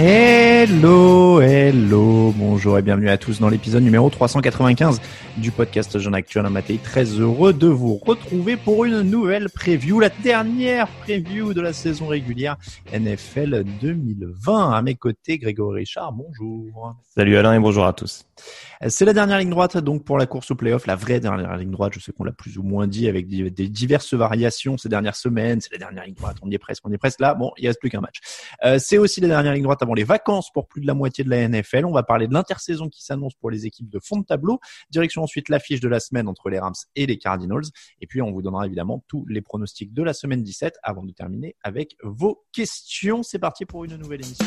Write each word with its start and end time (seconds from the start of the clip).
Hello, 0.00 1.40
hello, 1.40 2.32
bonjour 2.36 2.78
et 2.78 2.82
bienvenue 2.82 3.08
à 3.08 3.18
tous 3.18 3.40
dans 3.40 3.48
l'épisode 3.48 3.82
numéro 3.82 4.08
395 4.08 5.00
du 5.38 5.50
podcast 5.50 5.98
Jeune 5.98 6.14
Actuel 6.14 6.46
à 6.46 6.50
Matéi. 6.50 6.78
Très 6.78 7.04
heureux 7.04 7.52
de 7.52 7.66
vous 7.66 7.96
retrouver 7.96 8.56
pour 8.56 8.84
une 8.84 9.02
nouvelle 9.02 9.48
preview, 9.50 9.98
la 9.98 10.10
dernière 10.10 10.86
preview 11.02 11.52
de 11.52 11.60
la 11.60 11.72
saison 11.72 12.06
régulière 12.06 12.58
NFL 12.92 13.64
2020. 13.80 14.70
À 14.70 14.82
mes 14.82 14.94
côtés, 14.94 15.36
Grégory 15.36 15.80
Richard, 15.80 16.12
bonjour. 16.12 16.94
Salut 17.02 17.36
Alain 17.36 17.54
et 17.54 17.58
bonjour 17.58 17.84
à 17.84 17.92
tous. 17.92 18.27
C'est 18.88 19.04
la 19.04 19.12
dernière 19.12 19.38
ligne 19.38 19.50
droite 19.50 19.76
donc 19.78 20.04
pour 20.04 20.18
la 20.18 20.26
course 20.26 20.50
au 20.50 20.54
playoff, 20.54 20.86
la 20.86 20.96
vraie 20.96 21.20
dernière 21.20 21.56
ligne 21.56 21.70
droite. 21.70 21.92
Je 21.94 22.00
sais 22.00 22.12
qu'on 22.12 22.24
l'a 22.24 22.32
plus 22.32 22.58
ou 22.58 22.62
moins 22.62 22.86
dit 22.86 23.08
avec 23.08 23.26
des 23.28 23.68
diverses 23.68 24.14
variations 24.14 24.78
ces 24.78 24.88
dernières 24.88 25.16
semaines. 25.16 25.60
C'est 25.60 25.72
la 25.72 25.78
dernière 25.78 26.04
ligne 26.04 26.14
droite, 26.14 26.36
on 26.42 26.50
y 26.50 26.54
est 26.54 26.58
presque, 26.58 26.86
on 26.86 26.90
y 26.90 26.94
est 26.94 26.98
presque 26.98 27.20
là. 27.20 27.34
Bon, 27.34 27.52
il 27.56 27.66
reste 27.66 27.80
plus 27.80 27.90
qu'un 27.90 28.00
match. 28.00 28.18
Euh, 28.64 28.78
c'est 28.78 28.98
aussi 28.98 29.20
la 29.20 29.28
dernière 29.28 29.52
ligne 29.52 29.62
droite 29.62 29.82
avant 29.82 29.94
les 29.94 30.04
vacances 30.04 30.50
pour 30.52 30.68
plus 30.68 30.80
de 30.80 30.86
la 30.86 30.94
moitié 30.94 31.24
de 31.24 31.30
la 31.30 31.48
NFL. 31.48 31.84
On 31.84 31.92
va 31.92 32.02
parler 32.02 32.28
de 32.28 32.34
l'intersaison 32.34 32.88
qui 32.88 33.04
s'annonce 33.04 33.34
pour 33.34 33.50
les 33.50 33.66
équipes 33.66 33.88
de 33.88 33.98
fond 33.98 34.18
de 34.18 34.24
tableau. 34.24 34.60
Direction 34.90 35.22
ensuite 35.22 35.48
l'affiche 35.48 35.80
de 35.80 35.88
la 35.88 36.00
semaine 36.00 36.28
entre 36.28 36.50
les 36.50 36.58
Rams 36.58 36.74
et 36.96 37.06
les 37.06 37.18
Cardinals. 37.18 37.64
Et 38.00 38.06
puis 38.06 38.22
on 38.22 38.30
vous 38.30 38.42
donnera 38.42 38.66
évidemment 38.66 39.04
tous 39.08 39.26
les 39.26 39.40
pronostics 39.40 39.92
de 39.92 40.02
la 40.02 40.12
semaine 40.12 40.42
17 40.42 40.78
avant 40.82 41.04
de 41.04 41.12
terminer 41.12 41.56
avec 41.62 41.96
vos 42.02 42.44
questions. 42.52 43.22
C'est 43.22 43.38
parti 43.38 43.64
pour 43.64 43.84
une 43.84 43.96
nouvelle 43.96 44.24
émission. 44.24 44.46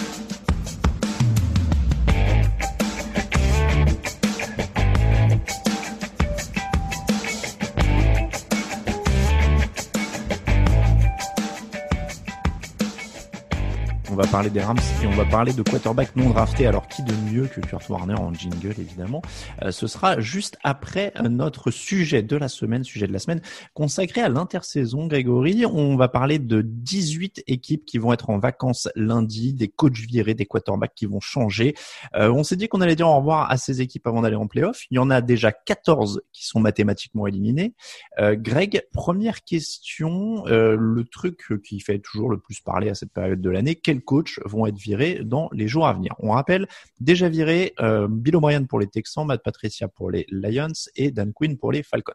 On 14.11 14.15
va 14.15 14.27
parler 14.27 14.49
des 14.49 14.59
Rams 14.59 14.77
et 15.01 15.07
on 15.07 15.11
va 15.11 15.23
parler 15.23 15.53
de 15.53 15.61
quarterback 15.63 16.17
non 16.17 16.31
drafté. 16.31 16.67
Alors 16.67 16.89
qui 16.89 17.01
de 17.01 17.13
mieux 17.31 17.47
que 17.47 17.61
Kurt 17.61 17.87
Warner 17.87 18.15
en 18.15 18.33
jingle 18.33 18.75
évidemment 18.77 19.21
euh, 19.61 19.71
Ce 19.71 19.87
sera 19.87 20.19
juste 20.19 20.57
après 20.65 21.13
notre 21.29 21.71
sujet 21.71 22.21
de 22.21 22.35
la 22.35 22.49
semaine, 22.49 22.83
sujet 22.83 23.07
de 23.07 23.13
la 23.13 23.19
semaine 23.19 23.39
consacré 23.73 24.19
à 24.19 24.27
l'intersaison. 24.27 25.07
Grégory, 25.07 25.65
on 25.65 25.95
va 25.95 26.09
parler 26.09 26.39
de 26.39 26.61
18 26.61 27.43
équipes 27.47 27.85
qui 27.85 27.99
vont 27.99 28.11
être 28.11 28.29
en 28.29 28.37
vacances 28.37 28.89
lundi, 28.97 29.53
des 29.53 29.69
coachs 29.69 29.93
virés, 29.93 30.33
des 30.33 30.45
quarterbacks 30.45 30.93
qui 30.93 31.05
vont 31.05 31.21
changer. 31.21 31.73
Euh, 32.15 32.29
on 32.29 32.43
s'est 32.43 32.57
dit 32.57 32.67
qu'on 32.67 32.81
allait 32.81 32.97
dire 32.97 33.07
au 33.07 33.15
revoir 33.15 33.49
à 33.49 33.55
ces 33.55 33.79
équipes 33.79 34.07
avant 34.07 34.23
d'aller 34.23 34.35
en 34.35 34.47
playoff. 34.47 34.83
Il 34.91 34.95
y 34.95 34.99
en 34.99 35.09
a 35.09 35.21
déjà 35.21 35.53
14 35.53 36.21
qui 36.33 36.45
sont 36.45 36.59
mathématiquement 36.59 37.27
éliminés. 37.27 37.75
Euh, 38.19 38.35
Greg, 38.37 38.83
première 38.91 39.45
question, 39.45 40.45
euh, 40.47 40.75
le 40.77 41.05
truc 41.05 41.45
qui 41.63 41.79
fait 41.79 41.99
toujours 41.99 42.29
le 42.29 42.39
plus 42.39 42.59
parler 42.59 42.89
à 42.89 42.93
cette 42.93 43.13
période 43.13 43.39
de 43.39 43.49
l'année, 43.49 43.75
coachs 44.01 44.39
vont 44.45 44.65
être 44.65 44.77
virés 44.77 45.19
dans 45.23 45.49
les 45.51 45.67
jours 45.67 45.87
à 45.87 45.93
venir. 45.93 46.13
On 46.19 46.31
rappelle, 46.31 46.67
déjà 46.99 47.29
viré 47.29 47.73
euh, 47.79 48.07
Bill 48.09 48.35
O'Brien 48.35 48.65
pour 48.65 48.79
les 48.79 48.87
Texans, 48.87 49.25
Matt 49.25 49.43
Patricia 49.43 49.87
pour 49.87 50.11
les 50.11 50.25
Lions 50.29 50.67
et 50.95 51.11
Dan 51.11 51.33
Quinn 51.33 51.57
pour 51.57 51.71
les 51.71 51.83
Falcons. 51.83 52.13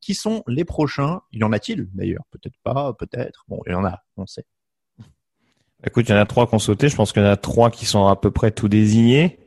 Qui 0.00 0.14
sont 0.14 0.42
les 0.46 0.64
prochains? 0.64 1.20
Il 1.32 1.40
y 1.40 1.44
en 1.44 1.52
a-t-il 1.52 1.88
d'ailleurs? 1.92 2.24
Peut-être 2.30 2.56
pas, 2.62 2.92
peut-être. 2.94 3.44
Bon, 3.48 3.60
il 3.66 3.72
y 3.72 3.74
en 3.74 3.84
a, 3.84 4.02
on 4.16 4.26
sait. 4.26 4.44
Écoute, 5.84 6.08
il 6.08 6.12
y 6.12 6.14
en 6.14 6.18
a 6.18 6.26
trois 6.26 6.46
qui 6.46 6.54
ont 6.54 6.58
sauté. 6.58 6.88
Je 6.88 6.96
pense 6.96 7.12
qu'il 7.12 7.22
y 7.22 7.24
en 7.24 7.28
a 7.28 7.36
trois 7.36 7.70
qui 7.70 7.86
sont 7.86 8.06
à 8.06 8.16
peu 8.16 8.30
près 8.30 8.50
tout 8.50 8.68
désignés. 8.68 9.38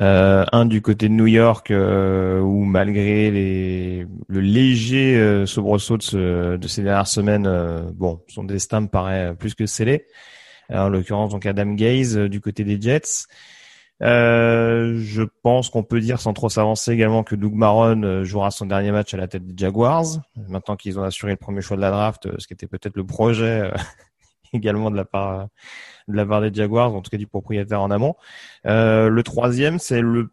Euh, 0.00 0.44
un 0.52 0.64
du 0.64 0.80
côté 0.80 1.08
de 1.08 1.14
New 1.14 1.26
York 1.26 1.72
euh, 1.72 2.38
où 2.38 2.62
malgré 2.62 3.30
le 3.30 4.40
léger 4.40 5.16
euh, 5.16 5.44
soubresaut 5.44 5.96
de, 5.96 6.02
ce, 6.02 6.56
de, 6.56 6.68
ces 6.68 6.84
dernières 6.84 7.08
semaines, 7.08 7.50
son 8.28 8.44
destin 8.44 8.82
me 8.82 8.86
paraît 8.86 9.34
plus 9.34 9.54
que 9.54 9.66
scellé. 9.66 10.06
En 10.70 10.88
l'occurrence, 10.88 11.30
donc 11.30 11.46
Adam 11.46 11.72
Gaze 11.74 12.16
du 12.16 12.40
côté 12.40 12.64
des 12.64 12.80
Jets. 12.80 13.26
je 14.00 15.22
pense 15.42 15.70
qu'on 15.70 15.82
peut 15.82 16.00
dire 16.00 16.20
sans 16.20 16.32
trop 16.32 16.48
s'avancer 16.48 16.92
également 16.92 17.22
que 17.24 17.34
Doug 17.34 17.54
Maron 17.54 18.24
jouera 18.24 18.50
son 18.50 18.66
dernier 18.66 18.92
match 18.92 19.14
à 19.14 19.16
la 19.16 19.28
tête 19.28 19.46
des 19.46 19.54
Jaguars. 19.56 20.04
Maintenant 20.48 20.76
qu'ils 20.76 20.98
ont 20.98 21.02
assuré 21.02 21.32
le 21.32 21.36
premier 21.38 21.60
choix 21.62 21.76
de 21.76 21.82
la 21.82 21.90
draft, 21.90 22.28
ce 22.38 22.46
qui 22.46 22.52
était 22.52 22.66
peut-être 22.66 22.96
le 22.96 23.04
projet 23.06 23.70
également 24.52 24.90
de 24.90 24.96
la 24.96 25.04
part 25.04 25.48
de 26.08 26.14
la 26.16 26.24
part 26.24 26.40
des 26.40 26.52
Jaguars, 26.52 26.94
en 26.94 27.02
tout 27.02 27.10
cas 27.10 27.18
du 27.18 27.26
propriétaire 27.26 27.82
en 27.82 27.90
amont. 27.90 28.14
Euh, 28.66 29.08
le 29.08 29.22
troisième, 29.22 29.78
c'est 29.78 30.00
le 30.00 30.30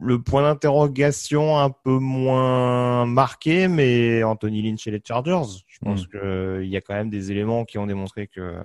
le 0.00 0.20
point 0.20 0.42
d'interrogation 0.42 1.56
un 1.58 1.70
peu 1.70 1.96
moins 1.98 3.06
marqué, 3.06 3.68
mais 3.68 4.22
Anthony 4.24 4.62
Lynch 4.62 4.84
et 4.88 4.90
les 4.90 5.00
Chargers. 5.06 5.62
Je 5.68 5.78
pense 5.78 6.06
Mm. 6.08 6.60
qu'il 6.62 6.68
y 6.68 6.76
a 6.76 6.80
quand 6.80 6.94
même 6.94 7.08
des 7.08 7.30
éléments 7.30 7.64
qui 7.64 7.78
ont 7.78 7.86
démontré 7.86 8.26
que 8.26 8.56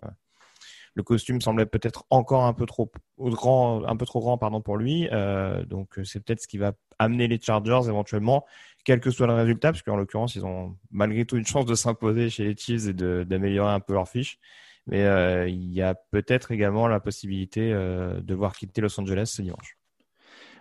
le 0.96 1.04
costume 1.04 1.42
semblait 1.42 1.66
peut-être 1.66 2.06
encore 2.10 2.46
un 2.46 2.54
peu 2.54 2.66
trop 2.66 2.92
grand, 3.20 3.86
un 3.86 3.96
peu 3.96 4.06
trop 4.06 4.22
grand, 4.22 4.38
pardon, 4.38 4.62
pour 4.62 4.78
lui. 4.78 5.08
Euh, 5.12 5.64
donc 5.66 6.00
c'est 6.04 6.24
peut-être 6.24 6.42
ce 6.42 6.48
qui 6.48 6.58
va 6.58 6.74
amener 6.98 7.28
les 7.28 7.40
Chargers 7.40 7.88
éventuellement, 7.88 8.46
quel 8.86 9.00
que 9.00 9.12
soit 9.12 9.28
le 9.28 9.34
résultat, 9.34 9.72
parce 9.72 9.84
qu'en 9.84 9.98
l'occurrence 9.98 10.36
ils 10.36 10.46
ont 10.46 10.76
malgré 10.92 11.26
tout 11.26 11.38
une 11.38 11.46
chance 11.46 11.66
de 11.66 11.76
s'imposer 11.76 12.30
chez 12.30 12.46
les 12.46 12.56
Chiefs 12.58 12.88
et 12.88 12.94
d'améliorer 12.94 13.72
un 13.72 13.80
peu 13.80 13.94
leur 13.94 14.08
fiche. 14.08 14.40
Mais 14.88 15.04
euh, 15.04 15.48
il 15.50 15.74
y 15.74 15.82
a 15.82 15.96
peut-être 15.96 16.52
également 16.52 16.88
la 16.88 17.00
possibilité 17.00 17.72
euh, 17.74 18.22
de 18.22 18.36
voir 18.36 18.56
quitter 18.56 18.82
Los 18.82 19.00
Angeles 19.00 19.32
ce 19.36 19.42
dimanche. 19.42 19.78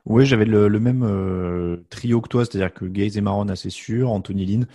Oui, 0.06 0.26
j'avais 0.26 0.44
le, 0.44 0.68
même 0.80 1.02
euh, 1.02 1.78
trio 1.88 2.20
que 2.20 2.28
toi, 2.28 2.44
c'est-à-dire 2.44 2.72
que 2.72 2.84
Gaze 2.84 3.16
et 3.16 3.22
Maron, 3.22 3.48
assez 3.48 3.70
sûr, 3.70 4.10
Anthony 4.10 4.44
Lynn. 4.44 4.66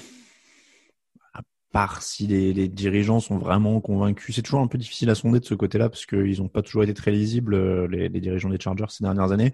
Part 1.71 2.01
si 2.01 2.25
les, 2.27 2.68
dirigeants 2.68 3.19
sont 3.19 3.38
vraiment 3.38 3.80
convaincus, 3.80 4.36
c'est 4.36 4.42
toujours 4.42 4.62
un 4.62 4.68
peu 4.68 4.77
difficile 4.80 5.10
à 5.12 5.16
sonder 5.16 5.39
de 5.39 5.45
ce 5.45 5.54
côté-là 5.54 5.89
parce 5.89 6.06
qu'ils 6.07 6.39
n'ont 6.39 6.48
pas 6.48 6.63
toujours 6.63 6.83
été 6.83 6.95
très 6.95 7.12
lisibles, 7.12 7.54
euh, 7.54 7.88
les 7.88 8.10
dirigeants 8.10 8.50
des 8.50 8.60
Chargers 8.60 8.86
ces 8.89 9.04
dernières 9.04 9.31
années. 9.31 9.54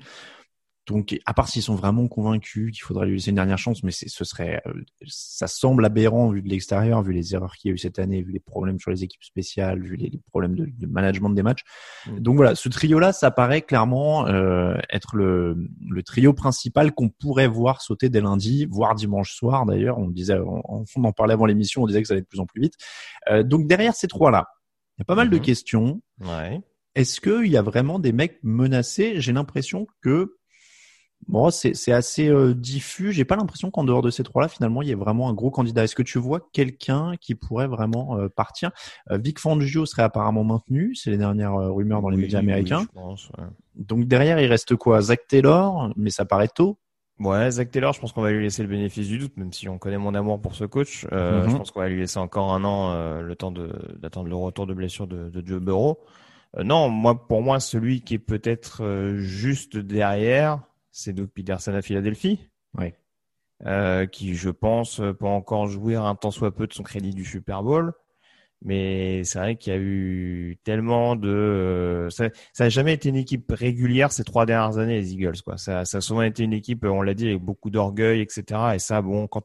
Donc, 0.87 1.19
à 1.25 1.33
part 1.33 1.49
s'ils 1.49 1.63
sont 1.63 1.73
vraiment 1.73 2.07
convaincus 2.07 2.71
qu'il 2.71 2.83
faudrait 2.83 3.07
lui 3.07 3.15
laisser 3.15 3.31
une 3.31 3.35
dernière 3.35 3.57
chance, 3.57 3.81
mais 3.81 3.91
ce 3.91 4.23
serait, 4.23 4.61
euh, 4.67 4.73
ça 5.07 5.47
semble 5.47 5.83
aberrant 5.83 6.29
vu 6.29 6.43
de 6.43 6.49
l'extérieur, 6.49 7.01
vu 7.01 7.11
les 7.11 7.33
erreurs 7.33 7.55
qu'il 7.55 7.69
y 7.69 7.71
a 7.71 7.75
eu 7.75 7.77
cette 7.79 7.97
année, 7.97 8.21
vu 8.21 8.31
les 8.31 8.39
problèmes 8.39 8.79
sur 8.79 8.91
les 8.91 9.03
équipes 9.03 9.23
spéciales, 9.23 9.81
vu 9.81 9.95
les, 9.95 10.11
problèmes 10.29 10.55
de, 10.55 10.67
de, 10.67 10.85
management 10.85 11.31
des 11.31 11.41
matchs. 11.41 11.63
Mm. 12.05 12.19
Donc 12.19 12.35
voilà, 12.35 12.53
ce 12.53 12.69
trio-là, 12.69 13.13
ça 13.13 13.31
paraît 13.31 13.63
clairement 13.63 14.27
euh, 14.27 14.77
être 14.91 15.15
le, 15.15 15.57
le, 15.89 16.03
trio 16.03 16.33
principal 16.33 16.93
qu'on 16.93 17.09
pourrait 17.09 17.47
voir 17.47 17.81
sauter 17.81 18.09
dès 18.09 18.21
lundi, 18.21 18.67
voire 18.67 18.93
dimanche 18.93 19.33
soir 19.33 19.65
d'ailleurs. 19.65 19.97
On 19.97 20.09
disait, 20.09 20.37
on, 20.37 20.85
on 20.95 21.03
en 21.03 21.11
parlait 21.13 21.33
avant 21.33 21.47
l'émission, 21.47 21.81
on 21.81 21.87
disait 21.87 22.03
que 22.03 22.07
ça 22.07 22.13
allait 22.13 22.21
de 22.21 22.27
plus 22.27 22.39
en 22.39 22.45
plus 22.45 22.61
vite. 22.61 22.75
Euh, 23.31 23.41
donc 23.41 23.65
derrière 23.65 23.95
ces 23.95 24.07
trois-là, 24.07 24.49
il 24.97 25.01
y 25.01 25.03
a 25.03 25.05
pas 25.05 25.15
mal 25.15 25.31
de 25.31 25.37
mm-hmm. 25.37 25.41
questions. 25.41 26.01
Ouais. 26.21 26.61
Est-ce 26.93 27.19
qu'il 27.19 27.51
y 27.51 27.57
a 27.57 27.61
vraiment 27.61 27.97
des 27.97 28.13
mecs 28.13 28.39
menacés? 28.43 29.15
J'ai 29.17 29.33
l'impression 29.33 29.87
que 30.01 30.37
Bon, 31.27 31.49
c'est 31.49 31.91
assez 31.91 32.29
euh, 32.29 32.53
diffus. 32.53 33.11
J'ai 33.11 33.25
pas 33.25 33.35
l'impression 33.35 33.71
qu'en 33.71 33.83
dehors 33.83 34.03
de 34.03 34.11
ces 34.11 34.23
trois-là, 34.23 34.47
finalement, 34.47 34.83
il 34.83 34.89
y 34.89 34.91
ait 34.91 34.95
vraiment 34.95 35.27
un 35.27 35.33
gros 35.33 35.49
candidat. 35.49 35.83
Est-ce 35.83 35.95
que 35.95 36.03
tu 36.03 36.19
vois 36.19 36.39
quelqu'un 36.53 37.13
qui 37.19 37.33
pourrait 37.33 37.67
vraiment 37.67 38.17
euh, 38.17 38.29
partir? 38.29 38.71
Euh, 39.09 39.17
Vic 39.17 39.39
Fangio 39.39 39.87
serait 39.87 40.03
apparemment 40.03 40.43
maintenu. 40.43 40.93
C'est 40.93 41.09
les 41.09 41.17
dernières 41.17 41.55
rumeurs 41.55 42.01
dans 42.01 42.09
les 42.09 42.17
médias 42.17 42.39
américains. 42.39 42.85
Donc 43.75 44.05
derrière, 44.05 44.39
il 44.39 44.47
reste 44.47 44.75
quoi? 44.75 45.01
Zach 45.01 45.21
Taylor, 45.27 45.91
mais 45.95 46.11
ça 46.11 46.25
paraît 46.25 46.47
tôt. 46.47 46.77
Ouais, 47.19 47.49
Zach 47.49 47.71
Taylor, 47.71 47.93
je 47.93 47.99
pense 47.99 48.11
qu'on 48.11 48.21
va 48.21 48.31
lui 48.31 48.43
laisser 48.43 48.61
le 48.61 48.67
bénéfice 48.67 49.07
du 49.07 49.17
doute, 49.17 49.35
même 49.37 49.51
si 49.51 49.67
on 49.67 49.77
connaît 49.77 49.97
mon 49.97 50.13
amour 50.13 50.39
pour 50.41 50.53
ce 50.53 50.65
coach. 50.65 51.05
Mm-hmm. 51.05 51.49
Je 51.49 51.57
pense 51.57 51.71
qu'on 51.71 51.79
va 51.79 51.89
lui 51.89 51.99
laisser 51.99 52.19
encore 52.19 52.53
un 52.53 52.63
an 52.63 53.21
le 53.21 53.35
temps 53.35 53.51
d'attendre 53.51 54.29
le 54.29 54.35
retour 54.35 54.67
de 54.67 54.73
blessure 54.73 55.07
de, 55.07 55.29
de 55.29 55.45
Joe 55.45 55.59
Burrow. 55.59 55.97
non, 56.63 56.89
moi, 56.89 57.27
pour 57.27 57.41
moi, 57.41 57.59
celui 57.59 58.01
qui 58.01 58.13
est 58.13 58.19
peut-être 58.19 59.15
juste 59.15 59.77
derrière, 59.77 60.61
c'est 60.95 61.11
Doug 61.11 61.27
Peterson 61.27 61.73
à 61.73 61.81
Philadelphie. 61.81 62.39
Oui. 62.77 62.93
Euh, 63.65 64.05
qui, 64.05 64.35
je 64.35 64.49
pense, 64.49 64.97
peut 64.97 65.25
encore 65.25 65.67
jouer 65.67 65.95
un 65.95 66.15
tant 66.15 66.31
soit 66.31 66.55
peu 66.55 66.67
de 66.67 66.73
son 66.73 66.83
crédit 66.83 67.13
du 67.13 67.25
Super 67.25 67.63
Bowl. 67.63 67.93
Mais 68.61 69.23
c'est 69.25 69.39
vrai 69.39 69.55
qu'il 69.57 69.73
y 69.73 69.75
a 69.75 69.79
eu 69.79 70.57
tellement 70.63 71.17
de. 71.17 71.29
Euh, 71.29 72.09
ça 72.09 72.29
n'a 72.59 72.69
jamais 72.69 72.93
été 72.93 73.09
une 73.09 73.17
équipe 73.17 73.51
régulière 73.51 74.11
ces 74.13 74.23
trois 74.23 74.45
dernières 74.45 74.77
années, 74.77 74.95
les 74.99 75.13
Eagles. 75.13 75.41
Quoi. 75.43 75.57
Ça, 75.57 75.83
ça 75.83 75.97
a 75.97 76.01
souvent 76.01 76.21
été 76.21 76.43
une 76.43 76.53
équipe, 76.53 76.85
on 76.85 77.01
l'a 77.01 77.13
dit, 77.13 77.27
avec 77.27 77.41
beaucoup 77.41 77.69
d'orgueil, 77.69 78.21
etc. 78.21 78.43
Et 78.75 78.79
ça, 78.79 79.01
bon, 79.01 79.27
quand 79.27 79.43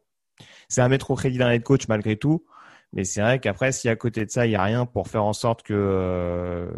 c'est 0.69 0.83
un 0.83 0.89
mettre 0.89 1.11
au 1.11 1.17
crédit 1.17 1.39
d'un 1.39 1.51
head 1.51 1.65
coach 1.65 1.89
malgré 1.89 2.17
tout. 2.17 2.45
Mais 2.93 3.05
c'est 3.05 3.21
vrai 3.21 3.41
qu'après, 3.41 3.73
si 3.73 3.89
à 3.89 3.97
côté 3.97 4.25
de 4.25 4.31
ça, 4.31 4.47
il 4.47 4.51
n'y 4.51 4.57
a 4.57 4.63
rien 4.63 4.87
pour 4.87 5.09
faire 5.09 5.25
en 5.25 5.33
sorte 5.33 5.63
que, 5.63 5.75
euh, 5.75 6.71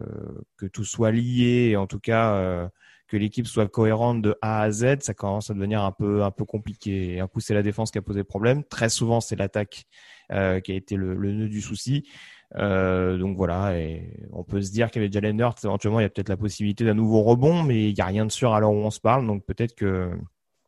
que 0.57 0.67
tout 0.67 0.85
soit 0.85 1.11
lié, 1.11 1.77
en 1.77 1.87
tout 1.87 2.01
cas, 2.01 2.71
que 3.13 3.19
l'équipe 3.19 3.47
soit 3.47 3.69
cohérente 3.69 4.23
de 4.23 4.39
A 4.41 4.63
à 4.63 4.71
Z, 4.71 5.01
ça 5.01 5.13
commence 5.13 5.51
à 5.51 5.55
devenir 5.55 5.83
un 5.83 5.93
peu 5.93 6.23
un 6.23 6.31
peu 6.31 6.47
compliqué. 6.47 7.21
un 7.21 7.27
coup, 7.27 7.41
c'est 7.41 7.53
la 7.53 7.63
défense 7.63 7.91
qui 7.91 7.99
a 7.99 8.03
posé 8.03 8.25
problème. 8.25 8.65
Très 8.65 8.89
souvent, 8.89 9.21
c'est 9.21 9.37
l'attaque 9.37 9.85
euh, 10.33 10.61
qui 10.61 10.73
a 10.73 10.75
été 10.77 10.97
le, 10.97 11.15
nœud 11.15 11.51
du 11.51 11.61
souci. 11.61 12.09
Euh, 12.57 13.19
donc 13.19 13.37
voilà, 13.37 13.79
et 13.79 14.15
on 14.33 14.45
peut 14.45 14.63
se 14.63 14.73
dire 14.73 14.91
qu'avec 14.91 15.13
Jalen 15.13 15.39
Hurts, 15.39 15.59
éventuellement, 15.63 16.01
il 16.01 16.05
y 16.05 16.07
a 16.07 16.09
peut-être 16.09 16.31
la 16.31 16.39
possibilité 16.39 16.87
d'un 16.87 16.95
nouveau 16.95 17.23
rebond, 17.23 17.63
mais 17.63 17.91
il 17.91 17.95
n'y 17.95 18.01
a 18.01 18.07
rien 18.07 18.25
de 18.25 18.33
sûr 18.33 18.55
à 18.55 18.61
l'heure 18.61 18.73
où 18.73 18.77
on 18.77 18.91
se 18.91 19.01
parle. 19.01 19.27
Donc 19.27 19.45
peut-être 19.45 19.75
que 19.75 20.11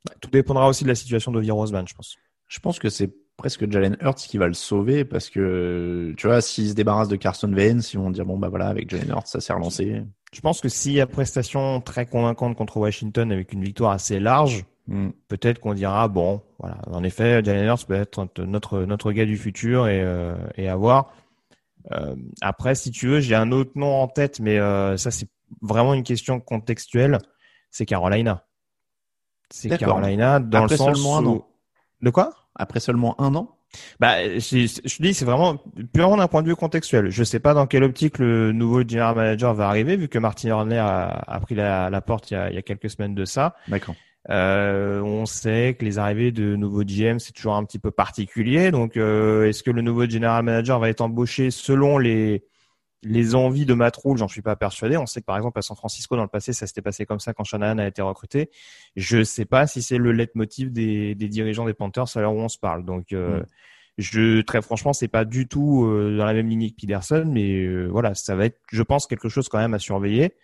bah, 0.04 0.12
tout 0.20 0.28
dépendra 0.28 0.68
aussi 0.68 0.84
de 0.84 0.90
la 0.90 0.94
situation 0.94 1.32
de 1.32 1.50
Roseman, 1.50 1.88
je 1.88 1.94
pense. 1.94 2.18
Je 2.46 2.60
pense 2.60 2.78
que 2.78 2.90
c'est 2.90 3.10
presque 3.38 3.70
Jalen 3.70 3.96
Hurts 4.02 4.16
qui 4.16 4.36
va 4.36 4.48
le 4.48 4.54
sauver 4.54 5.06
parce 5.06 5.30
que 5.30 6.12
tu 6.18 6.26
vois, 6.26 6.42
s'il 6.42 6.68
se 6.68 6.74
débarrasse 6.74 7.08
de 7.08 7.16
Carson 7.16 7.50
Wentz, 7.50 7.94
ils 7.94 7.98
vont 7.98 8.10
dire 8.10 8.26
bon 8.26 8.38
bah 8.38 8.50
voilà, 8.50 8.68
avec 8.68 8.90
Jalen 8.90 9.08
Hurts, 9.08 9.28
ça 9.28 9.40
s'est 9.40 9.54
relancé. 9.54 10.02
Je 10.34 10.40
pense 10.40 10.60
que 10.60 10.68
s'il 10.68 10.92
y 10.92 11.00
a 11.00 11.06
prestation 11.06 11.80
très 11.80 12.06
convaincante 12.06 12.56
contre 12.56 12.78
Washington 12.78 13.30
avec 13.30 13.52
une 13.52 13.62
victoire 13.62 13.92
assez 13.92 14.18
large, 14.18 14.64
hmm. 14.88 15.10
peut-être 15.28 15.60
qu'on 15.60 15.74
dira 15.74 16.08
bon, 16.08 16.42
voilà, 16.58 16.78
en 16.88 17.04
effet, 17.04 17.40
Jalen 17.44 17.66
Hurts 17.66 17.86
peut 17.86 17.94
être 17.94 18.44
notre 18.44 18.80
notre 18.80 19.12
gars 19.12 19.26
du 19.26 19.38
futur 19.38 19.86
et 19.86 20.02
euh, 20.02 20.34
et 20.56 20.68
à 20.68 20.74
voir. 20.74 21.14
Euh, 21.92 22.16
après, 22.40 22.74
si 22.74 22.90
tu 22.90 23.06
veux, 23.06 23.20
j'ai 23.20 23.36
un 23.36 23.52
autre 23.52 23.72
nom 23.76 23.94
en 23.94 24.08
tête, 24.08 24.40
mais 24.40 24.58
euh, 24.58 24.96
ça 24.96 25.12
c'est 25.12 25.28
vraiment 25.62 25.94
une 25.94 26.02
question 26.02 26.40
contextuelle. 26.40 27.18
C'est 27.70 27.86
Carolina. 27.86 28.44
C'est 29.50 29.78
Carolina 29.78 30.40
dans 30.40 30.64
Après 30.64 30.74
le 30.74 30.78
sens 30.78 30.96
seulement 30.96 31.18
un 31.18 31.26
an. 31.26 31.48
De 32.00 32.10
quoi? 32.10 32.34
Après 32.56 32.80
seulement 32.80 33.20
un 33.20 33.36
an? 33.36 33.53
Bah, 34.00 34.38
je, 34.38 34.80
je 34.84 35.02
dis, 35.02 35.14
c'est 35.14 35.24
vraiment 35.24 35.62
purement 35.92 36.16
d'un 36.16 36.28
point 36.28 36.42
de 36.42 36.48
vue 36.48 36.56
contextuel. 36.56 37.10
Je 37.10 37.24
sais 37.24 37.40
pas 37.40 37.54
dans 37.54 37.66
quelle 37.66 37.84
optique 37.84 38.18
le 38.18 38.52
nouveau 38.52 38.82
general 38.82 39.14
manager 39.14 39.54
va 39.54 39.68
arriver, 39.68 39.96
vu 39.96 40.08
que 40.08 40.18
Martin 40.18 40.50
Horner 40.50 40.78
a, 40.78 41.06
a 41.26 41.40
pris 41.40 41.54
la, 41.54 41.90
la 41.90 42.00
porte 42.00 42.30
il 42.30 42.34
y, 42.34 42.36
a, 42.36 42.50
il 42.50 42.54
y, 42.54 42.58
a, 42.58 42.62
quelques 42.62 42.90
semaines 42.90 43.14
de 43.14 43.24
ça. 43.24 43.56
D'accord. 43.68 43.94
Euh, 44.30 45.00
on 45.00 45.26
sait 45.26 45.76
que 45.78 45.84
les 45.84 45.98
arrivées 45.98 46.32
de 46.32 46.56
nouveaux 46.56 46.82
GM 46.82 47.18
c'est 47.18 47.32
toujours 47.32 47.56
un 47.56 47.64
petit 47.64 47.78
peu 47.78 47.90
particulier. 47.90 48.70
Donc, 48.70 48.96
euh, 48.96 49.48
est-ce 49.48 49.62
que 49.62 49.70
le 49.70 49.82
nouveau 49.82 50.08
general 50.08 50.42
manager 50.42 50.78
va 50.78 50.88
être 50.88 51.02
embauché 51.02 51.50
selon 51.50 51.98
les 51.98 52.44
les 53.04 53.34
envies 53.34 53.66
de 53.66 53.74
Matt 53.74 53.96
Rule, 53.96 54.18
j'en 54.18 54.28
suis 54.28 54.42
pas 54.42 54.56
persuadé. 54.56 54.96
On 54.96 55.06
sait 55.06 55.20
que 55.20 55.26
par 55.26 55.36
exemple 55.36 55.58
à 55.58 55.62
San 55.62 55.76
Francisco 55.76 56.16
dans 56.16 56.22
le 56.22 56.28
passé, 56.28 56.52
ça 56.52 56.66
s'était 56.66 56.82
passé 56.82 57.06
comme 57.06 57.20
ça 57.20 57.32
quand 57.34 57.44
Shanahan 57.44 57.78
a 57.78 57.86
été 57.86 58.02
recruté. 58.02 58.50
Je 58.96 59.22
sais 59.22 59.44
pas 59.44 59.66
si 59.66 59.82
c'est 59.82 59.98
le 59.98 60.12
leitmotiv 60.12 60.72
des, 60.72 61.14
des 61.14 61.28
dirigeants 61.28 61.66
des 61.66 61.74
Panthers 61.74 62.16
à 62.16 62.20
l'heure 62.20 62.34
où 62.34 62.40
on 62.40 62.48
se 62.48 62.58
parle. 62.58 62.84
Donc 62.84 63.12
euh, 63.12 63.40
mm. 63.40 63.46
je 63.98 64.40
très 64.40 64.62
franchement, 64.62 64.92
c'est 64.92 65.08
pas 65.08 65.24
du 65.24 65.46
tout 65.46 65.84
euh, 65.84 66.16
dans 66.16 66.24
la 66.24 66.32
même 66.32 66.48
ligne 66.48 66.70
que 66.70 66.76
Peterson, 66.80 67.24
mais 67.26 67.64
euh, 67.64 67.86
voilà, 67.86 68.14
ça 68.14 68.34
va 68.34 68.46
être, 68.46 68.58
je 68.72 68.82
pense, 68.82 69.06
quelque 69.06 69.28
chose 69.28 69.48
quand 69.48 69.58
même 69.58 69.74
à 69.74 69.78
surveiller. 69.78 70.34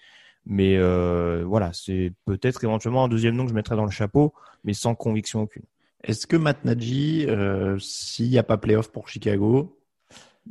Mais 0.47 0.79
voilà, 1.45 1.71
c'est 1.75 2.12
peut-être 2.25 2.65
éventuellement 2.65 3.05
un 3.05 3.09
deuxième 3.09 3.37
nom 3.37 3.45
que 3.45 3.51
je 3.51 3.55
mettrais 3.55 3.77
dans 3.77 3.85
le 3.85 3.91
chapeau, 3.91 4.33
mais 4.65 4.73
sans 4.73 4.95
conviction 4.95 5.43
aucune. 5.43 5.65
Est-ce 6.03 6.27
que 6.27 6.37
Matt 6.37 6.65
Nagy, 6.65 7.27
s'il 7.79 8.31
n'y 8.31 8.39
a 8.39 8.43
pas 8.43 8.57
playoff 8.57 8.91
pour 8.91 9.11
Chicago, 9.11 9.79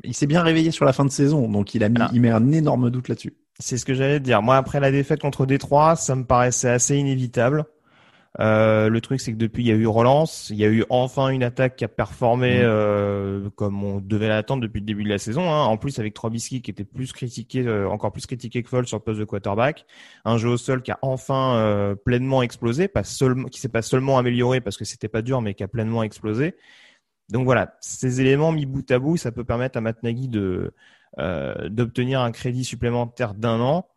il 0.04 0.14
s'est 0.14 0.28
bien 0.28 0.42
réveillé 0.42 0.72
sur 0.72 0.86
la 0.86 0.94
fin 0.94 1.06
de 1.06 1.12
saison, 1.12 1.50
donc 1.50 1.74
il 1.76 1.84
a 1.84 1.90
mis, 1.90 2.00
il 2.14 2.22
met 2.22 2.30
un 2.30 2.52
énorme 2.52 2.90
doute 2.90 3.08
là-dessus. 3.10 3.34
C'est 3.60 3.78
ce 3.78 3.86
que 3.86 3.94
j'allais 3.94 4.20
dire. 4.20 4.42
Moi, 4.42 4.56
après 4.56 4.80
la 4.80 4.92
défaite 4.92 5.22
contre 5.22 5.46
Détroit, 5.46 5.96
ça 5.96 6.16
me 6.16 6.24
paraissait 6.24 6.70
assez 6.70 6.96
inévitable. 6.96 7.66
Euh, 8.40 8.90
le 8.90 9.02
truc, 9.02 9.20
c'est 9.20 9.34
que 9.34 9.38
depuis, 9.38 9.64
il 9.64 9.68
y 9.68 9.72
a 9.72 9.76
eu 9.76 9.88
relance, 9.88 10.50
il 10.52 10.58
y 10.58 10.64
a 10.64 10.68
eu 10.68 10.86
enfin 10.90 11.30
une 11.30 11.44
attaque 11.44 11.76
qui 11.76 11.84
a 11.84 11.88
performé 11.88 12.60
mm. 12.60 12.64
euh, 12.64 13.50
comme 13.56 13.84
on 13.84 14.00
devait 14.00 14.28
l'attendre 14.28 14.62
depuis 14.62 14.80
le 14.80 14.86
début 14.86 15.04
de 15.04 15.10
la 15.10 15.18
saison. 15.18 15.52
Hein. 15.52 15.64
En 15.64 15.78
plus, 15.78 16.00
avec 16.00 16.14
Trubisky 16.14 16.62
qui 16.62 16.72
était 16.72 16.84
plus 16.84 17.12
critiqué, 17.12 17.66
euh, 17.66 17.90
encore 17.90 18.12
plus 18.12 18.28
critiqué 18.28 18.62
que 18.62 18.70
Foles 18.70 18.88
sur 18.88 18.98
le 18.98 19.04
poste 19.04 19.20
de 19.20 19.26
quarterback, 19.26 19.86
un 20.26 20.38
jeu 20.38 20.50
au 20.50 20.58
sol 20.58 20.84
qui 20.84 20.92
a 20.92 21.00
enfin 21.02 21.56
euh, 21.56 21.96
pleinement 21.96 22.42
explosé, 22.42 22.88
pas 22.88 23.04
seulement, 23.04 23.48
qui 23.48 23.60
s'est 23.60 23.68
pas 23.68 23.82
seulement 23.82 24.18
amélioré 24.18 24.62
parce 24.62 24.78
que 24.78 24.86
c'était 24.86 25.10
pas 25.10 25.24
dur, 25.24 25.42
mais 25.42 25.54
qui 25.54 25.64
a 25.64 25.68
pleinement 25.68 26.04
explosé. 26.04 26.56
Donc 27.30 27.46
voilà, 27.46 27.78
ces 27.82 28.22
éléments 28.22 28.52
mis 28.52 28.66
bout 28.66 28.90
à 28.92 29.00
bout, 29.00 29.18
ça 29.18 29.32
peut 29.32 29.44
permettre 29.44 29.78
à 29.78 29.82
Matt 29.82 30.02
Nagy 30.04 30.28
de 30.28 30.74
euh, 31.18 31.70
d'obtenir 31.70 32.22
un 32.22 32.32
crédit 32.32 32.64
supplémentaire 32.64 33.34
d'un 33.34 33.60
an. 33.60 33.88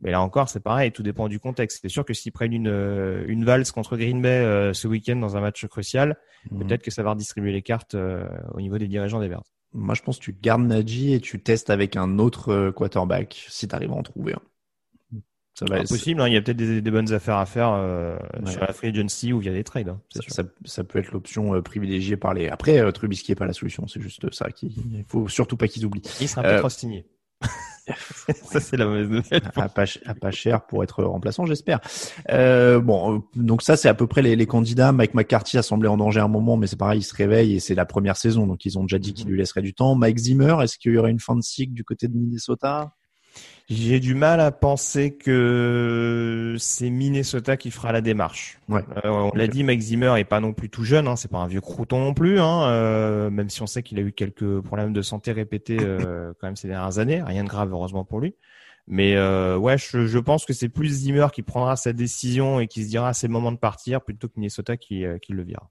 Mais 0.00 0.12
là 0.12 0.22
encore, 0.22 0.48
c'est 0.48 0.60
pareil, 0.60 0.92
tout 0.92 1.02
dépend 1.02 1.28
du 1.28 1.38
contexte. 1.38 1.80
C'est 1.82 1.88
sûr 1.88 2.04
que 2.04 2.14
s'ils 2.14 2.32
prennent 2.32 2.54
une, 2.54 2.68
euh, 2.68 3.24
une 3.28 3.44
valse 3.44 3.70
contre 3.70 3.96
Green 3.96 4.22
Bay 4.22 4.28
euh, 4.28 4.72
ce 4.72 4.88
week-end 4.88 5.16
dans 5.16 5.36
un 5.36 5.40
match 5.40 5.66
crucial, 5.66 6.16
mhm. 6.50 6.60
peut-être 6.60 6.82
que 6.82 6.90
ça 6.90 7.02
va 7.02 7.10
redistribuer 7.10 7.52
les 7.52 7.62
cartes 7.62 7.94
au 7.94 8.60
niveau 8.60 8.78
des 8.78 8.88
dirigeants 8.88 9.20
des 9.20 9.28
Bears. 9.28 9.44
Moi, 9.72 9.94
je 9.94 10.02
pense 10.02 10.18
que 10.18 10.24
tu 10.24 10.32
gardes 10.32 10.62
Nagy 10.62 11.12
et 11.12 11.20
tu 11.20 11.40
testes 11.42 11.70
avec 11.70 11.96
un 11.96 12.18
autre 12.18 12.70
quarterback 12.70 13.46
si 13.48 13.68
tu 13.68 13.74
arrives 13.74 13.92
à 13.92 13.96
en 13.96 14.02
trouver 14.02 14.32
un. 14.32 14.42
Ça 15.60 15.66
va 15.68 15.82
possible, 15.82 16.22
hein, 16.22 16.28
il 16.28 16.32
y 16.32 16.38
a 16.38 16.40
peut-être 16.40 16.56
des, 16.56 16.80
des, 16.80 16.90
bonnes 16.90 17.12
affaires 17.12 17.36
à 17.36 17.44
faire 17.44 17.72
euh, 17.74 18.16
sur 18.46 18.62
la 18.62 18.72
free 18.72 18.88
agency 18.88 19.34
ou 19.34 19.40
via 19.40 19.52
des 19.52 19.62
trades. 19.62 19.90
Hein, 19.90 20.00
ça, 20.08 20.42
ça, 20.64 20.84
peut 20.84 20.98
être 20.98 21.12
l'option 21.12 21.54
euh, 21.54 21.60
privilégiée 21.60 22.16
par 22.16 22.32
les. 22.32 22.48
Après, 22.48 22.78
euh, 22.78 22.90
Trubisky 22.92 23.32
n'est 23.32 23.36
pas 23.36 23.44
la 23.44 23.52
solution, 23.52 23.86
c'est 23.86 24.00
juste 24.00 24.32
ça. 24.32 24.50
Qui... 24.52 24.74
Il 24.90 25.04
faut 25.06 25.28
surtout 25.28 25.58
pas 25.58 25.68
qu'ils 25.68 25.84
oublient. 25.84 26.00
Il 26.18 26.28
sera 26.28 26.42
peut-être 26.42 26.70
signé. 26.70 27.04
ça 28.44 28.58
c'est 28.58 28.78
la 28.78 28.86
mauvaise 28.86 29.10
nouvelle. 29.10 29.42
À 29.54 29.68
pas, 29.68 29.84
à 30.06 30.14
pas, 30.14 30.30
cher 30.30 30.64
pour 30.64 30.82
être 30.82 31.04
remplaçant, 31.04 31.44
j'espère. 31.44 31.80
Euh, 32.30 32.80
bon, 32.80 33.22
donc 33.36 33.60
ça 33.60 33.76
c'est 33.76 33.88
à 33.88 33.94
peu 33.94 34.06
près 34.06 34.22
les, 34.22 34.36
les, 34.36 34.46
candidats. 34.46 34.92
Mike 34.92 35.12
McCarthy 35.12 35.58
a 35.58 35.62
semblé 35.62 35.88
en 35.88 35.98
danger 35.98 36.20
un 36.20 36.28
moment, 36.28 36.56
mais 36.56 36.68
c'est 36.68 36.78
pareil, 36.78 37.00
il 37.00 37.04
se 37.04 37.14
réveille 37.14 37.56
et 37.56 37.60
c'est 37.60 37.74
la 37.74 37.84
première 37.84 38.16
saison, 38.16 38.46
donc 38.46 38.64
ils 38.64 38.78
ont 38.78 38.82
déjà 38.82 38.98
dit 38.98 39.12
qu'ils 39.12 39.28
lui 39.28 39.36
laisseraient 39.36 39.60
du 39.60 39.74
temps. 39.74 39.94
Mike 39.94 40.16
Zimmer, 40.16 40.56
est-ce 40.62 40.78
qu'il 40.78 40.92
y 40.92 40.96
aurait 40.96 41.10
une 41.10 41.20
fin 41.20 41.36
de 41.36 41.42
cycle 41.42 41.74
du 41.74 41.84
côté 41.84 42.08
de 42.08 42.16
Minnesota? 42.16 42.94
J'ai 43.70 44.00
du 44.00 44.16
mal 44.16 44.40
à 44.40 44.50
penser 44.50 45.12
que 45.16 46.56
c'est 46.58 46.90
Minnesota 46.90 47.56
qui 47.56 47.70
fera 47.70 47.92
la 47.92 48.00
démarche. 48.00 48.58
Ouais. 48.68 48.82
Euh, 49.04 49.08
on 49.10 49.30
l'a 49.32 49.46
dit, 49.46 49.62
Mike 49.62 49.80
Zimmer 49.80 50.14
est 50.18 50.24
pas 50.24 50.40
non 50.40 50.52
plus 50.52 50.68
tout 50.68 50.82
jeune, 50.82 51.06
hein, 51.06 51.14
c'est 51.14 51.30
pas 51.30 51.38
un 51.38 51.46
vieux 51.46 51.60
crouton 51.60 52.00
non 52.00 52.12
plus, 52.12 52.40
hein, 52.40 52.64
euh, 52.64 53.30
même 53.30 53.48
si 53.48 53.62
on 53.62 53.68
sait 53.68 53.84
qu'il 53.84 54.00
a 54.00 54.02
eu 54.02 54.10
quelques 54.10 54.60
problèmes 54.62 54.92
de 54.92 55.02
santé 55.02 55.30
répétés 55.30 55.78
euh, 55.80 56.32
quand 56.40 56.48
même 56.48 56.56
ces 56.56 56.66
dernières 56.66 56.98
années, 56.98 57.22
rien 57.22 57.44
de 57.44 57.48
grave 57.48 57.70
heureusement 57.70 58.04
pour 58.04 58.18
lui. 58.18 58.34
Mais 58.88 59.14
ouais, 59.54 59.78
je, 59.78 60.06
je, 60.06 60.18
pense 60.18 60.44
que 60.44 60.52
c'est 60.52 60.68
plus 60.68 60.88
Zimmer 60.88 61.28
qui 61.32 61.42
prendra 61.42 61.76
sa 61.76 61.92
décision 61.92 62.58
et 62.58 62.66
qui 62.66 62.82
se 62.82 62.88
dira 62.88 63.14
c'est 63.14 63.28
le 63.28 63.32
moment 63.32 63.52
de 63.52 63.56
partir 63.56 64.00
plutôt 64.00 64.26
que 64.26 64.32
Minnesota 64.36 64.76
qui, 64.76 65.04
qui 65.22 65.32
le 65.32 65.44
vira. 65.44 65.70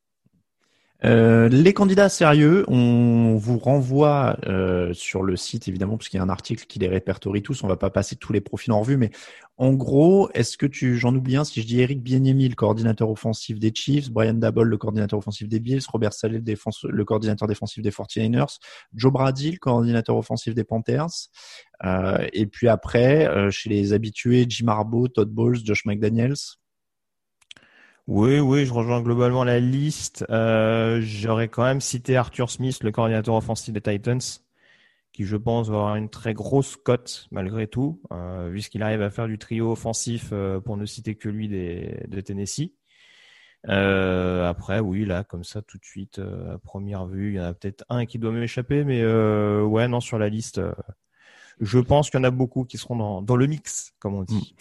Euh, 1.06 1.48
les 1.48 1.74
candidats 1.74 2.10
sérieux, 2.10 2.66
on 2.68 3.38
vous 3.38 3.58
renvoie 3.58 4.38
euh, 4.48 4.94
sur 4.94 5.24
le 5.24 5.38
site 5.38 5.70
évidemment 5.70 5.98
parce 5.98 6.10
qu'il 6.10 6.18
y 6.18 6.22
a 6.22 6.24
un 6.24 6.30
article 6.30 6.66
qui 6.66 6.80
les 6.80 6.90
répertorie 6.90 7.42
tous. 7.42 7.64
On 7.64 7.68
va 7.68 7.78
pas 7.78 7.90
passer 7.90 8.18
tous 8.18 8.34
les 8.34 8.42
profils 8.42 8.72
en 8.74 8.82
revue, 8.82 8.98
mais 8.98 9.12
en 9.58 9.74
gros, 9.74 10.30
est-ce 10.34 10.58
que 10.58 10.66
tu, 10.66 10.98
j'en 10.98 11.16
oublie 11.16 11.38
un 11.38 11.44
si 11.46 11.62
je 11.62 11.68
dis 11.68 11.82
Eric 11.82 12.02
Bieniemy, 12.02 12.50
le 12.50 12.56
coordinateur 12.56 13.10
offensif 13.10 13.60
des 13.60 13.74
Chiefs, 13.74 14.10
Brian 14.12 14.34
Dabble, 14.34 14.64
le 14.64 14.78
coordinateur 14.78 15.20
offensif 15.20 15.48
des 15.48 15.60
Bills, 15.60 15.82
Robert 15.90 16.14
Saleh, 16.14 16.42
le 16.42 17.06
coordinateur 17.06 17.48
défensif 17.48 17.82
des 17.82 17.92
49ers, 17.92 18.58
Joe 18.94 19.12
Brady, 19.12 19.52
le 19.52 19.58
coordinateur 19.58 20.18
offensif 20.18 20.54
des 20.54 20.64
Panthers, 20.64 21.30
euh, 21.86 22.26
et 22.34 22.46
puis 22.46 22.68
après 22.68 23.28
euh, 23.28 23.52
chez 23.52 23.70
les 23.70 23.94
habitués 23.94 24.46
Jim 24.48 24.68
Harbaugh, 24.68 25.08
Todd 25.08 25.30
Bowles, 25.30 25.60
Josh 25.64 25.86
McDaniels. 25.86 26.36
Oui, 28.12 28.40
oui, 28.40 28.66
je 28.66 28.74
rejoins 28.74 29.02
globalement 29.04 29.44
la 29.44 29.60
liste. 29.60 30.26
Euh, 30.32 31.00
J'aurais 31.00 31.48
quand 31.48 31.64
même 31.64 31.80
cité 31.80 32.18
Arthur 32.18 32.50
Smith, 32.50 32.82
le 32.84 32.92
coordinateur 32.92 33.36
offensif 33.36 33.72
des 33.72 33.82
Titans, 33.82 34.20
qui 35.14 35.26
je 35.26 35.38
pense 35.38 35.70
va 35.70 35.76
avoir 35.76 35.96
une 35.96 36.10
très 36.10 36.34
grosse 36.34 36.76
cote 36.76 37.28
malgré 37.30 37.68
tout, 37.68 38.02
euh, 38.12 38.50
vu 38.52 38.62
ce 38.62 38.72
qu'il 38.72 38.82
arrive 38.82 39.04
à 39.04 39.12
faire 39.12 39.28
du 39.28 39.38
trio 39.38 39.72
offensif, 39.72 40.30
euh, 40.32 40.60
pour 40.60 40.76
ne 40.76 40.88
citer 40.88 41.14
que 41.18 41.30
lui 41.30 41.50
des, 41.50 42.04
de 42.08 42.20
Tennessee. 42.20 42.74
Euh, 43.68 44.50
après, 44.50 44.80
oui, 44.80 45.06
là, 45.06 45.24
comme 45.24 45.44
ça, 45.44 45.62
tout 45.62 45.78
de 45.78 45.86
suite, 45.86 46.18
à 46.20 46.58
première 46.58 47.06
vue, 47.06 47.34
il 47.34 47.36
y 47.36 47.40
en 47.40 47.44
a 47.44 47.54
peut-être 47.54 47.86
un 47.90 48.08
qui 48.08 48.18
doit 48.18 48.32
m'échapper, 48.32 48.86
mais 48.86 49.06
ouais, 49.06 49.88
non, 49.88 50.00
sur 50.00 50.18
la 50.18 50.30
liste, 50.30 50.60
je 51.60 51.80
pense 51.80 52.10
qu'il 52.10 52.20
y 52.20 52.22
en 52.22 52.26
a 52.26 52.32
beaucoup 52.32 52.64
qui 52.64 52.78
seront 52.78 52.96
dans, 52.96 53.22
dans 53.22 53.36
le 53.36 53.48
mix, 53.48 53.94
comme 54.00 54.16
on 54.16 54.24
dit. 54.24 54.56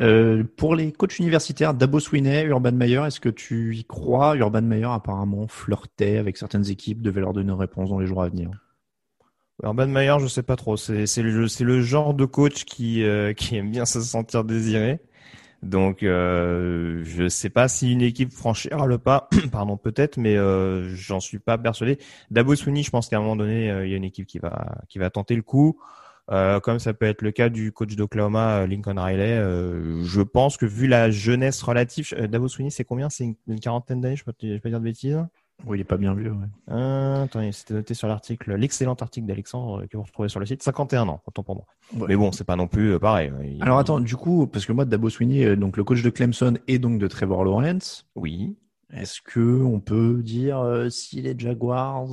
Euh, 0.00 0.44
pour 0.56 0.74
les 0.74 0.92
coachs 0.92 1.18
universitaires, 1.18 1.74
Dabo 1.74 2.00
Swinney, 2.00 2.44
Urban 2.44 2.72
Meyer, 2.72 3.02
est-ce 3.06 3.20
que 3.20 3.28
tu 3.28 3.76
y 3.76 3.84
crois? 3.84 4.36
Urban 4.36 4.62
Meyer 4.62 4.88
apparemment 4.90 5.46
flirtait 5.48 6.16
avec 6.18 6.36
certaines 6.36 6.68
équipes, 6.70 7.02
devait 7.02 7.20
leur 7.20 7.32
donner 7.32 7.52
une 7.52 7.58
réponse 7.58 7.90
dans 7.90 7.98
les 7.98 8.06
jours 8.06 8.22
à 8.22 8.28
venir. 8.28 8.50
Urban 9.62 9.88
Meyer, 9.88 10.16
je 10.20 10.26
sais 10.26 10.42
pas 10.42 10.56
trop. 10.56 10.76
C'est 10.76 11.06
c'est 11.06 11.22
le 11.22 11.46
c'est 11.46 11.64
le 11.64 11.82
genre 11.82 12.14
de 12.14 12.24
coach 12.24 12.64
qui 12.64 13.04
euh, 13.04 13.34
qui 13.34 13.56
aime 13.56 13.70
bien 13.70 13.84
se 13.84 14.00
sentir 14.00 14.44
désiré. 14.44 15.00
Donc 15.62 16.02
euh, 16.02 17.02
je 17.04 17.28
sais 17.28 17.50
pas 17.50 17.68
si 17.68 17.92
une 17.92 18.00
équipe 18.00 18.32
franchira 18.32 18.86
le 18.86 18.96
pas, 18.98 19.28
pardon 19.52 19.76
peut-être, 19.76 20.16
mais 20.16 20.36
euh, 20.36 20.94
j'en 20.94 21.20
suis 21.20 21.38
pas 21.38 21.58
persuadé. 21.58 21.98
Dabo 22.30 22.54
Swinney, 22.54 22.82
je 22.82 22.90
pense 22.90 23.08
qu'à 23.08 23.18
un 23.18 23.20
moment 23.20 23.36
donné, 23.36 23.70
euh, 23.70 23.86
il 23.86 23.90
y 23.90 23.94
a 23.94 23.96
une 23.96 24.04
équipe 24.04 24.26
qui 24.26 24.38
va 24.38 24.78
qui 24.88 24.98
va 24.98 25.10
tenter 25.10 25.36
le 25.36 25.42
coup. 25.42 25.78
Euh, 26.30 26.60
comme 26.60 26.78
ça 26.78 26.94
peut 26.94 27.06
être 27.06 27.22
le 27.22 27.32
cas 27.32 27.48
du 27.48 27.72
coach 27.72 27.96
d'Oklahoma, 27.96 28.58
euh, 28.60 28.66
Lincoln 28.66 28.94
Riley. 29.02 29.36
Euh, 29.36 30.04
je 30.04 30.20
pense 30.20 30.56
que 30.56 30.64
vu 30.66 30.86
la 30.86 31.10
jeunesse 31.10 31.60
relative, 31.62 32.14
Dabo 32.28 32.46
Swinney, 32.46 32.70
c'est 32.70 32.84
combien? 32.84 33.08
C'est 33.10 33.24
une, 33.24 33.34
une 33.48 33.58
quarantaine 33.58 34.00
d'années, 34.00 34.16
je 34.16 34.24
peux, 34.24 34.32
je 34.40 34.54
peux 34.54 34.60
pas 34.60 34.68
dire 34.68 34.78
de 34.78 34.84
bêtises. 34.84 35.24
Oui, 35.66 35.76
il 35.76 35.80
est 35.82 35.84
pas 35.84 35.98
bien 35.98 36.14
vieux. 36.14 36.30
Ouais. 36.30 36.46
Euh, 36.70 37.24
attendez, 37.24 37.52
c'était 37.52 37.74
noté 37.74 37.92
sur 37.94 38.08
l'article, 38.08 38.54
l'excellent 38.54 38.94
article 38.94 39.26
d'Alexandre 39.26 39.84
que 39.86 39.96
vous 39.98 40.04
retrouvez 40.04 40.28
sur 40.30 40.40
le 40.40 40.46
site. 40.46 40.62
51 40.62 41.06
ans, 41.08 41.20
autant 41.26 41.42
pour 41.42 41.56
moi. 41.56 41.66
Ouais. 41.96 42.06
Mais 42.08 42.16
bon, 42.16 42.32
c'est 42.32 42.44
pas 42.44 42.56
non 42.56 42.66
plus 42.68 42.98
pareil. 42.98 43.30
Il- 43.44 43.62
Alors 43.62 43.78
attends, 43.78 44.00
du 44.00 44.16
coup, 44.16 44.46
parce 44.46 44.64
que 44.64 44.72
moi, 44.72 44.84
Dabo 44.86 45.10
Swinney, 45.10 45.44
euh, 45.44 45.56
donc 45.56 45.76
le 45.76 45.84
coach 45.84 46.02
de 46.02 46.08
Clemson 46.10 46.54
et 46.68 46.78
donc 46.78 46.98
de 46.98 47.06
Trevor 47.08 47.44
Lawrence, 47.44 48.06
Oui. 48.14 48.56
est-ce 48.90 49.20
que 49.20 49.62
on 49.62 49.80
peut 49.80 50.22
dire 50.22 50.86
si 50.90 51.20
les 51.20 51.34
Jaguars 51.38 52.06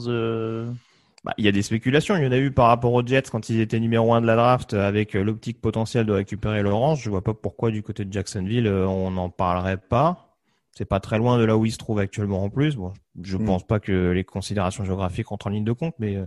Bah, 1.28 1.34
il 1.38 1.44
y 1.44 1.50
a 1.50 1.52
des 1.52 1.62
spéculations. 1.62 2.16
Il 2.16 2.24
y 2.24 2.28
en 2.28 2.32
a 2.32 2.38
eu 2.38 2.52
par 2.52 2.68
rapport 2.68 2.94
aux 2.94 3.06
Jets 3.06 3.24
quand 3.30 3.50
ils 3.50 3.60
étaient 3.60 3.82
numéro 3.82 4.14
un 4.14 4.22
de 4.22 4.26
la 4.26 4.38
draft 4.38 4.74
avec 4.74 5.14
euh, 5.14 5.26
l'optique 5.26 5.60
potentielle 5.60 6.06
de 6.06 6.14
récupérer 6.14 6.64
Lawrence. 6.64 7.02
Je 7.02 7.10
vois 7.10 7.22
pas 7.22 7.34
pourquoi 7.34 7.70
du 7.70 7.84
côté 7.84 8.06
de 8.06 8.14
Jacksonville 8.14 8.66
euh, 8.66 8.88
on 8.88 9.12
n'en 9.12 9.30
parlerait 9.30 9.76
pas. 9.76 10.38
C'est 10.72 10.86
pas 10.86 11.02
très 11.02 11.18
loin 11.18 11.38
de 11.38 11.44
là 11.44 11.58
où 11.58 11.66
il 11.66 11.72
se 11.74 11.78
trouve 11.78 12.00
actuellement 12.00 12.46
en 12.46 12.50
plus. 12.50 12.78
Bon, 12.78 12.94
je 13.22 13.36
Mm. 13.36 13.46
pense 13.46 13.68
pas 13.68 13.82
que 13.82 14.12
les 14.12 14.24
considérations 14.24 14.86
géographiques 14.86 15.30
entrent 15.30 15.48
en 15.48 15.50
ligne 15.50 15.66
de 15.66 15.74
compte, 15.74 15.96
mais 16.00 16.16
euh, 16.16 16.26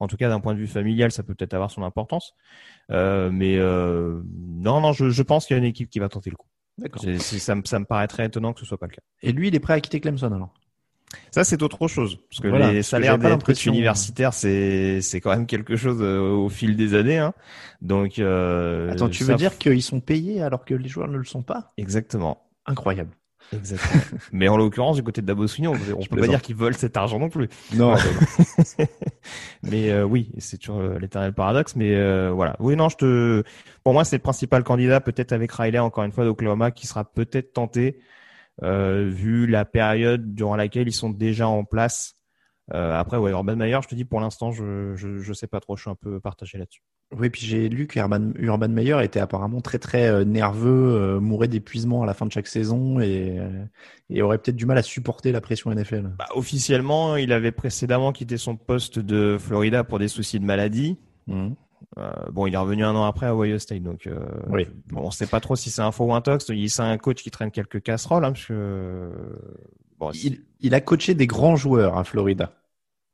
en 0.00 0.06
tout 0.06 0.18
cas 0.18 0.28
d'un 0.28 0.40
point 0.40 0.52
de 0.52 0.58
vue 0.58 0.66
familial, 0.66 1.12
ça 1.12 1.22
peut 1.22 1.34
peut-être 1.34 1.54
avoir 1.54 1.70
son 1.70 1.82
importance. 1.82 2.34
Euh, 2.90 3.30
mais 3.32 3.56
euh, 3.56 4.20
non, 4.36 4.82
non, 4.82 4.92
je, 4.92 5.08
je 5.08 5.22
pense 5.22 5.46
qu'il 5.46 5.56
y 5.56 5.58
a 5.58 5.62
une 5.62 5.68
équipe 5.68 5.88
qui 5.88 5.98
va 5.98 6.10
tenter 6.10 6.28
le 6.28 6.36
coup. 6.36 6.48
D'accord. 6.76 7.02
Ça, 7.20 7.54
me- 7.54 7.64
ça 7.64 7.78
me 7.78 7.84
paraît 7.86 8.08
très 8.08 8.26
étonnant 8.26 8.52
que 8.52 8.60
ce 8.60 8.66
soit 8.66 8.78
pas 8.78 8.86
le 8.86 8.92
cas. 8.92 9.02
Et 9.22 9.32
lui, 9.32 9.48
il 9.48 9.54
est 9.54 9.60
prêt 9.60 9.74
à 9.74 9.80
quitter 9.80 10.00
Clemson 10.00 10.32
alors? 10.32 10.52
Ça, 11.30 11.44
c'est 11.44 11.62
autre 11.62 11.88
chose. 11.88 12.18
Parce 12.30 12.40
que 12.40 12.48
Voilà, 12.48 12.70
les 12.72 12.78
que 12.78 12.82
salaires 12.82 13.16
des 13.18 13.22
coachs 13.24 13.30
l'impression- 13.30 13.72
universitaires, 13.72 14.32
c'est, 14.34 15.00
c'est 15.00 15.20
quand 15.20 15.30
même 15.30 15.46
quelque 15.46 15.76
chose 15.76 15.98
euh, 16.00 16.20
au 16.30 16.48
fil 16.48 16.76
des 16.76 16.94
années. 16.94 17.18
Hein. 17.18 17.32
Donc, 17.80 18.18
euh, 18.18 18.90
Attends, 18.92 19.08
tu 19.08 19.24
ça- 19.24 19.32
veux 19.32 19.38
dire 19.38 19.58
qu'ils 19.58 19.82
sont 19.82 20.00
payés 20.00 20.42
alors 20.42 20.64
que 20.64 20.74
les 20.74 20.88
joueurs 20.88 21.08
ne 21.08 21.16
le 21.18 21.24
sont 21.24 21.42
pas? 21.42 21.72
Exactement. 21.76 22.42
Incroyable. 22.66 23.10
Exactement. 23.52 24.02
Mais 24.32 24.48
en 24.48 24.56
l'occurrence, 24.56 24.96
du 24.96 25.02
côté 25.02 25.20
de 25.20 25.26
Dabo 25.26 25.46
Swinney, 25.46 25.68
on, 25.68 25.72
on 25.98 26.04
peut 26.06 26.20
pas 26.20 26.26
dire 26.28 26.40
qu'ils 26.40 26.56
veulent 26.56 26.74
cet 26.76 26.96
argent 26.96 27.18
non 27.18 27.28
plus. 27.28 27.48
Non. 27.74 27.94
mais 29.62 29.90
euh, 29.90 30.04
oui, 30.04 30.30
c'est 30.38 30.58
toujours 30.58 30.80
euh, 30.80 30.98
l'éternel 30.98 31.32
paradoxe. 31.32 31.76
Mais 31.76 31.94
euh, 31.94 32.30
voilà. 32.30 32.56
Oui, 32.60 32.76
non, 32.76 32.88
je 32.88 32.96
te. 32.96 33.42
Pour 33.84 33.92
moi, 33.92 34.04
c'est 34.04 34.16
le 34.16 34.22
principal 34.22 34.62
candidat, 34.64 35.00
peut-être 35.00 35.32
avec 35.32 35.52
Riley 35.52 35.78
encore 35.78 36.04
une 36.04 36.12
fois 36.12 36.24
d'Oklahoma, 36.24 36.70
qui 36.70 36.86
sera 36.86 37.04
peut-être 37.04 37.52
tenté 37.52 37.98
vu 38.60 39.46
la 39.46 39.64
période 39.64 40.34
durant 40.34 40.56
laquelle 40.56 40.88
ils 40.88 40.92
sont 40.92 41.10
déjà 41.10 41.48
en 41.48 41.64
place. 41.64 42.16
Euh, 42.72 42.98
après, 42.98 43.16
ouais, 43.16 43.30
Urban 43.32 43.56
Meyer, 43.56 43.78
je 43.82 43.88
te 43.88 43.94
dis 43.94 44.04
pour 44.04 44.20
l'instant, 44.20 44.52
je, 44.52 44.94
je 44.94 45.18
je 45.18 45.32
sais 45.32 45.46
pas 45.46 45.60
trop. 45.60 45.76
Je 45.76 45.82
suis 45.82 45.90
un 45.90 45.96
peu 45.96 46.20
partagé 46.20 46.58
là-dessus. 46.58 46.82
Oui, 47.14 47.28
puis 47.28 47.44
j'ai 47.44 47.68
lu 47.68 47.86
qu'Urban 47.86 48.32
Urban 48.36 48.68
Meyer 48.68 48.96
était 49.02 49.20
apparemment 49.20 49.60
très 49.60 49.78
très 49.78 50.08
euh, 50.08 50.24
nerveux, 50.24 50.94
euh, 50.94 51.20
mourait 51.20 51.48
d'épuisement 51.48 52.02
à 52.02 52.06
la 52.06 52.14
fin 52.14 52.24
de 52.24 52.32
chaque 52.32 52.46
saison 52.46 53.00
et, 53.00 53.38
euh, 53.38 53.64
et 54.08 54.22
aurait 54.22 54.38
peut-être 54.38 54.56
du 54.56 54.64
mal 54.64 54.78
à 54.78 54.82
supporter 54.82 55.30
la 55.30 55.42
pression 55.42 55.70
NFL. 55.70 56.12
Bah, 56.18 56.26
officiellement, 56.34 57.16
il 57.16 57.32
avait 57.32 57.52
précédemment 57.52 58.12
quitté 58.12 58.38
son 58.38 58.56
poste 58.56 58.98
de 58.98 59.36
Florida 59.38 59.84
pour 59.84 59.98
des 59.98 60.08
soucis 60.08 60.40
de 60.40 60.46
maladie. 60.46 60.96
Mhm. 61.26 61.54
Euh, 61.98 62.10
bon, 62.32 62.46
il 62.46 62.54
est 62.54 62.58
revenu 62.58 62.84
un 62.84 62.94
an 62.96 63.04
après 63.04 63.26
à 63.26 63.36
Ohio 63.36 63.58
State, 63.58 63.82
donc 63.82 64.06
euh, 64.06 64.18
Oui. 64.48 64.66
bon, 64.88 65.02
on 65.04 65.10
sait 65.10 65.26
pas 65.26 65.40
trop 65.40 65.56
si 65.56 65.70
c'est 65.70 65.82
un 65.82 65.92
faux 65.92 66.06
ou 66.06 66.14
un 66.14 66.22
tox. 66.22 66.46
Il 66.48 66.70
c'est 66.70 66.82
un 66.82 66.96
coach 66.96 67.22
qui 67.22 67.30
traîne 67.30 67.50
quelques 67.50 67.82
casseroles, 67.82 68.24
hein, 68.24 68.32
parce 68.32 68.46
que 68.46 69.10
bon, 69.98 70.10
Il, 70.14 70.40
il 70.60 70.74
a 70.74 70.80
coaché 70.80 71.14
des 71.14 71.26
grands 71.26 71.56
joueurs 71.56 71.98
à 71.98 72.04
Florida. 72.04 72.52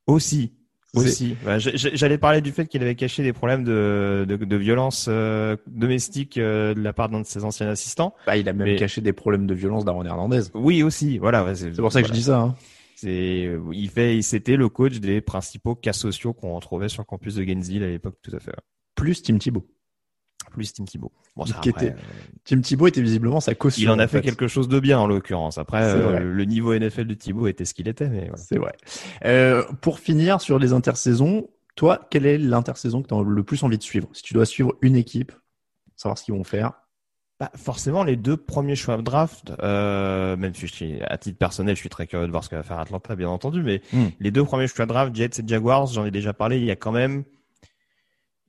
aussi, 0.06 0.52
aussi. 0.94 1.36
Bah, 1.44 1.58
J'allais 1.58 2.18
parler 2.18 2.40
du 2.40 2.52
fait 2.52 2.66
qu'il 2.66 2.80
avait 2.82 2.94
caché 2.94 3.22
des 3.24 3.32
problèmes 3.32 3.64
de 3.64 4.24
de, 4.28 4.36
de 4.36 4.56
violence 4.56 5.06
euh, 5.08 5.56
domestique 5.66 6.38
euh, 6.38 6.72
de 6.74 6.80
la 6.80 6.92
part 6.92 7.08
d'un 7.08 7.20
de 7.20 7.26
ses 7.26 7.44
anciens 7.44 7.68
assistants. 7.68 8.14
Bah, 8.26 8.36
il 8.36 8.48
a 8.48 8.52
même 8.52 8.68
Mais- 8.68 8.76
caché 8.76 9.00
des 9.00 9.12
problèmes 9.12 9.46
de 9.48 9.54
violence 9.54 9.84
d'Aaron 9.84 10.04
Hernandez. 10.04 10.42
Oui, 10.54 10.82
aussi. 10.84 11.18
Voilà. 11.18 11.54
C'est 11.54 11.72
pour 11.72 11.92
ça 11.92 12.00
que 12.00 12.08
je 12.08 12.12
dis 12.12 12.22
ça. 12.22 12.38
Hein. 12.38 12.54
C'est, 13.00 13.48
il 13.72 13.90
fait, 13.90 14.20
c'était 14.22 14.56
le 14.56 14.68
coach 14.68 14.98
des 14.98 15.20
principaux 15.20 15.76
cas 15.76 15.92
sociaux 15.92 16.32
qu'on 16.32 16.54
retrouvait 16.56 16.88
sur 16.88 17.02
le 17.02 17.06
campus 17.06 17.36
de 17.36 17.44
Gainesville 17.44 17.84
à 17.84 17.88
l'époque, 17.88 18.16
tout 18.22 18.34
à 18.34 18.40
fait. 18.40 18.50
Plus 18.96 19.22
Tim 19.22 19.38
Thibault. 19.38 19.66
Plus 20.50 20.72
Tim 20.72 20.84
Thibault. 20.84 21.12
Bon, 21.36 21.46
ça, 21.46 21.60
Qui 21.62 21.68
après, 21.68 21.86
était- 21.86 21.94
euh, 21.94 22.02
Tim 22.42 22.60
Thibault 22.60 22.88
était 22.88 23.00
visiblement 23.00 23.38
sa 23.38 23.54
caution. 23.54 23.80
il 23.82 23.88
en 23.90 24.00
a 24.00 24.08
fait, 24.08 24.20
quelque 24.20 24.48
chose 24.48 24.66
de 24.66 24.80
bien 24.80 24.98
en 24.98 25.06
l'occurrence. 25.06 25.58
Après, 25.58 25.84
euh, 25.84 26.18
le 26.18 26.44
niveau 26.44 26.72
NFL 26.72 27.06
de 27.06 27.14
Thibault 27.14 27.46
était 27.46 27.64
ce 27.64 27.72
qu'il 27.74 27.86
était, 27.86 28.08
mais 28.08 28.22
voilà. 28.22 28.36
C'est 28.36 28.58
vrai. 28.58 28.72
Euh, 29.24 29.62
pour 29.80 30.00
finir 30.00 30.40
sur 30.40 30.58
les 30.58 30.72
intersaisons, 30.72 31.48
toi, 31.76 32.00
quelle 32.10 32.26
est 32.26 32.38
l'intersaison 32.38 33.02
que 33.02 33.06
tu 33.08 33.14
as 33.14 33.22
le 33.22 33.44
plus 33.44 33.62
envie 33.62 33.78
de 33.78 33.82
suivre? 33.84 34.08
Si 34.12 34.22
tu 34.24 34.34
dois 34.34 34.46
suivre 34.46 34.74
une 34.82 34.96
équipe, 34.96 35.30
savoir 35.94 36.18
ce 36.18 36.24
qu'ils 36.24 36.34
vont 36.34 36.42
faire. 36.42 36.72
Bah, 37.40 37.52
forcément, 37.54 38.02
les 38.02 38.16
deux 38.16 38.36
premiers 38.36 38.74
choix 38.74 38.96
de 38.96 39.02
draft, 39.02 39.52
euh, 39.62 40.36
même 40.36 40.54
si 40.54 40.66
je 40.66 40.72
suis, 40.72 41.00
à 41.02 41.16
titre 41.18 41.38
personnel, 41.38 41.76
je 41.76 41.80
suis 41.80 41.88
très 41.88 42.08
curieux 42.08 42.26
de 42.26 42.32
voir 42.32 42.42
ce 42.42 42.48
que 42.48 42.56
va 42.56 42.64
faire 42.64 42.80
Atlanta, 42.80 43.14
bien 43.14 43.28
entendu, 43.28 43.62
mais 43.62 43.80
Hmm. 43.92 44.06
les 44.18 44.32
deux 44.32 44.44
premiers 44.44 44.66
choix 44.66 44.86
de 44.86 44.88
draft, 44.90 45.14
Jets 45.14 45.40
et 45.40 45.46
Jaguars, 45.46 45.86
j'en 45.86 46.04
ai 46.04 46.10
déjà 46.10 46.32
parlé, 46.32 46.58
il 46.58 46.64
y 46.64 46.70
a 46.72 46.76
quand 46.76 46.90
même, 46.90 47.22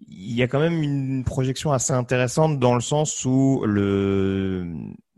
il 0.08 0.34
y 0.34 0.42
a 0.42 0.48
quand 0.48 0.60
même 0.60 0.82
une 0.82 1.24
projection 1.24 1.72
assez 1.72 1.94
intéressante 1.94 2.58
dans 2.58 2.74
le 2.74 2.82
sens 2.82 3.26
où 3.26 3.62
le, 3.66 4.66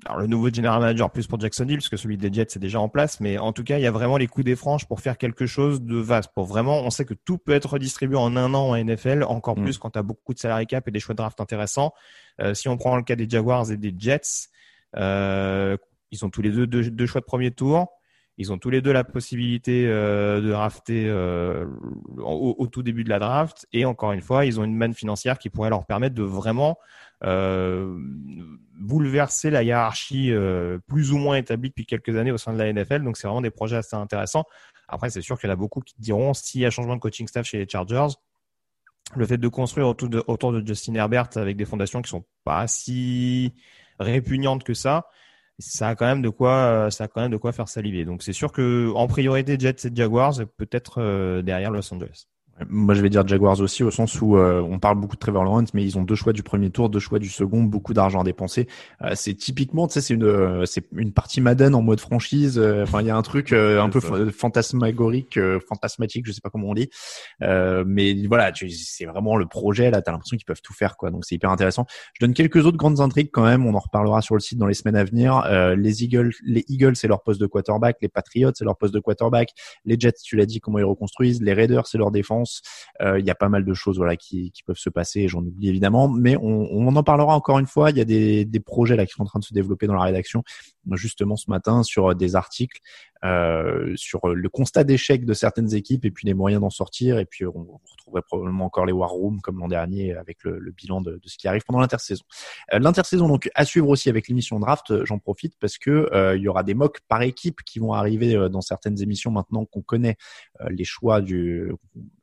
alors 0.05 0.19
le 0.19 0.27
nouveau 0.27 0.49
general 0.51 0.81
manager 0.81 1.09
plus 1.11 1.27
pour 1.27 1.39
Jacksonville, 1.39 1.77
parce 1.77 1.87
que 1.89 1.95
celui 1.97 2.17
des 2.17 2.33
Jets 2.33 2.41
est 2.55 2.59
déjà 2.59 2.79
en 2.81 2.89
place, 2.89 3.19
mais 3.21 3.37
en 3.37 3.53
tout 3.53 3.63
cas, 3.63 3.77
il 3.77 3.83
y 3.83 3.87
a 3.87 3.91
vraiment 3.91 4.17
les 4.17 4.27
coups 4.27 4.43
des 4.43 4.55
franges 4.57 4.85
pour 4.87 4.99
faire 4.99 5.17
quelque 5.17 5.45
chose 5.45 5.81
de 5.81 5.95
vaste. 5.97 6.31
Pour 6.33 6.45
vraiment, 6.45 6.79
on 6.81 6.89
sait 6.89 7.05
que 7.05 7.13
tout 7.13 7.37
peut 7.37 7.53
être 7.53 7.69
redistribué 7.73 8.17
en 8.17 8.35
un 8.35 8.53
an 8.53 8.69
en 8.71 8.75
NFL, 8.75 9.23
encore 9.23 9.57
Mm. 9.57 9.63
plus 9.63 9.77
quand 9.77 9.91
tu 9.91 9.99
as 9.99 10.03
beaucoup 10.03 10.33
de 10.33 10.39
salary 10.39 10.65
cap 10.67 10.85
et 10.87 10.91
des 10.91 10.99
choix 10.99 11.13
de 11.13 11.17
draft 11.17 11.39
intéressants. 11.39 11.93
Euh, 12.39 12.53
si 12.53 12.69
on 12.69 12.77
prend 12.77 12.95
le 12.95 13.03
cas 13.03 13.15
des 13.15 13.29
Jaguars 13.29 13.71
et 13.71 13.77
des 13.77 13.93
Jets, 13.97 14.49
euh, 14.95 15.77
ils 16.11 16.25
ont 16.25 16.29
tous 16.29 16.41
les 16.41 16.51
deux 16.51 16.67
deux, 16.67 16.89
deux 16.89 17.05
choix 17.05 17.21
de 17.21 17.25
premier 17.25 17.51
tour. 17.51 17.87
Ils 18.37 18.51
ont 18.51 18.57
tous 18.57 18.69
les 18.69 18.81
deux 18.81 18.91
la 18.93 19.03
possibilité 19.03 19.85
euh, 19.87 20.41
de 20.41 20.49
drafter 20.49 21.11
au, 22.17 22.67
tout 22.67 22.81
début 22.81 23.03
de 23.03 23.09
la 23.09 23.19
draft. 23.19 23.67
Et 23.71 23.85
encore 23.85 24.13
une 24.13 24.21
fois, 24.21 24.45
ils 24.45 24.59
ont 24.59 24.63
une 24.63 24.75
manne 24.75 24.93
financière 24.93 25.37
qui 25.37 25.49
pourrait 25.49 25.69
leur 25.69 25.85
permettre 25.85 26.15
de 26.15 26.23
vraiment 26.23 26.77
bouleverser 28.79 29.51
la 29.51 29.61
hiérarchie 29.61 30.33
plus 30.87 31.11
ou 31.11 31.17
moins 31.17 31.35
établie 31.35 31.69
depuis 31.69 31.85
quelques 31.85 32.15
années 32.15 32.31
au 32.31 32.37
sein 32.37 32.53
de 32.53 32.57
la 32.57 32.71
NFL. 32.73 33.03
Donc 33.03 33.17
c'est 33.17 33.27
vraiment 33.27 33.41
des 33.41 33.51
projets 33.51 33.75
assez 33.75 33.95
intéressants. 33.95 34.45
Après, 34.91 35.09
c'est 35.09 35.21
sûr 35.21 35.39
qu'il 35.39 35.47
y 35.47 35.51
en 35.51 35.53
a 35.53 35.57
beaucoup 35.57 35.79
qui 35.81 35.95
diront 35.99 36.33
s'il 36.33 36.61
y 36.61 36.65
a 36.65 36.69
changement 36.69 36.95
de 36.95 36.99
coaching 36.99 37.27
staff 37.27 37.45
chez 37.45 37.59
les 37.59 37.67
Chargers, 37.67 38.13
le 39.15 39.25
fait 39.25 39.37
de 39.37 39.47
construire 39.47 39.87
autour 39.87 40.09
de, 40.09 40.23
autour 40.27 40.53
de 40.53 40.65
Justin 40.65 40.95
Herbert 40.95 41.29
avec 41.35 41.57
des 41.57 41.65
fondations 41.65 42.01
qui 42.01 42.09
sont 42.09 42.25
pas 42.43 42.67
si 42.67 43.53
répugnantes 43.99 44.63
que 44.63 44.73
ça, 44.73 45.07
ça 45.59 45.89
a 45.89 45.95
quand 45.95 46.05
même 46.05 46.21
de 46.21 46.29
quoi, 46.29 46.89
ça 46.91 47.05
a 47.05 47.07
quand 47.07 47.21
même 47.21 47.31
de 47.31 47.37
quoi 47.37 47.51
faire 47.51 47.67
saliver. 47.67 48.05
Donc 48.05 48.23
c'est 48.23 48.33
sûr 48.33 48.51
que 48.51 48.91
en 48.95 49.07
priorité 49.07 49.57
Jets 49.59 49.87
et 49.87 49.91
Jaguars, 49.93 50.35
peut-être 50.57 51.41
derrière 51.41 51.71
Los 51.71 51.93
Angeles. 51.93 52.27
Moi, 52.69 52.95
je 52.95 53.01
vais 53.01 53.09
dire 53.09 53.27
Jaguars 53.27 53.59
aussi, 53.59 53.83
au 53.83 53.91
sens 53.91 54.21
où 54.21 54.37
euh, 54.37 54.61
on 54.61 54.79
parle 54.79 54.99
beaucoup 54.99 55.15
de 55.15 55.19
Trevor 55.19 55.43
Lawrence, 55.43 55.73
mais 55.73 55.83
ils 55.83 55.97
ont 55.97 56.03
deux 56.03 56.15
choix 56.15 56.33
du 56.33 56.43
premier 56.43 56.69
tour, 56.69 56.89
deux 56.89 56.99
choix 56.99 57.19
du 57.19 57.29
second, 57.29 57.63
beaucoup 57.63 57.93
d'argent 57.93 58.21
à 58.21 58.23
dépenser. 58.23 58.67
Euh, 59.01 59.11
c'est 59.15 59.33
typiquement, 59.33 59.87
tu 59.87 59.93
sais, 59.93 60.01
c'est 60.01 60.13
une, 60.13 60.23
euh, 60.23 60.65
c'est 60.65 60.85
une 60.95 61.13
partie 61.13 61.41
Madden 61.41 61.75
en 61.75 61.81
mode 61.81 61.99
franchise. 61.99 62.59
Enfin, 62.59 63.01
il 63.01 63.07
y 63.07 63.09
a 63.09 63.15
un 63.15 63.21
truc 63.21 63.53
un 63.53 63.89
peu 63.89 63.99
fantasmagorique, 64.31 65.39
fantasmatique, 65.67 66.25
je 66.25 66.31
sais 66.31 66.41
pas 66.41 66.49
comment 66.49 66.69
on 66.69 66.73
dit. 66.73 66.89
mais 67.39 68.27
voilà, 68.27 68.51
c'est 68.53 69.05
vraiment 69.05 69.35
le 69.35 69.45
projet. 69.45 69.91
Là, 69.91 70.01
t'as 70.01 70.11
l'impression 70.11 70.37
qu'ils 70.37 70.45
peuvent 70.45 70.61
tout 70.61 70.73
faire, 70.73 70.97
quoi. 70.97 71.11
Donc, 71.11 71.25
c'est 71.25 71.35
hyper 71.35 71.49
intéressant. 71.49 71.85
Je 72.13 72.25
donne 72.25 72.33
quelques 72.33 72.65
autres 72.65 72.77
grandes 72.77 72.99
intrigues 72.99 73.31
quand 73.31 73.43
même. 73.43 73.65
On 73.65 73.73
en 73.73 73.79
reparlera 73.79 74.21
sur 74.21 74.35
le 74.35 74.41
site 74.41 74.57
dans 74.57 74.67
les 74.67 74.73
semaines 74.73 74.95
à 74.95 75.03
venir. 75.03 75.43
les 75.75 76.03
Eagles, 76.03 76.31
les 76.43 76.65
Eagles, 76.67 76.95
c'est 76.95 77.07
leur 77.07 77.23
poste 77.23 77.39
de 77.39 77.47
quarterback. 77.47 77.97
Les 78.01 78.09
Patriots, 78.09 78.51
c'est 78.55 78.65
leur 78.65 78.77
poste 78.77 78.93
de 78.93 78.99
quarterback. 78.99 79.49
Les 79.85 79.99
Jets, 79.99 80.13
tu 80.23 80.35
l'as 80.35 80.45
dit, 80.45 80.59
comment 80.59 80.79
ils 80.79 80.85
reconstruisent. 80.85 81.41
Les 81.41 81.53
Raiders, 81.53 81.87
c'est 81.87 81.97
leur 81.97 82.11
défense. 82.11 82.50
Euh, 83.01 83.19
il 83.19 83.25
y 83.25 83.29
a 83.29 83.35
pas 83.35 83.49
mal 83.49 83.65
de 83.65 83.73
choses 83.73 83.97
voilà 83.97 84.15
qui, 84.15 84.51
peuvent 84.65 84.77
se 84.77 84.89
passer. 84.89 85.27
J'en 85.27 85.39
oublie 85.39 85.69
évidemment, 85.69 86.07
mais 86.07 86.37
on, 86.37 86.87
en 86.87 87.03
parlera 87.03 87.35
encore 87.35 87.59
une 87.59 87.67
fois. 87.67 87.89
Il 87.91 87.97
y 87.97 88.01
a 88.01 88.05
des, 88.05 88.61
projets 88.65 89.05
qui 89.05 89.13
sont 89.13 89.23
en 89.23 89.25
train 89.25 89.39
de 89.39 89.43
se 89.43 89.53
développer 89.53 89.87
dans 89.87 89.95
la 89.95 90.03
rédaction, 90.03 90.43
justement 90.93 91.35
ce 91.35 91.49
matin 91.49 91.83
sur 91.83 92.15
des 92.15 92.35
articles 92.35 92.81
euh, 93.23 93.93
sur 93.97 94.27
le 94.27 94.49
constat 94.49 94.83
d'échec 94.83 95.25
de 95.25 95.33
certaines 95.35 95.75
équipes 95.75 96.05
et 96.05 96.11
puis 96.11 96.25
les 96.25 96.33
moyens 96.33 96.59
d'en 96.59 96.71
sortir. 96.71 97.19
Et 97.19 97.25
puis 97.25 97.45
on, 97.45 97.79
retrouverait 97.91 98.23
probablement 98.23 98.65
encore 98.65 98.87
les 98.87 98.93
war 98.93 99.11
rooms 99.11 99.41
comme 99.41 99.59
l'an 99.59 99.67
dernier 99.67 100.15
avec 100.15 100.43
le, 100.43 100.57
le 100.57 100.71
bilan 100.71 101.01
de, 101.01 101.11
de, 101.11 101.29
ce 101.29 101.37
qui 101.37 101.47
arrive 101.47 101.61
pendant 101.63 101.79
l'intersaison. 101.79 102.23
Euh, 102.73 102.79
l'intersaison 102.79 103.27
donc 103.27 103.49
à 103.53 103.63
suivre 103.63 103.89
aussi 103.89 104.09
avec 104.09 104.27
l'émission 104.27 104.59
draft. 104.59 105.05
J'en 105.05 105.19
profite 105.19 105.53
parce 105.59 105.77
que 105.77 106.09
euh, 106.13 106.35
il 106.35 106.41
y 106.41 106.47
aura 106.47 106.63
des 106.63 106.73
mocks 106.73 107.01
par 107.07 107.21
équipe 107.21 107.61
qui 107.63 107.77
vont 107.77 107.93
arriver 107.93 108.35
euh, 108.35 108.49
dans 108.49 108.61
certaines 108.61 108.99
émissions 109.03 109.29
maintenant 109.29 109.65
qu'on 109.65 109.81
connaît 109.83 110.17
les 110.69 110.83
choix 110.83 111.21
du 111.21 111.71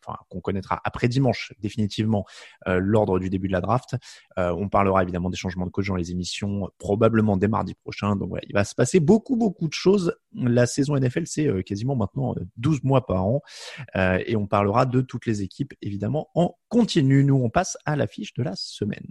Enfin, 0.07 0.17
qu'on 0.31 0.41
connaîtra 0.41 0.81
après 0.85 1.07
dimanche 1.07 1.53
définitivement 1.61 2.25
l'ordre 2.67 3.19
du 3.19 3.29
début 3.29 3.49
de 3.49 3.53
la 3.53 3.61
draft. 3.61 3.97
on 4.37 4.69
parlera 4.69 5.03
évidemment 5.03 5.29
des 5.29 5.37
changements 5.37 5.67
de 5.67 5.71
coach 5.71 5.88
dans 5.88 5.97
les 5.97 6.12
émissions, 6.12 6.71
probablement 6.79 7.37
dès 7.37 7.49
mardi 7.49 7.75
prochain. 7.75 8.17
Donc 8.17 8.31
voilà, 8.31 8.45
il 8.49 8.55
va 8.55 8.64
se 8.64 8.75
passer 8.75 9.00
beaucoup 9.00 9.37
beaucoup 9.37 9.69
de 9.69 9.73
choses. 9.73 10.14
La 10.35 10.67
saison 10.67 10.97
NFL, 10.97 11.26
c'est 11.26 11.47
euh, 11.47 11.62
quasiment 11.62 11.97
maintenant 11.97 12.35
12 12.57 12.76
euh, 12.76 12.81
mois 12.85 13.07
par 13.07 13.26
an. 13.26 13.43
Euh, 13.97 14.23
et 14.26 14.37
on 14.37 14.47
parlera 14.47 14.87
de 14.87 15.00
toutes 15.00 15.26
les 15.26 15.43
équipes, 15.43 15.75
évidemment, 15.83 16.28
en 16.35 16.57
continu. 16.69 17.25
Nous, 17.25 17.37
on 17.37 17.50
passe 17.50 17.76
à 17.85 17.97
l'affiche 17.97 18.35
de 18.35 18.43
la 18.43 18.55
semaine. 18.57 19.07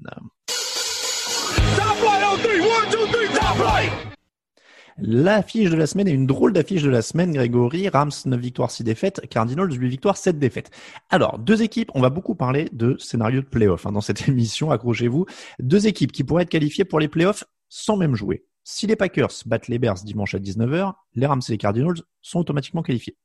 L'affiche 5.00 5.70
de 5.70 5.76
la 5.76 5.86
semaine 5.86 6.08
est 6.08 6.14
une 6.14 6.26
drôle 6.26 6.54
d'affiche 6.54 6.82
de 6.82 6.90
la 6.90 7.04
semaine, 7.04 7.32
Grégory. 7.32 7.88
Rams 7.88 8.10
9 8.26 8.40
victoires, 8.40 8.72
6 8.72 8.84
défaites. 8.84 9.22
Cardinals 9.30 9.72
8 9.72 9.90
victoires, 9.90 10.18
7 10.18 10.40
défaites. 10.40 10.72
Alors, 11.12 11.38
deux 11.38 11.62
équipes, 11.62 11.92
on 11.94 12.02
va 12.02 12.10
beaucoup 12.10 12.34
parler 12.34 12.68
de 12.72 12.98
scénario 12.98 13.42
de 13.42 13.46
playoff 13.46 13.86
hein, 13.86 13.92
dans 13.92 14.02
cette 14.02 14.28
émission, 14.28 14.72
accrochez-vous. 14.72 15.28
Deux 15.60 15.86
équipes 15.86 16.12
qui 16.12 16.24
pourraient 16.24 16.44
être 16.44 16.50
qualifiées 16.50 16.86
pour 16.86 17.00
les 17.00 17.08
playoffs 17.08 17.44
sans 17.70 17.96
même 17.96 18.16
jouer. 18.16 18.46
Si 18.70 18.86
les 18.86 18.98
Packers 18.98 19.32
battent 19.46 19.70
les 19.70 19.80
Bears 19.80 20.04
dimanche 20.04 20.36
à 20.36 20.40
19h, 20.40 20.92
les 21.16 21.26
Rams 21.26 21.40
et 21.48 21.52
les 21.54 21.58
Cardinals 21.58 22.02
sont 22.22 22.40
automatiquement 22.40 22.84
qualifiés. 22.84 23.16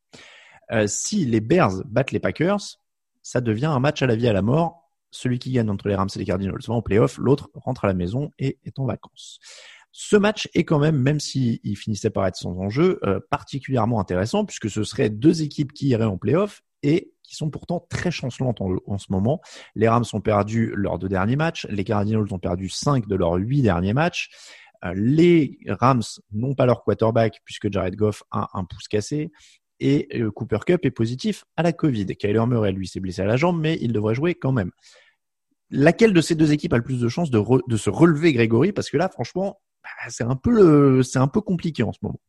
Euh, 0.71 0.87
si 0.87 1.25
les 1.25 1.41
Bears 1.41 1.83
battent 1.85 2.13
les 2.13 2.21
Packers, 2.21 2.61
ça 3.23 3.41
devient 3.41 3.67
un 3.67 3.81
match 3.81 4.03
à 4.03 4.07
la 4.07 4.15
vie 4.15 4.29
à 4.29 4.33
la 4.33 4.41
mort. 4.41 4.89
Celui 5.11 5.41
qui 5.41 5.51
gagne 5.51 5.69
entre 5.69 5.89
les 5.89 5.97
Rams 5.97 6.09
et 6.15 6.19
les 6.21 6.25
Cardinals 6.25 6.61
va 6.65 6.75
en 6.75 6.81
playoff, 6.81 7.19
l'autre 7.19 7.51
rentre 7.55 7.85
à 7.87 7.89
la 7.89 7.95
maison 7.95 8.31
et 8.39 8.61
est 8.65 8.79
en 8.79 8.87
vacances. 8.87 9.41
Ce 9.91 10.15
match 10.15 10.49
est 10.55 10.63
quand 10.63 10.79
même, 10.79 10.97
même 10.97 11.19
s'il 11.19 11.77
finissait 11.77 12.11
par 12.11 12.25
être 12.25 12.37
sans 12.37 12.57
enjeu, 12.61 13.01
euh, 13.03 13.19
particulièrement 13.29 13.99
intéressant 13.99 14.45
puisque 14.45 14.71
ce 14.71 14.85
seraient 14.85 15.11
deux 15.11 15.43
équipes 15.43 15.73
qui 15.73 15.89
iraient 15.89 16.05
en 16.05 16.19
playoff 16.19 16.63
et 16.85 17.15
qui 17.25 17.35
sont 17.35 17.51
pourtant 17.51 17.85
très 17.91 18.13
chancelantes 18.13 18.61
en, 18.61 18.77
en, 18.87 18.99
ce 18.99 19.11
moment. 19.11 19.41
Les 19.75 19.89
Rams 19.89 20.05
ont 20.13 20.21
perdu 20.21 20.73
leurs 20.77 21.01
deux 21.01 21.09
derniers 21.09 21.37
matchs, 21.37 21.67
les 21.69 21.83
Cardinals 21.83 22.33
ont 22.33 22.39
perdu 22.39 22.69
cinq 22.69 23.09
de 23.09 23.17
leurs 23.17 23.35
huit 23.35 23.63
derniers 23.63 23.93
matchs. 23.93 24.31
Euh, 24.85 24.93
les 24.97 25.59
Rams 25.69 26.03
n'ont 26.33 26.55
pas 26.55 26.67
leur 26.67 26.83
quarterback 26.83 27.41
puisque 27.45 27.73
Jared 27.73 27.95
Goff 27.95 28.23
a 28.31 28.51
un 28.55 28.65
pouce 28.65 28.89
cassé 28.89 29.31
et 29.81 30.09
euh, 30.15 30.31
Cooper 30.31 30.61
Cup 30.67 30.85
est 30.85 30.91
positif 30.91 31.45
à 31.57 31.63
la 31.63 31.73
Covid. 31.73 32.07
Kyler 32.07 32.47
Murray, 32.47 32.73
lui, 32.73 32.87
s'est 32.87 33.01
blessé 33.01 33.23
à 33.23 33.27
la 33.27 33.37
jambe, 33.37 33.61
mais 33.61 33.79
il 33.81 33.93
devrait 33.93 34.15
jouer 34.15 34.35
quand 34.35 34.53
même. 34.53 34.71
Laquelle 35.71 36.13
de 36.13 36.21
ces 36.21 36.35
deux 36.35 36.53
équipes 36.53 36.73
a 36.73 36.77
le 36.77 36.85
plus 36.85 37.01
de 37.01 37.09
chances 37.09 37.31
de, 37.31 37.77
se 37.77 37.91
relever, 37.91 38.33
Grégory? 38.33 38.73
Parce 38.73 38.91
que 38.91 38.97
là, 38.97 39.09
franchement, 39.09 39.61
bah, 39.83 39.91
c'est 40.09 40.25
un 40.25 40.37
peu 40.37 41.03
c'est 41.03 41.19
un 41.19 41.29
peu 41.29 41.41
compliqué 41.41 41.83
en 41.83 41.93
ce 41.93 41.99
moment. 42.03 42.21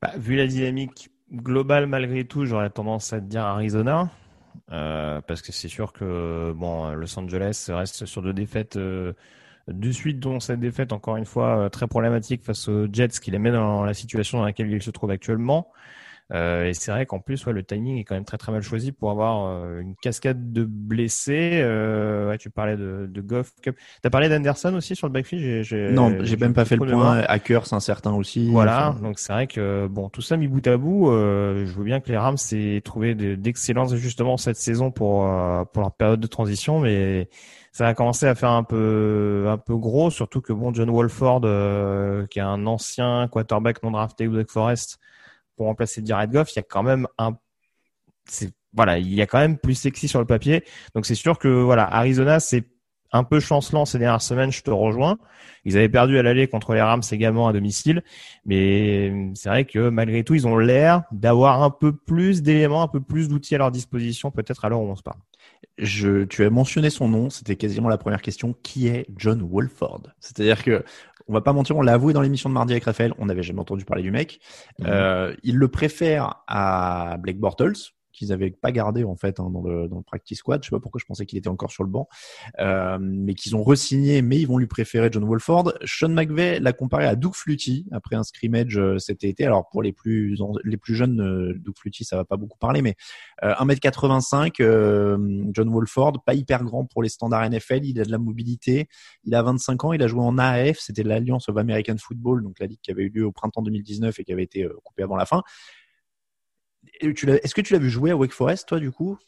Bah, 0.00 0.12
vu 0.16 0.36
la 0.36 0.46
dynamique 0.46 1.10
globale, 1.32 1.86
malgré 1.86 2.24
tout, 2.24 2.46
j'aurais 2.46 2.70
tendance 2.70 3.12
à 3.12 3.20
te 3.20 3.26
dire 3.26 3.42
Arizona. 3.42 4.10
Euh, 4.72 5.20
parce 5.20 5.42
que 5.42 5.52
c'est 5.52 5.68
sûr 5.68 5.92
que 5.92 6.52
bon, 6.52 6.92
Los 6.92 7.18
Angeles 7.18 7.66
reste 7.68 8.06
sur 8.06 8.22
deux 8.22 8.32
défaites 8.32 8.78
de 9.72 9.92
suite 9.92 10.20
dont 10.20 10.40
cette 10.40 10.60
défaite, 10.60 10.92
encore 10.92 11.16
une 11.16 11.24
fois, 11.24 11.58
euh, 11.58 11.68
très 11.68 11.86
problématique 11.86 12.42
face 12.42 12.68
aux 12.68 12.86
Jets 12.92 13.20
qui 13.22 13.30
les 13.30 13.38
met 13.38 13.50
dans 13.50 13.84
la 13.84 13.94
situation 13.94 14.38
dans 14.38 14.44
laquelle 14.44 14.70
ils 14.70 14.82
se 14.82 14.90
trouvent 14.90 15.10
actuellement. 15.10 15.68
Euh, 16.32 16.66
et 16.66 16.74
c'est 16.74 16.92
vrai 16.92 17.06
qu'en 17.06 17.18
plus, 17.18 17.44
ouais, 17.46 17.52
le 17.52 17.64
timing 17.64 17.98
est 17.98 18.04
quand 18.04 18.14
même 18.14 18.24
très 18.24 18.38
très 18.38 18.52
mal 18.52 18.62
choisi 18.62 18.92
pour 18.92 19.10
avoir 19.10 19.46
euh, 19.46 19.80
une 19.80 19.96
cascade 19.96 20.52
de 20.52 20.64
blessés. 20.64 21.60
Euh, 21.62 22.28
ouais, 22.28 22.38
tu 22.38 22.50
parlais 22.50 22.76
de, 22.76 23.08
de 23.10 23.20
Goff. 23.20 23.52
T'as 24.02 24.10
parlé 24.10 24.28
d'Anderson 24.28 24.74
aussi 24.74 24.94
sur 24.94 25.08
le 25.08 25.12
backfield 25.12 25.64
j'ai, 25.64 25.90
Non, 25.90 26.18
j'ai 26.20 26.36
même 26.36 26.54
pas 26.54 26.64
fait 26.64 26.76
le 26.76 26.86
point. 26.86 27.18
Hackers, 27.26 27.72
un 27.72 27.80
certain 27.80 28.12
aussi. 28.12 28.48
Voilà, 28.50 28.94
donc 29.02 29.18
c'est 29.18 29.32
vrai 29.32 29.46
que 29.46 29.88
bon, 29.88 30.08
tout 30.08 30.22
ça 30.22 30.36
mis 30.36 30.46
bout 30.46 30.66
à 30.66 30.76
bout, 30.76 31.10
euh, 31.10 31.66
je 31.66 31.72
veux 31.72 31.84
bien 31.84 32.00
que 32.00 32.08
les 32.08 32.16
Rams 32.16 32.36
aient 32.52 32.80
trouvé 32.80 33.14
d'excellents 33.14 33.92
ajustements 33.92 34.36
cette 34.36 34.56
saison 34.56 34.90
pour 34.90 35.28
pour 35.72 35.82
leur 35.82 35.92
période 35.92 36.20
de 36.20 36.26
transition, 36.26 36.80
mais 36.80 37.28
ça 37.72 37.88
a 37.88 37.94
commencé 37.94 38.26
à 38.26 38.34
faire 38.34 38.50
un 38.50 38.62
peu 38.62 39.46
un 39.48 39.58
peu 39.58 39.76
gros, 39.76 40.10
surtout 40.10 40.40
que 40.40 40.52
bon, 40.52 40.72
John 40.72 40.90
Wolford, 40.90 41.40
qui 42.28 42.38
est 42.38 42.42
un 42.42 42.66
ancien 42.66 43.26
quarterback 43.28 43.82
non 43.82 43.90
drafté 43.90 44.28
ou 44.28 44.40
Forest 44.46 45.00
remplacer 45.66 46.02
Jared 46.04 46.30
Goff, 46.30 46.52
il 46.52 46.56
y 46.56 46.60
a 46.60 46.62
quand 46.62 46.82
même 46.82 47.06
un, 47.18 47.36
voilà, 48.72 48.98
il 48.98 49.12
y 49.12 49.22
a 49.22 49.26
quand 49.26 49.38
même 49.38 49.58
plus 49.58 49.74
sexy 49.74 50.08
sur 50.08 50.20
le 50.20 50.26
papier. 50.26 50.64
Donc 50.94 51.06
c'est 51.06 51.14
sûr 51.14 51.38
que 51.38 51.48
voilà, 51.48 51.92
Arizona, 51.92 52.40
c'est 52.40 52.64
un 53.12 53.24
peu 53.24 53.40
chancelant 53.40 53.84
ces 53.84 53.98
dernières 53.98 54.22
semaines, 54.22 54.52
je 54.52 54.62
te 54.62 54.70
rejoins. 54.70 55.18
Ils 55.64 55.76
avaient 55.76 55.88
perdu 55.88 56.18
à 56.18 56.22
l'aller 56.22 56.46
contre 56.46 56.74
les 56.74 56.80
Rams 56.80 57.02
également 57.10 57.48
à 57.48 57.52
domicile, 57.52 58.04
mais 58.44 59.32
c'est 59.34 59.48
vrai 59.48 59.64
que 59.64 59.88
malgré 59.88 60.22
tout, 60.22 60.34
ils 60.34 60.46
ont 60.46 60.56
l'air 60.56 61.02
d'avoir 61.10 61.62
un 61.62 61.70
peu 61.70 61.94
plus 61.94 62.42
d'éléments, 62.42 62.82
un 62.82 62.88
peu 62.88 63.00
plus 63.00 63.28
d'outils 63.28 63.56
à 63.56 63.58
leur 63.58 63.72
disposition, 63.72 64.30
peut-être 64.30 64.64
à 64.64 64.68
l'heure 64.68 64.80
où 64.80 64.88
on 64.88 64.96
se 64.96 65.02
parle. 65.02 65.18
Je, 65.78 66.24
tu 66.24 66.44
as 66.44 66.50
mentionné 66.50 66.90
son 66.90 67.08
nom, 67.08 67.30
c'était 67.30 67.56
quasiment 67.56 67.88
la 67.88 67.98
première 67.98 68.22
question. 68.22 68.54
Qui 68.62 68.88
est 68.88 69.06
John 69.16 69.42
Wolford? 69.42 70.02
C'est-à-dire 70.20 70.62
que 70.62 70.84
on 71.30 71.32
va 71.32 71.40
pas 71.40 71.52
mentir, 71.52 71.76
on 71.76 71.82
l'a 71.82 71.92
avoué 71.92 72.12
dans 72.12 72.22
l'émission 72.22 72.48
de 72.48 72.54
mardi 72.54 72.72
avec 72.72 72.84
Raphaël, 72.84 73.14
on 73.18 73.26
n'avait 73.26 73.44
jamais 73.44 73.60
entendu 73.60 73.84
parler 73.84 74.02
du 74.02 74.10
mec. 74.10 74.40
Mhm. 74.80 74.86
Euh, 74.88 75.34
il 75.44 75.56
le 75.56 75.68
préfère 75.68 76.42
à 76.48 77.16
Blake 77.20 77.38
Bortles, 77.38 77.76
qu'ils 78.20 78.32
avaient 78.32 78.50
pas 78.50 78.70
gardé 78.70 79.02
en 79.02 79.16
fait 79.16 79.40
hein, 79.40 79.48
dans, 79.50 79.62
le, 79.62 79.88
dans 79.88 79.96
le 79.96 80.02
practice 80.02 80.38
squad. 80.38 80.62
Je 80.62 80.68
sais 80.68 80.76
pas 80.76 80.80
pourquoi 80.80 81.00
je 81.00 81.06
pensais 81.06 81.24
qu'il 81.24 81.38
était 81.38 81.48
encore 81.48 81.70
sur 81.70 81.84
le 81.84 81.90
banc, 81.90 82.08
euh, 82.58 82.98
mais 83.00 83.34
qu'ils 83.34 83.56
ont 83.56 83.62
resigné, 83.62 84.20
mais 84.20 84.38
ils 84.38 84.46
vont 84.46 84.58
lui 84.58 84.66
préférer 84.66 85.08
John 85.10 85.24
Wolford. 85.24 85.72
Sean 85.84 86.10
McVay 86.10 86.60
l'a 86.60 86.72
comparé 86.72 87.06
à 87.06 87.16
Doug 87.16 87.34
Flutie 87.34 87.86
après 87.92 88.16
un 88.16 88.22
scrimmage 88.22 88.78
euh, 88.78 88.98
cet 88.98 89.24
été. 89.24 89.46
Alors 89.46 89.68
pour 89.70 89.82
les 89.82 89.92
plus 89.92 90.36
les 90.64 90.76
plus 90.76 90.94
jeunes, 90.94 91.20
euh, 91.20 91.54
Doug 91.58 91.74
Flutie 91.78 92.04
ça 92.04 92.16
va 92.16 92.24
pas 92.24 92.36
beaucoup 92.36 92.58
parler, 92.58 92.82
mais 92.82 92.94
euh, 93.42 93.54
1m85, 93.54 94.56
euh, 94.60 95.44
John 95.52 95.70
Wolford, 95.70 96.22
pas 96.24 96.34
hyper 96.34 96.62
grand 96.62 96.84
pour 96.84 97.02
les 97.02 97.08
standards 97.08 97.48
NFL, 97.48 97.84
il 97.84 98.00
a 98.00 98.04
de 98.04 98.10
la 98.10 98.18
mobilité, 98.18 98.88
il 99.24 99.34
a 99.34 99.42
25 99.42 99.84
ans, 99.84 99.92
il 99.94 100.02
a 100.02 100.08
joué 100.08 100.20
en 100.20 100.36
AAF, 100.36 100.78
c'était 100.78 101.02
l'Alliance 101.02 101.48
of 101.48 101.56
American 101.56 101.96
Football, 101.98 102.42
donc 102.42 102.60
la 102.60 102.66
ligue 102.66 102.80
qui 102.82 102.90
avait 102.90 103.04
eu 103.04 103.08
lieu 103.08 103.24
au 103.24 103.32
printemps 103.32 103.62
2019 103.62 104.18
et 104.18 104.24
qui 104.24 104.32
avait 104.32 104.42
été 104.42 104.68
coupée 104.84 105.04
avant 105.04 105.16
la 105.16 105.24
fin. 105.24 105.42
Est-ce 107.00 107.54
que 107.54 107.60
tu 107.60 107.72
l'as 107.72 107.78
vu 107.78 107.90
jouer 107.90 108.10
à 108.10 108.16
Wake 108.16 108.32
Forest, 108.32 108.68
toi, 108.68 108.78
du 108.78 108.90
coup? 108.90 109.18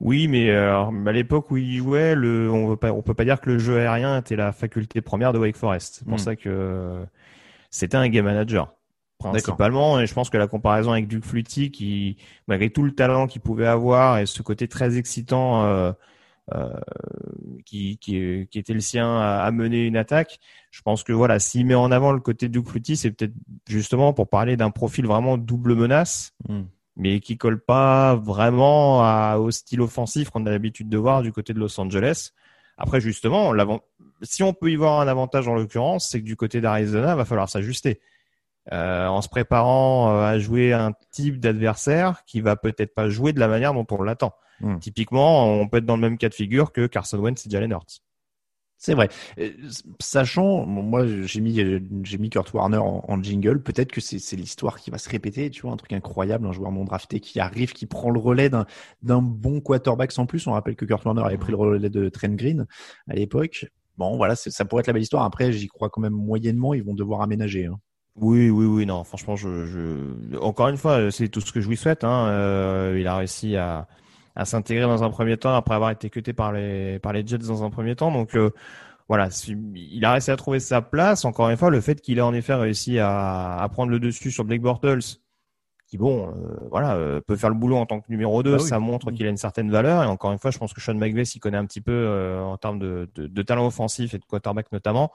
Oui, 0.00 0.28
mais 0.28 0.50
euh, 0.50 0.84
à 0.84 1.12
l'époque 1.12 1.50
où 1.50 1.56
il 1.56 1.78
jouait, 1.78 2.14
le, 2.14 2.50
on 2.50 2.70
ne 2.70 3.00
peut 3.00 3.14
pas 3.14 3.24
dire 3.24 3.40
que 3.40 3.50
le 3.50 3.58
jeu 3.58 3.78
aérien 3.78 4.18
était 4.18 4.36
la 4.36 4.52
faculté 4.52 5.00
première 5.00 5.32
de 5.32 5.38
Wake 5.38 5.56
Forest. 5.56 5.96
C'est 5.98 6.04
pour 6.04 6.16
hmm. 6.16 6.18
ça 6.18 6.36
que 6.36 7.04
c'était 7.70 7.96
un 7.96 8.08
game 8.08 8.26
manager 8.26 8.76
principalement. 9.18 10.00
Et 10.00 10.06
je 10.06 10.14
pense 10.14 10.30
que 10.30 10.36
la 10.36 10.46
comparaison 10.46 10.92
avec 10.92 11.08
Duke 11.08 11.24
Flutie, 11.24 11.70
qui 11.70 12.16
malgré 12.46 12.70
tout 12.70 12.82
le 12.82 12.92
talent 12.92 13.26
qu'il 13.26 13.40
pouvait 13.40 13.66
avoir 13.66 14.18
et 14.18 14.26
ce 14.26 14.42
côté 14.42 14.68
très 14.68 14.98
excitant 14.98 15.64
euh, 15.64 15.92
qui, 17.64 17.98
qui, 17.98 18.46
qui, 18.50 18.58
était 18.58 18.72
le 18.72 18.80
sien 18.80 19.18
à, 19.20 19.50
mener 19.50 19.86
une 19.86 19.96
attaque. 19.96 20.38
Je 20.70 20.82
pense 20.82 21.02
que 21.02 21.12
voilà, 21.12 21.38
s'il 21.38 21.66
met 21.66 21.74
en 21.74 21.90
avant 21.90 22.12
le 22.12 22.20
côté 22.20 22.48
de 22.48 22.52
Duke 22.52 22.68
c'est 22.94 23.10
peut-être 23.10 23.34
justement 23.68 24.12
pour 24.12 24.28
parler 24.28 24.56
d'un 24.56 24.70
profil 24.70 25.06
vraiment 25.06 25.38
double 25.38 25.74
menace, 25.74 26.34
hmm. 26.48 26.62
mais 26.96 27.20
qui 27.20 27.36
colle 27.36 27.60
pas 27.60 28.14
vraiment 28.14 29.34
au 29.36 29.50
style 29.50 29.80
offensif 29.80 30.30
qu'on 30.30 30.46
a 30.46 30.50
l'habitude 30.50 30.88
de 30.88 30.98
voir 30.98 31.22
du 31.22 31.32
côté 31.32 31.52
de 31.52 31.58
Los 31.58 31.80
Angeles. 31.80 32.30
Après, 32.78 33.00
justement, 33.00 33.54
si 34.22 34.42
on 34.42 34.52
peut 34.52 34.70
y 34.70 34.76
voir 34.76 35.00
un 35.00 35.08
avantage 35.08 35.48
en 35.48 35.54
l'occurrence, 35.54 36.08
c'est 36.10 36.20
que 36.20 36.26
du 36.26 36.36
côté 36.36 36.60
d'Arizona, 36.60 37.16
va 37.16 37.24
falloir 37.24 37.48
s'ajuster. 37.48 38.00
Euh, 38.72 39.06
en 39.06 39.22
se 39.22 39.28
préparant 39.28 40.10
euh, 40.10 40.22
à 40.22 40.38
jouer 40.40 40.72
un 40.72 40.92
type 41.12 41.38
d'adversaire 41.38 42.24
qui 42.26 42.40
va 42.40 42.56
peut-être 42.56 42.94
pas 42.94 43.08
jouer 43.08 43.32
de 43.32 43.38
la 43.38 43.46
manière 43.46 43.72
dont 43.72 43.86
on 43.90 44.02
l'attend. 44.02 44.34
Hmm. 44.60 44.78
Typiquement, 44.78 45.46
on 45.46 45.68
peut 45.68 45.76
être 45.76 45.86
dans 45.86 45.94
le 45.94 46.00
même 46.00 46.18
cas 46.18 46.28
de 46.28 46.34
figure 46.34 46.72
que 46.72 46.86
Carson 46.88 47.18
Wentz 47.18 47.46
et 47.46 47.50
Jalen 47.50 47.70
Hurts. 47.70 48.00
C'est 48.78 48.94
vrai. 48.94 49.08
Euh, 49.38 49.50
sachant, 50.00 50.66
moi 50.66 51.06
j'ai 51.06 51.40
mis 51.40 51.56
j'ai 52.02 52.18
mis 52.18 52.28
Kurt 52.28 52.52
Warner 52.52 52.78
en, 52.78 53.22
jingle. 53.22 53.62
Peut-être 53.62 53.90
que 53.90 54.00
c'est 54.00 54.36
l'histoire 54.36 54.78
qui 54.78 54.90
va 54.90 54.98
se 54.98 55.08
répéter. 55.08 55.48
Tu 55.50 55.62
vois, 55.62 55.72
un 55.72 55.76
truc 55.76 55.92
incroyable, 55.92 56.46
un 56.46 56.52
joueur 56.52 56.72
non 56.72 56.84
drafté 56.84 57.20
qui 57.20 57.40
arrive, 57.40 57.72
qui 57.72 57.86
prend 57.86 58.10
le 58.10 58.18
relais 58.18 58.50
d'un 58.50 59.22
bon 59.22 59.60
quarterback 59.60 60.12
sans 60.12 60.26
plus. 60.26 60.46
On 60.46 60.52
rappelle 60.52 60.76
que 60.76 60.84
Kurt 60.84 61.04
Warner 61.04 61.22
avait 61.24 61.38
pris 61.38 61.52
le 61.52 61.56
relais 61.56 61.88
de 61.88 62.08
Trent 62.08 62.34
Green 62.34 62.66
à 63.08 63.14
l'époque. 63.14 63.66
Bon, 63.96 64.16
voilà, 64.16 64.36
ça 64.36 64.64
pourrait 64.66 64.80
être 64.80 64.88
la 64.88 64.92
belle 64.92 65.02
histoire. 65.02 65.24
Après, 65.24 65.52
j'y 65.52 65.68
crois 65.68 65.88
quand 65.88 66.02
même 66.02 66.12
moyennement. 66.12 66.74
Ils 66.74 66.82
vont 66.82 66.94
devoir 66.94 67.22
aménager. 67.22 67.66
Hein. 67.66 67.78
Oui, 68.16 68.48
oui, 68.50 68.66
oui, 68.66 68.86
non. 68.86 69.04
Franchement, 69.04 69.36
je, 69.36 69.66
je... 69.66 70.38
encore 70.38 70.68
une 70.68 70.76
fois, 70.76 71.10
c'est 71.10 71.28
tout 71.28 71.40
ce 71.40 71.52
que 71.52 71.60
je 71.60 71.68
lui 71.68 71.76
souhaite. 71.76 72.02
Hein. 72.04 72.28
Euh, 72.28 72.96
il 72.98 73.06
a 73.06 73.16
réussi 73.16 73.56
à 73.56 73.86
à 74.36 74.44
s'intégrer 74.44 74.84
dans 74.84 75.02
un 75.02 75.10
premier 75.10 75.36
temps 75.38 75.54
après 75.54 75.74
avoir 75.74 75.90
été 75.90 76.10
cuté 76.10 76.32
par 76.34 76.52
les 76.52 76.98
par 76.98 77.12
les 77.12 77.26
Jets 77.26 77.38
dans 77.38 77.64
un 77.64 77.70
premier 77.70 77.96
temps. 77.96 78.12
Donc 78.12 78.36
euh, 78.36 78.50
voilà, 79.08 79.28
il 79.74 80.04
a 80.04 80.12
réussi 80.12 80.30
à 80.30 80.36
trouver 80.36 80.60
sa 80.60 80.82
place. 80.82 81.24
Encore 81.24 81.48
une 81.48 81.56
fois, 81.56 81.70
le 81.70 81.80
fait 81.80 82.00
qu'il 82.00 82.18
ait 82.18 82.22
en 82.22 82.34
effet 82.34 82.54
réussi 82.54 82.98
à, 82.98 83.56
à 83.56 83.68
prendre 83.68 83.90
le 83.90 83.98
dessus 83.98 84.30
sur 84.30 84.44
Blake 84.44 84.60
Bortles, 84.60 85.18
qui 85.86 85.96
bon, 85.96 86.28
euh, 86.28 86.56
voilà, 86.70 86.96
euh, 86.96 87.20
peut 87.20 87.36
faire 87.36 87.48
le 87.48 87.54
boulot 87.54 87.76
en 87.76 87.86
tant 87.86 88.00
que 88.00 88.06
numéro 88.10 88.42
2, 88.42 88.54
ah 88.54 88.58
ça 88.58 88.78
montre 88.78 89.10
qu'il 89.10 89.24
a 89.26 89.30
une 89.30 89.36
certaine 89.36 89.70
valeur. 89.70 90.02
Et 90.02 90.06
encore 90.06 90.32
une 90.32 90.38
fois, 90.38 90.50
je 90.50 90.58
pense 90.58 90.74
que 90.74 90.80
Sean 90.80 90.94
McVay 90.94 91.24
s'y 91.24 91.38
connaît 91.40 91.56
un 91.56 91.64
petit 91.64 91.80
peu 91.80 92.38
en 92.42 92.58
termes 92.58 92.78
de, 92.78 93.08
de, 93.14 93.26
de, 93.26 93.42
talent 93.42 93.66
offensif 93.66 94.12
et 94.12 94.18
de 94.18 94.24
quarterback 94.24 94.70
notamment. 94.72 95.12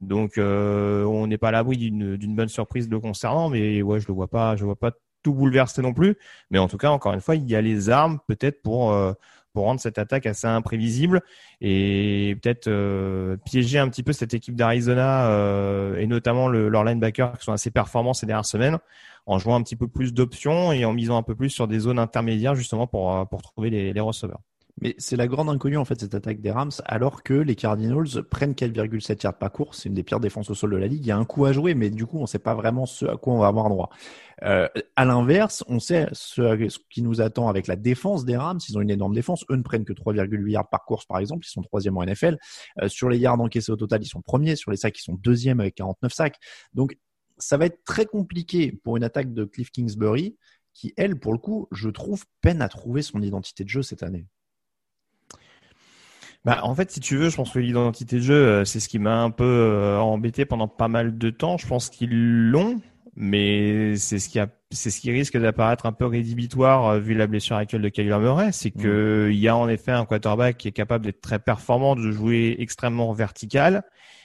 Donc 0.00 0.34
on 0.38 1.26
n'est 1.26 1.38
pas 1.38 1.48
à 1.48 1.52
l'abri 1.52 1.76
d'une 1.76 2.36
bonne 2.36 2.48
surprise 2.48 2.88
le 2.88 3.00
concernant, 3.00 3.48
mais 3.48 3.82
ouais, 3.82 4.00
je 4.00 4.08
le 4.08 4.14
vois 4.14 4.28
pas, 4.28 4.56
je 4.56 4.64
vois 4.64 4.76
pas 4.76 4.92
tout 5.22 5.34
bouleversé 5.34 5.82
non 5.82 5.92
plus. 5.92 6.16
Mais 6.50 6.58
en 6.58 6.68
tout 6.68 6.78
cas, 6.78 6.90
encore 6.90 7.12
une 7.12 7.20
fois, 7.20 7.36
il 7.36 7.48
y 7.48 7.56
a 7.56 7.60
les 7.60 7.90
armes 7.90 8.18
peut-être 8.26 8.62
pour 8.62 8.92
euh, 8.92 9.12
pour 9.52 9.64
rendre 9.64 9.80
cette 9.80 9.98
attaque 9.98 10.26
assez 10.26 10.46
imprévisible 10.46 11.20
et 11.60 12.36
peut-être 12.40 12.68
euh, 12.68 13.36
piéger 13.44 13.78
un 13.78 13.88
petit 13.88 14.02
peu 14.02 14.12
cette 14.12 14.34
équipe 14.34 14.54
d'Arizona 14.54 15.30
euh, 15.30 15.96
et 15.96 16.06
notamment 16.06 16.48
le, 16.48 16.68
leurs 16.68 16.84
linebackers 16.84 17.38
qui 17.38 17.44
sont 17.44 17.52
assez 17.52 17.70
performants 17.70 18.14
ces 18.14 18.26
dernières 18.26 18.44
semaines 18.44 18.78
en 19.26 19.38
jouant 19.38 19.56
un 19.56 19.62
petit 19.62 19.74
peu 19.74 19.88
plus 19.88 20.14
d'options 20.14 20.70
et 20.72 20.84
en 20.84 20.92
misant 20.92 21.16
un 21.16 21.22
peu 21.22 21.34
plus 21.34 21.50
sur 21.50 21.66
des 21.66 21.80
zones 21.80 21.98
intermédiaires 21.98 22.54
justement 22.54 22.86
pour 22.86 23.26
pour 23.28 23.42
trouver 23.42 23.70
les, 23.70 23.92
les 23.92 24.00
receveurs. 24.00 24.40
Mais 24.80 24.94
c'est 24.98 25.16
la 25.16 25.26
grande 25.26 25.48
inconnue 25.48 25.76
en 25.76 25.84
fait 25.84 26.00
cette 26.00 26.14
attaque 26.14 26.40
des 26.40 26.50
Rams, 26.50 26.70
alors 26.84 27.22
que 27.22 27.34
les 27.34 27.56
Cardinals 27.56 28.22
prennent 28.30 28.52
4,7 28.52 29.24
yards 29.24 29.38
par 29.38 29.52
course, 29.52 29.80
c'est 29.80 29.88
une 29.88 29.94
des 29.94 30.02
pires 30.02 30.20
défenses 30.20 30.50
au 30.50 30.54
sol 30.54 30.70
de 30.70 30.76
la 30.76 30.86
ligue. 30.86 31.04
Il 31.04 31.08
y 31.08 31.10
a 31.10 31.16
un 31.16 31.24
coup 31.24 31.44
à 31.44 31.52
jouer, 31.52 31.74
mais 31.74 31.90
du 31.90 32.06
coup 32.06 32.18
on 32.18 32.22
ne 32.22 32.26
sait 32.26 32.38
pas 32.38 32.54
vraiment 32.54 32.86
ce 32.86 33.06
à 33.06 33.16
quoi 33.16 33.34
on 33.34 33.38
va 33.38 33.48
avoir 33.48 33.68
droit. 33.68 33.90
Euh, 34.44 34.68
à 34.94 35.04
l'inverse, 35.04 35.64
on 35.66 35.80
sait 35.80 36.08
ce, 36.12 36.78
qui 36.90 37.02
nous 37.02 37.20
attend 37.20 37.48
avec 37.48 37.66
la 37.66 37.76
défense 37.76 38.24
des 38.24 38.36
Rams. 38.36 38.60
Ils 38.68 38.78
ont 38.78 38.80
une 38.80 38.90
énorme 38.90 39.14
défense. 39.14 39.44
Eux 39.50 39.56
ne 39.56 39.62
prennent 39.62 39.84
que 39.84 39.92
3,8 39.92 40.50
yards 40.50 40.68
par 40.68 40.84
course 40.84 41.06
par 41.06 41.18
exemple. 41.18 41.44
Ils 41.46 41.50
sont 41.50 41.62
troisième 41.62 41.96
en 41.96 42.04
NFL. 42.04 42.38
Euh, 42.80 42.88
sur 42.88 43.08
les 43.08 43.18
yards 43.18 43.40
encaissés 43.40 43.72
au 43.72 43.76
total, 43.76 44.02
ils 44.02 44.08
sont 44.08 44.22
premiers. 44.22 44.56
Sur 44.56 44.70
les 44.70 44.76
sacs, 44.76 44.98
ils 44.98 45.02
sont 45.02 45.14
deuxième 45.14 45.60
avec 45.60 45.74
49 45.74 46.12
sacs. 46.12 46.36
Donc 46.72 46.96
ça 47.38 47.56
va 47.56 47.66
être 47.66 47.82
très 47.84 48.06
compliqué 48.06 48.72
pour 48.84 48.96
une 48.96 49.04
attaque 49.04 49.32
de 49.32 49.44
Cliff 49.44 49.70
Kingsbury 49.70 50.36
qui, 50.74 50.94
elle, 50.96 51.18
pour 51.18 51.32
le 51.32 51.38
coup, 51.38 51.66
je 51.72 51.88
trouve, 51.88 52.24
peine 52.40 52.62
à 52.62 52.68
trouver 52.68 53.02
son 53.02 53.20
identité 53.20 53.64
de 53.64 53.68
jeu 53.68 53.82
cette 53.82 54.04
année. 54.04 54.26
Bah, 56.48 56.60
en 56.62 56.74
fait, 56.74 56.90
si 56.90 57.00
tu 57.00 57.18
veux, 57.18 57.28
je 57.28 57.36
pense 57.36 57.50
que 57.50 57.58
l'identité 57.58 58.16
de 58.16 58.22
jeu, 58.22 58.34
euh, 58.34 58.64
c'est 58.64 58.80
ce 58.80 58.88
qui 58.88 58.98
m'a 58.98 59.20
un 59.20 59.30
peu 59.30 59.44
euh, 59.44 59.98
embêté 59.98 60.46
pendant 60.46 60.66
pas 60.66 60.88
mal 60.88 61.18
de 61.18 61.28
temps. 61.28 61.58
Je 61.58 61.66
pense 61.66 61.90
qu'ils 61.90 62.48
l'ont, 62.48 62.80
mais 63.16 63.98
c'est 63.98 64.18
ce 64.18 64.30
qui 64.30 64.38
a, 64.38 64.48
c'est 64.70 64.88
ce 64.88 64.98
qui 65.02 65.10
risque 65.10 65.36
d'apparaître 65.36 65.84
un 65.84 65.92
peu 65.92 66.06
rédhibitoire 66.06 66.86
euh, 66.86 66.98
vu 67.00 67.12
la 67.12 67.26
blessure 67.26 67.56
actuelle 67.56 67.82
de 67.82 67.90
Kyler 67.90 68.16
Murray, 68.18 68.50
c'est 68.52 68.74
mm. 68.74 68.80
que 68.80 69.28
il 69.30 69.36
y 69.38 69.46
a 69.46 69.54
en 69.54 69.68
effet 69.68 69.92
un 69.92 70.06
quarterback 70.06 70.56
qui 70.56 70.68
est 70.68 70.72
capable 70.72 71.04
d'être 71.04 71.20
très 71.20 71.38
performant, 71.38 71.96
de 71.96 72.10
jouer 72.10 72.56
extrêmement 72.60 73.12
vertical, 73.12 73.82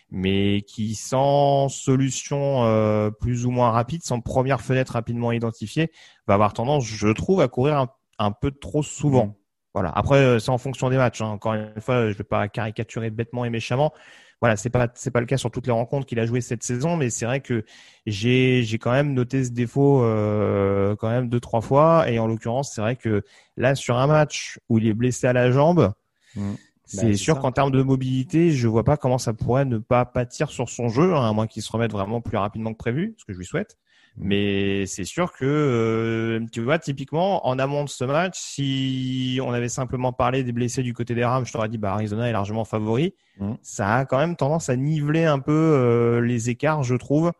mais 0.10 0.62
qui 0.62 0.96
sans 0.96 1.68
solution 1.68 3.12
plus 3.20 3.46
ou 3.46 3.52
moins 3.52 3.72
rapide, 3.72 4.02
sans 4.02 4.22
première 4.22 4.62
fenêtre 4.62 4.94
rapidement 4.94 5.34
identifiée, 5.34 5.92
va 6.26 6.36
avoir 6.36 6.54
tendance, 6.54 6.86
je 6.86 7.10
trouve, 7.10 7.42
à 7.42 7.50
courir 7.50 7.80
un, 7.80 7.90
un 8.18 8.32
peu 8.32 8.52
trop 8.52 8.82
souvent. 8.82 9.36
Voilà. 9.74 9.92
Après, 9.96 10.18
euh, 10.18 10.40
c'est 10.40 10.52
en 10.52 10.58
fonction 10.58 10.90
des 10.90 10.98
matchs. 10.98 11.22
Hein. 11.22 11.28
Encore 11.28 11.54
une 11.54 11.82
fois, 11.82 12.12
je 12.12 12.18
vais 12.18 12.24
pas 12.24 12.48
caricaturer 12.48 13.10
bêtement 13.10 13.46
et 13.46 13.50
méchamment. 13.50 13.94
Voilà, 14.42 14.58
c'est 14.58 14.70
pas 14.70 14.90
c'est 14.94 15.10
pas 15.10 15.22
le 15.22 15.26
cas 15.26 15.38
sur 15.38 15.52
toutes 15.52 15.68
les 15.68 15.72
rencontres 15.72 16.06
qu'il 16.06 16.20
a 16.20 16.26
joué 16.26 16.42
cette 16.42 16.64
saison, 16.64 16.98
mais 16.98 17.10
c'est 17.10 17.26
vrai 17.26 17.40
que 17.40 17.64
j'ai 18.06 18.62
j'ai 18.64 18.78
quand 18.78 18.92
même 18.92 19.14
noté 19.14 19.46
ce 19.46 19.52
défaut 19.52 20.04
euh, 20.04 20.98
quand 20.98 21.10
même 21.10 21.30
deux 21.30 21.40
trois 21.40 21.62
fois. 21.62 22.10
Et 22.12 22.20
en 22.20 22.28
l'occurrence, 22.28 22.74
c'est 22.76 22.82
vrai 22.82 22.98
que 22.98 23.24
là 23.56 23.74
sur 23.74 23.98
un 23.98 24.06
match 24.06 24.60
où 24.68 24.80
il 24.80 24.88
est 24.88 24.94
blessé 24.94 25.28
à 25.28 25.34
la 25.34 25.50
jambe, 25.50 25.94
mmh. 26.36 26.52
c'est 26.84 27.12
bah, 27.12 27.16
sûr 27.16 27.40
qu'en 27.40 27.54
termes 27.54 27.72
de 27.72 27.82
mobilité, 27.84 28.52
je 28.52 28.68
vois 28.68 28.84
pas 28.84 28.98
comment 28.98 29.18
ça 29.18 29.32
pourrait 29.32 29.64
ne 29.64 29.78
pas 29.78 30.04
pâtir 30.04 30.50
sur 30.50 30.68
son 30.68 30.90
jeu, 30.90 31.16
hein, 31.16 31.30
à 31.30 31.32
moins 31.32 31.48
qu'il 31.48 31.64
se 31.64 31.72
remette 31.72 31.94
vraiment 31.94 32.20
plus 32.20 32.36
rapidement 32.36 32.74
que 32.74 32.78
prévu, 32.78 33.16
ce 33.18 33.24
que 33.24 33.32
je 33.32 33.38
lui 33.38 33.46
souhaite. 33.46 33.78
Mais 34.16 34.86
c'est 34.86 35.06
sûr 35.06 35.34
que, 35.34 35.46
euh, 35.46 36.46
tu 36.52 36.62
vois, 36.62 36.78
typiquement, 36.78 37.48
en 37.48 37.58
amont 37.58 37.84
de 37.84 37.90
ce 37.90 38.04
match, 38.04 38.38
si 38.40 39.40
on 39.44 39.52
avait 39.54 39.70
simplement 39.70 40.14
parlé 40.14 40.44
des 40.44 40.52
blessés 40.52 40.84
du 40.84 40.94
côté 40.94 41.16
des 41.16 41.26
Rams, 41.26 41.46
je 41.46 41.52
t'aurais 41.52 41.70
dit, 41.70 41.80
bah, 41.80 41.94
Arizona 41.94 42.30
est 42.30 42.32
largement 42.32 42.64
favori. 42.64 43.16
Mmh. 43.40 43.54
Ça 43.64 43.96
a 43.96 44.06
quand 44.06 44.20
même 44.20 44.36
tendance 44.36 44.70
à 44.70 44.76
niveler 44.76 45.26
un 45.26 45.40
peu 45.40 45.52
euh, 45.52 46.22
les 46.22 46.50
écarts, 46.50 46.84
je 46.84 46.96
trouve. 46.96 47.32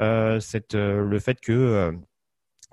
Euh, 0.00 0.40
cette, 0.40 0.74
le 0.74 1.18
fait 1.18 1.38
que 1.38 1.92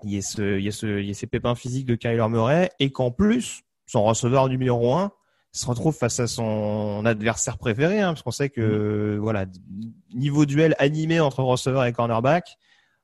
il 0.04 0.12
y, 0.12 0.18
ait 0.18 0.22
ce, 0.22 0.58
il, 0.58 0.64
y 0.64 0.70
ait 0.70 0.72
ce, 0.72 1.00
il 1.00 1.06
y 1.06 1.10
ait 1.10 1.14
ces 1.14 1.28
pépins 1.28 1.56
physiques 1.56 1.86
de 1.86 1.96
Kyler 1.96 2.30
Murray 2.30 2.70
et 2.80 2.92
qu'en 2.92 3.12
plus, 3.12 3.64
son 3.86 4.06
receveur 4.06 4.48
numéro 4.48 4.94
un 4.94 5.12
se 5.52 5.66
retrouve 5.66 5.94
face 5.94 6.22
à 6.22 6.28
son 6.28 7.04
adversaire 7.06 7.58
préféré, 7.58 8.00
hein, 8.00 8.14
parce 8.14 8.22
qu'on 8.22 8.32
sait 8.32 8.50
que, 8.50 9.18
mmh. 9.18 9.20
voilà, 9.20 9.46
niveau 10.14 10.46
duel 10.46 10.76
animé 10.80 11.20
entre 11.20 11.44
receveur 11.44 11.84
et 11.84 11.92
cornerback, 11.92 12.58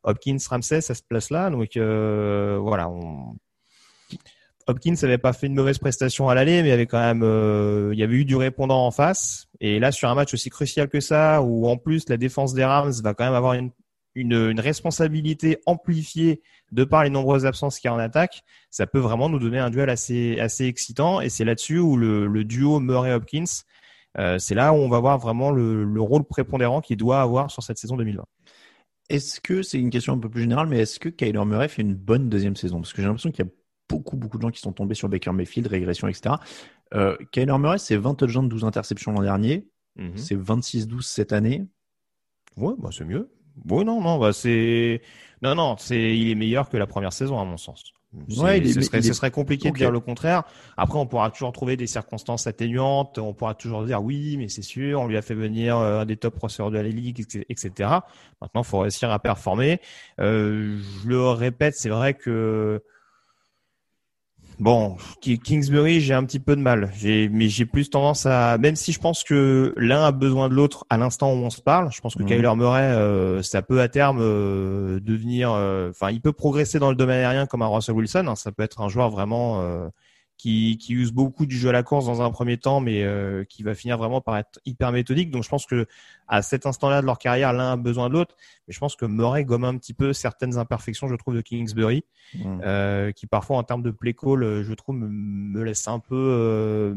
Hopkins, 0.06 0.38
Ramsey, 0.50 0.82
ça 0.82 0.96
se 0.96 1.02
place 1.04 1.30
là. 1.30 1.50
Donc 1.50 1.76
euh, 1.78 2.58
voilà, 2.62 2.90
Hopkins 4.68 4.96
n'avait 5.02 5.18
pas 5.18 5.34
fait 5.34 5.48
une 5.48 5.54
mauvaise 5.54 5.78
prestation 5.78 6.30
à 6.30 6.36
l'aller, 6.36 6.62
mais 6.62 6.70
il 6.70 6.72
y 6.72 6.74
avait 6.74 6.88
quand 6.88 7.00
même, 7.00 7.22
euh, 7.24 7.92
il 7.94 8.00
y 8.00 8.04
avait 8.04 8.16
eu 8.16 8.26
du 8.26 8.36
répondant 8.36 8.86
en 8.86 8.92
face. 8.92 9.48
Et 9.60 9.80
là, 9.80 9.92
sur 9.92 10.10
un 10.10 10.16
match 10.16 10.34
aussi 10.34 10.50
crucial 10.50 10.90
que 10.90 11.00
ça, 11.00 11.42
où 11.42 11.68
en 11.68 11.78
plus 11.78 12.10
la 12.10 12.18
défense 12.18 12.54
des 12.54 12.66
Rams 12.66 12.94
va 13.04 13.14
quand 13.14 13.26
même 13.26 13.36
avoir 13.36 13.54
une, 13.54 13.72
une, 14.16 14.60
responsabilité 14.60 15.60
amplifiée 15.66 16.42
de 16.72 16.84
par 16.84 17.04
les 17.04 17.10
nombreuses 17.12 17.46
absences 17.46 17.80
qu'il 17.80 17.90
y 17.90 17.92
a 17.92 17.94
en 17.94 18.00
attaque, 18.00 18.44
ça 18.72 18.88
peut 18.88 19.00
vraiment 19.00 19.30
nous 19.30 19.40
donner 19.40 19.60
un 19.60 19.70
duel 19.70 19.90
assez, 19.90 20.40
assez 20.40 20.66
excitant. 20.66 21.22
Et 21.22 21.30
c'est 21.30 21.46
là-dessus 21.46 21.80
où 21.80 21.96
le, 21.96 22.44
duo 22.44 22.80
Murray-Hopkins, 22.80 23.46
euh, 24.18 24.40
c'est 24.40 24.56
là 24.56 24.74
où 24.74 24.78
on 24.78 24.90
va 24.90 25.00
voir 25.00 25.20
vraiment 25.20 25.52
le, 25.52 25.84
le 25.84 26.02
rôle 26.02 26.24
prépondérant 26.24 26.82
qu'il 26.82 26.98
doit 26.98 27.22
avoir 27.22 27.52
sur 27.52 27.62
cette 27.62 27.78
saison 27.78 27.98
2020. 27.98 28.24
Est-ce 29.10 29.40
que, 29.40 29.62
c'est 29.62 29.80
une 29.80 29.90
question 29.90 30.14
un 30.14 30.18
peu 30.18 30.30
plus 30.30 30.42
générale, 30.42 30.68
mais 30.68 30.80
est-ce 30.80 31.00
que 31.00 31.10
Kyler 31.10 31.46
Murray 31.46 31.68
fait 31.68 31.82
une 31.82 31.96
bonne 31.96 32.30
deuxième 32.30 32.56
saison? 32.56 32.82
Parce 32.82 32.94
que 32.94 33.02
j'ai 33.02 33.08
l'impression 33.08 33.32
qu'il 33.32 33.46
y 33.46 33.48
a 33.48 33.52
beaucoup, 33.88 34.18
beaucoup 34.18 34.38
de 34.38 34.42
gens 34.42 34.52
qui 34.52 34.60
sont 34.60 34.74
tombés 34.74 34.96
sur 34.96 35.10
Baker 35.10 35.32
Mayfield, 35.32 35.68
régression, 35.68 36.08
etc. 36.08 36.36
Euh, 36.94 37.16
Kyler 37.32 37.58
Murray, 37.58 37.78
c'est 37.78 37.98
20 37.98 38.16
touchdowns, 38.16 38.50
12 38.50 38.66
interceptions 38.66 39.12
l'an 39.12 39.22
dernier. 39.22 39.68
Mhm. 39.96 40.18
C'est 40.18 40.36
26-12 40.36 41.08
cette 41.08 41.34
année. 41.34 41.66
Ouais, 42.58 42.74
bah 42.78 42.90
c'est 42.92 43.06
mieux. 43.06 43.32
Oui, 43.70 43.86
non, 43.86 44.02
non, 44.02 44.18
bah 44.18 44.34
c'est. 44.34 45.02
Non, 45.42 45.56
non, 45.56 45.76
c'est 45.78 46.18
il 46.18 46.32
est 46.32 46.36
meilleur 46.36 46.70
que 46.70 46.78
la 46.78 46.88
première 46.88 47.14
saison, 47.14 47.40
à 47.40 47.46
mon 47.46 47.58
sens. 47.58 47.95
Ouais, 48.38 48.66
ce, 48.66 48.82
serait, 48.82 49.02
ce 49.02 49.14
serait 49.14 49.32
compliqué 49.32 49.72
de 49.72 49.76
dire 49.76 49.92
le 49.92 50.00
contraire. 50.00 50.44
Après, 50.78 50.98
on 50.98 51.06
pourra 51.06 51.30
toujours 51.32 51.52
trouver 51.52 51.78
des 51.78 51.88
circonstances 51.88 52.48
atténuantes. 52.48 53.18
On 53.18 53.34
pourra 53.34 53.54
toujours 53.54 53.86
dire 53.86 54.04
oui, 54.04 54.38
mais 54.38 54.48
c'est 54.48 54.62
sûr, 54.62 55.02
on 55.02 55.08
lui 55.08 55.18
a 55.18 55.22
fait 55.22 55.36
venir 55.36 55.78
euh, 55.78 56.02
un 56.02 56.06
des 56.06 56.18
top 56.18 56.40
receveurs 56.40 56.72
de 56.72 56.78
la 56.78 56.84
ligue, 56.84 57.26
etc. 57.50 57.72
Maintenant, 58.42 58.62
il 58.62 58.66
faut 58.66 58.80
réussir 58.80 59.12
à 59.12 59.20
performer. 59.20 59.80
Euh, 60.20 60.80
je 61.04 61.08
le 61.08 61.30
répète, 61.30 61.76
c'est 61.76 61.90
vrai 61.90 62.14
que 62.14 62.82
Bon, 64.60 64.96
Kingsbury, 65.22 66.00
j'ai 66.02 66.14
un 66.14 66.24
petit 66.24 66.40
peu 66.40 66.56
de 66.56 66.62
mal. 66.62 66.92
mais 67.04 67.50
j'ai 67.50 67.66
plus 67.66 67.90
tendance 67.90 68.26
à, 68.26 68.58
même 68.58 68.76
si 68.76 68.92
je 68.92 69.00
pense 69.00 69.24
que 69.24 69.74
l'un 69.78 70.06
a 70.06 70.12
besoin 70.12 70.50
de 70.50 70.54
l'autre 70.54 70.86
à 70.90 70.98
l'instant 70.98 71.34
où 71.34 71.38
on 71.38 71.50
se 71.50 71.62
parle, 71.62 71.92
je 71.92 72.02
pense 72.02 72.16
que 72.16 72.24
mmh. 72.24 72.28
Kyler 72.28 72.56
Murray, 72.56 72.82
euh, 72.82 73.42
ça 73.42 73.62
peut 73.62 73.82
à 73.82 73.88
terme 73.88 74.20
euh, 74.22 75.00
devenir, 75.00 75.52
euh, 75.52 75.90
enfin, 75.90 76.12
il 76.12 76.22
peut 76.22 76.34
progresser 76.34 76.80
dans 76.80 76.90
le 76.90 76.96
domaine 76.96 77.20
aérien 77.20 77.46
comme 77.46 77.62
un 77.62 77.68
Russell 77.68 77.96
Wilson. 77.96 78.26
Hein. 78.28 78.36
ça 78.36 78.52
peut 78.52 78.64
être 78.64 78.82
un 78.82 78.90
joueur 78.90 79.10
vraiment 79.10 79.62
qui, 80.38 80.78
qui 80.78 80.94
use 80.94 81.12
beaucoup 81.12 81.46
du 81.46 81.58
jeu 81.58 81.70
à 81.70 81.72
la 81.72 81.84
course 81.84 82.06
dans 82.06 82.22
un 82.22 82.30
premier 82.32 82.58
temps, 82.58 82.80
mais 82.80 83.04
euh, 83.04 83.44
qui 83.46 83.64
va 83.64 83.74
finir 83.74 83.98
vraiment 83.98 84.22
par 84.22 84.38
être 84.38 84.60
hyper 84.66 84.92
méthodique. 84.92 85.32
Donc 85.32 85.44
je 85.44 85.50
pense 85.50 85.66
que 85.66 85.88
à 86.28 86.42
cet 86.42 86.66
instant-là 86.66 87.02
de 87.02 87.06
leur 87.06 87.18
carrière, 87.18 87.54
l'un 87.54 87.74
a 87.74 87.76
besoin 87.78 88.10
de 88.10 88.14
l'autre. 88.14 88.36
Mais 88.68 88.74
je 88.74 88.80
pense 88.80 88.96
que 88.96 89.06
Murray 89.06 89.46
gomme 89.46 89.64
un 89.64 89.78
petit 89.78 89.94
peu 89.94 90.14
certaines 90.14 90.58
imperfections, 90.58 91.08
je 91.08 91.16
trouve, 91.16 91.36
de 91.36 91.42
Kingsbury, 91.42 92.04
mmh. 92.34 92.62
euh, 92.64 93.12
qui 93.12 93.28
parfois 93.28 93.58
en 93.58 93.64
termes 93.64 93.84
de 93.84 93.92
play 93.92 94.14
call, 94.14 94.64
je 94.64 94.74
trouve, 94.74 94.96
me, 94.96 95.08
me 95.08 95.64
laisse 95.64 95.88
un 95.88 96.00
peu 96.00 96.16
euh, 96.16 96.96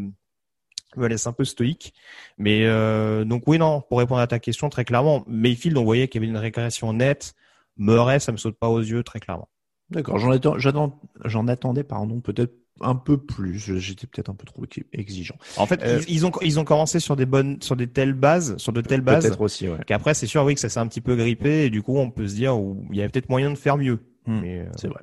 me 0.97 1.07
laisse 1.07 1.27
un 1.27 1.33
peu 1.33 1.45
stoïque. 1.45 1.95
Mais 2.39 2.65
euh, 2.65 3.25
donc 3.25 3.45
oui, 3.47 3.59
non, 3.59 3.81
pour 3.81 3.99
répondre 3.99 4.21
à 4.21 4.27
ta 4.27 4.39
question 4.39 4.69
très 4.69 4.85
clairement, 4.85 5.25
Mayfield, 5.27 5.77
on 5.77 5.85
voyait 5.85 6.09
qu'il 6.09 6.21
y 6.21 6.25
avait 6.25 6.31
une 6.31 6.39
régression 6.39 6.93
nette. 6.93 7.35
Murray, 7.77 8.21
ça 8.21 8.33
me 8.33 8.37
saute 8.37 8.59
pas 8.59 8.69
aux 8.69 8.81
yeux 8.81 9.03
très 9.03 9.21
clairement. 9.21 9.49
D'accord, 9.91 10.19
j'en 10.19 11.01
j'en 11.25 11.49
attendais 11.49 11.85
pardon 11.85 12.21
peut-être 12.21 12.53
un 12.81 12.95
peu 12.95 13.17
plus. 13.19 13.59
J'étais 13.59 14.07
peut-être 14.07 14.29
un 14.31 14.35
peu 14.35 14.47
trop 14.47 14.65
exigeant. 14.93 15.37
En 15.57 15.67
fait, 15.67 15.83
Euh, 15.83 16.01
ils, 16.09 16.15
ils 16.17 16.27
ont 16.27 16.33
ils 16.43 16.59
ont 16.61 16.65
commencé 16.65 17.01
sur 17.01 17.17
des 17.17 17.27
bonnes 17.27 17.61
sur 17.63 17.77
des 17.77 17.87
telles 17.87 18.13
bases, 18.15 18.57
sur 18.59 18.73
de 18.73 18.81
telles 18.81 19.01
bases. 19.01 19.25
Peut-être 19.25 19.41
aussi, 19.41 19.69
ouais. 19.69 19.79
Qu'après, 19.87 20.15
c'est 20.15 20.27
sûr, 20.27 20.45
oui, 20.45 20.55
que 20.55 20.61
ça 20.61 20.69
s'est 20.69 20.81
un 20.81 20.87
petit 20.87 21.01
peu 21.01 21.17
grippé 21.17 21.65
et 21.65 21.71
du 21.71 21.83
coup, 21.83 21.97
on 21.99 22.11
peut 22.11 22.27
se 22.29 22.35
dire, 22.35 22.57
où 22.59 22.85
il 22.91 22.97
y 22.97 23.01
avait 23.01 23.09
peut-être 23.09 23.29
moyen 23.29 23.51
de 23.51 23.57
faire 23.59 23.77
mieux. 23.77 23.99
Hmm, 24.27 24.41
euh, 24.45 24.67
c'est 24.77 24.89
vrai. 24.89 25.01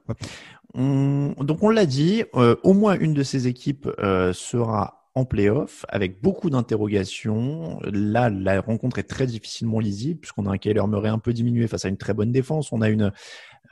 On- 0.73 1.33
donc 1.39 1.63
on 1.63 1.69
l'a 1.69 1.85
dit, 1.85 2.23
euh, 2.35 2.55
au 2.63 2.73
moins 2.73 2.97
une 2.99 3.13
de 3.13 3.23
ces 3.23 3.47
équipes 3.47 3.89
euh, 3.99 4.33
sera 4.33 5.09
en 5.15 5.23
playoff 5.23 5.85
avec 5.87 6.21
beaucoup 6.21 6.49
d'interrogations. 6.49 7.79
Là, 7.85 8.29
la 8.29 8.59
rencontre 8.59 8.99
est 8.99 9.03
très 9.03 9.25
difficilement 9.27 9.79
lisible 9.79 10.19
puisqu'on 10.19 10.45
a 10.45 10.51
un 10.51 10.57
Kyler 10.57 10.85
Murray 10.87 11.07
un 11.09 11.19
peu 11.19 11.31
diminué 11.31 11.67
face 11.67 11.85
à 11.85 11.87
une 11.87 11.95
très 11.97 12.13
bonne 12.13 12.33
défense. 12.33 12.73
On 12.73 12.81
a 12.81 12.89
une 12.89 13.13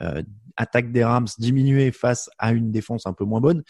euh, 0.00 0.22
attaque 0.56 0.90
des 0.92 1.04
Rams 1.04 1.26
diminuée 1.38 1.92
face 1.92 2.30
à 2.38 2.52
une 2.52 2.70
défense 2.70 3.06
un 3.06 3.12
peu 3.12 3.24
moins 3.24 3.40
bonne. 3.42 3.62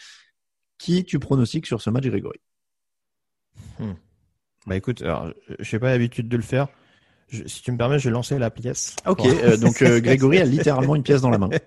Qui 0.77 1.05
tu 1.05 1.19
pronostiques 1.19 1.65
sur 1.67 1.81
ce 1.81 1.89
match, 1.89 2.05
Grégory 2.05 2.39
Bah 4.67 4.75
écoute, 4.75 5.01
alors, 5.01 5.31
je 5.59 5.75
n'ai 5.75 5.79
pas 5.79 5.89
l'habitude 5.89 6.27
de 6.27 6.37
le 6.37 6.43
faire. 6.43 6.67
Je- 7.29 7.45
si 7.47 7.61
tu 7.61 7.71
me 7.71 7.77
permets, 7.77 7.97
je 7.99 8.09
vais 8.09 8.13
lancer 8.13 8.37
la 8.37 8.49
pièce. 8.51 8.95
Ok, 9.07 9.25
euh, 9.25 9.57
donc 9.57 9.81
euh, 9.81 9.99
Grégory 9.99 10.39
a 10.39 10.45
littéralement 10.45 10.95
une 10.95 11.03
pièce 11.03 11.21
dans 11.21 11.29
la 11.29 11.37
main. 11.37 11.49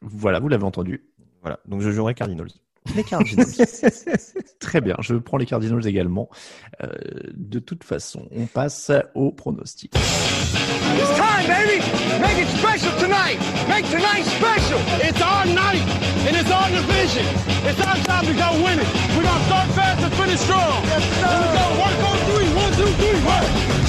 Voilà, 0.00 0.40
vous 0.40 0.48
l'avez 0.48 0.64
entendu. 0.64 1.04
Voilà, 1.42 1.60
donc 1.66 1.80
je 1.80 1.90
jouerai 1.90 2.14
Cardinals. 2.14 2.48
Les 2.96 3.04
Cardinals. 3.04 3.46
Très 4.60 4.80
bien, 4.80 4.96
je 5.00 5.14
prends 5.14 5.36
les 5.36 5.46
Cardinals 5.46 5.86
également. 5.86 6.28
Euh, 6.82 6.88
de 7.34 7.58
toute 7.58 7.84
façon, 7.84 8.28
on 8.32 8.46
passe 8.46 8.90
au 9.14 9.32
pronostic. 9.32 9.94
It's 9.94 11.16
time, 11.16 11.46
baby! 11.46 11.80
Make 12.20 12.38
it 12.38 12.48
special 12.58 12.92
tonight! 12.98 13.38
Make 13.68 13.88
tonight 13.90 14.24
special! 14.26 14.78
It's 15.00 15.20
our 15.22 15.46
night, 15.46 15.82
and 16.26 16.36
it's 16.36 16.50
our 16.50 16.68
division. 16.68 17.24
It's 17.64 17.80
our 17.80 17.96
time 18.04 18.26
to 18.26 18.34
go 18.34 18.62
win 18.62 18.78
it. 18.78 18.86
We're 19.16 19.22
gonna 19.22 19.44
start 19.46 19.68
fast 19.70 20.02
and 20.02 20.12
finish 20.14 20.40
strong. 20.40 20.84
Yes, 20.84 21.02
sir. 21.20 21.26
Here 21.26 21.40
we 21.40 21.48
go. 21.56 21.64
One, 21.80 21.94
go, 22.02 22.10
three. 22.28 22.48
One, 22.54 22.72
two, 22.74 22.92
three. 23.00 23.20
Work. 23.24 23.81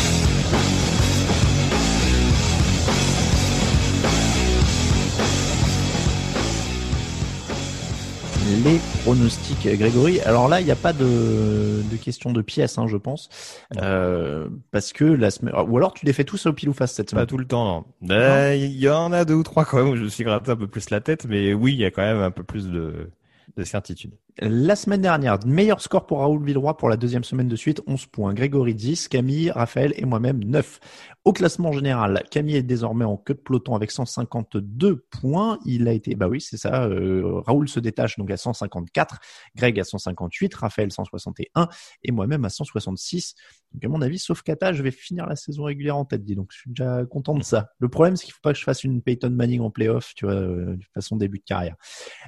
Les 8.66 8.80
pronostics, 9.04 9.66
Grégory. 9.78 10.20
Alors 10.22 10.48
là, 10.50 10.60
il 10.60 10.66
n'y 10.66 10.72
a 10.72 10.76
pas 10.76 10.92
de, 10.94 11.82
de 11.90 11.96
question 11.98 12.32
de 12.32 12.42
pièce, 12.42 12.78
hein, 12.78 12.88
je 12.88 12.98
pense, 12.98 13.30
euh, 13.78 14.48
parce 14.72 14.92
que 14.94 15.06
la 15.06 15.32
semaine, 15.32 15.54
ou 15.68 15.78
alors 15.78 15.94
tu 15.94 16.06
les 16.06 16.14
fais 16.14 16.24
tous 16.26 16.46
au 16.46 16.54
pile 16.54 16.70
ou 16.70 16.74
face 16.74 16.92
cette 16.94 17.08
Pas 17.08 17.12
semaine. 17.12 17.26
tout 17.28 17.38
le 17.38 17.46
temps, 17.46 17.86
non. 18.02 18.14
Euh, 18.14 18.54
Il 18.56 18.78
y 18.78 18.90
en 18.90 19.12
a 19.14 19.24
deux 19.26 19.34
ou 19.36 19.44
trois 19.44 19.64
quand 19.66 19.78
même 19.78 19.90
où 19.90 19.96
je 19.96 20.04
me 20.04 20.10
suis 20.10 20.24
gratté 20.26 20.52
un 20.52 20.56
peu 20.58 20.68
plus 20.68 20.90
la 20.90 21.00
tête, 21.00 21.26
mais 21.28 21.54
oui, 21.54 21.74
il 21.74 21.80
y 21.80 21.86
a 21.86 21.92
quand 21.92 22.02
même 22.02 22.20
un 22.22 22.32
peu 22.32 22.44
plus 22.44 22.68
de, 22.70 23.10
de 23.58 23.64
certitude. 23.64 24.12
La 24.40 24.76
semaine 24.76 25.02
dernière, 25.02 25.38
meilleur 25.46 25.80
score 25.80 26.08
pour 26.08 26.20
Raoul 26.20 26.44
Villeroy 26.44 26.76
pour 26.76 26.90
la 26.90 26.98
deuxième 26.98 27.24
semaine 27.24 27.48
de 27.48 27.56
suite, 27.56 27.84
11 27.86 28.08
points. 28.08 28.34
Grégory 28.34 28.74
10, 28.74 29.08
Camille, 29.08 29.52
Raphaël 29.52 29.94
et 29.96 30.06
moi-même 30.06 30.44
9. 30.44 30.80
Au 31.24 31.34
classement 31.34 31.72
général, 31.72 32.22
Camille 32.32 32.56
est 32.56 32.64
désormais 32.64 33.06
en 33.06 33.16
queue 33.16 33.36
de 33.36 33.40
peloton 33.40 33.76
avec 33.76 33.92
152 33.92 35.06
points. 35.10 35.60
Il 35.66 35.88
a 35.88 35.94
été, 35.94 36.16
bah 36.16 36.28
oui, 36.28 36.42
c'est 36.42 36.58
ça, 36.58 36.86
euh, 36.86 37.42
Raoul 37.46 37.70
se 37.70 37.80
détache 37.80 38.18
donc 38.18 38.30
à 38.32 38.36
154, 38.36 39.20
Greg 39.56 39.80
à 39.80 39.84
158, 39.84 40.54
Raphaël 40.56 40.92
161 40.92 41.70
et 42.04 42.12
moi-même 42.12 42.44
à 42.44 42.50
166. 42.50 43.36
Donc 43.72 43.86
à 43.86 43.88
mon 43.88 44.02
avis, 44.02 44.20
sauf 44.20 44.42
Kata, 44.42 44.74
je 44.74 44.84
vais 44.84 44.92
finir 44.92 45.28
la 45.28 45.36
saison 45.36 45.64
régulière 45.64 45.96
en 45.96 46.06
tête, 46.06 46.26
dis 46.26 46.36
donc 46.36 46.50
je 46.52 46.58
suis 46.58 46.72
déjà 46.72 47.06
content 47.06 47.36
de 47.36 47.44
ça. 47.44 47.70
Le 47.80 47.88
problème, 47.88 48.16
c'est 48.16 48.26
qu'il 48.26 48.34
faut 48.34 48.42
pas 48.42 48.52
que 48.52 48.60
je 48.60 48.64
fasse 48.64 48.84
une 48.84 49.02
Peyton 49.02 49.30
Manning 49.30 49.62
en 49.62 49.70
playoff, 49.70 50.14
tu 50.16 50.26
vois, 50.26 50.34
euh, 50.34 50.76
de 50.76 50.86
façon 50.94 51.16
début 51.16 51.38
de 51.38 51.46
carrière. 51.46 51.76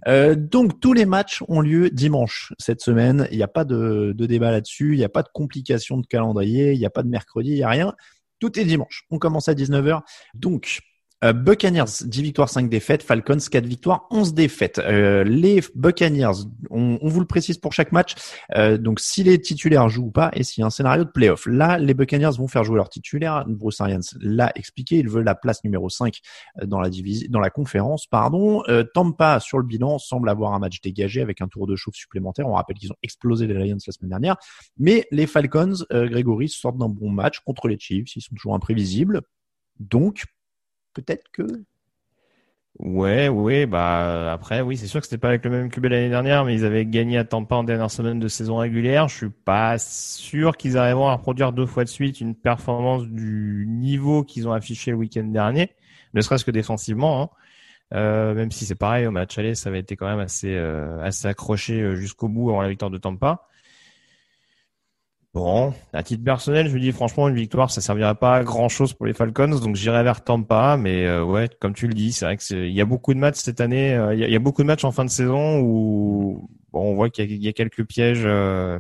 Euh, 0.08 0.36
donc 0.36 0.80
tous 0.80 0.94
les 0.94 1.06
matchs 1.06 1.44
ont 1.48 1.62
lieu 1.62 1.90
dimanche 1.96 2.54
cette 2.60 2.82
semaine. 2.82 3.28
Il 3.32 3.38
n'y 3.38 3.44
a 3.44 3.48
pas 3.48 3.66
de, 3.66 4.14
débat 4.18 4.52
là-dessus. 4.52 4.94
Il 4.94 4.98
n'y 4.98 5.04
a 5.04 5.10
pas 5.10 5.24
de 5.24 5.30
complications 5.34 5.98
de 5.98 6.06
calendrier. 6.06 6.74
Il 6.74 6.80
n'y 6.80 6.86
a 6.86 6.92
pas 6.92 7.04
de 7.04 7.10
mercredi. 7.10 7.52
Il 7.52 7.56
n'y 7.56 7.64
a 7.64 7.70
rien. 7.70 7.94
Tout 8.40 8.60
est 8.60 8.66
dimanche. 8.66 9.06
On 9.10 9.18
commence 9.18 9.50
à 9.50 9.54
19h. 9.54 10.02
Donc, 10.36 10.82
euh, 11.24 11.34
Buccaneers, 11.34 12.04
10 12.04 12.22
victoires, 12.22 12.50
5 12.50 12.70
défaites. 12.70 13.02
Falcons, 13.02 13.38
4 13.38 13.66
victoires, 13.66 14.08
11 14.12 14.34
défaites. 14.34 14.80
Euh, 14.80 15.24
les 15.24 15.62
Buccaneers, 15.74 16.44
on, 16.76 17.00
on 17.02 17.08
vous 17.08 17.20
le 17.20 17.26
précise 17.26 17.58
pour 17.58 17.74
chaque 17.74 17.92
match. 17.92 18.16
Euh, 18.56 18.78
donc, 18.78 19.00
si 19.00 19.24
les 19.24 19.40
titulaires 19.40 19.90
jouent 19.90 20.06
ou 20.06 20.12
pas 20.12 20.30
et 20.34 20.44
s'il 20.44 20.62
y 20.62 20.64
a 20.64 20.68
un 20.68 20.72
scénario 20.72 21.04
de 21.04 21.10
playoff. 21.10 21.46
Là, 21.46 21.78
les 21.78 21.94
Buccaneers 21.94 22.38
vont 22.38 22.48
faire 22.48 22.64
jouer 22.64 22.76
leurs 22.78 22.90
titulaires. 22.90 23.46
Bruce 23.48 23.82
Arians 23.82 24.02
l'a 24.20 24.52
expliqué. 24.56 24.98
Il 24.98 25.10
veut 25.10 25.22
la 25.22 25.36
place 25.36 25.64
numéro 25.64 25.90
5 25.90 26.20
dans 26.64 26.80
la 26.80 26.90
division, 26.90 27.28
dans 27.30 27.40
la 27.40 27.50
conférence, 27.50 28.08
pardon. 28.08 28.64
Euh, 28.68 28.84
Tampa, 28.94 29.40
sur 29.40 29.58
le 29.58 29.64
bilan, 29.64 29.98
semble 29.98 30.30
avoir 30.30 30.54
un 30.54 30.60
match 30.60 30.82
dégagé 30.82 31.22
avec 31.22 31.42
un 31.42 31.48
tour 31.48 31.68
de 31.68 31.76
chauffe 31.76 31.96
supplémentaire. 31.96 32.48
On 32.48 32.54
rappelle 32.54 32.78
qu'ils 32.78 32.92
ont 32.92 32.98
explosé 33.04 33.48
les 33.48 33.54
Lions 33.54 33.78
la 33.86 33.94
semaine 33.94 34.10
dernière. 34.10 34.38
Mais 34.78 35.08
les 35.12 35.28
Falcons, 35.28 35.86
euh, 35.92 36.08
Grégory, 36.08 36.50
sortent 36.50 36.78
d'un 36.78 36.90
bon 36.90 37.10
match 37.10 37.40
contre 37.40 37.68
les 37.68 37.80
Chiefs. 37.80 38.16
Ils 38.16 38.22
sont 38.22 38.36
toujours 38.36 38.56
imprévisibles. 38.56 39.22
Donc, 39.80 40.24
peut-être 40.94 41.30
que 41.32 41.46
Ouais, 42.80 43.30
ouais, 43.30 43.66
bah 43.66 44.34
après, 44.34 44.60
oui, 44.60 44.76
c'est 44.76 44.88
sûr 44.88 45.00
que 45.00 45.06
c'était 45.08 45.18
pas 45.18 45.30
avec 45.30 45.46
le 45.46 45.50
même 45.50 45.70
QB 45.70 45.86
l'année 45.86 46.10
dernière, 46.10 46.44
mais 46.44 46.54
ils 46.56 46.66
avaient 46.66 46.86
gagné 46.86 47.18
à 47.18 47.24
Tampa 47.24 47.56
en 47.56 47.64
dernière 47.64 47.90
semaine 47.90 48.20
de 48.20 48.28
saison 48.28 48.58
régulière. 48.58 49.08
Je 49.08 49.16
suis 49.16 49.30
pas 49.30 49.78
sûr 49.78 50.58
qu'ils 50.58 50.78
arriveront 50.78 51.08
à 51.08 51.14
reproduire 51.14 51.54
deux 51.54 51.66
fois 51.66 51.86
de 51.86 51.90
suite 51.90 52.20
une 52.20 52.36
performance 52.36 53.04
du 53.08 53.66
niveau 53.70 54.24
qu'ils 54.24 54.50
ont 54.50 54.52
affiché 54.52 54.92
le 54.92 54.98
week-end 54.98 55.24
dernier, 55.24 55.70
ne 56.14 56.20
serait-ce 56.20 56.44
que 56.44 56.52
défensivement. 56.52 57.22
Hein. 57.22 57.30
Euh, 57.94 58.34
même 58.34 58.52
si 58.52 58.66
c'est 58.66 58.76
pareil 58.76 59.08
au 59.08 59.12
match 59.12 59.38
aller, 59.38 59.56
ça 59.56 59.70
avait 59.70 59.80
été 59.80 59.96
quand 59.96 60.08
même 60.08 60.20
assez 60.20 60.54
euh, 60.56 61.02
assez 61.02 61.28
accroché 61.28 61.82
euh, 61.82 61.96
jusqu'au 61.96 62.28
bout 62.28 62.50
avant 62.50 62.62
la 62.62 62.70
victoire 62.70 62.92
de 62.92 62.98
Tampa. 62.98 63.48
Bon, 65.36 65.74
à 65.92 66.02
titre 66.02 66.24
personnel, 66.24 66.70
je 66.70 66.74
me 66.76 66.80
dis 66.80 66.94
franchement 66.94 67.28
une 67.28 67.36
victoire, 67.36 67.70
ça 67.70 67.82
servirait 67.82 68.16
pas 68.16 68.38
à 68.38 68.44
grand 68.46 68.70
chose 68.70 68.94
pour 68.94 69.06
les 69.06 69.14
Falcons, 69.14 69.50
donc 69.62 69.76
j'irai 69.76 70.02
vers 70.02 70.24
Tampa. 70.24 70.78
Mais 70.78 71.06
euh, 71.06 71.26
ouais, 71.26 71.50
comme 71.60 71.74
tu 71.74 71.88
le 71.90 71.94
dis, 71.94 72.14
c'est 72.14 72.24
vrai 72.24 72.38
que 72.38 72.44
c'est- 72.44 72.70
il 72.70 72.74
y 72.74 72.80
a 72.80 72.86
beaucoup 72.86 73.14
de 73.14 73.20
matchs 73.20 73.40
cette 73.40 73.60
année, 73.60 73.94
euh, 73.96 74.14
il 74.14 74.22
y, 74.22 74.24
a, 74.24 74.28
il 74.28 74.32
y 74.32 74.36
a 74.38 74.40
beaucoup 74.40 74.62
de 74.62 74.68
matchs 74.68 74.86
en 74.86 74.92
fin 74.94 75.04
de 75.04 75.10
saison 75.10 75.60
où 75.60 76.50
bon, 76.72 76.92
on 76.92 76.96
voit 76.96 77.10
qu'il 77.10 77.30
y, 77.30 77.36
y 77.38 77.50
a 77.50 77.54
quelques 77.54 77.84
pièges 77.86 78.24
euh, 78.26 78.80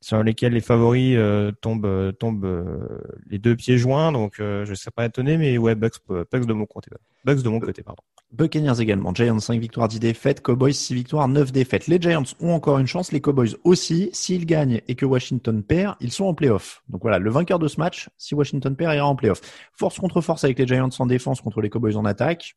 sur 0.00 0.22
lesquels 0.22 0.54
les 0.54 0.60
favoris 0.62 1.14
euh, 1.18 1.52
tombent 1.62 1.86
euh, 1.86 2.12
tombent 2.12 2.44
euh, 2.46 2.88
les 3.30 3.38
deux 3.38 3.56
pieds 3.56 3.78
joints. 3.78 4.12
Donc 4.12 4.40
euh, 4.40 4.64
je 4.64 4.74
serais 4.74 4.92
pas 4.94 5.06
étonné, 5.06 5.36
mais 5.38 5.58
ouais, 5.58 5.74
Bucks, 5.74 5.96
Bucks 6.08 6.46
de 6.46 6.54
mon 6.54 6.66
côté, 6.66 6.90
Bucks 7.24 7.42
de 7.42 7.48
mon 7.50 7.60
côté, 7.60 7.82
pardon. 7.82 8.02
Buccaneers 8.32 8.80
également. 8.80 9.14
Giants 9.14 9.38
5 9.38 9.60
victoires, 9.60 9.88
10 9.88 10.00
défaites. 10.00 10.40
Cowboys 10.40 10.72
6 10.72 10.94
victoires, 10.94 11.28
9 11.28 11.52
défaites. 11.52 11.86
Les 11.86 12.00
Giants 12.00 12.24
ont 12.40 12.52
encore 12.52 12.78
une 12.78 12.86
chance. 12.86 13.12
Les 13.12 13.20
Cowboys 13.20 13.56
aussi. 13.64 14.08
S'ils 14.12 14.46
gagnent 14.46 14.80
et 14.88 14.94
que 14.94 15.04
Washington 15.04 15.62
perd, 15.62 15.96
ils 16.00 16.12
sont 16.12 16.24
en 16.24 16.34
playoff. 16.34 16.82
Donc 16.88 17.02
voilà, 17.02 17.18
le 17.18 17.30
vainqueur 17.30 17.58
de 17.58 17.68
ce 17.68 17.78
match, 17.78 18.08
si 18.16 18.34
Washington 18.34 18.74
perd, 18.74 18.94
ira 18.94 19.06
en 19.06 19.16
playoff. 19.16 19.40
Force 19.74 19.98
contre 19.98 20.22
force 20.22 20.44
avec 20.44 20.58
les 20.58 20.66
Giants 20.66 20.88
en 20.98 21.06
défense 21.06 21.42
contre 21.42 21.60
les 21.60 21.68
Cowboys 21.68 21.96
en 21.96 22.06
attaque. 22.06 22.56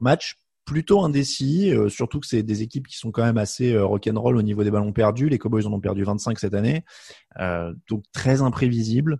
Match 0.00 0.36
plutôt 0.64 1.02
indécis, 1.02 1.70
euh, 1.70 1.88
surtout 1.88 2.20
que 2.20 2.26
c'est 2.26 2.42
des 2.42 2.62
équipes 2.62 2.86
qui 2.86 2.96
sont 2.96 3.10
quand 3.10 3.24
même 3.24 3.38
assez 3.38 3.74
euh, 3.74 3.84
rock'n'roll 3.84 4.36
au 4.36 4.42
niveau 4.42 4.64
des 4.64 4.70
ballons 4.70 4.92
perdus. 4.92 5.28
Les 5.28 5.38
Cowboys 5.38 5.66
en 5.66 5.72
ont 5.72 5.80
perdu 5.80 6.02
25 6.02 6.38
cette 6.38 6.54
année. 6.54 6.84
Euh, 7.38 7.72
donc 7.88 8.04
très 8.12 8.42
imprévisible. 8.42 9.18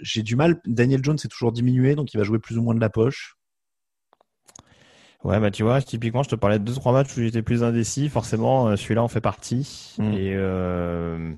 J'ai 0.00 0.22
du 0.22 0.36
mal. 0.36 0.60
Daniel 0.64 1.02
Jones 1.02 1.18
est 1.22 1.28
toujours 1.28 1.52
diminué, 1.52 1.96
donc 1.96 2.14
il 2.14 2.16
va 2.18 2.24
jouer 2.24 2.38
plus 2.38 2.56
ou 2.56 2.62
moins 2.62 2.74
de 2.74 2.80
la 2.80 2.90
poche. 2.90 3.37
Ouais, 5.24 5.40
bah 5.40 5.50
tu 5.50 5.62
vois, 5.64 5.82
typiquement, 5.82 6.22
je 6.22 6.28
te 6.28 6.36
parlais 6.36 6.58
de 6.58 6.64
deux 6.64 6.74
trois 6.74 6.92
matchs 6.92 7.16
où 7.16 7.20
j'étais 7.22 7.42
plus 7.42 7.64
indécis. 7.64 8.08
Forcément, 8.08 8.68
euh, 8.68 8.76
celui-là 8.76 9.02
en 9.02 9.08
fait 9.08 9.20
partie. 9.20 9.94
Mm. 9.98 10.12
Et 10.12 10.32
euh, 10.34 11.32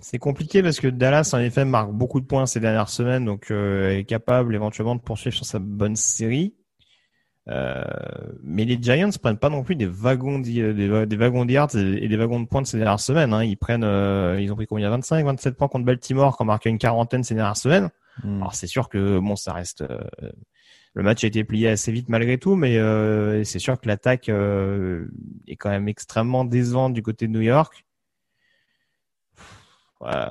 c'est 0.00 0.18
compliqué 0.18 0.62
parce 0.62 0.78
que 0.80 0.88
Dallas, 0.88 1.30
en 1.32 1.38
effet, 1.38 1.64
marque 1.64 1.90
beaucoup 1.92 2.20
de 2.20 2.26
points 2.26 2.46
ces 2.46 2.60
dernières 2.60 2.88
semaines, 2.88 3.24
donc 3.24 3.50
euh, 3.50 3.96
est 3.98 4.04
capable 4.04 4.54
éventuellement 4.54 4.94
de 4.94 5.00
poursuivre 5.00 5.34
sur 5.36 5.44
sa 5.46 5.58
bonne 5.58 5.96
série. 5.96 6.54
Euh, 7.48 7.84
mais 8.42 8.64
les 8.64 8.76
Giants 8.82 9.10
prennent 9.22 9.38
pas 9.38 9.50
non 9.50 9.62
plus 9.62 9.76
des 9.76 9.86
wagons 9.86 10.40
d'y- 10.40 10.74
des, 10.74 10.90
wa- 10.90 11.06
des 11.06 11.16
wagons 11.16 11.44
de 11.44 11.52
yards 11.52 11.76
et 11.76 12.08
des 12.08 12.16
wagons 12.16 12.40
de 12.40 12.46
points 12.46 12.62
de 12.62 12.66
ces 12.66 12.78
dernières 12.78 12.98
semaines. 12.98 13.32
Hein. 13.32 13.44
Ils 13.44 13.56
prennent, 13.56 13.84
euh, 13.84 14.40
ils 14.40 14.52
ont 14.52 14.56
pris 14.56 14.66
combien? 14.66 14.90
25, 14.90 15.24
27 15.24 15.56
points 15.56 15.68
contre 15.68 15.84
Baltimore, 15.84 16.36
qui 16.36 16.42
ont 16.42 16.46
marqué 16.46 16.68
une 16.70 16.78
quarantaine 16.78 17.22
ces 17.22 17.36
dernières 17.36 17.56
semaines. 17.56 17.90
Hmm. 18.24 18.38
Alors 18.38 18.54
c'est 18.54 18.66
sûr 18.66 18.88
que 18.88 19.20
bon, 19.20 19.36
ça 19.36 19.52
reste. 19.52 19.84
Le 20.96 21.02
match 21.02 21.24
a 21.24 21.26
été 21.26 21.44
plié 21.44 21.68
assez 21.68 21.92
vite 21.92 22.08
malgré 22.08 22.38
tout, 22.38 22.56
mais 22.56 22.78
euh, 22.78 23.44
c'est 23.44 23.58
sûr 23.58 23.78
que 23.78 23.86
l'attaque 23.86 24.30
euh, 24.30 25.06
est 25.46 25.56
quand 25.56 25.68
même 25.68 25.88
extrêmement 25.88 26.46
décevante 26.46 26.94
du 26.94 27.02
côté 27.02 27.26
de 27.26 27.32
New 27.32 27.42
York. 27.42 27.84
Euh, 30.02 30.26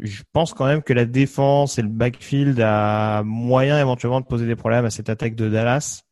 je 0.00 0.22
pense 0.32 0.54
quand 0.54 0.64
même 0.64 0.82
que 0.82 0.94
la 0.94 1.04
défense 1.04 1.78
et 1.78 1.82
le 1.82 1.88
backfield 1.88 2.58
a 2.62 3.22
moyen 3.24 3.78
éventuellement 3.78 4.22
de 4.22 4.26
poser 4.26 4.46
des 4.46 4.56
problèmes 4.56 4.86
à 4.86 4.90
cette 4.90 5.10
attaque 5.10 5.34
de 5.34 5.50
Dallas. 5.50 6.02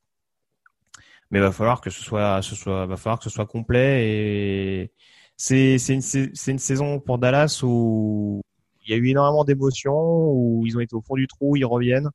Mais 1.31 1.41
va 1.41 1.51
falloir 1.51 1.81
que 1.81 1.89
ce 1.89 2.03
soit, 2.03 2.43
ce 2.43 2.55
soit, 2.55 2.85
va 2.85 2.97
falloir 2.99 3.19
que 3.19 3.25
ce 3.25 3.31
soit 3.31 3.47
complet 3.47 4.07
et 4.07 4.93
c'est 5.37 5.77
une, 5.89 6.03
c'est 6.03 6.51
une 6.51 6.59
saison 6.59 7.01
pour 7.01 7.17
Dallas 7.17 7.61
où 7.63 8.43
il 8.87 8.91
y 8.91 8.95
a 8.95 8.99
eu 8.99 9.09
énormément 9.09 9.45
d'émotions, 9.45 10.31
où 10.31 10.67
ils 10.67 10.77
ont 10.77 10.81
été 10.81 10.95
au 10.95 11.01
fond 11.01 11.15
du 11.15 11.27
trou, 11.27 11.57
ils 11.57 11.65
reviennent. 11.65 12.11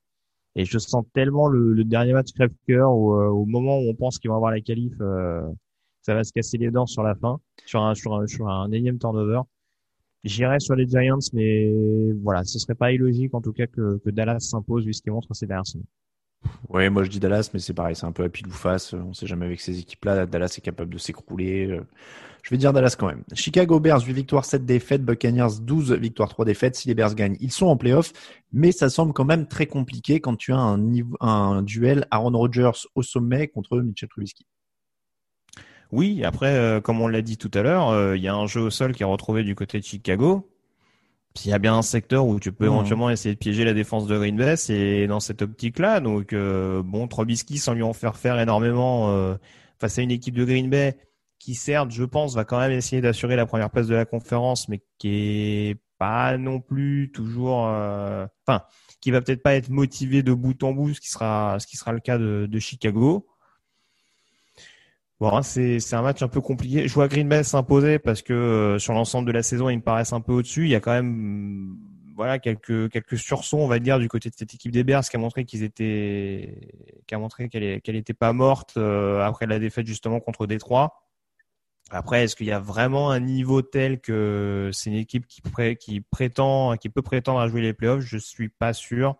Et 0.56 0.66
je 0.66 0.78
sens 0.78 1.04
tellement 1.14 1.48
le, 1.48 1.74
le 1.74 1.84
dernier 1.84 2.14
match 2.14 2.32
crève-cœur 2.34 2.94
où, 2.94 3.14
euh, 3.14 3.28
au 3.28 3.46
moment 3.46 3.80
où 3.80 3.90
on 3.90 3.96
pense 3.96 4.20
qu'ils 4.20 4.30
vont 4.30 4.36
avoir 4.36 4.52
la 4.52 4.62
qualif, 4.62 4.94
euh, 5.02 5.42
ça 6.02 6.14
va 6.14 6.24
se 6.24 6.32
casser 6.32 6.58
les 6.58 6.70
dents 6.70 6.86
sur 6.86 7.02
la 7.02 7.16
fin, 7.16 7.40
sur 7.66 7.82
un, 7.82 7.96
sur 7.96 8.14
un, 8.14 8.28
sur 8.28 8.48
un 8.48 8.72
énième 8.72 9.00
turnover. 9.00 9.42
J'irais 10.24 10.60
sur 10.60 10.76
les 10.76 10.88
Giants, 10.88 11.18
mais 11.34 11.74
voilà, 12.22 12.44
ce 12.44 12.60
serait 12.60 12.76
pas 12.76 12.92
illogique 12.92 13.34
en 13.34 13.42
tout 13.42 13.52
cas 13.52 13.68
que, 13.68 13.98
que 13.98 14.10
Dallas 14.10 14.40
s'impose 14.40 14.86
vu 14.86 14.94
ce 14.94 15.02
qu'ils 15.02 15.12
montrent 15.12 15.34
ces 15.34 15.48
dernières 15.48 15.68
semaines. 15.68 15.88
Ouais, 16.70 16.90
moi 16.90 17.04
je 17.04 17.10
dis 17.10 17.20
Dallas, 17.20 17.50
mais 17.54 17.60
c'est 17.60 17.74
pareil, 17.74 17.96
c'est 17.96 18.06
un 18.06 18.12
peu 18.12 18.24
à 18.24 18.30
pile 18.30 18.48
ou 18.48 18.52
face. 18.52 18.94
On 18.94 19.14
sait 19.14 19.28
jamais 19.28 19.46
avec 19.46 19.60
ces 19.60 19.80
équipes-là. 19.80 20.26
Dallas 20.26 20.56
est 20.58 20.62
capable 20.62 20.94
de 20.94 20.98
s'écrouler. 20.98 21.80
Je 22.44 22.50
vais 22.50 22.58
dire 22.58 22.74
Dallas 22.74 22.96
quand 23.00 23.08
même. 23.08 23.24
Chicago 23.34 23.80
Bears, 23.80 24.02
8 24.02 24.12
victoires, 24.12 24.44
7 24.44 24.66
défaites. 24.66 25.04
Buccaneers, 25.04 25.62
12 25.62 25.94
victoires, 25.94 26.28
3 26.28 26.44
défaites. 26.44 26.76
Si 26.76 26.90
les 26.90 26.94
Bears 26.94 27.16
gagnent, 27.16 27.38
ils 27.40 27.54
sont 27.54 27.68
en 27.68 27.78
playoff. 27.78 28.12
Mais 28.52 28.74
ça 28.74 28.90
semble 28.90 29.14
quand 29.14 29.24
même 29.24 29.48
très 29.48 29.66
compliqué 29.66 30.20
quand 30.20 30.36
tu 30.36 30.52
as 30.52 30.58
un, 30.58 30.78
niveau, 30.78 31.16
un 31.22 31.62
duel 31.62 32.06
Aaron 32.12 32.38
Rodgers 32.38 32.86
au 32.96 33.02
sommet 33.02 33.48
contre 33.48 33.80
Mitchell 33.80 34.10
Trubisky. 34.10 34.46
Oui, 35.94 36.26
après, 36.26 36.54
euh, 36.54 36.82
comme 36.82 37.00
on 37.00 37.08
l'a 37.08 37.22
dit 37.22 37.38
tout 37.38 37.52
à 37.54 37.62
l'heure, 37.62 37.90
euh, 37.90 38.18
il 38.18 38.24
y 38.24 38.28
a 38.28 38.36
un 38.36 38.46
jeu 38.46 38.60
au 38.60 38.70
sol 38.70 38.94
qui 38.94 39.04
est 39.04 39.06
retrouvé 39.06 39.44
du 39.44 39.56
côté 39.56 39.80
de 39.80 39.86
Chicago. 39.86 40.50
S'il 41.36 41.52
y 41.52 41.54
a 41.54 41.60
bien 41.60 41.76
un 41.76 41.82
secteur 41.82 42.28
où 42.28 42.42
tu 42.42 42.52
peux 42.52 42.66
mmh. 42.66 42.74
éventuellement 42.74 43.10
essayer 43.10 43.36
de 43.36 43.40
piéger 43.40 43.64
la 43.64 43.74
défense 43.74 44.06
de 44.06 44.18
Green 44.18 44.36
Bay, 44.36 44.58
c'est 44.58 45.08
dans 45.08 45.22
cette 45.22 45.42
optique-là. 45.42 46.02
Donc, 46.02 46.34
euh, 46.34 46.84
bon, 46.84 47.08
Trubisky, 47.08 47.58
sans 47.58 47.74
lui 47.74 47.84
en 47.84 47.94
faire 47.94 48.18
faire 48.18 48.38
énormément 48.38 49.38
face 49.80 49.98
à 49.98 50.02
une 50.02 50.12
équipe 50.12 50.36
de 50.36 50.44
Green 50.44 50.70
Bay, 50.70 50.98
qui 51.44 51.56
certes, 51.56 51.92
je 51.92 52.04
pense, 52.06 52.36
va 52.36 52.46
quand 52.46 52.58
même 52.58 52.72
essayer 52.72 53.02
d'assurer 53.02 53.36
la 53.36 53.46
première 53.46 53.70
place 53.70 53.88
de 53.88 53.96
la 53.96 54.06
conférence, 54.06 54.70
mais 54.70 54.82
qui 54.98 55.10
est 55.10 55.78
pas 56.00 56.38
non 56.38 56.62
plus 56.62 57.12
toujours, 57.14 57.68
euh, 57.68 58.26
enfin, 58.48 58.64
qui 59.02 59.12
va 59.12 59.22
peut-être 59.22 59.44
pas 59.44 59.54
être 59.56 59.70
motivé 59.70 60.24
de 60.24 60.34
bout 60.34 60.64
en 60.64 60.72
bout, 60.72 60.94
ce 60.94 61.02
qui 61.02 61.10
sera, 61.10 61.58
ce 61.60 61.68
qui 61.68 61.76
sera 61.76 61.92
le 61.92 62.00
cas 62.00 62.18
de, 62.18 62.60
Chicago. 62.60 63.28
Bon, 65.20 65.36
hein, 65.36 65.42
c'est 65.44 65.94
un 65.94 66.02
match 66.02 66.22
un 66.22 66.30
peu 66.30 66.40
compliqué. 66.40 66.88
Je 66.88 66.94
vois 66.94 67.10
Green 67.10 67.28
Bay 67.28 67.44
s'imposer 67.44 68.00
parce 68.00 68.22
que 68.22 68.34
euh, 68.34 68.80
sur 68.80 68.94
l'ensemble 68.94 69.28
de 69.28 69.34
la 69.34 69.44
saison, 69.44 69.70
ils 69.70 69.78
me 69.78 69.82
paraissent 69.82 70.14
un 70.14 70.22
peu 70.22 70.34
au-dessus. 70.34 70.64
Il 70.64 70.70
y 70.70 70.76
a 70.76 70.80
quand 70.80 70.92
même 70.92 71.78
voilà 72.16 72.40
quelques 72.40 72.90
quelques 72.90 73.18
sursauts, 73.18 73.58
on 73.58 73.68
va 73.68 73.80
dire, 73.80 74.00
du 74.00 74.08
côté 74.08 74.30
de 74.30 74.36
cette 74.36 74.54
équipe 74.54 74.72
des 74.72 74.84
Bears 74.84 75.04
qui 75.04 75.16
a 75.16 75.20
montré 75.20 75.46
qu'ils 75.46 75.64
étaient, 75.64 76.58
qui 77.08 77.16
a 77.16 77.18
montré 77.18 77.50
qu'elle 77.50 77.82
qu'elle 77.82 77.96
était 77.96 78.14
pas 78.14 78.34
morte 78.34 78.76
euh, 78.78 79.22
après 79.22 79.46
la 79.46 79.60
défaite 79.60 79.88
justement 79.88 80.20
contre 80.20 80.48
Détroit. 80.48 81.03
Après, 81.94 82.24
est-ce 82.24 82.36
qu'il 82.36 82.48
y 82.48 82.52
a 82.52 82.60
vraiment 82.60 83.12
un 83.12 83.20
niveau 83.20 83.62
tel 83.62 84.02
que 84.02 84.70
c'est 84.74 84.90
une 84.90 84.96
équipe 84.96 85.28
qui, 85.28 85.42
qui 85.80 86.02
prétend, 86.02 86.76
qui 86.78 86.90
peut 86.90 87.02
prétendre 87.02 87.40
à 87.40 87.48
jouer 87.48 87.62
les 87.62 87.74
playoffs? 87.74 88.02
Je 88.02 88.18
suis 88.18 88.50
pas 88.50 88.74
sûr. 88.74 89.18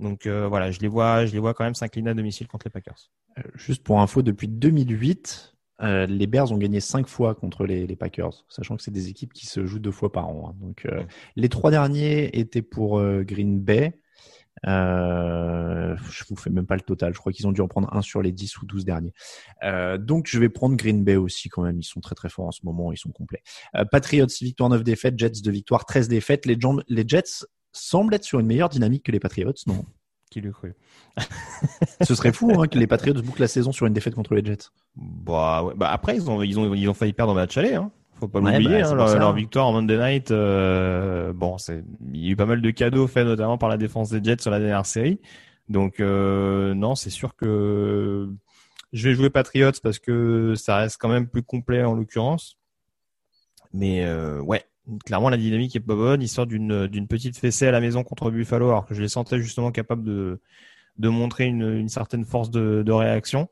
Donc 0.00 0.26
euh, 0.26 0.48
voilà, 0.48 0.70
je 0.70 0.80
les 0.80 0.88
vois, 0.88 1.26
je 1.26 1.32
les 1.32 1.38
vois 1.38 1.54
quand 1.54 1.64
même 1.64 1.74
s'incliner 1.74 2.10
à 2.10 2.14
domicile 2.14 2.48
contre 2.48 2.66
les 2.66 2.70
Packers. 2.70 3.10
Euh, 3.38 3.42
juste 3.54 3.84
pour 3.84 4.00
info, 4.00 4.22
depuis 4.22 4.48
2008, 4.48 5.54
euh, 5.82 6.06
les 6.06 6.26
Bears 6.26 6.50
ont 6.50 6.56
gagné 6.56 6.80
cinq 6.80 7.06
fois 7.06 7.34
contre 7.34 7.64
les, 7.64 7.96
Packers, 7.96 8.44
sachant 8.48 8.76
que 8.76 8.82
c'est 8.82 8.90
des 8.90 9.08
équipes 9.08 9.32
qui 9.32 9.46
se 9.46 9.64
jouent 9.66 9.78
deux 9.78 9.92
fois 9.92 10.10
par 10.10 10.28
an. 10.28 10.48
Hein. 10.50 10.56
Donc 10.60 10.88
les 11.36 11.48
trois 11.48 11.70
derniers 11.70 12.38
étaient 12.38 12.62
pour 12.62 13.00
Green 13.22 13.60
Bay. 13.60 14.00
Euh, 14.66 15.96
je 16.10 16.24
vous 16.28 16.36
fais 16.36 16.50
même 16.50 16.66
pas 16.66 16.74
le 16.74 16.82
total. 16.82 17.14
Je 17.14 17.18
crois 17.18 17.32
qu'ils 17.32 17.46
ont 17.46 17.52
dû 17.52 17.60
en 17.60 17.68
prendre 17.68 17.92
un 17.94 18.02
sur 18.02 18.22
les 18.22 18.32
10 18.32 18.58
ou 18.58 18.66
12 18.66 18.84
derniers. 18.84 19.12
Euh, 19.62 19.98
donc 19.98 20.26
je 20.28 20.38
vais 20.38 20.48
prendre 20.48 20.76
Green 20.76 21.04
Bay 21.04 21.16
aussi 21.16 21.48
quand 21.48 21.62
même. 21.62 21.80
Ils 21.80 21.84
sont 21.84 22.00
très 22.00 22.14
très 22.14 22.28
forts 22.28 22.46
en 22.46 22.52
ce 22.52 22.60
moment. 22.64 22.92
Ils 22.92 22.98
sont 22.98 23.10
complets. 23.10 23.42
Euh, 23.76 23.84
Patriots, 23.84 24.26
victoire 24.40 24.68
9 24.70 24.84
défaites. 24.84 25.18
Jets 25.18 25.42
de 25.42 25.50
victoire 25.50 25.84
13 25.84 26.08
défaites. 26.08 26.46
Les, 26.46 26.58
les 26.88 27.04
Jets 27.06 27.46
semblent 27.72 28.14
être 28.14 28.24
sur 28.24 28.40
une 28.40 28.46
meilleure 28.46 28.68
dynamique 28.68 29.04
que 29.04 29.12
les 29.12 29.20
Patriots, 29.20 29.52
non? 29.66 29.84
Qui 30.30 30.40
le 30.40 30.52
cru? 30.52 30.76
Ce 32.02 32.14
serait 32.14 32.32
fou 32.32 32.52
hein, 32.60 32.68
que 32.68 32.78
les 32.78 32.86
Patriots 32.86 33.20
bouclent 33.20 33.42
la 33.42 33.48
saison 33.48 33.72
sur 33.72 33.86
une 33.86 33.92
défaite 33.92 34.14
contre 34.14 34.34
les 34.34 34.44
Jets. 34.44 34.68
Bah, 34.94 35.64
ouais. 35.64 35.74
bah 35.76 35.90
après 35.90 36.16
ils 36.16 36.30
ont 36.30 36.42
ils 36.42 36.58
ont 36.58 36.72
ils 36.74 36.88
ont 36.88 36.94
failli 36.94 37.12
perdre 37.12 37.32
en 37.32 37.34
match 37.34 37.56
aller. 37.56 37.74
Hein 37.74 37.90
faut 38.20 38.28
pas 38.28 38.40
l'oublier. 38.40 38.82
Bah, 38.82 38.90
hein, 38.90 39.18
leur, 39.18 39.32
victoire 39.32 39.66
en 39.66 39.72
Monday 39.72 39.96
Night, 39.96 40.30
euh, 40.30 41.32
bon, 41.32 41.58
c'est 41.58 41.82
il 42.12 42.24
y 42.24 42.28
a 42.28 42.32
eu 42.32 42.36
pas 42.36 42.46
mal 42.46 42.62
de 42.62 42.70
cadeaux 42.70 43.06
faits 43.06 43.26
notamment 43.26 43.58
par 43.58 43.68
la 43.68 43.76
défense 43.76 44.10
des 44.10 44.22
Jets 44.22 44.42
sur 44.42 44.50
la 44.50 44.58
dernière 44.60 44.86
série. 44.86 45.20
Donc 45.68 46.00
euh, 46.00 46.74
non, 46.74 46.94
c'est 46.94 47.10
sûr 47.10 47.34
que 47.34 48.28
je 48.92 49.08
vais 49.08 49.14
jouer 49.14 49.30
Patriots 49.30 49.72
parce 49.82 49.98
que 49.98 50.54
ça 50.54 50.76
reste 50.76 50.98
quand 51.00 51.08
même 51.08 51.26
plus 51.28 51.42
complet 51.42 51.82
en 51.82 51.94
l'occurrence. 51.94 52.58
Mais 53.72 54.04
euh, 54.04 54.40
ouais, 54.40 54.64
clairement 55.04 55.30
la 55.30 55.36
dynamique 55.36 55.74
est 55.74 55.80
pas 55.80 55.94
bonne. 55.94 56.22
Ils 56.22 56.28
sortent 56.28 56.48
d'une 56.48 56.86
d'une 56.86 57.08
petite 57.08 57.38
fessée 57.38 57.66
à 57.66 57.70
la 57.70 57.80
maison 57.80 58.02
contre 58.04 58.30
Buffalo, 58.30 58.68
alors 58.68 58.86
que 58.86 58.94
je 58.94 59.02
les 59.02 59.08
sentais 59.08 59.38
justement 59.38 59.72
capables 59.72 60.04
de 60.04 60.40
de 60.98 61.08
montrer 61.08 61.46
une, 61.46 61.78
une 61.78 61.88
certaine 61.88 62.24
force 62.24 62.50
de, 62.50 62.82
de 62.84 62.92
réaction. 62.92 63.48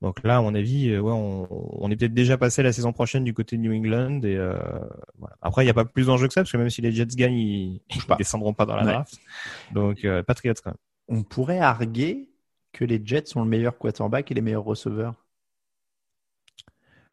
Donc 0.00 0.22
là, 0.22 0.36
à 0.36 0.40
mon 0.40 0.54
avis, 0.54 0.90
euh, 0.90 1.00
ouais, 1.00 1.12
on, 1.12 1.48
on 1.50 1.90
est 1.90 1.96
peut-être 1.96 2.14
déjà 2.14 2.38
passé 2.38 2.62
la 2.62 2.72
saison 2.72 2.92
prochaine 2.92 3.24
du 3.24 3.34
côté 3.34 3.56
de 3.56 3.62
New 3.62 3.74
England. 3.74 4.20
Et 4.22 4.36
euh, 4.36 4.56
voilà. 5.18 5.36
Après, 5.42 5.62
il 5.62 5.66
n'y 5.66 5.70
a 5.70 5.74
pas 5.74 5.84
plus 5.84 6.06
d'enjeu 6.06 6.28
que 6.28 6.34
ça, 6.34 6.42
parce 6.42 6.52
que 6.52 6.56
même 6.56 6.70
si 6.70 6.80
les 6.82 6.92
Jets 6.92 7.06
gagnent, 7.16 7.36
ils, 7.36 7.80
ne 8.08 8.16
descendront 8.16 8.54
pas 8.54 8.64
dans 8.64 8.76
la 8.76 8.84
draft. 8.84 9.18
Donc, 9.72 10.04
euh, 10.04 10.22
Patriots 10.22 10.54
quand 10.62 10.70
même. 10.70 10.76
On 11.08 11.22
pourrait 11.24 11.58
arguer 11.58 12.28
que 12.72 12.84
les 12.84 13.00
Jets 13.04 13.26
sont 13.26 13.42
le 13.42 13.48
meilleur 13.48 13.76
quarterback 13.76 14.30
et 14.30 14.34
les 14.34 14.40
meilleurs 14.40 14.64
receveurs. 14.64 15.14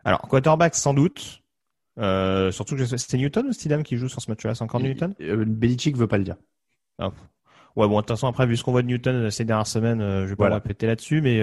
Alors, 0.04 0.22
quarterback, 0.22 0.76
sans 0.76 0.94
doute. 0.94 1.42
Euh, 1.98 2.52
surtout 2.52 2.76
que 2.76 2.86
c'était 2.86 3.18
Newton 3.18 3.48
ou 3.48 3.54
Stidham 3.54 3.82
qui 3.82 3.98
joue 3.98 4.10
sur 4.10 4.22
ce 4.22 4.30
match-là. 4.30 4.54
C'est 4.54 4.64
encore 4.64 4.82
Newton? 4.82 5.16
euh, 5.22 5.44
Belichick 5.48 5.98
veut 5.98 6.08
pas 6.08 6.18
le 6.20 6.26
dire. 6.26 6.36
Ah. 7.00 7.12
Ouais, 7.76 7.88
bon, 7.88 7.96
de 7.96 8.02
toute 8.02 8.10
façon, 8.10 8.28
après, 8.28 8.46
vu 8.46 8.56
ce 8.58 8.64
qu'on 8.64 8.74
voit 8.74 8.84
de 8.84 8.88
Newton 8.88 9.32
ces 9.32 9.44
dernières 9.44 9.66
semaines, 9.66 10.02
je 10.02 10.26
vais 10.26 10.36
pas 10.36 10.44
voilà. 10.44 10.56
répéter 10.58 10.86
là-dessus, 10.86 11.22
mais 11.22 11.42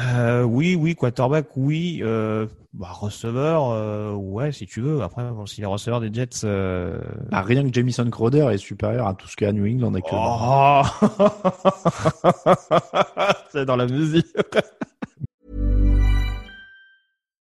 euh, 0.00 0.42
oui, 0.42 0.74
oui, 0.74 0.94
quarterback, 0.94 1.46
oui. 1.56 2.00
Euh, 2.02 2.46
bah, 2.74 2.88
receveur, 2.92 3.70
euh, 3.70 4.12
ouais, 4.12 4.52
si 4.52 4.66
tu 4.66 4.80
veux. 4.80 5.02
Après, 5.02 5.22
bon, 5.30 5.46
si 5.46 5.60
les 5.60 5.66
receveurs 5.66 6.00
des 6.00 6.12
Jets. 6.12 6.44
Euh... 6.44 7.00
Bah, 7.30 7.40
rien 7.40 7.66
que 7.66 7.72
Jamison 7.72 8.08
Crowder 8.10 8.48
est 8.52 8.58
supérieur 8.58 9.06
à 9.06 9.14
tout 9.14 9.26
ce 9.28 9.36
qu'il 9.36 9.46
y 9.46 9.48
a 9.48 9.50
à 9.50 9.52
New 9.52 9.66
England 9.66 9.94
actuellement. 9.94 10.82
Oh 10.82 11.16
C'est 13.50 13.64
dans 13.64 13.76
la 13.76 13.86
musique. 13.86 14.26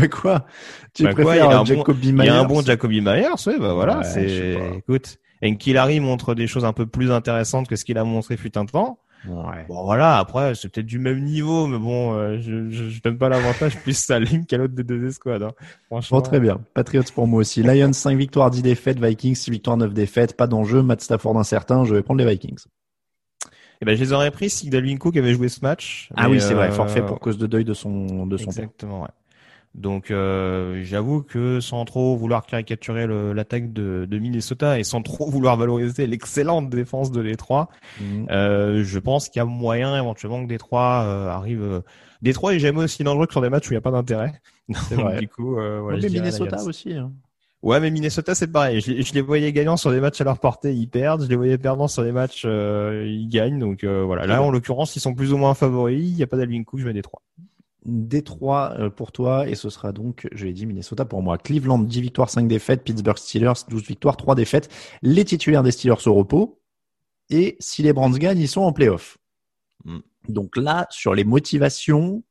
quoi? 0.10 0.46
Tu 0.92 1.04
bah 1.04 1.12
préfères 1.12 1.46
quoi, 1.48 1.64
Jacoby 1.64 2.12
Myers 2.12 2.24
Il 2.24 2.26
y 2.26 2.30
a 2.30 2.40
un 2.40 2.44
bon 2.44 2.62
Jacoby 2.62 3.00
Myers, 3.00 3.46
ouais, 3.46 3.58
bah 3.58 3.74
voilà, 3.74 3.98
ouais, 3.98 4.04
c'est 4.04 4.56
écoute, 4.78 5.18
Enkilari 5.44 6.00
montre 6.00 6.34
des 6.34 6.46
choses 6.46 6.64
un 6.64 6.72
peu 6.72 6.86
plus 6.86 7.10
intéressantes 7.10 7.68
que 7.68 7.76
ce 7.76 7.84
qu'il 7.84 7.98
a 7.98 8.04
montré 8.04 8.36
fut 8.36 8.56
un 8.56 8.66
temps. 8.66 8.98
Ouais. 9.26 9.64
Bon 9.68 9.84
voilà, 9.84 10.18
après 10.18 10.54
c'est 10.54 10.68
peut-être 10.68 10.86
du 10.86 10.98
même 10.98 11.22
niveau, 11.22 11.66
mais 11.66 11.78
bon, 11.78 12.14
euh, 12.14 12.38
je, 12.40 12.68
je, 12.68 12.90
je 12.90 13.02
donne 13.02 13.16
pas 13.16 13.28
l'avantage 13.28 13.78
plus 13.82 13.96
sa 13.96 14.18
ligne 14.18 14.44
qu'à 14.44 14.58
l'autre 14.58 14.74
des 14.74 14.84
deux 14.84 15.06
escouades. 15.06 15.42
Hein. 15.42 15.52
Franchement. 15.86 16.18
Bon, 16.18 16.22
très 16.22 16.40
bien. 16.40 16.60
Patriots 16.74 17.04
pour 17.14 17.26
moi 17.26 17.40
aussi. 17.40 17.62
Lions 17.62 17.92
5 17.92 18.18
victoires, 18.18 18.50
10 18.50 18.62
défaites, 18.62 19.00
Vikings 19.00 19.34
6 19.34 19.50
victoires, 19.50 19.76
9 19.78 19.94
défaites, 19.94 20.36
pas 20.36 20.46
d'enjeu, 20.46 20.82
Matt 20.82 21.00
Stafford 21.00 21.38
incertain, 21.38 21.84
je 21.84 21.94
vais 21.94 22.02
prendre 22.02 22.22
les 22.22 22.30
Vikings. 22.30 22.64
Eh 23.80 23.84
ben, 23.84 23.96
je 23.96 24.00
les 24.00 24.12
aurais 24.12 24.30
pris 24.30 24.50
si 24.50 24.70
Dalvin 24.70 24.96
Cook 24.96 25.16
avait 25.16 25.34
joué 25.34 25.48
ce 25.48 25.60
match. 25.60 26.10
Ah 26.16 26.28
oui, 26.28 26.40
c'est 26.40 26.54
vrai, 26.54 26.70
forfait 26.70 27.02
pour 27.02 27.18
cause 27.20 27.38
de 27.38 27.46
deuil 27.46 27.64
de 27.64 27.74
son 27.74 28.26
de 28.26 28.36
son 28.36 28.46
Exactement, 28.46 29.02
ouais. 29.02 29.08
Donc 29.74 30.12
euh, 30.12 30.82
j'avoue 30.84 31.22
que 31.22 31.58
sans 31.58 31.84
trop 31.84 32.16
vouloir 32.16 32.46
caricaturer 32.46 33.06
l'attaque 33.34 33.72
de, 33.72 34.06
de, 34.08 34.18
Minnesota 34.18 34.78
et 34.78 34.84
sans 34.84 35.02
trop 35.02 35.28
vouloir 35.28 35.56
valoriser 35.56 36.06
l'excellente 36.06 36.70
défense 36.70 37.10
de 37.10 37.22
Détroit, 37.22 37.68
mhm. 38.00 38.26
euh, 38.30 38.84
je 38.84 38.98
pense 39.00 39.28
qu'il 39.28 39.40
y 39.40 39.42
a 39.42 39.44
moyen 39.44 39.96
éventuellement 39.96 40.42
que 40.44 40.48
Détroit 40.48 41.02
euh, 41.04 41.28
arrive. 41.28 41.62
Euh, 41.62 41.80
Détroit 42.22 42.54
est 42.54 42.60
jamais 42.60 42.84
aussi 42.84 43.02
dangereux 43.02 43.26
que 43.26 43.32
sur 43.32 43.42
des 43.42 43.50
matchs 43.50 43.68
où 43.68 43.72
il 43.72 43.74
n'y 43.74 43.78
a 43.78 43.82
pas 43.82 43.90
d'intérêt. 43.90 44.40
C'est 44.88 44.94
vrai. 44.94 45.18
du 45.20 45.28
coup, 45.28 45.58
euh, 45.58 45.80
voilà, 45.80 45.98
mais 46.00 46.08
Minnesota 46.08 46.62
aussi. 46.62 46.92
Hein. 46.92 47.10
Ouais, 47.60 47.80
mais 47.80 47.90
Minnesota 47.90 48.36
c'est 48.36 48.52
pareil. 48.52 48.80
Je, 48.80 49.02
je, 49.02 49.12
les 49.12 49.22
voyais 49.22 49.52
gagnants 49.52 49.76
sur 49.76 49.90
des 49.90 50.00
matchs 50.00 50.20
à 50.20 50.24
leur 50.24 50.38
portée, 50.38 50.72
ils 50.72 50.86
perdent. 50.86 51.24
Je 51.24 51.28
les 51.28 51.36
voyais 51.36 51.58
perdants 51.58 51.88
sur 51.88 52.04
des 52.04 52.12
matchs, 52.12 52.44
ils 52.44 53.28
gagnent. 53.28 53.58
Donc 53.58 53.84
voilà. 53.84 54.24
Là, 54.26 54.40
en 54.40 54.52
l'occurrence, 54.52 54.94
ils 54.94 55.00
sont 55.00 55.14
plus 55.14 55.32
ou 55.32 55.36
moins 55.36 55.54
favoris. 55.54 55.98
Il 55.98 56.14
n'y 56.14 56.22
a 56.22 56.28
pas 56.28 56.36
d'Alvin 56.36 56.62
Cook, 56.62 56.78
je 56.78 56.86
mets 56.86 56.92
Détroit. 56.92 57.22
Détroit 57.84 58.74
euh, 58.78 58.90
pour 58.90 59.12
toi 59.12 59.46
et 59.48 59.54
ce 59.54 59.68
sera 59.68 59.92
donc, 59.92 60.28
je 60.32 60.46
l'ai 60.46 60.52
dit, 60.52 60.66
Minnesota 60.66 61.04
pour 61.04 61.22
moi. 61.22 61.38
Cleveland, 61.38 61.78
10 61.78 62.00
victoires, 62.00 62.30
5 62.30 62.48
défaites. 62.48 62.82
Pittsburgh 62.82 63.18
Steelers, 63.18 63.52
12 63.68 63.82
victoires, 63.82 64.16
3 64.16 64.34
défaites. 64.34 64.70
Les 65.02 65.24
titulaires 65.24 65.62
des 65.62 65.70
Steelers 65.70 66.06
au 66.06 66.14
repos. 66.14 66.60
Et 67.30 67.56
si 67.60 67.82
les 67.82 67.92
Browns 67.92 68.16
gagnent, 68.18 68.40
ils 68.40 68.48
sont 68.48 68.62
en 68.62 68.72
playoff. 68.72 69.18
Mm. 69.84 69.98
Donc 70.28 70.56
là, 70.56 70.86
sur 70.90 71.14
les 71.14 71.24
motivations, 71.24 72.22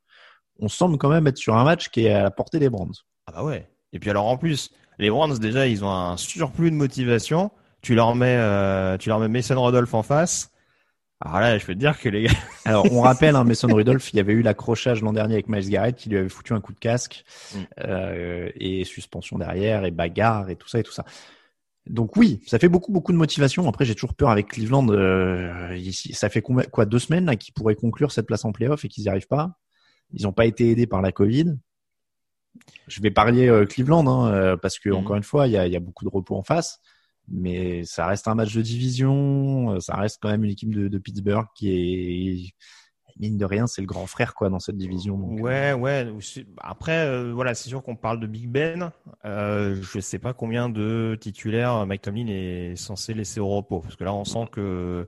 on 0.59 0.67
semble 0.67 0.97
quand 0.97 1.09
même 1.09 1.27
être 1.27 1.37
sur 1.37 1.55
un 1.55 1.63
match 1.63 1.89
qui 1.89 2.05
est 2.05 2.13
à 2.13 2.23
la 2.23 2.31
portée 2.31 2.59
des 2.59 2.69
Browns. 2.69 2.93
Ah 3.27 3.31
bah 3.31 3.43
ouais. 3.43 3.69
Et 3.91 3.99
puis 3.99 4.09
alors 4.09 4.27
en 4.27 4.37
plus, 4.37 4.71
les 4.99 5.09
Browns 5.09 5.37
déjà, 5.37 5.67
ils 5.67 5.83
ont 5.83 5.91
un 5.91 6.17
surplus 6.17 6.71
de 6.71 6.75
motivation. 6.75 7.51
Tu 7.81 7.95
leur 7.95 8.15
mets, 8.15 8.37
euh, 8.37 8.97
tu 8.97 9.09
leur 9.09 9.19
mets 9.19 9.27
Mason 9.27 9.61
Rudolph 9.61 9.93
en 9.93 10.03
face. 10.03 10.52
Alors 11.25 11.39
là, 11.39 11.57
je 11.57 11.65
peux 11.65 11.73
te 11.73 11.79
dire 11.79 11.97
que 11.97 12.09
les 12.09 12.23
gars. 12.23 12.31
Alors, 12.65 12.91
on 12.91 12.99
rappelle, 13.01 13.35
hein, 13.37 13.45
Mason 13.45 13.73
Rudolph, 13.73 14.11
il 14.13 14.17
y 14.17 14.19
avait 14.19 14.33
eu 14.33 14.41
l'accrochage 14.41 15.01
l'an 15.01 15.13
dernier 15.13 15.35
avec 15.35 15.47
Miles 15.47 15.69
Garrett, 15.69 15.95
qui 15.95 16.09
lui 16.09 16.17
avait 16.17 16.27
foutu 16.27 16.51
un 16.53 16.59
coup 16.59 16.73
de 16.73 16.79
casque, 16.79 17.23
Mm. 17.53 17.57
euh, 17.85 18.49
et 18.55 18.83
suspension 18.83 19.37
derrière, 19.37 19.85
et 19.85 19.91
bagarre, 19.91 20.49
et 20.49 20.57
tout 20.57 20.67
ça, 20.67 20.79
et 20.79 20.83
tout 20.83 20.91
ça. 20.91 21.05
Donc 21.87 22.17
oui, 22.17 22.41
ça 22.45 22.59
fait 22.59 22.67
beaucoup, 22.67 22.91
beaucoup 22.91 23.13
de 23.13 23.17
motivation. 23.17 23.67
Après, 23.69 23.85
j'ai 23.85 23.95
toujours 23.95 24.15
peur 24.15 24.29
avec 24.31 24.47
Cleveland. 24.49 24.87
euh, 24.89 25.75
ici, 25.77 26.13
ça 26.13 26.29
fait 26.29 26.41
combien, 26.41 26.65
quoi, 26.65 26.85
deux 26.85 26.99
semaines 26.99 27.25
là, 27.25 27.35
qu'ils 27.37 27.53
pourraient 27.53 27.75
conclure 27.75 28.11
cette 28.11 28.25
place 28.27 28.43
en 28.43 28.51
playoff 28.51 28.83
et 28.83 28.89
qu'ils 28.89 29.03
n'y 29.03 29.09
arrivent 29.09 29.27
pas? 29.27 29.59
Ils 30.11 30.23
n'ont 30.23 30.33
pas 30.33 30.45
été 30.45 30.71
aidés 30.71 30.87
par 30.87 31.01
la 31.01 31.11
Covid. 31.13 31.55
Je 32.87 33.01
vais 33.01 33.11
parier 33.11 33.49
euh, 33.49 33.65
Cleveland, 33.65 34.05
hein, 34.07 34.31
euh, 34.33 34.57
parce 34.57 34.77
que 34.77 34.89
Mhm. 34.89 34.95
encore 34.97 35.15
une 35.15 35.23
fois, 35.23 35.47
il 35.47 35.51
y 35.53 35.57
a, 35.57 35.67
il 35.67 35.73
y 35.73 35.75
a 35.77 35.79
beaucoup 35.79 36.03
de 36.05 36.09
repos 36.09 36.35
en 36.35 36.43
face. 36.43 36.79
Mais 37.29 37.83
ça 37.85 38.05
reste 38.05 38.27
un 38.27 38.35
match 38.35 38.53
de 38.53 38.61
division. 38.61 39.71
euh, 39.73 39.79
Ça 39.79 39.95
reste 39.95 40.19
quand 40.21 40.29
même 40.29 40.43
une 40.43 40.51
équipe 40.51 40.73
de, 40.73 40.97
Pittsburgh 40.97 41.45
qui 41.55 41.69
est 41.69 42.53
mine 43.19 43.37
de 43.37 43.45
rien, 43.45 43.67
c'est 43.67 43.81
le 43.81 43.87
grand 43.87 44.07
frère 44.07 44.33
quoi 44.33 44.49
dans 44.49 44.59
cette 44.59 44.77
division. 44.77 45.19
euh, 45.37 45.41
Ouais, 45.41 45.73
ouais. 45.73 46.07
Après, 46.57 47.05
euh, 47.05 47.31
voilà, 47.33 47.53
c'est 47.53 47.69
sûr 47.69 47.83
qu'on 47.83 47.95
parle 47.95 48.19
de 48.19 48.27
Big 48.27 48.47
Ben. 48.49 48.91
Euh, 49.25 49.75
je 49.81 49.99
sais 49.99 50.19
pas 50.19 50.33
combien 50.33 50.69
de 50.69 51.17
titulaires 51.19 51.85
Mike 51.85 52.01
Tomlin 52.01 52.27
est 52.27 52.75
censé 52.75 53.13
laisser 53.13 53.39
au 53.39 53.47
repos, 53.47 53.79
parce 53.79 53.95
que 53.95 54.03
là, 54.03 54.13
on 54.13 54.25
sent 54.25 54.47
que 54.51 55.07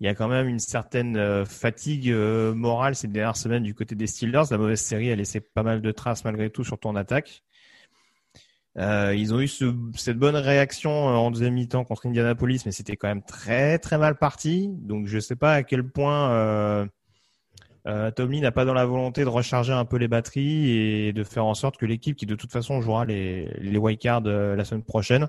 il 0.00 0.06
y 0.06 0.08
a 0.10 0.14
quand 0.14 0.28
même 0.28 0.46
une 0.46 0.58
certaine 0.58 1.46
fatigue 1.46 2.12
morale 2.12 2.94
ces 2.94 3.08
dernières 3.08 3.38
semaines 3.38 3.62
du 3.62 3.74
côté 3.74 3.94
des 3.94 4.06
Steelers. 4.06 4.42
La 4.50 4.58
mauvaise 4.58 4.80
série 4.82 5.10
a 5.10 5.16
laissé 5.16 5.40
pas 5.40 5.62
mal 5.62 5.80
de 5.80 5.90
traces 5.90 6.22
malgré 6.22 6.50
tout 6.50 6.64
sur 6.64 6.78
ton 6.78 6.96
attaque. 6.96 7.42
Euh, 8.78 9.14
ils 9.16 9.32
ont 9.32 9.40
eu 9.40 9.48
ce- 9.48 9.74
cette 9.94 10.18
bonne 10.18 10.36
réaction 10.36 11.08
euh, 11.08 11.12
en 11.12 11.30
deuxième 11.30 11.54
mi-temps 11.54 11.84
contre 11.84 12.06
Indianapolis, 12.06 12.62
mais 12.66 12.72
c'était 12.72 12.96
quand 12.96 13.08
même 13.08 13.22
très 13.22 13.78
très 13.78 13.96
mal 13.96 14.16
parti. 14.16 14.68
Donc 14.70 15.06
je 15.06 15.18
sais 15.18 15.36
pas 15.36 15.54
à 15.54 15.62
quel 15.62 15.82
point 15.82 16.30
euh, 16.32 16.86
euh, 17.86 18.10
Tomlin 18.10 18.40
n'a 18.40 18.52
pas 18.52 18.66
dans 18.66 18.74
la 18.74 18.84
volonté 18.84 19.22
de 19.22 19.28
recharger 19.28 19.72
un 19.72 19.86
peu 19.86 19.96
les 19.96 20.08
batteries 20.08 20.70
et 20.70 21.12
de 21.14 21.24
faire 21.24 21.46
en 21.46 21.54
sorte 21.54 21.78
que 21.78 21.86
l'équipe, 21.86 22.16
qui 22.16 22.26
de 22.26 22.34
toute 22.34 22.52
façon 22.52 22.82
jouera 22.82 23.06
les, 23.06 23.48
les 23.60 23.78
wildcards 23.78 24.22
la 24.22 24.64
semaine 24.64 24.84
prochaine, 24.84 25.28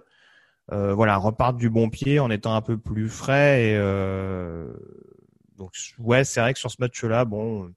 voilà, 0.69 1.15
reparte 1.17 1.55
du 1.55 1.69
bon 1.69 1.89
pied 1.89 2.19
en 2.19 2.29
étant 2.29 2.53
un 2.53 2.61
peu 2.61 2.77
plus 2.77 3.07
frais. 3.07 3.63
Et, 3.63 3.77
donc 5.57 5.71
ouais, 5.99 6.23
c'est 6.23 6.41
vrai 6.41 6.53
que 6.53 6.59
sur 6.59 6.71
ce 6.71 6.77
match-là, 6.79 7.23
bon, 7.25 7.71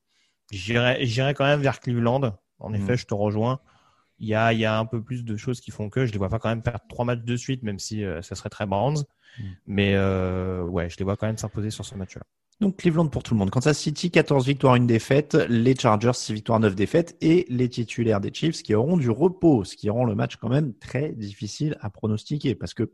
j'irai 0.50 1.06
j'irai 1.06 1.34
quand 1.34 1.44
même 1.44 1.60
vers 1.60 1.78
Cleveland. 1.78 2.36
En 2.58 2.72
effet, 2.74 2.96
je 2.96 3.06
te 3.06 3.14
rejoins. 3.14 3.60
Il 4.20 4.28
y 4.28 4.34
a, 4.34 4.52
y 4.52 4.64
a 4.64 4.78
un 4.78 4.86
peu 4.86 5.02
plus 5.02 5.24
de 5.24 5.36
choses 5.36 5.60
qui 5.60 5.70
font 5.70 5.88
que 5.88 6.06
je 6.06 6.12
les 6.12 6.18
vois 6.18 6.28
pas 6.28 6.38
quand 6.38 6.50
même 6.50 6.62
faire 6.62 6.78
trois 6.88 7.04
matchs 7.04 7.24
de 7.24 7.36
suite, 7.36 7.62
même 7.62 7.78
si 7.78 8.04
euh, 8.04 8.22
ça 8.22 8.34
serait 8.34 8.50
très 8.50 8.66
Browns. 8.66 9.04
Mais 9.66 9.94
euh, 9.94 10.62
ouais, 10.64 10.88
je 10.90 10.96
les 10.98 11.04
vois 11.04 11.16
quand 11.16 11.26
même 11.26 11.38
s'imposer 11.38 11.70
sur 11.70 11.84
ce 11.84 11.94
match-là. 11.94 12.22
Donc 12.60 12.76
Cleveland 12.76 13.08
pour 13.08 13.22
tout 13.22 13.32
le 13.32 13.38
monde. 13.38 13.50
Kansas 13.50 13.78
City, 13.78 14.10
14 14.10 14.46
victoires, 14.46 14.74
une 14.74 14.86
défaite. 14.86 15.34
Les 15.48 15.74
Chargers, 15.74 16.12
6 16.12 16.34
victoires, 16.34 16.60
9 16.60 16.74
défaites. 16.74 17.16
Et 17.22 17.46
les 17.48 17.68
titulaires 17.70 18.20
des 18.20 18.32
Chiefs 18.32 18.62
qui 18.62 18.74
auront 18.74 18.98
du 18.98 19.08
repos, 19.08 19.64
ce 19.64 19.76
qui 19.76 19.88
rend 19.88 20.04
le 20.04 20.14
match 20.14 20.36
quand 20.36 20.50
même 20.50 20.74
très 20.74 21.12
difficile 21.12 21.78
à 21.80 21.88
pronostiquer. 21.88 22.54
Parce 22.54 22.74
que 22.74 22.90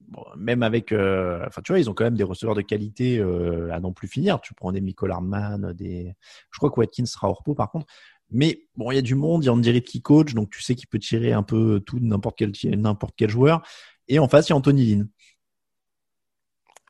bon, 0.00 0.22
même 0.36 0.62
avec... 0.62 0.92
euh, 0.92 1.42
enfin, 1.46 1.62
tu 1.62 1.72
vois, 1.72 1.80
ils 1.80 1.88
ont 1.88 1.94
quand 1.94 2.04
même 2.04 2.16
des 2.16 2.24
receveurs 2.24 2.54
de 2.54 2.60
qualité 2.60 3.18
euh, 3.18 3.72
à 3.72 3.80
non 3.80 3.94
plus 3.94 4.08
finir. 4.08 4.38
Tu 4.42 4.52
prends 4.52 4.70
des 4.70 4.82
Michael 4.82 5.12
Hardman, 5.12 5.72
des... 5.72 6.14
Je 6.50 6.58
crois 6.58 6.70
que 6.70 6.78
Watkins 6.78 7.06
sera 7.06 7.30
au 7.30 7.34
repos 7.34 7.54
par 7.54 7.70
contre. 7.70 7.86
Mais 8.30 8.62
bon, 8.76 8.90
il 8.90 8.96
y 8.96 8.98
a 8.98 9.02
du 9.02 9.14
monde, 9.14 9.42
il 9.44 9.46
y 9.46 9.48
a 9.48 9.52
Andy 9.52 9.70
Reid 9.70 9.84
qui 9.84 10.02
coach, 10.02 10.34
donc 10.34 10.50
tu 10.50 10.62
sais 10.62 10.74
qu'il 10.74 10.88
peut 10.88 10.98
tirer 10.98 11.32
un 11.32 11.42
peu 11.42 11.80
tout 11.84 11.98
de 11.98 12.04
n'importe 12.04 12.36
quel, 12.38 12.52
n'importe 12.78 13.14
quel 13.16 13.30
joueur. 13.30 13.62
Et 14.08 14.18
en 14.18 14.28
face, 14.28 14.48
il 14.48 14.50
y 14.50 14.52
a 14.52 14.56
Anthony 14.56 14.86
Lynn. 14.86 15.08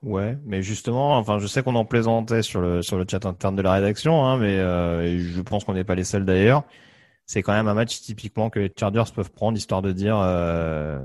Ouais, 0.02 0.38
mais 0.44 0.62
justement, 0.62 1.16
enfin, 1.16 1.38
je 1.38 1.46
sais 1.46 1.62
qu'on 1.62 1.74
en 1.74 1.84
plaisantait 1.84 2.42
sur 2.42 2.60
le 2.60 2.82
sur 2.82 2.98
le 2.98 3.04
chat 3.08 3.26
interne 3.26 3.56
de 3.56 3.62
la 3.62 3.72
rédaction, 3.72 4.24
hein, 4.24 4.38
mais 4.38 4.56
euh, 4.58 5.18
je 5.18 5.40
pense 5.40 5.64
qu'on 5.64 5.74
n'est 5.74 5.84
pas 5.84 5.96
les 5.96 6.04
seuls 6.04 6.24
d'ailleurs. 6.24 6.62
C'est 7.26 7.42
quand 7.42 7.52
même 7.52 7.68
un 7.68 7.74
match 7.74 8.00
typiquement 8.00 8.48
que 8.48 8.60
les 8.60 8.72
Chargers 8.78 9.10
peuvent 9.14 9.32
prendre 9.32 9.58
histoire 9.58 9.82
de 9.82 9.90
dire, 9.92 10.16
euh, 10.18 11.00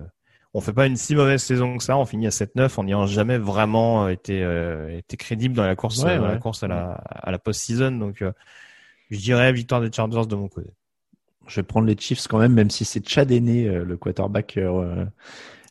on 0.54 0.62
fait 0.62 0.74
pas 0.74 0.86
une 0.86 0.96
si 0.96 1.16
mauvaise 1.16 1.42
saison 1.42 1.78
que 1.78 1.84
ça, 1.84 1.98
on 1.98 2.06
finit 2.06 2.28
à 2.28 2.30
7-9 2.30 2.80
en 2.80 2.84
n'ayant 2.84 3.08
jamais 3.08 3.40
vraiment 3.40 4.08
été 4.08 4.44
euh, 4.44 4.98
été 4.98 5.18
crédible 5.18 5.56
dans 5.56 5.66
la 5.66 5.76
course 5.76 6.04
Ouais, 6.04 6.18
dans 6.18 6.28
la 6.28 6.38
course 6.38 6.64
à 6.64 6.68
la 6.68 6.92
à 6.92 7.32
la 7.32 7.40
post-season. 7.40 7.94
Donc, 7.94 8.22
euh, 8.22 8.32
je 9.10 9.20
dirais 9.20 9.52
victoire 9.54 9.82
des 9.82 9.92
Chargers 9.92 10.28
de 10.28 10.36
mon 10.36 10.48
côté. 10.48 10.70
Je 11.48 11.56
vais 11.58 11.64
prendre 11.64 11.88
les 11.88 11.98
Chiefs 11.98 12.28
quand 12.28 12.40
même, 12.40 12.54
même 12.54 12.70
si 12.70 12.86
c'est 12.86 13.08
Chad 13.08 13.32
Henne, 13.32 13.50
euh, 13.50 13.84
le 13.84 13.98
quarterback. 13.98 14.56
euh, 14.58 15.06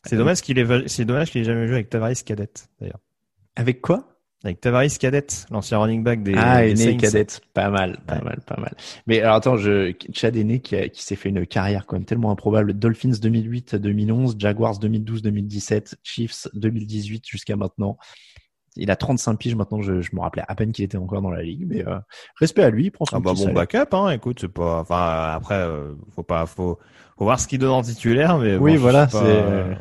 C'est 0.03 0.17
dommage 0.17 0.41
qu'il 0.41 0.59
ait 0.59 0.87
c'est 0.87 1.05
dommage 1.05 1.31
qu'il 1.31 1.41
ait 1.41 1.45
jamais 1.45 1.65
joué 1.67 1.75
avec 1.77 1.89
Tavares 1.89 2.11
Cadette 2.25 2.67
d'ailleurs. 2.79 2.99
Avec 3.55 3.81
quoi? 3.81 4.09
Avec 4.43 4.59
Tavares 4.59 4.83
Cadette, 4.99 5.45
l'ancien 5.51 5.77
running 5.79 6.03
back 6.03 6.21
des, 6.21 6.33
Ah, 6.35 6.61
des 6.67 6.97
cadette. 6.97 7.39
Pas 7.53 7.69
mal, 7.69 7.97
pas 8.05 8.15
Ouais. 8.17 8.23
mal, 8.23 8.41
pas 8.45 8.57
mal. 8.59 8.75
Mais 9.07 9.21
alors 9.21 9.35
attends, 9.37 9.55
je, 9.57 9.93
Chad 10.13 10.35
qui, 10.61 10.75
a- 10.75 10.89
qui 10.89 11.01
s'est 11.01 11.15
fait 11.15 11.29
une 11.29 11.45
carrière 11.47 11.85
quand 11.85 11.95
même 11.95 12.03
tellement 12.05 12.29
improbable. 12.29 12.73
Dolphins 12.73 13.11
2008-2011, 13.21 14.35
Jaguars 14.37 14.77
2012-2017, 14.79 15.95
Chiefs 16.03 16.47
2018 16.53 17.25
jusqu'à 17.25 17.55
maintenant. 17.55 17.97
Il 18.75 18.89
a 18.91 18.95
35 18.95 19.35
piges 19.37 19.55
maintenant, 19.55 19.81
je, 19.81 20.01
je 20.01 20.15
me 20.15 20.21
rappelais 20.21 20.43
à 20.47 20.55
peine 20.55 20.71
qu'il 20.71 20.83
était 20.85 20.97
encore 20.97 21.21
dans 21.21 21.29
la 21.31 21.43
ligue, 21.43 21.65
mais 21.67 21.85
euh, 21.87 21.99
respect 22.39 22.63
à 22.63 22.69
lui, 22.69 22.85
il 22.85 22.91
prend 22.91 23.05
son 23.05 23.17
Ah 23.17 23.19
bah 23.19 23.31
bon 23.31 23.35
salaire. 23.35 23.53
backup, 23.53 23.93
hein. 23.95 24.09
Écoute, 24.09 24.39
c'est 24.41 24.47
pas. 24.47 24.79
Enfin 24.79 25.33
après, 25.35 25.55
euh, 25.55 25.93
faut 26.15 26.23
pas, 26.23 26.45
faut, 26.47 26.79
faut 27.17 27.23
voir 27.25 27.39
ce 27.39 27.47
qu'il 27.47 27.59
donne 27.59 27.69
en 27.71 27.81
titulaire, 27.83 28.39
mais 28.39 28.55
Oui, 28.57 28.73
bon, 28.75 28.79
voilà, 28.81 29.05
pas, 29.05 29.19
c'est, 29.19 29.25
euh, 29.25 29.75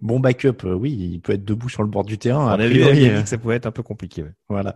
Bon 0.00 0.18
backup, 0.18 0.64
euh, 0.64 0.74
oui, 0.74 0.90
il 0.92 1.20
peut 1.20 1.34
être 1.34 1.44
debout 1.44 1.68
sur 1.68 1.84
le 1.84 1.88
bord 1.88 2.02
du 2.02 2.18
terrain. 2.18 2.46
on 2.56 2.60
a 2.60 2.66
vu, 2.66 2.82
euh, 2.82 3.22
que 3.22 3.28
ça 3.28 3.38
pouvait 3.38 3.54
être 3.54 3.66
un 3.66 3.70
peu 3.70 3.84
compliqué. 3.84 4.24
ouais. 4.24 4.32
Voilà. 4.48 4.74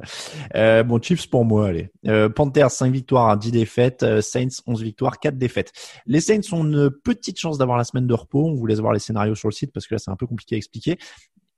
Euh, 0.55 0.85
bon, 0.85 1.03
Chiefs 1.03 1.29
pour 1.29 1.45
moi, 1.45 1.67
allez. 1.67 1.91
Euh, 2.07 2.29
Panthers, 2.29 2.71
5 2.71 2.93
victoires, 2.93 3.37
10 3.37 3.51
défaites. 3.51 4.21
Saints, 4.21 4.47
11 4.69 4.85
victoires, 4.85 5.19
4 5.19 5.37
défaites. 5.37 5.73
Les 6.07 6.21
Saints 6.21 6.43
ont 6.53 6.65
une 6.65 6.91
petite 6.91 7.41
chance 7.41 7.59
d'avoir 7.59 7.77
la 7.77 7.83
semaine 7.83 8.07
de 8.07 8.15
repos. 8.15 8.47
On 8.47 8.55
vous 8.55 8.67
laisse 8.67 8.79
voir 8.79 8.93
les 8.93 9.01
scénarios 9.01 9.35
sur 9.35 9.49
le 9.49 9.53
site 9.55 9.73
parce 9.73 9.89
que 9.89 9.97
là, 9.97 9.99
c'est 9.99 10.13
un 10.13 10.17
peu 10.17 10.29
compliqué 10.29 10.55
à 10.55 10.59
expliquer. 10.59 10.97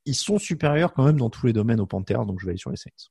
Ils 0.09 0.15
sont 0.15 0.39
supérieurs 0.39 0.95
quand 0.95 1.05
même 1.05 1.19
dans 1.19 1.29
tous 1.29 1.47
les 1.47 1.53
domaines 1.53 1.81
aux 1.81 1.87
Panthers, 1.87 2.25
donc 2.25 2.41
je 2.41 2.47
vais 2.47 2.53
aller 2.53 2.59
sur 2.59 2.71
les 2.71 2.79
Saints. 2.79 3.11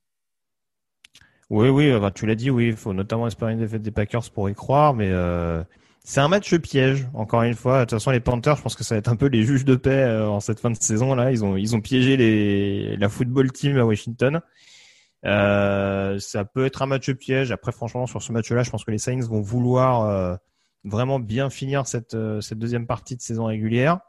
Oui, 1.51 1.69
oui, 1.69 1.93
tu 2.15 2.25
l'as 2.25 2.35
dit, 2.35 2.49
oui, 2.49 2.69
il 2.69 2.75
faut 2.75 2.91
notamment 2.91 3.27
espérer 3.27 3.53
une 3.53 3.59
défaite 3.59 3.83
des 3.83 3.91
Packers 3.91 4.31
pour 4.31 4.49
y 4.49 4.55
croire, 4.55 4.95
mais 4.95 5.09
euh, 5.11 5.63
c'est 6.03 6.19
un 6.19 6.27
match 6.27 6.53
piège, 6.57 7.07
encore 7.13 7.43
une 7.43 7.53
fois. 7.53 7.81
De 7.81 7.83
toute 7.83 7.91
façon, 7.91 8.09
les 8.09 8.19
Panthers, 8.19 8.57
je 8.57 8.63
pense 8.63 8.75
que 8.75 8.83
ça 8.83 8.95
va 8.95 8.99
être 8.99 9.09
un 9.09 9.15
peu 9.15 9.27
les 9.27 9.43
juges 9.43 9.63
de 9.63 9.75
paix 9.75 9.91
euh, 9.91 10.27
en 10.27 10.39
cette 10.39 10.59
fin 10.59 10.71
de 10.71 10.75
saison 10.75 11.13
là. 11.13 11.31
Ils 11.31 11.45
ont, 11.45 11.55
ils 11.55 11.75
ont 11.75 11.81
piégé 11.81 12.17
les, 12.17 12.97
la 12.97 13.09
football 13.09 13.51
team 13.51 13.77
à 13.77 13.85
Washington. 13.85 14.41
Euh, 15.23 16.17
ça 16.17 16.45
peut 16.45 16.65
être 16.65 16.81
un 16.81 16.87
match 16.87 17.11
piège. 17.11 17.51
Après, 17.51 17.71
franchement, 17.71 18.07
sur 18.07 18.23
ce 18.23 18.31
match-là, 18.31 18.63
je 18.63 18.71
pense 18.71 18.83
que 18.83 18.91
les 18.91 18.97
Saints 18.97 19.21
vont 19.21 19.41
vouloir 19.41 20.37
vraiment 20.83 21.19
bien 21.19 21.49
finir 21.49 21.85
cette, 21.85 22.17
cette 22.41 22.59
deuxième 22.59 22.87
partie 22.87 23.15
de 23.15 23.21
saison 23.21 23.45
régulière. 23.45 23.99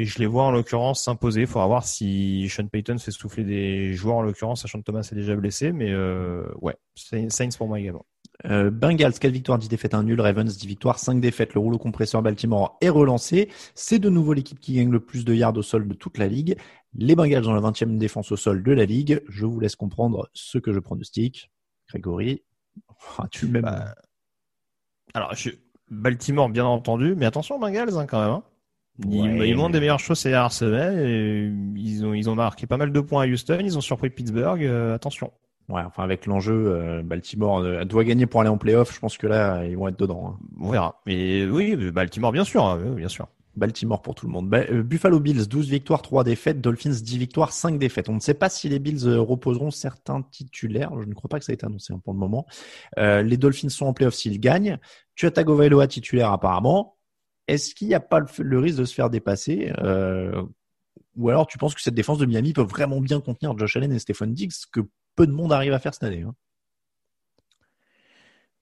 Et 0.00 0.04
je 0.04 0.20
les 0.20 0.26
vois 0.26 0.44
en 0.44 0.52
l'occurrence 0.52 1.02
s'imposer. 1.02 1.42
Il 1.42 1.46
faudra 1.48 1.66
voir 1.66 1.84
si 1.84 2.48
Sean 2.48 2.68
Payton 2.68 2.98
fait 2.98 3.10
souffler 3.10 3.42
des 3.42 3.94
joueurs 3.94 4.16
en 4.16 4.22
l'occurrence, 4.22 4.62
sachant 4.62 4.78
que 4.78 4.84
Thomas 4.84 5.06
est 5.10 5.14
déjà 5.16 5.34
blessé. 5.34 5.72
Mais 5.72 5.90
euh, 5.90 6.46
ouais, 6.60 6.76
Saints 6.94 7.48
pour 7.58 7.66
moi 7.66 7.80
également. 7.80 8.06
Euh, 8.44 8.70
Bengals, 8.70 9.18
4 9.18 9.32
victoires, 9.32 9.58
10 9.58 9.68
défaites, 9.68 9.94
1 9.94 10.04
nul. 10.04 10.20
Ravens, 10.20 10.56
10 10.56 10.66
victoires, 10.68 11.00
5 11.00 11.20
défaites. 11.20 11.54
Le 11.54 11.60
rouleau 11.60 11.78
compresseur 11.78 12.22
Baltimore 12.22 12.78
est 12.80 12.88
relancé. 12.88 13.48
C'est 13.74 13.98
de 13.98 14.08
nouveau 14.08 14.34
l'équipe 14.34 14.60
qui 14.60 14.74
gagne 14.74 14.90
le 14.92 15.00
plus 15.00 15.24
de 15.24 15.34
yards 15.34 15.56
au 15.56 15.62
sol 15.62 15.88
de 15.88 15.94
toute 15.94 16.16
la 16.18 16.28
ligue. 16.28 16.56
Les 16.94 17.16
Bengals 17.16 17.48
ont 17.48 17.54
la 17.54 17.60
20e 17.60 17.98
défense 17.98 18.30
au 18.30 18.36
sol 18.36 18.62
de 18.62 18.72
la 18.72 18.84
ligue. 18.84 19.20
Je 19.28 19.46
vous 19.46 19.58
laisse 19.58 19.74
comprendre 19.74 20.28
ce 20.32 20.58
que 20.58 20.72
je 20.72 20.78
pronostique. 20.78 21.50
Grégory, 21.88 22.44
tu 23.32 23.48
même 23.48 23.62
Bah, 23.62 23.96
alors, 25.14 25.34
je... 25.34 25.50
Baltimore, 25.90 26.50
bien 26.50 26.66
entendu, 26.66 27.14
mais 27.16 27.26
attention 27.26 27.58
Bengals 27.58 27.96
hein, 27.96 28.06
quand 28.06 28.20
même. 28.20 28.30
hein. 28.30 28.44
Ils, 29.04 29.38
Ouais, 29.38 29.48
ils 29.50 29.56
montrent 29.56 29.72
des 29.72 29.80
meilleures 29.80 30.00
choses 30.00 30.18
ces 30.18 30.30
dernières 30.30 30.52
semaines. 30.52 31.74
ils 31.76 32.04
ont, 32.04 32.14
ils 32.14 32.28
ont 32.28 32.34
marqué 32.34 32.66
pas 32.66 32.76
mal 32.76 32.92
de 32.92 33.00
points 33.00 33.22
à 33.24 33.26
Houston. 33.26 33.58
Ils 33.60 33.78
ont 33.78 33.80
surpris 33.80 34.10
Pittsburgh. 34.10 34.62
euh, 34.64 34.94
attention. 34.94 35.32
Ouais, 35.68 35.82
enfin 35.86 36.02
avec 36.02 36.24
l'enjeu, 36.26 36.54
euh, 36.54 37.02
Baltimore 37.02 37.58
euh, 37.58 37.84
doit 37.84 38.02
gagner 38.02 38.26
pour 38.26 38.40
aller 38.40 38.50
en 38.50 38.56
playoff. 38.58 38.92
Je 38.94 38.98
pense 39.00 39.18
que 39.18 39.26
là, 39.26 39.64
ils 39.66 39.76
vont 39.76 39.86
être 39.88 39.98
dedans. 39.98 40.34
hein. 40.40 40.46
On 40.60 40.70
verra. 40.70 41.00
Mais 41.06 41.44
oui, 41.44 41.76
Baltimore, 41.90 42.32
bien 42.32 42.44
sûr, 42.44 42.64
hein, 42.64 42.78
bien 42.96 43.08
sûr. 43.08 43.28
Baltimore 43.54 44.00
pour 44.02 44.14
tout 44.14 44.26
le 44.26 44.32
monde. 44.32 44.52
Euh, 44.54 44.82
Buffalo 44.82 45.18
Bills, 45.20 45.46
12 45.48 45.68
victoires, 45.68 46.00
3 46.00 46.24
défaites. 46.24 46.60
Dolphins, 46.60 46.90
10 47.02 47.18
victoires, 47.18 47.52
5 47.52 47.78
défaites. 47.78 48.08
On 48.08 48.14
ne 48.14 48.20
sait 48.20 48.34
pas 48.34 48.48
si 48.48 48.68
les 48.68 48.78
Bills 48.78 49.04
reposeront 49.18 49.70
certains 49.70 50.22
titulaires. 50.22 50.90
Je 51.02 51.06
ne 51.06 51.12
crois 51.14 51.28
pas 51.28 51.38
que 51.38 51.44
ça 51.44 51.52
ait 51.52 51.54
été 51.54 51.66
annoncé 51.66 51.92
hein, 51.92 52.00
pour 52.02 52.12
le 52.14 52.18
moment. 52.20 52.46
Euh, 52.98 53.22
les 53.22 53.36
Dolphins 53.36 53.68
sont 53.68 53.86
en 53.86 53.92
playoff 53.92 54.14
s'ils 54.14 54.40
gagnent. 54.40 54.78
Tu 55.16 55.26
as 55.26 55.32
Tagovailoa 55.32 55.86
titulaire 55.88 56.32
apparemment. 56.32 56.97
Est-ce 57.48 57.74
qu'il 57.74 57.88
n'y 57.88 57.94
a 57.94 58.00
pas 58.00 58.20
le, 58.38 58.58
risque 58.58 58.78
de 58.78 58.84
se 58.84 58.94
faire 58.94 59.10
dépasser 59.10 59.72
euh, 59.78 60.42
Ou 61.16 61.30
alors 61.30 61.46
tu 61.46 61.58
penses 61.58 61.74
que 61.74 61.80
cette 61.80 61.94
défense 61.94 62.18
de 62.18 62.26
Miami 62.26 62.52
peut 62.52 62.62
vraiment 62.62 63.00
bien 63.00 63.20
contenir 63.20 63.56
Josh 63.58 63.76
Allen 63.76 63.92
et 63.92 63.98
Stephon 63.98 64.26
Diggs, 64.26 64.52
ce 64.52 64.66
que 64.70 64.80
peu 65.16 65.26
de 65.26 65.32
monde 65.32 65.52
arrive 65.52 65.72
à 65.72 65.78
faire 65.78 65.94
cette 65.94 66.04
année 66.04 66.22
hein? 66.22 66.34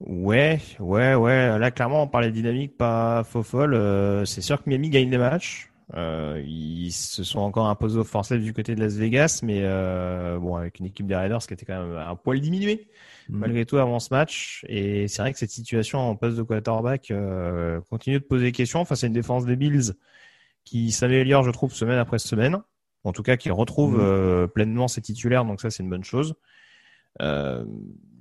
Ouais, 0.00 0.60
ouais, 0.78 1.14
ouais. 1.14 1.58
Là, 1.58 1.70
clairement, 1.70 2.02
on 2.02 2.06
parlait 2.06 2.28
de 2.28 2.34
dynamique, 2.34 2.76
pas 2.76 3.24
faux 3.24 3.42
folle. 3.42 3.72
Euh, 3.72 4.26
c'est 4.26 4.42
sûr 4.42 4.62
que 4.62 4.68
Miami 4.68 4.90
gagne 4.90 5.08
des 5.08 5.16
matchs. 5.16 5.72
Euh, 5.94 6.42
ils 6.46 6.92
se 6.92 7.24
sont 7.24 7.38
encore 7.38 7.66
imposés 7.66 7.98
au 7.98 8.04
forceps 8.04 8.44
du 8.44 8.52
côté 8.52 8.74
de 8.74 8.80
Las 8.80 8.92
Vegas, 8.92 9.40
mais 9.42 9.62
bon, 10.38 10.54
avec 10.54 10.80
une 10.80 10.86
équipe 10.86 11.06
des 11.06 11.16
Raiders 11.16 11.38
qui 11.38 11.54
était 11.54 11.64
quand 11.64 11.80
même 11.80 11.96
un 11.96 12.14
poil 12.14 12.40
diminuée 12.40 12.88
Mhm. 13.28 13.38
malgré 13.40 13.66
tout 13.66 13.78
avant 13.78 13.98
ce 13.98 14.12
match. 14.12 14.64
Et 14.68 15.08
c'est 15.08 15.22
vrai 15.22 15.32
que 15.32 15.38
cette 15.38 15.50
situation 15.50 15.98
en 15.98 16.14
poste 16.16 16.36
de 16.36 16.42
quarterback 16.42 17.10
euh, 17.10 17.80
continue 17.90 18.18
de 18.20 18.24
poser 18.24 18.44
des 18.46 18.52
questions. 18.52 18.80
Enfin, 18.80 18.94
c'est 18.94 19.06
une 19.08 19.12
défense 19.12 19.44
des 19.46 19.56
Bills 19.56 19.94
qui 20.64 20.90
s'améliore, 20.92 21.42
je 21.44 21.50
trouve, 21.50 21.72
semaine 21.72 21.98
après 21.98 22.18
semaine. 22.18 22.58
En 23.04 23.12
tout 23.12 23.22
cas, 23.22 23.36
qui 23.36 23.50
retrouve 23.50 23.94
Mhm. 23.94 24.00
euh, 24.02 24.46
pleinement 24.48 24.88
ses 24.88 25.00
titulaires, 25.00 25.44
donc 25.44 25.60
ça, 25.60 25.70
c'est 25.70 25.82
une 25.82 25.90
bonne 25.90 26.02
chose. 26.04 26.34
Euh, 27.22 27.64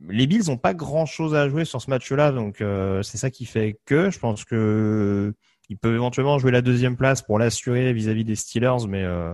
les 0.08 0.28
Bills 0.28 0.44
n'ont 0.48 0.58
pas 0.58 0.74
grand 0.74 1.06
chose 1.06 1.34
à 1.36 1.50
jouer 1.50 1.66
sur 1.66 1.82
ce 1.82 1.90
match-là, 1.90 2.32
donc 2.32 2.62
euh, 2.62 3.02
c'est 3.02 3.18
ça 3.18 3.30
qui 3.32 3.46
fait 3.46 3.80
que 3.86 4.10
je 4.12 4.20
pense 4.20 4.46
que 4.46 5.34
ils 5.70 5.78
peuvent 5.78 5.96
éventuellement 5.96 6.38
jouer 6.38 6.52
la 6.52 6.62
deuxième 6.62 6.96
place 6.96 7.22
pour 7.24 7.40
l'assurer 7.40 7.92
vis-à-vis 7.94 8.24
des 8.24 8.36
Steelers, 8.36 8.88
mais 8.88 9.04
euh, 9.04 9.34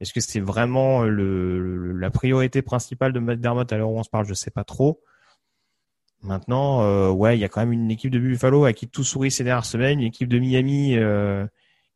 est-ce 0.00 0.12
que 0.12 0.20
c'est 0.20 0.40
vraiment 0.40 1.02
le- 1.04 1.92
la 1.92 2.10
priorité 2.10 2.62
principale 2.62 3.12
de 3.12 3.20
Matt 3.20 3.40
Dermott 3.40 3.72
à 3.72 3.78
l'heure 3.78 3.90
où 3.90 3.98
on 3.98 4.02
se 4.02 4.10
parle? 4.10 4.26
Je 4.26 4.34
sais 4.34 4.50
pas 4.50 4.64
trop. 4.64 5.00
Maintenant, 6.22 6.82
euh, 6.82 7.10
ouais, 7.10 7.36
il 7.36 7.40
y 7.40 7.44
a 7.44 7.48
quand 7.48 7.60
même 7.60 7.72
une 7.72 7.90
équipe 7.90 8.10
de 8.10 8.18
Buffalo 8.18 8.64
à 8.64 8.72
qui 8.72 8.88
tout 8.88 9.04
sourit 9.04 9.30
ces 9.30 9.44
dernières 9.44 9.64
semaines, 9.64 10.00
une 10.00 10.06
équipe 10.06 10.28
de 10.28 10.38
Miami 10.38 10.96
euh, 10.96 11.46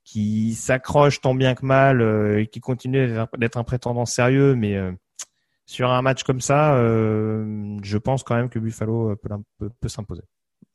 qui 0.04 0.54
s'accroche 0.54 1.20
tant 1.20 1.34
bien 1.34 1.54
que 1.54 1.66
mal 1.66 2.00
euh, 2.00 2.40
et 2.40 2.46
qui 2.46 2.60
continue 2.60 3.08
d'être- 3.38 3.56
un 3.56 3.64
prétendant 3.64 4.06
sérieux, 4.06 4.54
mais 4.54 4.76
euh, 4.76 4.92
sur 5.66 5.90
un 5.90 6.02
match 6.02 6.22
comme 6.24 6.40
ça, 6.40 6.76
euh, 6.76 7.78
je 7.82 7.98
pense 7.98 8.22
quand 8.24 8.36
même 8.36 8.50
que 8.50 8.58
Buffalo 8.58 9.16
peut 9.80 9.88
s'imposer. 9.88 10.22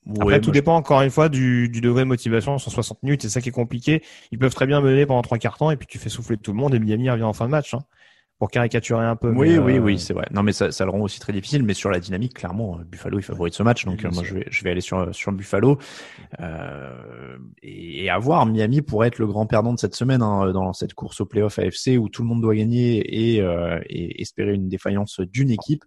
Après, 0.09 0.25
Ouais, 0.25 0.39
tout 0.41 0.49
je- 0.49 0.53
dépend 0.53 0.75
encore 0.75 1.01
une 1.01 1.09
fois 1.09 1.29
du, 1.29 1.69
du 1.69 1.81
degré 1.81 2.03
de 2.03 2.07
motivation 2.07 2.57
sur 2.57 2.71
60 2.71 3.01
minutes. 3.03 3.21
C'est 3.23 3.29
ça 3.29 3.41
qui 3.41 3.49
est 3.49 3.51
compliqué. 3.51 4.03
Ils 4.31 4.37
peuvent 4.39 4.53
très 4.53 4.67
bien 4.67 4.81
mener 4.81 5.05
pendant 5.05 5.21
trois 5.21 5.37
quarts 5.37 5.57
temps 5.57 5.71
et 5.71 5.77
puis 5.77 5.87
tu 5.87 5.97
fais 5.97 6.09
souffler 6.09 6.37
tout 6.37 6.51
le 6.51 6.57
monde 6.57 6.73
et 6.75 6.79
Miami 6.79 7.09
revient 7.09 7.23
en 7.23 7.33
fin 7.33 7.45
de 7.45 7.51
match. 7.51 7.73
Hein, 7.73 7.79
pour 8.37 8.51
caricaturer 8.51 9.05
un 9.05 9.15
peu. 9.15 9.29
Oui, 9.29 9.51
mais, 9.51 9.57
oui, 9.59 9.77
euh, 9.77 9.79
oui, 9.79 9.97
c'est 9.97 10.13
vrai. 10.13 10.25
Non, 10.31 10.43
mais 10.43 10.51
ça, 10.51 10.69
ça 10.69 10.83
le 10.83 10.91
rend 10.91 10.99
aussi 10.99 11.21
très 11.21 11.31
difficile. 11.31 11.63
Mais 11.63 11.73
sur 11.73 11.89
la 11.89 12.01
dynamique, 12.01 12.33
clairement, 12.33 12.77
euh, 12.77 12.83
Buffalo 12.83 13.17
est 13.17 13.21
favori 13.21 13.49
de 13.49 13.55
ce 13.55 13.63
match. 13.63 13.85
Donc, 13.85 13.99
Oui, 13.99 14.05
euh, 14.07 14.11
moi, 14.13 14.23
je 14.25 14.33
vais, 14.33 14.45
je 14.51 14.61
vais 14.65 14.71
aller 14.71 14.81
sur, 14.81 15.15
sur 15.15 15.31
Buffalo. 15.31 15.77
Euh, 16.41 17.37
et, 17.61 18.03
et 18.03 18.09
à 18.09 18.17
voir, 18.19 18.45
Miami 18.45 18.81
pourrait 18.81 19.07
être 19.07 19.19
le 19.19 19.27
grand 19.27 19.45
perdant 19.45 19.73
de 19.73 19.79
cette 19.79 19.95
semaine 19.95 20.21
hein, 20.21 20.51
dans 20.51 20.73
cette 20.73 20.93
course 20.93 21.21
au 21.21 21.25
playoff 21.25 21.59
AFC 21.59 21.97
où 21.97 22.09
tout 22.09 22.23
le 22.23 22.27
monde 22.27 22.41
doit 22.41 22.55
gagner 22.55 23.35
et, 23.35 23.41
euh, 23.41 23.79
et 23.87 24.21
espérer 24.21 24.53
une 24.53 24.67
défaillance 24.67 25.19
d'une 25.21 25.49
équipe. 25.51 25.83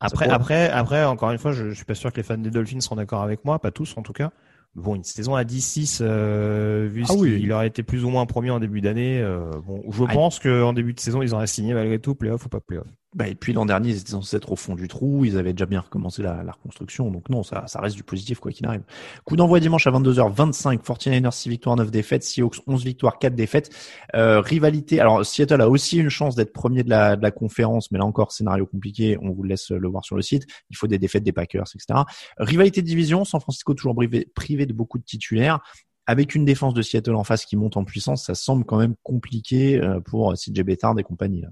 Après, 0.00 0.28
après, 0.28 0.70
après, 0.70 1.04
encore 1.04 1.30
une 1.30 1.38
fois, 1.38 1.52
je, 1.52 1.70
je 1.70 1.74
suis 1.74 1.84
pas 1.84 1.94
sûr 1.94 2.10
que 2.12 2.16
les 2.16 2.22
fans 2.22 2.38
des 2.38 2.50
Dolphins 2.50 2.80
seront 2.80 2.96
d'accord 2.96 3.22
avec 3.22 3.44
moi, 3.44 3.58
pas 3.58 3.70
tous 3.70 3.96
en 3.96 4.02
tout 4.02 4.12
cas. 4.12 4.30
Bon, 4.74 4.94
une 4.94 5.04
saison 5.04 5.34
à 5.34 5.44
10-6, 5.44 5.98
euh, 6.00 6.88
vu 6.90 7.04
Ah 7.08 7.12
ce 7.12 7.18
oui. 7.18 7.40
qu'il 7.40 7.52
aurait 7.52 7.66
été 7.66 7.82
plus 7.82 8.04
ou 8.04 8.08
moins 8.10 8.24
promis 8.26 8.50
en 8.50 8.60
début 8.60 8.80
d'année. 8.80 9.20
euh, 9.20 9.50
bon, 9.66 9.82
je 9.90 10.04
Ah, 10.06 10.12
pense 10.14 10.38
qu'en 10.38 10.72
début 10.72 10.94
de 10.94 11.00
saison, 11.00 11.22
ils 11.22 11.34
auraient 11.34 11.46
signé 11.48 11.74
malgré 11.74 11.98
tout, 11.98 12.14
playoff 12.14 12.46
ou 12.46 12.48
pas 12.48 12.60
playoff. 12.60 12.86
Bah, 13.12 13.26
et 13.26 13.34
puis 13.34 13.52
l'an 13.52 13.66
dernier, 13.66 13.90
ils 13.90 13.98
étaient 13.98 14.10
censés 14.10 14.36
être 14.36 14.52
au 14.52 14.56
fond 14.56 14.76
du 14.76 14.86
trou. 14.86 15.24
Ils 15.24 15.36
avaient 15.36 15.52
déjà 15.52 15.66
bien 15.66 15.80
recommencé 15.80 16.22
la, 16.22 16.44
la 16.44 16.52
reconstruction. 16.52 17.10
Donc 17.10 17.28
non, 17.28 17.42
ça, 17.42 17.66
ça 17.66 17.80
reste 17.80 17.96
du 17.96 18.04
positif 18.04 18.38
quoi 18.38 18.52
qu'il 18.52 18.64
arrive. 18.66 18.82
Coup 19.24 19.34
d'envoi 19.34 19.58
dimanche 19.58 19.88
à 19.88 19.90
22h25. 19.90 20.80
49ers 20.80 21.32
6 21.32 21.48
victoires, 21.48 21.74
9 21.74 21.90
défaites. 21.90 22.22
Seahawks 22.22 22.60
11 22.68 22.84
victoires, 22.84 23.18
4 23.18 23.34
défaites. 23.34 23.70
Euh, 24.14 24.40
rivalité. 24.40 25.00
Alors 25.00 25.26
Seattle 25.26 25.60
a 25.60 25.68
aussi 25.68 25.98
une 25.98 26.08
chance 26.08 26.36
d'être 26.36 26.52
premier 26.52 26.84
de 26.84 26.90
la, 26.90 27.16
de 27.16 27.22
la 27.22 27.32
conférence, 27.32 27.90
mais 27.90 27.98
là 27.98 28.04
encore 28.04 28.30
scénario 28.30 28.64
compliqué. 28.64 29.18
On 29.20 29.32
vous 29.32 29.42
laisse 29.42 29.72
le 29.72 29.88
voir 29.88 30.04
sur 30.04 30.14
le 30.14 30.22
site. 30.22 30.46
Il 30.70 30.76
faut 30.76 30.86
des 30.86 30.98
défaites 30.98 31.24
des 31.24 31.32
Packers, 31.32 31.66
etc. 31.74 32.02
Rivalité 32.38 32.80
de 32.80 32.86
division. 32.86 33.24
San 33.24 33.40
Francisco 33.40 33.74
toujours 33.74 33.96
privé, 33.96 34.30
privé 34.36 34.66
de 34.66 34.72
beaucoup 34.72 34.98
de 34.98 35.04
titulaires. 35.04 35.58
Avec 36.06 36.36
une 36.36 36.44
défense 36.44 36.74
de 36.74 36.82
Seattle 36.82 37.16
en 37.16 37.24
face 37.24 37.44
qui 37.44 37.56
monte 37.56 37.76
en 37.76 37.84
puissance, 37.84 38.26
ça 38.26 38.36
semble 38.36 38.64
quand 38.64 38.78
même 38.78 38.94
compliqué 39.02 39.80
euh, 39.80 40.00
pour 40.00 40.34
CJ 40.34 40.62
Bettard 40.62 40.96
et 40.98 41.02
compagnie. 41.02 41.40
Là. 41.40 41.48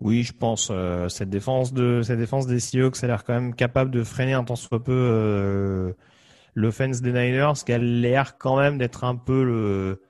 Oui, 0.00 0.22
je 0.22 0.32
pense 0.32 0.68
euh, 0.70 1.08
cette 1.08 1.30
défense 1.30 1.72
de 1.72 2.02
cette 2.02 2.18
défense 2.18 2.46
des 2.46 2.60
Seahawks 2.60 3.02
a 3.02 3.06
l'air 3.08 3.24
quand 3.24 3.34
même 3.34 3.54
capable 3.54 3.90
de 3.90 4.04
freiner 4.04 4.32
un 4.32 4.44
tant 4.44 4.54
soit 4.54 4.82
peu 4.82 4.92
euh, 4.92 5.92
l'offense 6.54 7.00
des 7.00 7.12
Niners, 7.12 7.54
qui 7.66 7.72
a 7.72 7.78
l'air 7.78 8.38
quand 8.38 8.58
même 8.58 8.78
d'être 8.78 9.04
un 9.04 9.16
peu 9.16 9.42
le 9.44 10.00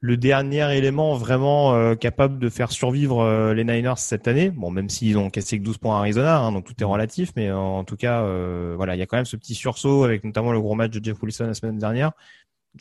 le 0.00 0.16
dernier 0.16 0.76
élément 0.76 1.14
vraiment 1.14 1.74
euh, 1.74 1.94
capable 1.94 2.38
de 2.38 2.48
faire 2.48 2.70
survivre 2.70 3.20
euh, 3.20 3.54
les 3.54 3.64
Niners 3.64 3.96
cette 3.96 4.28
année. 4.28 4.50
Bon, 4.50 4.70
même 4.70 4.88
s'ils 4.88 5.16
ont 5.18 5.30
cassé 5.30 5.58
que 5.58 5.64
12 5.64 5.78
points 5.78 5.96
à 5.96 6.00
Arizona, 6.00 6.38
hein, 6.38 6.52
donc 6.52 6.64
tout 6.64 6.74
est 6.78 6.84
relatif, 6.84 7.32
mais 7.36 7.50
en 7.50 7.82
tout 7.84 7.96
cas, 7.96 8.22
euh, 8.22 8.74
voilà, 8.76 8.94
il 8.94 8.98
y 8.98 9.02
a 9.02 9.06
quand 9.06 9.16
même 9.16 9.24
ce 9.24 9.36
petit 9.36 9.54
sursaut 9.54 10.04
avec 10.04 10.22
notamment 10.22 10.52
le 10.52 10.60
gros 10.60 10.74
match 10.74 10.92
de 10.92 11.02
Jeff 11.02 11.20
Wilson 11.22 11.46
la 11.46 11.54
semaine 11.54 11.78
dernière. 11.78 12.12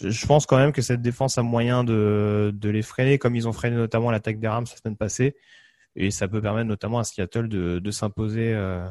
Je- 0.02 0.26
pense 0.26 0.46
quand 0.46 0.58
même 0.58 0.72
que 0.72 0.82
cette 0.82 1.02
défense 1.02 1.38
a 1.38 1.44
moyen 1.44 1.84
de, 1.84 2.52
de 2.54 2.70
les 2.70 2.82
freiner, 2.82 3.18
comme 3.18 3.36
ils 3.36 3.48
ont 3.48 3.54
freiné 3.54 3.76
notamment 3.76 4.12
l'attaque 4.12 4.40
des 4.40 4.48
Rams 4.48 4.66
la 4.70 4.78
semaine 4.78 4.98
passée, 4.98 5.36
et 5.96 6.12
ça 6.12 6.28
peut 6.28 6.42
permettre 6.42 6.68
notamment 6.68 7.00
à 7.00 7.04
Seattle 7.04 7.48
de, 7.48 7.80
de 7.80 7.92
s'imposer 7.92 8.54
euh, 8.54 8.88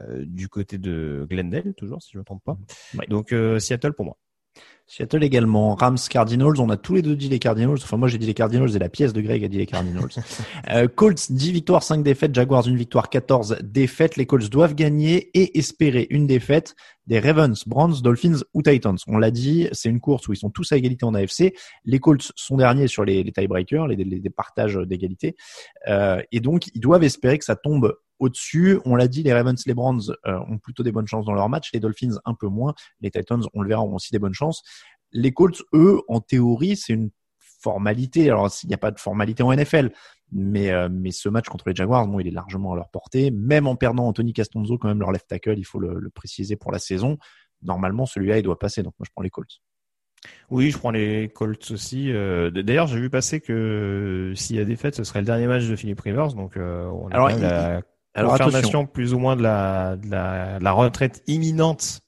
euh, 0.00 0.24
du 0.26 0.48
côté 0.48 0.78
de 0.78 1.26
Glendale, 1.30 1.74
toujours 1.74 2.02
si 2.02 2.10
je 2.12 2.18
ne 2.18 2.20
me 2.20 2.24
trompe 2.24 2.42
pas. 2.44 2.58
Donc 3.08 3.32
euh, 3.32 3.58
Seattle 3.60 3.92
pour 3.92 4.06
moi. 4.06 4.16
Seattle 4.90 5.22
également, 5.22 5.74
Rams, 5.74 5.98
Cardinals, 6.08 6.58
on 6.58 6.70
a 6.70 6.78
tous 6.78 6.94
les 6.94 7.02
deux 7.02 7.14
dit 7.14 7.28
les 7.28 7.38
Cardinals, 7.38 7.74
enfin 7.74 7.98
moi 7.98 8.08
j'ai 8.08 8.16
dit 8.16 8.26
les 8.26 8.32
Cardinals 8.32 8.74
et 8.74 8.78
la 8.78 8.88
pièce 8.88 9.12
de 9.12 9.20
Greg 9.20 9.44
a 9.44 9.48
dit 9.48 9.58
les 9.58 9.66
Cardinals. 9.66 10.08
euh, 10.70 10.88
Colts 10.88 11.30
10 11.30 11.52
victoires, 11.52 11.82
5 11.82 12.02
défaites, 12.02 12.34
Jaguars 12.34 12.66
une 12.66 12.76
victoire, 12.76 13.10
14 13.10 13.58
défaites, 13.62 14.16
les 14.16 14.24
Colts 14.24 14.48
doivent 14.48 14.74
gagner 14.74 15.30
et 15.34 15.58
espérer 15.58 16.06
une 16.08 16.26
défaite. 16.26 16.74
Des 17.06 17.20
Ravens, 17.20 17.62
Browns, 17.66 18.02
Dolphins 18.02 18.40
ou 18.52 18.62
Titans. 18.62 18.98
On 19.06 19.16
l'a 19.16 19.30
dit, 19.30 19.68
c'est 19.72 19.88
une 19.88 20.00
course 20.00 20.28
où 20.28 20.34
ils 20.34 20.36
sont 20.36 20.50
tous 20.50 20.72
à 20.72 20.76
égalité 20.76 21.06
en 21.06 21.14
AFC, 21.14 21.54
les 21.84 22.00
Colts 22.00 22.32
sont 22.36 22.56
derniers 22.56 22.86
sur 22.86 23.04
les, 23.04 23.22
les 23.22 23.32
tiebreakers, 23.32 23.86
les, 23.86 23.96
les, 23.96 24.04
les 24.04 24.30
partages 24.30 24.76
d'égalité, 24.76 25.36
euh, 25.88 26.22
et 26.32 26.40
donc 26.40 26.66
ils 26.74 26.80
doivent 26.80 27.04
espérer 27.04 27.38
que 27.38 27.44
ça 27.44 27.56
tombe 27.56 27.94
au-dessus. 28.18 28.78
On 28.84 28.94
l'a 28.96 29.08
dit, 29.08 29.22
les 29.22 29.32
Ravens, 29.32 29.60
les 29.66 29.74
Browns 29.74 30.00
euh, 30.26 30.38
ont 30.48 30.58
plutôt 30.58 30.82
des 30.82 30.92
bonnes 30.92 31.06
chances 31.06 31.26
dans 31.26 31.32
leur 31.34 31.48
match, 31.48 31.70
les 31.72 31.80
Dolphins 31.80 32.18
un 32.24 32.34
peu 32.34 32.48
moins, 32.48 32.74
les 33.00 33.10
Titans, 33.10 33.42
on 33.54 33.62
le 33.62 33.68
verra, 33.68 33.82
ont 33.82 33.94
aussi 33.94 34.12
des 34.12 34.18
bonnes 34.18 34.34
chances. 34.34 34.62
Les 35.12 35.32
Colts, 35.32 35.62
eux, 35.74 36.00
en 36.08 36.20
théorie, 36.20 36.76
c'est 36.76 36.92
une 36.92 37.10
formalité. 37.60 38.28
Alors, 38.30 38.50
il 38.62 38.68
n'y 38.68 38.74
a 38.74 38.78
pas 38.78 38.90
de 38.90 39.00
formalité 39.00 39.42
en 39.42 39.52
NFL, 39.52 39.90
mais, 40.32 40.70
euh, 40.70 40.88
mais 40.90 41.10
ce 41.10 41.28
match 41.28 41.48
contre 41.48 41.68
les 41.68 41.74
Jaguars, 41.74 42.06
bon, 42.06 42.20
il 42.20 42.28
est 42.28 42.32
largement 42.32 42.72
à 42.72 42.76
leur 42.76 42.88
portée. 42.90 43.30
Même 43.30 43.66
en 43.66 43.74
perdant 43.76 44.06
Anthony 44.06 44.32
Castonzo, 44.32 44.78
quand 44.78 44.88
même, 44.88 45.00
leur 45.00 45.10
left 45.12 45.26
tackle, 45.28 45.58
il 45.58 45.64
faut 45.64 45.78
le, 45.80 45.98
le 45.98 46.10
préciser 46.10 46.56
pour 46.56 46.70
la 46.72 46.78
saison. 46.78 47.18
Normalement, 47.62 48.06
celui-là, 48.06 48.38
il 48.38 48.42
doit 48.42 48.58
passer. 48.58 48.82
Donc, 48.82 48.94
moi, 48.98 49.04
je 49.06 49.10
prends 49.14 49.22
les 49.22 49.30
Colts. 49.30 49.60
Oui, 50.50 50.70
je 50.70 50.78
prends 50.78 50.90
les 50.90 51.28
Colts 51.28 51.70
aussi. 51.70 52.12
Euh, 52.12 52.50
D'ailleurs, 52.50 52.86
j'ai 52.86 53.00
vu 53.00 53.08
passer 53.10 53.40
que 53.40 54.32
s'il 54.36 54.56
y 54.56 54.60
a 54.60 54.64
défaite, 54.64 54.94
ce 54.94 55.04
serait 55.04 55.20
le 55.20 55.26
dernier 55.26 55.46
match 55.46 55.66
de 55.66 55.74
Philip 55.76 55.98
Rivers. 56.00 56.34
Donc, 56.34 56.56
euh, 56.56 56.86
on 56.86 57.08
a 57.08 57.14
Alors, 57.14 57.28
quand 57.28 57.34
même 57.38 57.44
il- 57.44 57.48
la 57.48 57.82
Alors, 58.14 58.36
plus 58.92 59.14
ou 59.14 59.18
moins 59.18 59.36
de 59.36 59.42
la, 59.42 59.96
de 59.96 60.10
la, 60.10 60.58
de 60.58 60.64
la 60.64 60.72
retraite 60.72 61.22
imminente 61.26 62.00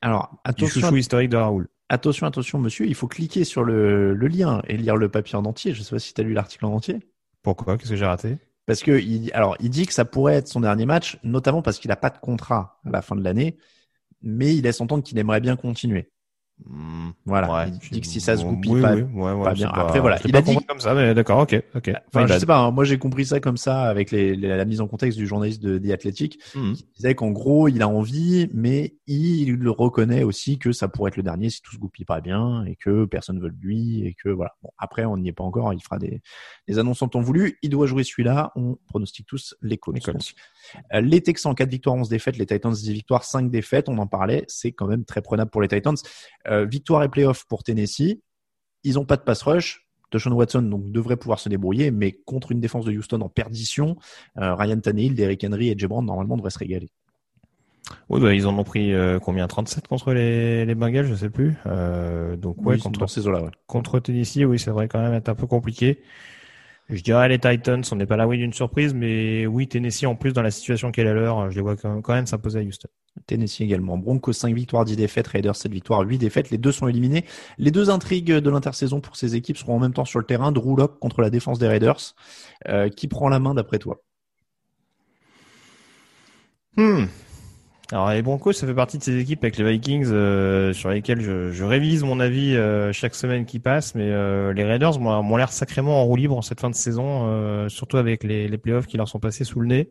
Alors, 0.00 0.30
du 0.30 0.38
attention. 0.44 0.80
chouchou 0.80 0.96
historique 0.96 1.30
de 1.30 1.36
Raoul. 1.36 1.68
Attention, 1.88 2.26
attention, 2.26 2.58
monsieur, 2.58 2.86
il 2.86 2.94
faut 2.94 3.08
cliquer 3.08 3.44
sur 3.44 3.64
le, 3.64 4.14
le 4.14 4.28
lien 4.28 4.62
et 4.68 4.76
lire 4.76 4.96
le 4.96 5.08
papier 5.08 5.36
en 5.36 5.44
entier. 5.44 5.74
Je 5.74 5.82
sais 5.82 5.90
pas 5.94 5.98
si 5.98 6.14
tu 6.14 6.20
as 6.20 6.24
lu 6.24 6.32
l'article 6.34 6.66
en 6.66 6.74
entier. 6.74 7.00
Pourquoi? 7.42 7.76
Qu'est-ce 7.76 7.90
que 7.90 7.96
j'ai 7.96 8.04
raté? 8.06 8.38
Parce 8.66 8.82
que 8.82 9.00
il, 9.00 9.32
alors, 9.32 9.56
il 9.58 9.70
dit 9.70 9.86
que 9.86 9.92
ça 9.92 10.04
pourrait 10.04 10.34
être 10.34 10.46
son 10.48 10.60
dernier 10.60 10.86
match, 10.86 11.18
notamment 11.24 11.62
parce 11.62 11.78
qu'il 11.78 11.88
n'a 11.88 11.96
pas 11.96 12.10
de 12.10 12.18
contrat 12.18 12.78
à 12.86 12.90
la 12.90 13.02
fin 13.02 13.16
de 13.16 13.24
l'année, 13.24 13.56
mais 14.22 14.54
il 14.54 14.62
laisse 14.62 14.80
entendre 14.80 15.02
qu'il 15.02 15.18
aimerait 15.18 15.40
bien 15.40 15.56
continuer. 15.56 16.10
Voilà. 17.24 17.52
ouais, 17.52 17.72
il 17.84 17.90
dit 17.90 18.00
que 18.00 18.06
si 18.06 18.20
ça 18.20 18.36
se 18.36 18.44
goupille 18.44 18.72
oui, 18.72 18.82
pas, 18.82 18.94
oui, 18.94 19.02
ouais, 19.02 19.32
ouais, 19.32 19.44
pas 19.44 19.52
bien. 19.54 19.68
Après, 19.68 20.00
voilà, 20.00 20.18
il 20.24 20.32
pas 20.32 20.38
a 20.38 20.42
dit- 20.42 20.56
comme 20.66 20.80
ça, 20.80 20.94
mais 20.94 21.14
d'accord, 21.14 21.38
ok, 21.40 21.62
ok. 21.74 21.90
Enfin, 22.08 22.26
je 22.26 22.38
sais 22.38 22.46
pas, 22.46 22.58
hein, 22.58 22.70
moi 22.70 22.84
j'ai 22.84 22.98
compris 22.98 23.24
ça 23.26 23.40
comme 23.40 23.56
ça 23.56 23.82
avec 23.82 24.10
les, 24.10 24.34
les- 24.36 24.48
la 24.48 24.64
mise 24.64 24.80
en 24.80 24.88
contexte 24.88 25.18
du 25.18 25.26
journaliste 25.26 25.62
de 25.62 25.78
The 25.78 25.90
Athletic. 25.92 26.38
Mhm. 26.54 26.74
qui 26.74 26.86
disait 26.96 27.14
qu'en 27.14 27.30
gros, 27.30 27.68
il 27.68 27.82
a 27.82 27.88
envie, 27.88 28.48
mais 28.54 28.96
il 29.06 29.54
le 29.56 29.70
reconnaît 29.70 30.22
aussi 30.22 30.58
que 30.58 30.72
ça 30.72 30.88
pourrait 30.88 31.08
être 31.10 31.16
le 31.16 31.22
dernier 31.22 31.50
si 31.50 31.60
tout 31.62 31.72
se 31.72 31.78
goupille 31.78 32.04
pas 32.04 32.20
bien 32.20 32.64
et 32.64 32.76
que 32.76 33.04
personne 33.04 33.36
ne 33.36 33.42
veut 33.42 33.50
de 33.50 33.60
lui 33.60 34.04
et 34.06 34.14
que 34.14 34.28
voilà. 34.28 34.52
Bon, 34.62 34.70
après, 34.78 35.04
on 35.04 35.16
n'y 35.16 35.28
est 35.28 35.32
pas 35.32 35.44
encore. 35.44 35.72
Il 35.72 35.82
fera 35.82 35.98
des, 35.98 36.20
des 36.68 36.78
annonces 36.78 37.02
en 37.02 37.08
temps 37.08 37.20
voulu. 37.20 37.58
Il 37.62 37.70
doit 37.70 37.86
jouer 37.86 38.04
celui-là. 38.04 38.52
On 38.56 38.76
pronostique 38.88 39.26
tous 39.26 39.54
les 39.62 39.76
Colts. 39.78 39.96
Les 40.92 41.20
Texans, 41.20 41.54
4 41.54 41.68
victoires, 41.68 41.96
11 41.96 42.08
défaites. 42.08 42.36
Les 42.36 42.46
Titans, 42.46 42.72
10 42.72 42.92
victoires, 42.92 43.24
5 43.24 43.50
défaites. 43.50 43.88
On 43.88 43.98
en 43.98 44.06
parlait. 44.06 44.44
C'est 44.48 44.72
quand 44.72 44.86
même 44.86 45.04
très 45.04 45.22
prenable 45.22 45.50
pour 45.50 45.62
les 45.62 45.68
Titans. 45.68 45.96
Euh, 46.48 46.64
victoire 46.64 47.02
et 47.02 47.08
playoff 47.08 47.44
pour 47.46 47.62
Tennessee. 47.62 48.18
Ils 48.84 48.98
ont 48.98 49.04
pas 49.04 49.16
de 49.16 49.22
pass 49.22 49.42
rush. 49.42 49.86
Deshaun 50.12 50.32
Watson 50.32 50.62
donc 50.62 50.90
devrait 50.90 51.16
pouvoir 51.16 51.38
se 51.38 51.48
débrouiller, 51.48 51.90
mais 51.90 52.12
contre 52.12 52.52
une 52.52 52.60
défense 52.60 52.84
de 52.84 52.92
Houston 52.92 53.20
en 53.20 53.28
perdition, 53.28 53.96
euh, 54.38 54.54
Ryan 54.54 54.80
Tannehill, 54.80 55.14
Derrick 55.14 55.44
Henry 55.44 55.70
et 55.70 55.78
Jay 55.78 55.86
Brown 55.86 56.04
normalement 56.04 56.36
devraient 56.36 56.50
se 56.50 56.58
régaler. 56.58 56.90
Oui, 58.08 58.20
bah, 58.20 58.34
ils 58.34 58.46
en 58.46 58.56
ont 58.56 58.64
pris 58.64 58.92
euh, 58.92 59.18
combien? 59.18 59.46
37 59.46 59.88
contre 59.88 60.12
les, 60.12 60.64
les 60.64 60.74
Bengals, 60.74 61.06
je 61.06 61.14
sais 61.14 61.30
plus. 61.30 61.54
Euh, 61.66 62.36
donc 62.36 62.58
ouais, 62.58 62.74
Oui, 62.74 62.80
contre, 62.80 63.00
dans 63.00 63.06
ces 63.06 63.26
eaux-là, 63.26 63.42
ouais. 63.42 63.50
contre 63.66 63.98
Tennessee, 63.98 64.44
oui, 64.44 64.58
ça 64.58 64.70
devrait 64.70 64.88
quand 64.88 65.00
même 65.00 65.14
être 65.14 65.28
un 65.28 65.34
peu 65.34 65.46
compliqué. 65.46 66.02
Je 66.90 67.02
dirais 67.02 67.28
les 67.28 67.38
Titans, 67.38 67.82
on 67.92 67.96
n'est 67.96 68.06
pas 68.06 68.16
là 68.16 68.26
oui 68.26 68.36
d'une 68.36 68.52
surprise, 68.52 68.94
mais 68.94 69.46
oui 69.46 69.68
Tennessee 69.68 70.06
en 70.06 70.16
plus 70.16 70.32
dans 70.32 70.42
la 70.42 70.50
situation 70.50 70.90
qu'elle 70.90 71.06
est 71.06 71.10
à 71.10 71.14
l'heure, 71.14 71.50
je 71.50 71.54
les 71.54 71.62
vois 71.62 71.76
quand 71.76 72.08
même 72.08 72.26
s'imposer 72.26 72.58
à 72.58 72.62
Houston. 72.62 72.88
Tennessee 73.26 73.60
également. 73.60 73.96
Broncos 73.96 74.32
5 74.32 74.54
victoires, 74.54 74.84
10 74.84 74.96
défaites. 74.96 75.26
Raiders 75.28 75.56
7 75.56 75.72
victoires, 75.72 76.00
8 76.00 76.18
défaites. 76.18 76.50
Les 76.50 76.58
deux 76.58 76.72
sont 76.72 76.88
éliminés. 76.88 77.24
Les 77.58 77.70
deux 77.70 77.90
intrigues 77.90 78.32
de 78.32 78.50
l'intersaison 78.50 79.00
pour 79.00 79.16
ces 79.16 79.36
équipes 79.36 79.56
seront 79.56 79.76
en 79.76 79.78
même 79.78 79.92
temps 79.92 80.04
sur 80.04 80.18
le 80.18 80.24
terrain. 80.24 80.52
Drew 80.52 80.76
Lock 80.76 80.98
contre 80.98 81.20
la 81.20 81.30
défense 81.30 81.58
des 81.58 81.68
Raiders. 81.68 82.14
Euh, 82.68 82.88
qui 82.88 83.08
prend 83.08 83.28
la 83.28 83.38
main 83.38 83.54
d'après 83.54 83.78
toi? 83.78 84.02
Hmm. 86.76 87.06
Alors 87.92 88.10
les 88.10 88.22
Broncos, 88.22 88.52
ça 88.52 88.68
fait 88.68 88.74
partie 88.74 88.98
de 88.98 89.02
ces 89.02 89.18
équipes 89.18 89.42
avec 89.42 89.56
les 89.56 89.64
Vikings 89.64 90.06
euh, 90.12 90.72
sur 90.72 90.90
lesquelles 90.90 91.20
je, 91.20 91.50
je 91.50 91.64
révise 91.64 92.04
mon 92.04 92.20
avis 92.20 92.54
euh, 92.54 92.92
chaque 92.92 93.16
semaine 93.16 93.44
qui 93.46 93.58
passe, 93.58 93.96
mais 93.96 94.08
euh, 94.08 94.52
les 94.52 94.62
Raiders 94.62 95.00
m'ont 95.00 95.36
l'air 95.36 95.50
sacrément 95.50 96.00
en 96.00 96.04
roue 96.04 96.14
libre 96.14 96.36
en 96.36 96.42
cette 96.42 96.60
fin 96.60 96.70
de 96.70 96.76
saison, 96.76 97.26
euh, 97.26 97.68
surtout 97.68 97.96
avec 97.96 98.22
les, 98.22 98.46
les 98.46 98.58
playoffs 98.58 98.86
qui 98.86 98.96
leur 98.96 99.08
sont 99.08 99.18
passés 99.18 99.42
sous 99.42 99.58
le 99.58 99.66
nez. 99.66 99.90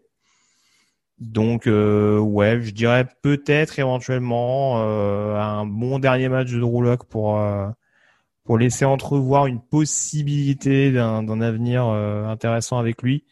Donc 1.19 1.67
euh, 1.67 2.17
ouais, 2.19 2.61
je 2.61 2.71
dirais 2.71 3.05
peut-être 3.21 3.79
éventuellement 3.79 4.75
euh, 4.77 5.35
un 5.35 5.65
bon 5.65 5.99
dernier 5.99 6.29
match 6.29 6.49
de 6.53 6.59
Drew 6.59 6.81
Lock 6.81 7.03
pour 7.03 7.37
pour 8.45 8.57
laisser 8.57 8.85
entrevoir 8.85 9.45
une 9.47 9.59
possibilité 9.59 10.91
d'un 10.93 11.41
avenir 11.41 11.83
intéressant 11.83 12.77
avec 12.77 13.01
lui. 13.03 13.25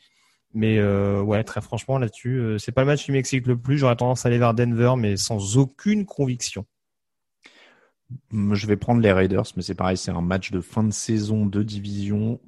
Mais 0.58 0.80
euh, 0.80 1.22
ouais, 1.22 1.43
très 1.43 1.62
franchement 1.62 1.99
là-dessus, 1.99 2.39
euh, 2.39 2.58
c'est 2.58 2.72
pas 2.72 2.82
le 2.82 2.88
match 2.88 3.05
qui 3.05 3.12
m'excite 3.12 3.45
le 3.45 3.60
plus. 3.60 3.78
J'aurais 3.78 3.95
tendance 3.95 4.26
à 4.26 4.30
aller 4.30 4.39
vers 4.39 4.55
Denver, 4.55 4.93
mais 4.97 5.16
sans 5.16 5.55
aucune 5.55 6.03
conviction. 6.03 6.66
Je 8.32 8.66
vais 8.66 8.76
prendre 8.76 8.99
les 8.99 9.12
Raiders, 9.12 9.43
mais 9.55 9.62
c'est 9.62 9.76
pareil, 9.76 9.97
c'est 9.97 10.10
un 10.10 10.22
match 10.22 10.49
de 10.49 10.60
fin 10.60 10.84
de 10.84 10.89
saison 10.89 11.45
de 11.45 11.62
division. 11.62 12.39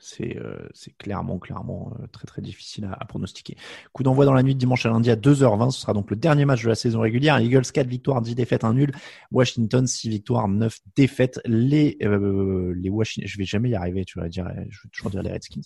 C'est 0.00 0.36
euh, 0.38 0.68
clairement, 0.98 1.38
clairement 1.38 1.92
euh, 2.00 2.06
très 2.08 2.26
très 2.26 2.42
difficile 2.42 2.86
à, 2.86 2.96
à 2.98 3.04
pronostiquer. 3.04 3.56
Coup 3.92 4.02
d'envoi 4.02 4.24
dans 4.24 4.32
la 4.32 4.42
nuit 4.42 4.54
de 4.54 4.58
dimanche 4.58 4.86
à 4.86 4.88
lundi 4.88 5.10
à 5.10 5.16
2h20. 5.16 5.70
Ce 5.70 5.80
sera 5.80 5.92
donc 5.92 6.10
le 6.10 6.16
dernier 6.16 6.44
match 6.44 6.62
de 6.62 6.68
la 6.68 6.74
saison 6.74 7.00
régulière. 7.00 7.38
Eagles 7.38 7.70
4 7.72 7.86
victoires, 7.86 8.20
10 8.22 8.34
défaites, 8.34 8.64
1 8.64 8.74
nul. 8.74 8.92
Washington 9.30 9.86
6 9.86 10.08
victoires, 10.08 10.48
9 10.48 10.78
défaites. 10.96 11.40
Les 11.44 11.98
euh, 12.02 12.74
les 12.76 12.90
Washington, 12.90 13.28
je 13.28 13.38
vais 13.38 13.44
jamais 13.44 13.70
y 13.70 13.74
arriver, 13.74 14.04
tu 14.04 14.18
vas 14.18 14.28
dire, 14.28 14.46
euh, 14.46 14.64
je 14.68 14.82
vais 14.82 14.88
toujours 14.92 15.10
dire 15.10 15.22
les 15.22 15.32
Redskins. 15.32 15.62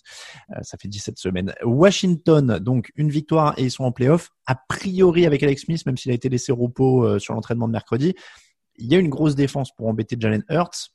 Euh, 0.51 0.59
ça 0.61 0.77
fait 0.77 0.87
17 0.87 1.17
semaines. 1.17 1.53
Washington, 1.63 2.59
donc 2.59 2.91
une 2.95 3.09
victoire 3.09 3.57
et 3.57 3.63
ils 3.63 3.71
sont 3.71 3.83
en 3.83 3.91
playoff. 3.91 4.29
A 4.45 4.55
priori 4.55 5.25
avec 5.25 5.41
Alex 5.43 5.63
Smith, 5.63 5.85
même 5.85 5.97
s'il 5.97 6.11
a 6.11 6.15
été 6.15 6.29
laissé 6.29 6.51
au 6.51 6.55
repos 6.55 7.05
euh, 7.05 7.19
sur 7.19 7.33
l'entraînement 7.33 7.67
de 7.67 7.73
mercredi. 7.73 8.15
Il 8.77 8.91
y 8.91 8.95
a 8.95 8.99
une 8.99 9.09
grosse 9.09 9.35
défense 9.35 9.73
pour 9.73 9.87
embêter 9.87 10.17
Jalen 10.19 10.43
Hurts. 10.49 10.94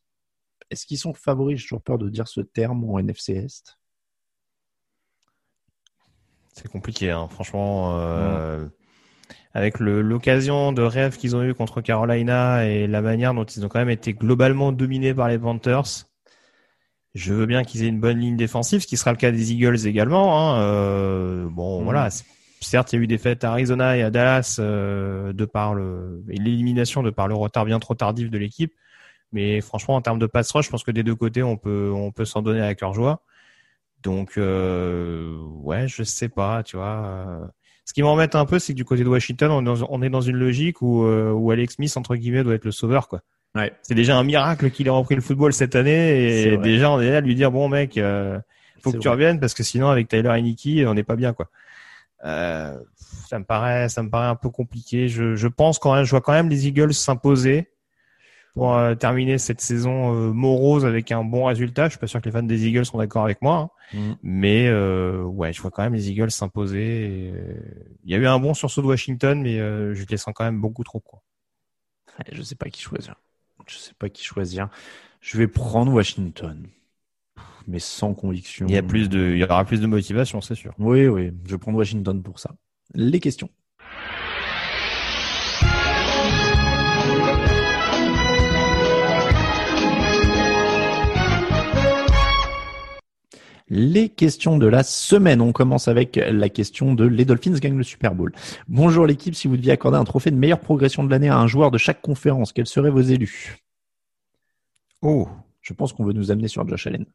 Est-ce 0.70 0.86
qu'ils 0.86 0.98
sont 0.98 1.14
favoris 1.14 1.58
J'ai 1.58 1.64
toujours 1.64 1.82
peur 1.82 1.98
de 1.98 2.08
dire 2.08 2.28
ce 2.28 2.40
terme 2.40 2.84
en 2.88 2.98
NFC 2.98 3.32
Est? 3.34 3.76
C'est 6.54 6.68
compliqué, 6.68 7.10
hein. 7.10 7.28
franchement. 7.30 7.96
euh, 7.98 8.66
Avec 9.54 9.78
l'occasion 9.80 10.72
de 10.72 10.82
rêve 10.82 11.16
qu'ils 11.16 11.34
ont 11.36 11.42
eu 11.42 11.54
contre 11.54 11.80
Carolina 11.80 12.66
et 12.66 12.86
la 12.86 13.02
manière 13.02 13.34
dont 13.34 13.44
ils 13.44 13.64
ont 13.64 13.68
quand 13.68 13.78
même 13.78 13.90
été 13.90 14.12
globalement 14.12 14.70
dominés 14.72 15.14
par 15.14 15.28
les 15.28 15.38
Panthers, 15.38 16.06
je 17.14 17.34
veux 17.34 17.46
bien 17.46 17.64
qu'ils 17.64 17.82
aient 17.82 17.88
une 17.88 18.00
bonne 18.00 18.18
ligne 18.18 18.36
défensive, 18.36 18.80
ce 18.80 18.86
qui 18.86 18.96
sera 18.96 19.10
le 19.12 19.16
cas 19.16 19.32
des 19.32 19.52
Eagles 19.52 19.86
également. 19.86 20.38
Hein. 20.38 20.60
Euh, 20.62 21.48
bon, 21.50 21.78
Mhm. 21.78 21.84
voilà. 21.84 22.08
Certes, 22.60 22.92
il 22.92 22.96
y 22.96 22.98
a 23.00 23.02
eu 23.02 23.06
des 23.06 23.18
fêtes 23.18 23.42
à 23.42 23.52
Arizona 23.52 23.96
et 23.96 24.02
à 24.02 24.10
Dallas 24.10 24.56
euh, 24.60 25.32
de 25.32 25.44
par 25.46 25.74
l'élimination 25.74 27.02
de 27.02 27.10
par 27.10 27.26
le 27.26 27.34
retard 27.34 27.64
bien 27.64 27.78
trop 27.80 27.94
tardif 27.94 28.30
de 28.30 28.38
l'équipe. 28.38 28.72
Mais 29.32 29.60
franchement, 29.60 29.94
en 29.96 30.02
termes 30.02 30.18
de 30.18 30.26
pass 30.26 30.50
rush, 30.52 30.66
je 30.66 30.70
pense 30.70 30.82
que 30.84 30.90
des 30.90 31.02
deux 31.02 31.14
côtés, 31.14 31.42
on 31.42 31.56
peut 31.56 31.92
on 31.94 32.12
peut 32.12 32.24
s'en 32.24 32.42
donner 32.42 32.62
à 32.62 32.74
cœur 32.74 32.94
joie. 32.94 33.22
Donc 34.02 34.38
euh, 34.38 35.36
ouais, 35.62 35.88
je 35.88 36.02
sais 36.02 36.28
pas, 36.28 36.62
tu 36.62 36.76
vois. 36.76 37.50
Ce 37.84 37.92
qui 37.92 38.02
m'embête 38.02 38.36
un 38.36 38.44
peu, 38.44 38.58
c'est 38.58 38.72
que 38.72 38.76
du 38.76 38.84
côté 38.84 39.02
de 39.02 39.08
Washington, 39.08 39.50
on 39.50 39.62
est 39.62 39.64
dans, 39.64 39.86
on 39.90 40.02
est 40.02 40.10
dans 40.10 40.20
une 40.20 40.36
logique 40.36 40.80
où, 40.80 41.04
euh, 41.06 41.32
où 41.32 41.50
Alex 41.50 41.74
Smith 41.74 41.96
entre 41.96 42.14
guillemets 42.14 42.44
doit 42.44 42.54
être 42.54 42.64
le 42.64 42.70
sauveur, 42.70 43.08
quoi. 43.08 43.22
Ouais. 43.56 43.72
C'est 43.82 43.96
déjà 43.96 44.16
un 44.16 44.22
miracle 44.22 44.70
qu'il 44.70 44.86
ait 44.86 44.90
repris 44.90 45.16
le 45.16 45.20
football 45.20 45.52
cette 45.52 45.74
année 45.74 46.44
et 46.44 46.56
déjà 46.56 46.88
on 46.92 47.00
est 47.00 47.10
là 47.10 47.16
à 47.16 47.20
lui 47.20 47.34
dire 47.34 47.50
bon 47.50 47.68
mec, 47.68 47.98
euh, 47.98 48.38
faut 48.80 48.92
que 48.92 48.98
tu 48.98 49.08
reviennes 49.08 49.40
parce 49.40 49.54
que 49.54 49.64
sinon 49.64 49.88
avec 49.88 50.06
Tyler 50.06 50.28
Heineke, 50.28 50.86
on 50.86 50.94
n'est 50.94 51.02
pas 51.02 51.16
bien, 51.16 51.32
quoi. 51.32 51.48
Euh, 52.24 52.78
ça 53.28 53.40
me 53.40 53.44
paraît, 53.44 53.88
ça 53.88 54.04
me 54.04 54.10
paraît 54.10 54.28
un 54.28 54.36
peu 54.36 54.50
compliqué. 54.50 55.08
Je, 55.08 55.34
je 55.34 55.48
pense 55.48 55.80
quand 55.80 55.94
même, 55.94 56.04
je 56.04 56.10
vois 56.10 56.20
quand 56.20 56.32
même 56.32 56.48
les 56.48 56.68
Eagles 56.68 56.94
s'imposer 56.94 57.70
pour 58.54 58.74
euh, 58.76 58.94
terminer 58.94 59.38
cette 59.38 59.60
saison 59.60 60.14
euh, 60.14 60.32
morose 60.32 60.84
avec 60.84 61.12
un 61.12 61.24
bon 61.24 61.44
résultat. 61.46 61.86
Je 61.86 61.90
suis 61.90 61.98
pas 61.98 62.06
sûr 62.06 62.20
que 62.20 62.26
les 62.26 62.32
fans 62.32 62.42
des 62.42 62.66
Eagles 62.66 62.84
sont 62.86 62.98
d'accord 62.98 63.24
avec 63.24 63.42
moi, 63.42 63.56
hein. 63.56 63.70
Mm. 63.92 64.12
mais 64.22 64.68
euh, 64.68 65.22
ouais, 65.22 65.52
je 65.52 65.60
vois 65.62 65.70
quand 65.70 65.82
même 65.82 65.94
les 65.94 66.10
Eagles 66.10 66.30
s'imposer. 66.30 67.32
euh, 67.34 67.54
Il 68.04 68.10
y 68.10 68.14
a 68.14 68.18
eu 68.18 68.26
un 68.26 68.38
bon 68.38 68.54
sursaut 68.54 68.82
de 68.82 68.86
Washington, 68.86 69.40
mais 69.42 69.58
euh, 69.60 69.94
je 69.94 70.04
les 70.08 70.16
sens 70.16 70.32
quand 70.34 70.44
même 70.44 70.60
beaucoup 70.60 70.84
trop. 70.84 71.00
Quoi. 71.00 71.22
Ouais, 72.18 72.24
Je 72.32 72.42
sais 72.42 72.54
pas 72.56 72.68
qui 72.70 72.82
choisir. 72.82 73.14
Je 73.66 73.76
sais 73.76 73.94
pas 73.98 74.08
qui 74.08 74.24
choisir. 74.24 74.68
Je 75.20 75.38
vais 75.38 75.48
prendre 75.48 75.92
Washington, 75.92 76.66
mais 77.66 77.78
sans 77.78 78.14
conviction. 78.14 78.66
Il 78.68 78.74
y 78.74 78.78
a 78.78 78.82
plus 78.82 79.08
de, 79.08 79.32
il 79.32 79.38
y 79.38 79.44
aura 79.44 79.64
plus 79.64 79.80
de 79.80 79.86
motivation, 79.86 80.40
c'est 80.40 80.54
sûr. 80.54 80.74
Oui, 80.78 81.06
oui. 81.06 81.30
Je 81.44 81.52
vais 81.52 81.58
prendre 81.58 81.78
Washington 81.78 82.22
pour 82.22 82.38
ça. 82.38 82.54
Les 82.94 83.20
questions. 83.20 83.50
Les 93.72 94.08
questions 94.08 94.58
de 94.58 94.66
la 94.66 94.82
semaine. 94.82 95.40
On 95.40 95.52
commence 95.52 95.86
avec 95.86 96.16
la 96.16 96.48
question 96.48 96.92
de 96.94 97.04
les 97.06 97.24
Dolphins 97.24 97.52
gagnent 97.52 97.76
le 97.76 97.84
Super 97.84 98.14
Bowl. 98.16 98.32
Bonjour 98.66 99.06
l'équipe, 99.06 99.34
si 99.36 99.46
vous 99.46 99.56
deviez 99.56 99.70
accorder 99.70 99.96
un 99.96 100.04
trophée 100.04 100.32
de 100.32 100.36
meilleure 100.36 100.58
progression 100.60 101.04
de 101.04 101.10
l'année 101.10 101.28
à 101.28 101.38
un 101.38 101.46
joueur 101.46 101.70
de 101.70 101.78
chaque 101.78 102.02
conférence, 102.02 102.52
quels 102.52 102.66
seraient 102.66 102.90
vos 102.90 103.00
élus? 103.00 103.58
Oh, 105.02 105.28
Je 105.62 105.72
pense 105.72 105.92
qu'on 105.92 106.04
veut 106.04 106.12
nous 106.12 106.30
amener 106.32 106.48
sur 106.48 106.66
Josh 106.68 106.88
Allen. 106.88 107.06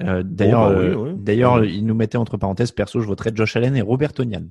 Euh, 0.00 0.22
d'ailleurs, 0.24 0.68
Oh, 0.68 0.72
bah 0.72 0.78
oui, 0.80 0.86
euh, 0.86 0.96
oui. 0.96 1.10
d'ailleurs, 1.18 1.64
il 1.64 1.84
nous 1.84 1.94
mettait 1.94 2.16
entre 2.18 2.36
parenthèses, 2.38 2.72
perso, 2.72 3.00
je 3.00 3.06
voterais 3.06 3.32
Josh 3.34 3.56
Allen 3.56 3.76
et 3.76 3.82
Robert 3.82 4.12
Tonian. 4.14 4.44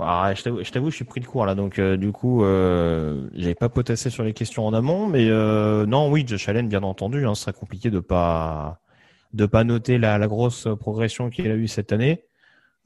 Ah, 0.00 0.32
je 0.34 0.42
t'avoue, 0.70 0.90
je 0.90 0.96
suis 0.96 1.04
pris 1.04 1.20
de 1.20 1.26
court 1.26 1.46
là, 1.46 1.54
donc 1.54 1.78
euh, 1.78 1.96
du 1.96 2.12
coup, 2.12 2.44
euh, 2.44 3.28
j'avais 3.34 3.54
pas 3.54 3.68
potassé 3.68 4.10
sur 4.10 4.24
les 4.24 4.32
questions 4.32 4.66
en 4.66 4.74
amont, 4.74 5.06
mais 5.06 5.28
euh, 5.28 5.86
non, 5.86 6.10
oui, 6.10 6.24
Josh 6.26 6.48
Allen, 6.48 6.68
bien 6.68 6.82
entendu, 6.82 7.26
hein, 7.26 7.34
ce 7.34 7.42
serait 7.42 7.52
compliqué 7.52 7.90
de 7.90 8.00
pas 8.00 8.80
de 9.32 9.46
pas 9.46 9.64
noter 9.64 9.98
la, 9.98 10.18
la 10.18 10.26
grosse 10.28 10.68
progression 10.78 11.30
qu'il 11.30 11.50
a 11.50 11.54
eue 11.54 11.68
cette 11.68 11.92
année. 11.92 12.24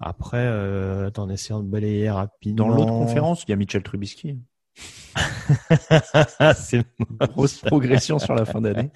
Après, 0.01 0.39
euh, 0.41 1.11
en 1.19 1.29
essayant 1.29 1.61
de 1.61 1.69
balayer 1.69 2.11
rapidement. 2.11 2.69
Dans 2.69 2.75
l'autre 2.75 2.93
conférence, 2.93 3.45
il 3.47 3.51
y 3.51 3.53
a 3.53 3.57
Mitchell 3.57 3.83
Trubisky. 3.83 4.39
c'est 6.57 6.83
Grosse 7.21 7.59
progression 7.59 8.19
sur 8.19 8.35
la 8.35 8.47
fin 8.47 8.63
d'année. 8.63 8.91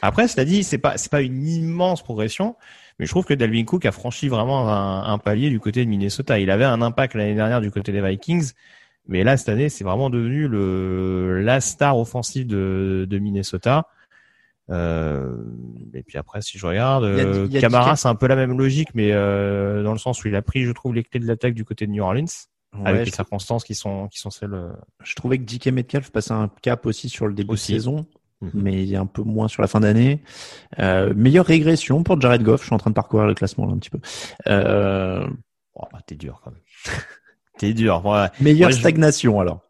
Après, 0.00 0.28
cela 0.28 0.44
dit, 0.44 0.62
c'est 0.62 0.78
pas 0.78 0.96
c'est 0.96 1.10
pas 1.10 1.22
une 1.22 1.48
immense 1.48 2.02
progression, 2.02 2.54
mais 2.98 3.06
je 3.06 3.10
trouve 3.10 3.24
que 3.24 3.34
Dalvin 3.34 3.64
Cook 3.64 3.84
a 3.86 3.92
franchi 3.92 4.28
vraiment 4.28 4.68
un, 4.70 5.12
un 5.12 5.18
palier 5.18 5.50
du 5.50 5.60
côté 5.60 5.84
de 5.84 5.90
Minnesota. 5.90 6.38
Il 6.38 6.50
avait 6.50 6.64
un 6.64 6.80
impact 6.82 7.14
l'année 7.14 7.34
dernière 7.34 7.60
du 7.60 7.70
côté 7.70 7.90
des 7.92 8.00
Vikings, 8.00 8.52
mais 9.08 9.24
là 9.24 9.36
cette 9.36 9.48
année, 9.48 9.68
c'est 9.68 9.84
vraiment 9.84 10.10
devenu 10.10 10.48
le 10.48 11.42
la 11.42 11.60
star 11.60 11.98
offensive 11.98 12.46
de, 12.46 13.06
de 13.08 13.18
Minnesota. 13.18 13.86
Euh, 14.70 15.36
et 15.92 16.02
puis 16.02 16.16
après, 16.16 16.40
si 16.40 16.56
je 16.58 16.66
regarde, 16.66 17.04
euh, 17.04 17.46
a 17.54 17.60
Camara, 17.60 17.96
c'est 17.96 18.08
un 18.08 18.14
peu 18.14 18.26
la 18.26 18.36
même 18.36 18.56
logique, 18.56 18.88
mais 18.94 19.10
euh, 19.12 19.82
dans 19.82 19.92
le 19.92 19.98
sens 19.98 20.24
où 20.24 20.28
il 20.28 20.34
a 20.34 20.42
pris, 20.42 20.62
je 20.64 20.72
trouve, 20.72 20.94
les 20.94 21.02
clés 21.04 21.20
de 21.20 21.26
l'attaque 21.26 21.52
du 21.54 21.64
côté 21.64 21.86
de 21.86 21.92
New 21.92 22.02
Orleans, 22.02 22.24
Ouais, 22.76 22.88
avec 22.88 23.06
les 23.06 23.12
circonstances 23.12 23.62
qui 23.62 23.76
sont 23.76 24.08
qui 24.08 24.18
sont 24.18 24.30
celles. 24.30 24.52
euh, 24.54 24.72
je 25.04 25.14
trouvais 25.14 25.38
que 25.38 25.44
DK 25.44 25.68
Metcalf 25.68 26.10
passait 26.10 26.32
un 26.32 26.50
cap 26.60 26.86
aussi 26.86 27.08
sur 27.08 27.28
le 27.28 27.34
début 27.34 27.52
Aussi. 27.52 27.72
de 27.74 27.78
saison, 27.78 28.06
Mhm. 28.44 28.62
mais 28.62 28.82
il 28.82 28.88
y 28.88 28.96
a 28.96 29.00
un 29.00 29.06
peu 29.06 29.22
moins 29.22 29.48
sur 29.48 29.62
la 29.62 29.68
fin 29.68 29.80
d'année. 29.80 30.22
Euh, 30.78 31.12
meilleure 31.14 31.46
régression 31.46 32.02
pour 32.02 32.20
Jared 32.20 32.42
Goff. 32.42 32.60
Je 32.62 32.66
suis 32.66 32.74
en 32.74 32.78
train 32.78 32.90
de 32.90 32.94
parcourir 32.94 33.26
le 33.26 33.34
classement 33.34 33.66
là 33.66 33.72
un 33.72 33.78
petit 33.78 33.90
peu. 33.90 34.00
Euh, 34.48 35.26
Oh, 35.76 35.86
bah, 35.92 35.98
t'es 36.06 36.14
dur 36.14 36.40
quand 36.44 36.52
même. 36.52 36.60
t'es 37.58 37.72
dur. 37.72 38.04
Ouais. 38.06 38.26
meilleure 38.40 38.68
Ouais, 38.68 38.74
je- 38.74 38.78
stagnation 38.80 39.40
alors. 39.40 39.60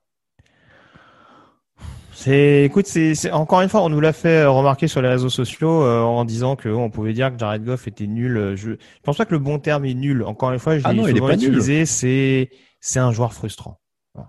C'est, 2.12 2.62
écoute, 2.64 2.86
c'est, 2.86 3.14
c'est 3.14 3.32
encore 3.32 3.60
une 3.60 3.68
fois, 3.68 3.82
on 3.82 3.88
nous 3.88 4.00
l'a 4.00 4.12
fait 4.12 4.44
remarquer 4.46 4.86
sur 4.86 5.02
les 5.02 5.08
réseaux 5.08 5.28
sociaux 5.28 5.82
euh, 5.82 6.00
en 6.00 6.24
disant 6.24 6.56
que 6.56 6.68
on 6.68 6.88
pouvait 6.88 7.12
dire 7.12 7.32
que 7.32 7.38
Jared 7.38 7.64
Goff 7.64 7.88
était 7.88 8.06
nul. 8.06 8.52
Je, 8.56 8.72
je 8.72 8.76
pense 9.02 9.16
pas 9.16 9.24
que 9.26 9.32
le 9.32 9.40
bon 9.40 9.58
terme 9.58 9.84
est 9.84 9.94
nul. 9.94 10.22
Encore 10.22 10.52
une 10.52 10.58
fois, 10.58 10.78
je 10.78 10.82
Ah 10.84 10.92
l'ai 10.92 11.00
est 11.00 11.12
nul. 11.12 11.32
utilisé. 11.34 11.86
C'est, 11.86 12.50
c'est 12.80 13.00
un 13.00 13.10
joueur 13.12 13.32
frustrant. 13.32 13.80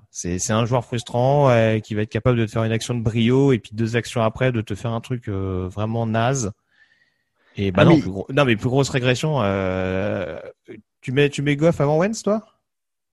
C'est, 0.09 0.51
un 0.51 0.65
joueur 0.65 0.83
frustrant 0.83 1.49
euh, 1.49 1.79
qui 1.79 1.93
va 1.93 2.01
être 2.01 2.09
capable 2.09 2.37
de 2.39 2.45
te 2.45 2.51
faire 2.51 2.63
une 2.63 2.71
action 2.71 2.95
de 2.95 3.01
brio 3.01 3.51
et 3.51 3.59
puis 3.59 3.71
deux 3.73 3.95
actions 3.95 4.21
après 4.21 4.51
de 4.51 4.61
te 4.61 4.73
faire 4.75 4.91
un 4.91 5.01
truc 5.01 5.27
euh, 5.27 5.67
vraiment 5.69 6.07
naze. 6.07 6.51
Et 7.55 7.71
bah 7.71 7.83
Ah, 7.83 7.85
non, 7.85 7.95
mais- 7.95 8.01
plus 8.01 8.09
gros- 8.11 8.27
non, 8.33 8.45
mais 8.45 8.55
plus 8.55 8.69
grosse 8.69 8.89
régression. 8.89 9.37
Euh, 9.41 10.39
tu 11.01 11.11
mets, 11.11 11.29
tu 11.29 11.41
mets 11.41 11.55
Goff 11.55 11.79
avant 11.81 11.97
Wentz, 11.99 12.23
toi? 12.23 12.41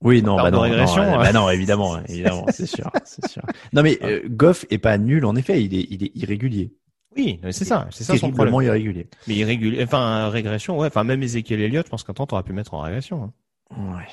Oui, 0.00 0.20
non, 0.22 0.36
bah 0.36 0.50
non, 0.50 0.60
régression, 0.60 1.04
non, 1.04 1.14
euh. 1.14 1.22
bah 1.22 1.32
non, 1.32 1.48
évidemment, 1.50 2.02
évidemment, 2.06 2.46
c'est 2.48 2.66
sûr, 2.66 2.90
c'est 3.04 3.24
sûr. 3.28 3.42
Non 3.72 3.82
mais 3.84 3.98
euh, 4.02 4.20
Goff 4.28 4.64
est 4.70 4.78
pas 4.78 4.98
nul 4.98 5.24
en 5.24 5.36
effet, 5.36 5.62
il 5.62 5.74
est, 5.78 5.86
il 5.90 6.02
est 6.02 6.10
irrégulier. 6.16 6.72
Oui, 7.16 7.38
c'est 7.52 7.64
ça, 7.64 7.86
c'est 7.92 8.02
ça 8.02 8.16
son 8.16 8.32
problème. 8.32 8.54
irrégulier. 8.62 9.06
Mais 9.28 9.34
irrégulier, 9.34 9.84
enfin 9.84 10.28
régression, 10.30 10.76
ouais. 10.78 10.88
Enfin 10.88 11.04
même 11.04 11.22
Ezekiel 11.22 11.60
Elliott, 11.60 11.86
je 11.86 11.90
pense 11.90 12.02
qu'un 12.02 12.14
temps 12.14 12.26
t'aurais 12.26 12.42
pu 12.42 12.52
mettre 12.52 12.74
en 12.74 12.80
régression. 12.80 13.32
hein. 13.70 13.94
Ouais. 13.94 14.06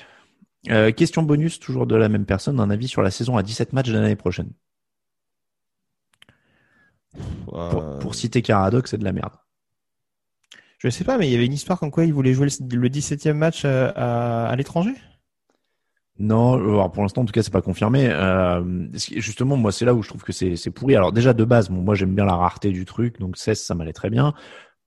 Euh, 0.68 0.92
question 0.92 1.24
bonus, 1.24 1.60
toujours 1.60 1.88
de 1.88 1.96
la 1.96 2.10
même 2.10 2.26
personne, 2.26 2.60
un 2.60 2.70
avis 2.70 2.88
sur 2.88 3.02
la 3.02 3.12
saison 3.12 3.38
à 3.38 3.44
17 3.44 3.72
matchs 3.74 3.90
de 3.90 3.98
l'année 3.98 4.16
prochaine. 4.16 4.52
Pour, 7.70 7.84
Euh, 7.84 7.98
pour 7.98 8.16
citer 8.16 8.42
Caradoc, 8.42 8.88
c'est 8.88 8.98
de 8.98 9.04
la 9.04 9.14
merde. 9.14 9.34
Je 10.80 10.90
sais 10.90 11.04
pas, 11.04 11.18
mais 11.18 11.28
il 11.28 11.32
y 11.32 11.36
avait 11.36 11.46
une 11.46 11.54
histoire 11.54 11.80
comme 11.80 11.92
quoi 11.92 12.06
il 12.06 12.14
voulait 12.14 12.34
jouer 12.34 12.48
le, 12.48 12.76
le 12.78 12.90
17e 12.90 13.38
match 13.38 13.64
euh, 13.66 13.92
à, 13.96 14.48
à 14.48 14.56
l'étranger? 14.56 14.94
Non, 16.22 16.56
alors 16.56 16.92
pour 16.92 17.02
l'instant, 17.04 17.22
en 17.22 17.26
tout 17.26 17.32
cas, 17.32 17.42
c'est 17.44 17.52
pas 17.52 17.62
confirmé. 17.62 18.10
Euh, 18.10 18.62
justement, 19.16 19.56
moi, 19.56 19.72
c'est 19.72 19.86
là 19.86 19.94
où 19.94 20.04
je 20.04 20.10
trouve 20.10 20.24
que 20.24 20.34
c'est 20.34 20.58
c'est 20.58 20.70
pourri. 20.70 20.96
Alors 20.98 21.14
déjà 21.14 21.34
de 21.34 21.46
base, 21.46 21.70
bon, 21.70 21.82
moi, 21.82 21.96
j'aime 21.96 22.14
bien 22.14 22.26
la 22.26 22.36
rareté 22.36 22.72
du 22.72 22.84
truc, 22.84 23.20
donc 23.20 23.38
16, 23.38 23.62
ça 23.62 23.74
m'allait 23.74 23.94
très 23.94 24.10
bien. 24.10 24.34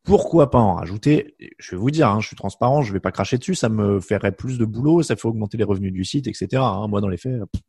Pourquoi 0.04 0.50
pas 0.50 0.58
en 0.58 0.74
rajouter? 0.74 1.36
Je 1.58 1.70
vais 1.70 1.76
vous 1.76 1.92
dire, 1.92 2.08
hein, 2.08 2.18
je 2.20 2.26
suis 2.26 2.34
transparent, 2.36 2.82
je 2.82 2.92
vais 2.92 2.98
pas 2.98 3.12
cracher 3.12 3.38
dessus. 3.38 3.54
Ça 3.54 3.68
me 3.68 4.00
ferait 4.00 4.32
plus 4.32 4.58
de 4.58 4.64
boulot, 4.64 5.02
ça 5.02 5.14
fait 5.14 5.28
augmenter 5.28 5.56
les 5.56 5.62
revenus 5.64 5.92
du 5.92 6.04
site, 6.04 6.26
etc. 6.26 6.48
hein. 6.56 6.88
moi, 6.88 7.00
dans 7.00 7.08
les 7.08 7.16
faits, 7.16 7.40
pff, 7.52 7.62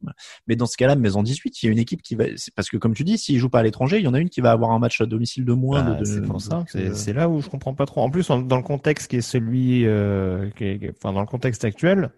mais 0.47 0.55
dans 0.55 0.65
ce 0.65 0.75
cas-là, 0.77 0.95
mais 0.95 1.15
en 1.15 1.21
18, 1.21 1.61
il 1.61 1.65
y 1.67 1.69
a 1.69 1.71
une 1.71 1.77
équipe 1.77 2.01
qui 2.01 2.15
va, 2.15 2.25
parce 2.55 2.69
que 2.71 2.77
comme 2.77 2.95
tu 2.95 3.03
dis, 3.03 3.19
s'ils 3.19 3.37
jouent 3.37 3.49
pas 3.49 3.59
à 3.59 3.63
l'étranger, 3.63 3.99
il 3.99 4.03
y 4.03 4.07
en 4.07 4.15
a 4.15 4.19
une 4.19 4.29
qui 4.29 4.41
va 4.41 4.51
avoir 4.51 4.71
un 4.71 4.79
match 4.79 4.99
à 4.99 5.05
domicile 5.05 5.45
de 5.45 5.53
moins. 5.53 5.83
Bah, 5.83 5.99
de- 5.99 6.05
c'est 6.05 6.21
pour 6.21 6.41
ça. 6.41 6.63
C'est 6.71 6.87
euh, 6.87 6.93
c'est 6.95 7.13
là 7.13 7.29
où 7.29 7.39
je 7.39 7.49
comprends 7.49 7.75
pas 7.75 7.85
trop. 7.85 8.01
En 8.01 8.09
plus, 8.09 8.27
dans 8.29 8.57
le 8.57 8.63
contexte 8.63 9.11
qui 9.11 9.17
est 9.17 9.21
celui, 9.21 9.85
euh, 9.85 10.49
qui 10.57 10.63
est- 10.63 10.79
qui 10.79 10.85
est- 10.85 10.93
enfin 10.97 11.13
dans 11.13 11.21
le 11.21 11.27
contexte 11.27 11.63
actuel, 11.65 12.09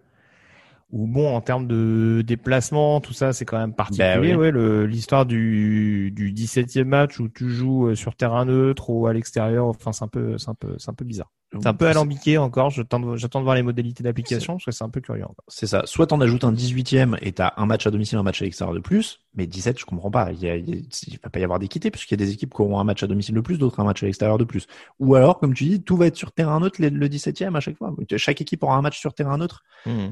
où 0.90 1.06
bon, 1.06 1.34
en 1.34 1.40
termes 1.40 1.66
de 1.66 2.22
déplacement, 2.26 3.00
tout 3.00 3.12
ça, 3.12 3.32
c'est 3.32 3.44
quand 3.44 3.58
même 3.58 3.74
particulier. 3.74 4.14
Bah 4.14 4.20
oui. 4.20 4.34
Ouais, 4.34 4.86
l'histoire 4.86 5.26
du 5.26 6.12
du 6.14 6.32
17e 6.32 6.84
match 6.84 7.18
où 7.18 7.28
tu 7.28 7.50
joues 7.50 7.88
euh, 7.88 7.94
sur 7.94 8.14
terrain 8.14 8.44
neutre 8.44 8.90
ou 8.90 9.06
à 9.06 9.12
l'extérieur, 9.12 9.66
enfin 9.66 9.92
c'est 9.92 10.04
un 10.04 10.08
peu, 10.08 10.38
c'est 10.38 10.50
un 10.50 10.54
peu, 10.54 10.76
c'est 10.78 10.90
un 10.90 10.94
peu 10.94 11.04
bizarre. 11.04 11.32
C'est 11.60 11.68
un 11.68 11.74
peu 11.74 11.86
alambiqué 11.86 12.38
encore. 12.38 12.70
J'attends 12.70 13.00
de, 13.00 13.42
voir 13.42 13.54
les 13.54 13.62
modalités 13.62 14.02
d'application 14.02 14.54
parce 14.54 14.64
que 14.64 14.70
c'est 14.70 14.84
un 14.84 14.88
peu 14.88 15.00
curieux 15.00 15.24
encore. 15.24 15.44
C'est 15.48 15.66
ça. 15.66 15.82
Soit 15.84 16.08
t'en 16.08 16.20
ajoutes 16.20 16.44
un 16.44 16.52
18e 16.52 17.16
et 17.22 17.32
t'as 17.32 17.52
un 17.56 17.66
match 17.66 17.86
à 17.86 17.90
domicile, 17.90 18.18
un 18.18 18.22
match 18.22 18.42
à 18.42 18.44
l'extérieur 18.44 18.74
de 18.74 18.80
plus. 18.80 19.20
Mais 19.34 19.46
17, 19.46 19.78
je 19.78 19.84
comprends 19.84 20.10
pas. 20.10 20.32
Il, 20.32 20.40
y 20.40 20.48
a, 20.48 20.56
il, 20.56 20.88
va 21.22 21.30
pas 21.30 21.38
y 21.38 21.44
avoir 21.44 21.58
d'équité 21.58 21.90
puisqu'il 21.90 22.18
y 22.18 22.22
a 22.22 22.24
des 22.24 22.32
équipes 22.32 22.54
qui 22.54 22.62
auront 22.62 22.80
un 22.80 22.84
match 22.84 23.02
à 23.02 23.06
domicile 23.06 23.34
de 23.34 23.40
plus, 23.40 23.58
d'autres 23.58 23.80
un 23.80 23.84
match 23.84 24.02
à 24.02 24.06
l'extérieur 24.06 24.38
de 24.38 24.44
plus. 24.44 24.66
Ou 24.98 25.14
alors, 25.14 25.38
comme 25.38 25.54
tu 25.54 25.64
dis, 25.64 25.82
tout 25.82 25.96
va 25.96 26.06
être 26.06 26.16
sur 26.16 26.32
terrain 26.32 26.58
neutre 26.60 26.80
le, 26.80 26.88
le 26.88 27.08
17e 27.08 27.54
à 27.54 27.60
chaque 27.60 27.76
fois. 27.76 27.94
Chaque 28.16 28.40
équipe 28.40 28.62
aura 28.62 28.76
un 28.76 28.82
match 28.82 28.98
sur 28.98 29.14
terrain 29.14 29.38
neutre. 29.38 29.64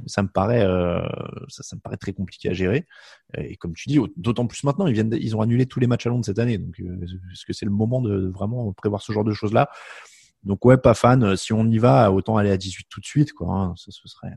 Ça 0.07 0.23
me 0.23 0.29
paraît, 0.29 0.63
euh, 0.63 1.03
ça, 1.49 1.63
ça 1.63 1.75
me 1.75 1.81
paraît 1.81 1.97
très 1.97 2.13
compliqué 2.13 2.49
à 2.51 2.53
gérer. 2.53 2.87
Et 3.37 3.57
comme 3.57 3.75
tu 3.75 3.89
dis, 3.89 3.99
d'autant 4.17 4.47
plus 4.47 4.63
maintenant, 4.65 4.87
ils 4.87 4.95
viennent, 4.95 5.17
ils 5.21 5.35
ont 5.37 5.41
annulé 5.41 5.67
tous 5.67 5.81
les 5.81 5.87
matchs 5.87 6.07
à 6.07 6.11
Londres 6.11 6.25
cette 6.25 6.39
année. 6.39 6.59
Donc, 6.59 6.79
euh, 6.81 7.05
est-ce 7.33 7.45
que 7.45 7.53
c'est 7.53 7.67
le 7.67 7.73
moment 7.73 8.01
de, 8.01 8.21
de 8.21 8.29
vraiment 8.29 8.73
prévoir 8.73 9.03
ce 9.03 9.13
genre 9.13 9.25
de 9.25 9.33
choses 9.33 9.53
là? 9.53 9.69
Donc 10.45 10.65
ouais, 10.65 10.77
pas 10.77 10.95
fan. 10.95 11.37
Si 11.37 11.53
on 11.53 11.67
y 11.67 11.79
va, 11.79 12.13
autant 12.13 12.37
aller 12.37 12.51
à 12.51 12.57
18 12.57 12.87
tout 12.89 13.01
de 13.01 13.07
suite, 13.07 13.33
quoi. 13.33 13.49
hein. 13.51 13.75
Ça, 13.77 13.91
ce 13.91 14.07
serait. 14.09 14.33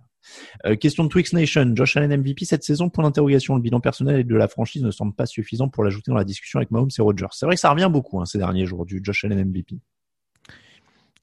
Euh, 0.66 0.76
question 0.76 1.04
de 1.04 1.10
Twix 1.10 1.34
Nation. 1.34 1.74
Josh 1.76 1.98
Allen 1.98 2.16
MVP 2.22 2.46
cette 2.46 2.64
saison 2.64 2.90
Point 2.90 3.04
d'interrogation. 3.04 3.56
Le 3.56 3.62
bilan 3.62 3.80
personnel 3.80 4.26
de 4.26 4.36
la 4.36 4.48
franchise 4.48 4.84
ne 4.84 4.92
semble 4.92 5.14
pas 5.14 5.26
suffisant 5.26 5.70
pour 5.70 5.84
l'ajouter 5.84 6.12
dans 6.12 6.18
la 6.18 6.24
discussion 6.24 6.60
avec 6.60 6.72
Mahomes 6.72 6.90
et 6.98 7.02
Rodgers. 7.02 7.28
C'est 7.32 7.46
vrai 7.46 7.56
que 7.56 7.62
ça 7.62 7.72
revient 7.72 7.90
beaucoup 7.92 8.20
hein, 8.20 8.26
ces 8.26 8.38
derniers 8.38 8.66
jours 8.66 8.86
du 8.86 9.02
Josh 9.04 9.26
Allen 9.26 9.44
MVP. 9.50 9.78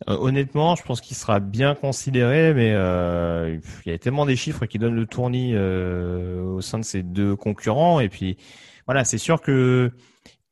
Euh, 0.08 0.16
honnêtement, 0.18 0.74
je 0.76 0.82
pense 0.82 1.00
qu'il 1.00 1.16
sera 1.16 1.40
bien 1.40 1.74
considéré, 1.74 2.52
mais 2.52 2.72
euh, 2.74 3.58
il 3.86 3.92
y 3.92 3.94
a 3.94 3.98
tellement 3.98 4.26
des 4.26 4.36
chiffres 4.36 4.66
qui 4.66 4.78
donnent 4.78 4.96
le 4.96 5.06
tournis 5.06 5.52
euh, 5.54 6.42
au 6.42 6.60
sein 6.60 6.78
de 6.78 6.84
ces 6.84 7.02
deux 7.02 7.36
concurrents. 7.36 8.00
Et 8.00 8.08
puis, 8.08 8.36
voilà, 8.86 9.04
c'est 9.04 9.18
sûr 9.18 9.40
que 9.40 9.92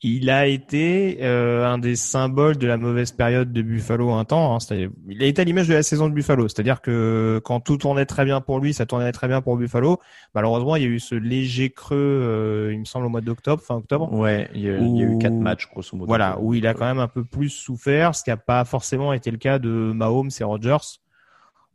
il 0.04 0.30
a 0.30 0.46
été 0.46 1.18
euh, 1.22 1.64
un 1.64 1.78
des 1.78 1.94
symboles 1.94 2.56
de 2.56 2.66
la 2.66 2.76
mauvaise 2.76 3.12
période 3.12 3.52
de 3.52 3.62
Buffalo 3.62 4.10
un 4.10 4.24
temps. 4.24 4.54
Hein, 4.54 4.58
C'est-à-dire- 4.60 4.90
il 5.08 5.22
a 5.22 5.26
été 5.26 5.42
à 5.42 5.44
l'image 5.44 5.68
de 5.68 5.74
la 5.74 5.84
saison 5.84 6.08
de 6.08 6.12
Buffalo, 6.14 6.48
c'est-à-dire 6.48 6.80
que 6.80 7.40
quand 7.44 7.60
tout 7.60 7.76
tournait 7.76 8.04
très 8.04 8.24
bien 8.24 8.40
pour 8.40 8.58
lui, 8.58 8.74
ça 8.74 8.84
tournait 8.84 9.12
très 9.12 9.28
bien 9.28 9.40
pour 9.42 9.56
Buffalo. 9.56 10.00
Malheureusement, 10.34 10.74
il 10.74 10.82
y 10.82 10.86
a 10.86 10.88
eu 10.88 10.98
ce 10.98 11.14
léger 11.14 11.70
creux, 11.70 11.96
euh, 11.96 12.70
il 12.72 12.80
me 12.80 12.84
semble 12.84 13.06
au 13.06 13.10
mois 13.10 13.20
d'octobre, 13.20 13.62
fin 13.62 13.76
octobre. 13.76 14.12
Ouais, 14.12 14.48
il 14.54 14.62
y 14.62 14.70
a, 14.70 14.78
il 14.78 14.96
y 14.96 15.02
a 15.02 15.06
eu 15.06 15.18
quatre 15.18 15.34
matchs 15.34 15.68
grosso 15.70 15.96
modo. 15.96 16.06
Voilà, 16.08 16.36
où 16.40 16.52
il 16.54 16.66
a 16.66 16.74
quand 16.74 16.86
même 16.86 16.98
un 16.98 17.08
peu 17.08 17.22
plus 17.24 17.50
souffert, 17.50 18.14
ce 18.16 18.24
qui 18.24 18.30
n'a 18.30 18.36
pas 18.36 18.64
forcément 18.64 19.12
été 19.12 19.30
le 19.30 19.38
cas 19.38 19.60
de 19.60 19.68
Mahomes 19.94 20.30
et 20.40 20.44
Rodgers, 20.44 20.98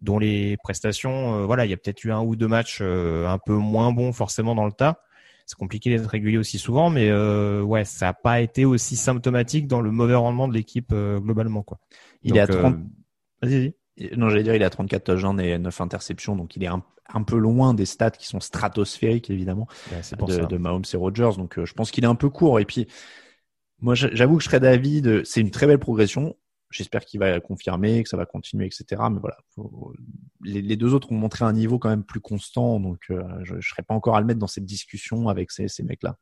dont 0.01 0.19
les 0.19 0.57
prestations, 0.57 1.35
euh, 1.35 1.45
voilà, 1.45 1.65
il 1.65 1.71
y 1.71 1.73
a 1.73 1.77
peut-être 1.77 2.03
eu 2.03 2.11
un 2.11 2.19
ou 2.19 2.35
deux 2.35 2.47
matchs 2.49 2.79
euh, 2.81 3.25
un 3.27 3.37
peu 3.37 3.53
moins 3.53 3.91
bons 3.93 4.11
forcément 4.11 4.53
dans 4.53 4.65
le 4.65 4.73
tas. 4.73 4.99
C'est 5.47 5.57
compliqué 5.57 5.89
d'être 5.89 6.07
régulier 6.09 6.37
aussi 6.37 6.59
souvent, 6.59 6.91
mais 6.91 7.09
euh, 7.09 7.63
ouais, 7.63 7.85
ça 7.85 8.07
n'a 8.07 8.13
pas 8.13 8.41
été 8.41 8.65
aussi 8.65 8.97
symptomatique 8.97 9.67
dans 9.67 9.81
le 9.81 9.91
mauvais 9.91 10.15
rendement 10.15 10.47
de 10.49 10.53
l'équipe 10.53 10.91
euh, 10.93 11.19
globalement, 11.19 11.63
quoi. 11.63 11.79
Il 12.23 12.37
est 12.37 12.39
à 12.41 12.47
Donc, 12.47 12.49
30. 12.49 12.75
euh, 12.75 12.83
Vas-y, 13.41 13.51
vas-y. 13.59 13.75
Non, 14.17 14.29
j'allais 14.29 14.43
dire, 14.43 14.55
il 14.55 14.61
est 14.61 14.65
à 14.65 14.69
34 14.69 15.05
touchdowns 15.05 15.39
et 15.39 15.57
9 15.57 15.81
interceptions, 15.81 16.35
donc 16.35 16.55
il 16.55 16.63
est 16.63 16.67
un, 16.67 16.83
un 17.09 17.23
peu 17.23 17.37
loin 17.37 17.73
des 17.73 17.85
stats 17.85 18.11
qui 18.11 18.27
sont 18.27 18.39
stratosphériques 18.39 19.29
évidemment. 19.31 19.67
Ouais, 19.87 20.03
c'est 20.03 20.15
pour 20.17 20.29
de, 20.29 20.33
ça. 20.33 20.51
de 20.51 20.57
Mahomes 20.57 20.83
et 20.93 20.97
Rodgers. 20.97 21.31
Donc, 21.37 21.59
euh, 21.59 21.65
je 21.65 21.73
pense 21.73 21.91
qu'il 21.91 22.03
est 22.03 22.07
un 22.07 22.15
peu 22.15 22.29
court. 22.29 22.59
Et 22.59 22.65
puis, 22.65 22.87
moi, 23.81 23.95
j'a- 23.95 24.13
j'avoue 24.13 24.37
que 24.37 24.43
je 24.43 24.49
serais 24.49 24.59
d'avis 24.59 25.01
de, 25.01 25.23
c'est 25.25 25.41
une 25.41 25.51
très 25.51 25.67
belle 25.67 25.79
progression. 25.79 26.35
J'espère 26.69 27.05
qu'il 27.05 27.21
va 27.21 27.39
confirmer, 27.39 28.03
que 28.03 28.09
ça 28.09 28.17
va 28.17 28.25
continuer, 28.25 28.65
etc. 28.65 29.01
Mais 29.09 29.19
voilà, 29.19 29.37
les, 30.43 30.75
deux 30.75 30.93
autres 30.93 31.11
ont 31.13 31.15
montré 31.15 31.45
un 31.45 31.53
niveau 31.53 31.79
quand 31.79 31.89
même 31.89 32.03
plus 32.03 32.19
constant. 32.19 32.79
Donc, 32.81 33.05
euh, 33.09 33.23
je 33.43 33.55
ne 33.55 33.61
serais 33.61 33.83
pas 33.83 33.93
encore 33.93 34.17
à 34.17 34.19
le 34.19 34.25
mettre 34.25 34.39
dans 34.39 34.47
cette 34.47 34.65
discussion 34.65 35.29
avec 35.29 35.49
ces, 35.51 35.67
mecs-là. 35.83 36.17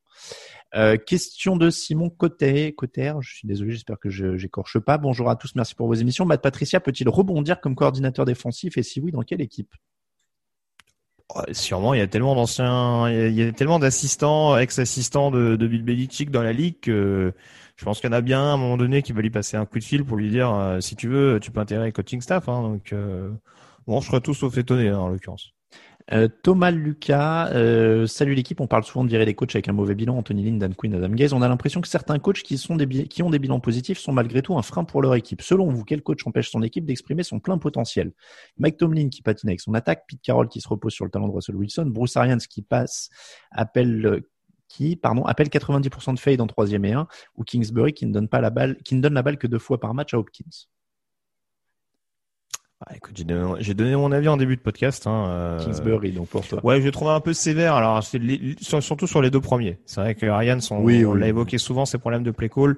Euh, 0.76 0.98
question 0.98 1.58
de 1.58 1.72
Simon 1.72 2.12
Cotter. 2.12 2.74
Cotter, 2.76 3.14
je 3.22 3.36
suis 3.38 3.48
désolé, 3.48 3.72
j'espère 3.72 3.98
que 3.98 4.10
je 4.12 4.38
j'écorche 4.38 4.78
pas. 4.78 5.00
Bonjour 5.00 5.32
à 5.32 5.36
tous, 5.36 5.56
merci 5.56 5.74
pour 5.74 5.88
vos 5.88 5.96
émissions. 5.96 6.26
Matt 6.26 6.44
Patricia 6.44 6.80
peut-il 6.80 7.10
rebondir 7.10 7.60
comme 7.60 7.76
coordinateur 7.76 8.26
défensif 8.26 8.78
et 8.78 8.84
si 8.84 9.00
oui, 9.00 9.12
dans 9.12 9.24
quelle 9.24 9.42
équipe? 9.42 9.74
Ouais, 11.36 11.54
Sûrement, 11.56 11.96
il 11.96 11.98
y 11.98 12.04
a 12.04 12.08
tellement 12.08 12.36
d'anciens, 12.36 13.10
il 13.10 13.16
y 13.16 13.20
a- 13.20 13.28
il 13.30 13.36
y 13.36 13.42
a 13.42 13.52
tellement 13.52 13.80
d'assistants, 13.80 14.58
ex-assistants 14.60 15.32
de, 15.32 15.56
de 15.56 15.68
Bill 15.68 15.82
Belichick 15.84 16.30
dans 16.30 16.44
la 16.44 16.54
ligue 16.54 16.80
que 16.82 17.34
je 17.76 17.86
pense 17.86 18.00
qu'il 18.00 18.10
y 18.10 18.14
en 18.14 18.18
a 18.18 18.22
bien 18.22 18.42
un, 18.42 18.52
à 18.52 18.54
un 18.54 18.58
moment 18.58 18.78
donné 18.78 19.02
qui 19.02 19.12
va 19.12 19.22
lui 19.22 19.30
passer 19.30 19.58
un 19.58 19.66
coup 19.66 19.80
de 19.80 19.84
fil 19.84 20.06
pour 20.06 20.18
lui 20.18 20.30
dire 20.30 20.54
euh, 20.54 20.80
si 20.80 20.96
tu 20.96 21.08
veux, 21.08 21.40
tu 21.42 21.52
peux 21.52 21.60
intégrer 21.60 21.86
le 21.86 21.92
coaching 21.92 22.22
staff. 22.22 22.48
Hein, 22.50 22.62
donc 22.62 22.94
euh, 22.94 23.32
bon, 23.88 24.02
je 24.02 24.08
serais 24.08 24.22
tout 24.22 24.34
sauf 24.34 24.58
étonné 24.58 24.90
hein, 24.90 25.00
en 25.00 25.10
l'occurrence. 25.10 25.56
Euh, 26.12 26.28
Thomas 26.44 26.70
Lucas, 26.70 27.50
euh, 27.54 28.06
salut 28.06 28.36
l'équipe. 28.36 28.62
On 28.62 28.68
parle 28.68 28.84
souvent 28.84 29.04
de 29.04 29.10
virer 29.10 29.26
des 29.26 29.34
coachs 29.34 29.56
avec 29.56 29.68
un 29.68 29.74
mauvais 29.74 29.96
bilan. 29.96 30.18
Anthony 30.18 30.44
Lynn, 30.44 30.60
Dan 30.60 30.76
Quinn, 30.76 30.94
Adam 30.94 31.10
Gaze. 31.10 31.34
On 31.34 31.42
a 31.42 31.48
l'impression 31.48 31.82
que 31.82 31.88
certains 31.88 32.20
coachs 32.20 32.44
qui, 32.44 32.58
sont 32.58 32.76
des, 32.76 33.08
qui 33.08 33.24
ont 33.24 33.32
des 33.32 33.40
bilans 33.40 33.60
positifs 33.60 33.98
sont 33.98 34.12
malgré 34.12 34.44
tout 34.44 34.56
un 34.56 34.62
frein 34.62 34.84
pour 34.84 35.02
leur 35.02 35.16
équipe. 35.16 35.42
Selon 35.42 35.70
vous, 35.72 35.84
quel 35.84 36.04
coach 36.04 36.26
empêche 36.28 36.52
son 36.52 36.62
équipe 36.62 36.86
d'exprimer 36.86 37.24
son 37.24 37.40
plein 37.40 37.58
potentiel? 37.58 38.12
Mike 38.58 38.78
Tomlin 38.78 39.10
qui 39.10 39.24
patine 39.24 39.50
avec 39.50 39.62
son 39.62 39.74
attaque, 39.74 40.04
Pete 40.08 40.22
Carroll 40.22 40.48
qui 40.48 40.62
se 40.62 40.68
repose 40.68 40.94
sur 40.94 41.06
le 41.06 41.12
talent 41.12 41.28
de 41.28 41.34
Russell 41.34 41.56
Wilson, 41.56 41.86
Bruce 41.88 42.16
Arians 42.18 42.38
qui 42.38 42.62
passe, 42.62 43.10
appelle, 43.52 44.06
euh, 44.06 44.30
qui, 44.76 44.96
pardon, 44.98 45.24
appelle 45.26 45.48
90% 45.50 46.14
de 46.14 46.20
fade 46.20 46.42
en 46.42 46.48
troisième 46.48 46.84
et 46.86 46.94
un, 46.94 47.08
ou 47.36 47.44
Kingsbury 47.44 47.94
qui 47.94 48.06
ne 48.06 48.12
donne 48.14 48.28
pas 48.28 48.42
la 48.42 48.50
balle, 48.50 48.76
qui 48.84 48.96
ne 48.96 49.02
donne 49.02 49.14
la 49.14 49.22
balle 49.24 49.38
que 49.38 49.48
deux 49.48 49.60
fois 49.60 49.80
par 49.80 49.94
match 49.94 50.14
à 50.14 50.20
Hopkins. 50.20 50.44
Ah, 52.86 52.94
écoute, 52.96 53.16
j'ai 53.16 53.74
donné, 53.74 53.96
mon 53.96 54.12
avis 54.12 54.28
en 54.28 54.36
début 54.36 54.58
de 54.58 54.62
podcast. 54.62 55.08
Hein, 55.08 55.28
euh, 55.30 55.60
Kingsbury, 55.64 56.12
donc 56.12 56.28
pour 56.28 56.46
toi. 56.46 56.60
Ouais, 56.66 56.82
je 56.82 56.86
l'ai 56.86 56.92
trouvé 56.92 57.12
un 57.12 57.22
peu 57.22 57.32
sévère. 57.34 57.74
Alors, 57.76 58.04
c'est 58.04 58.20
les- 58.20 58.56
sur- 58.60 58.84
surtout 58.84 59.08
sur 59.08 59.22
les 59.22 59.32
deux 59.32 59.40
premiers. 59.40 59.80
C'est 59.86 60.02
vrai 60.02 60.14
que 60.14 60.26
Arians, 60.26 60.60
on, 60.72 60.82
Oui, 60.84 61.06
on 61.06 61.14
oui. 61.14 61.20
l'a 61.22 61.28
évoqué 61.30 61.58
souvent, 61.58 61.86
ses 61.86 61.98
problèmes 61.98 62.24
de 62.24 62.32
play 62.32 62.50
call. 62.50 62.78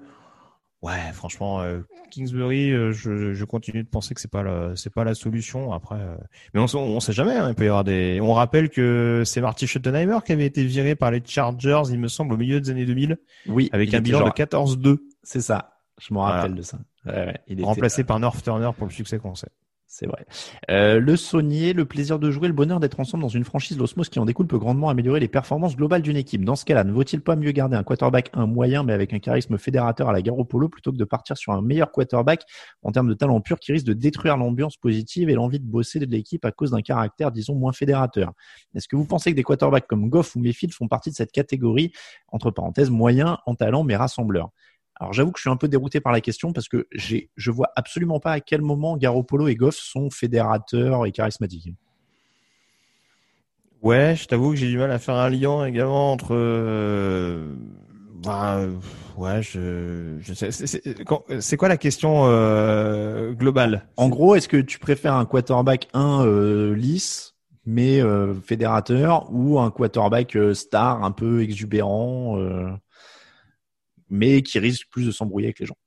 Ouais, 0.83 1.11
franchement, 1.11 1.61
euh, 1.61 1.79
Kingsbury, 2.11 2.71
euh, 2.71 2.91
je, 2.91 3.33
je 3.33 3.45
continue 3.45 3.83
de 3.83 3.89
penser 3.89 4.13
que 4.13 4.21
c'est 4.21 4.29
pas 4.29 4.43
la, 4.43 4.75
c'est 4.75 4.93
pas 4.93 5.03
la 5.03 5.15
solution. 5.15 5.73
Après, 5.73 5.95
euh, 5.95 6.15
mais 6.53 6.59
on, 6.59 6.65
on 6.75 6.99
sait 6.99 7.13
jamais. 7.13 7.33
hein, 7.35 7.49
il 7.49 7.55
peut 7.55 7.63
y 7.65 7.67
avoir 7.67 7.83
des. 7.83 8.19
On 8.21 8.33
rappelle 8.33 8.69
que 8.69 9.23
c'est 9.25 9.41
Marty 9.41 9.65
Schottenheimer 9.65 10.19
qui 10.23 10.33
avait 10.33 10.45
été 10.45 10.63
viré 10.63 10.95
par 10.95 11.09
les 11.09 11.21
Chargers, 11.25 11.81
il 11.89 11.99
me 11.99 12.07
semble, 12.07 12.35
au 12.35 12.37
milieu 12.37 12.61
des 12.61 12.69
années 12.69 12.85
2000, 12.85 13.17
Oui, 13.47 13.69
avec 13.73 13.91
un 13.93 14.01
bilan 14.01 14.19
genre- 14.19 14.27
de 14.29 14.33
14-2, 14.33 14.99
C'est 15.23 15.41
ça. 15.41 15.73
Je 15.99 16.13
me 16.13 16.19
Voilà. 16.19 16.35
rappelle 16.35 16.53
de 16.55 16.61
ça. 16.61 16.77
Ouais, 17.07 17.13
ouais, 17.13 17.37
il 17.47 17.53
était- 17.53 17.63
remplacé 17.63 18.03
par 18.03 18.19
North 18.19 18.43
Turner 18.43 18.69
pour 18.77 18.85
le 18.85 18.93
succès 18.93 19.17
qu'on 19.17 19.33
sait. 19.33 19.49
C'est 19.89 20.05
vrai. 20.05 20.25
Euh, 20.69 20.99
le 20.99 21.15
saunier, 21.15 21.71
le 21.71 21.85
plaisir 21.85 22.19
de 22.19 22.29
jouer, 22.29 22.49
le 22.49 22.53
bonheur 22.53 22.81
d'être 22.81 22.99
ensemble 22.99 23.23
dans 23.23 23.29
une 23.29 23.45
franchise, 23.45 23.77
l'osmose 23.77 24.09
qui 24.09 24.19
en 24.19 24.25
découle 24.25 24.45
peut 24.45 24.57
grandement 24.57 24.89
améliorer 24.89 25.21
les 25.21 25.29
performances 25.29 25.77
globales 25.77 26.01
d'une 26.01 26.17
équipe. 26.17 26.43
Dans 26.43 26.57
ce 26.57 26.65
cas-là, 26.65 26.83
ne 26.83 26.91
vaut-il 26.91 27.21
pas 27.21 27.37
mieux 27.37 27.51
garder 27.51 27.77
un 27.77 27.83
quarterback 27.83 28.29
un 28.33 28.47
moyen 28.47 28.83
mais 28.83 28.91
avec 28.91 29.13
un 29.13 29.19
charisme 29.19 29.57
fédérateur 29.57 30.09
à 30.09 30.11
la 30.11 30.21
Garoppolo 30.21 30.67
plutôt 30.67 30.91
que 30.91 30.97
de 30.97 31.05
partir 31.05 31.37
sur 31.37 31.53
un 31.53 31.61
meilleur 31.61 31.89
quarterback 31.89 32.43
en 32.83 32.91
termes 32.91 33.07
de 33.07 33.13
talent 33.13 33.39
pur 33.39 33.59
qui 33.59 33.71
risque 33.71 33.85
de 33.85 33.93
détruire 33.93 34.35
l'ambiance 34.35 34.75
positive 34.75 35.29
et 35.29 35.35
l'envie 35.35 35.59
de 35.61 35.65
bosser 35.65 35.99
de 35.99 36.05
l'équipe 36.05 36.43
à 36.43 36.51
cause 36.51 36.71
d'un 36.71 36.81
caractère, 36.81 37.31
disons, 37.31 37.55
moins 37.55 37.71
fédérateur? 37.71 38.33
Est-ce 38.75 38.89
que 38.89 38.97
vous 38.97 39.05
pensez 39.05 39.31
que 39.31 39.37
des 39.37 39.43
quarterbacks 39.43 39.87
comme 39.87 40.09
Goff 40.09 40.35
ou 40.35 40.41
Mayfield 40.41 40.73
font 40.73 40.89
partie 40.89 41.11
de 41.11 41.15
cette 41.15 41.31
catégorie, 41.31 41.93
entre 42.27 42.51
parenthèses, 42.51 42.89
moyen 42.89 43.37
en 43.45 43.55
talent 43.55 43.85
mais 43.85 43.95
rassembleur 43.95 44.51
alors 44.99 45.13
j'avoue 45.13 45.31
que 45.31 45.39
je 45.39 45.41
suis 45.41 45.49
un 45.49 45.57
peu 45.57 45.67
dérouté 45.67 45.99
par 45.99 46.11
la 46.11 46.21
question 46.21 46.53
parce 46.53 46.67
que 46.67 46.87
j'ai, 46.91 47.29
je 47.35 47.51
vois 47.51 47.69
absolument 47.75 48.19
pas 48.19 48.31
à 48.31 48.39
quel 48.39 48.61
moment 48.61 48.97
Garoppolo 48.97 49.47
et 49.47 49.55
Goff 49.55 49.75
sont 49.75 50.09
fédérateurs 50.09 51.05
et 51.05 51.11
charismatiques. 51.11 51.73
Ouais, 53.83 54.15
je 54.15 54.27
t'avoue 54.27 54.51
que 54.51 54.55
j'ai 54.57 54.67
du 54.67 54.77
mal 54.77 54.91
à 54.91 54.97
faire 54.97 55.15
un 55.15 55.29
lien 55.29 55.65
également 55.65 56.11
entre. 56.11 56.29
Euh, 56.31 57.53
bah, 58.23 58.59
ouais, 59.17 59.43
je, 59.43 60.17
je 60.19 60.33
sais. 60.33 60.51
C'est 60.51 61.57
quoi 61.57 61.67
la 61.67 61.77
question 61.77 62.23
euh, 62.25 63.33
globale? 63.33 63.87
En 63.95 64.09
gros, 64.09 64.35
est-ce 64.35 64.47
que 64.47 64.57
tu 64.57 64.79
préfères 64.79 65.13
un 65.13 65.25
quarterback 65.25 65.89
1 65.93 66.25
euh, 66.25 66.75
lisse 66.75 67.35
mais 67.69 68.01
euh, 68.01 68.33
fédérateur 68.33 69.27
ou 69.29 69.59
un 69.59 69.69
quarterback 69.69 70.37
euh, 70.37 70.53
star 70.53 71.03
un 71.03 71.11
peu 71.11 71.43
exubérant 71.43 72.37
mais 74.09 74.41
qui 74.41 74.59
risque 74.59 74.87
plus 74.89 75.05
de 75.05 75.11
s'embrouiller 75.11 75.47
avec 75.47 75.59
les 75.59 75.65
gens. 75.65 75.77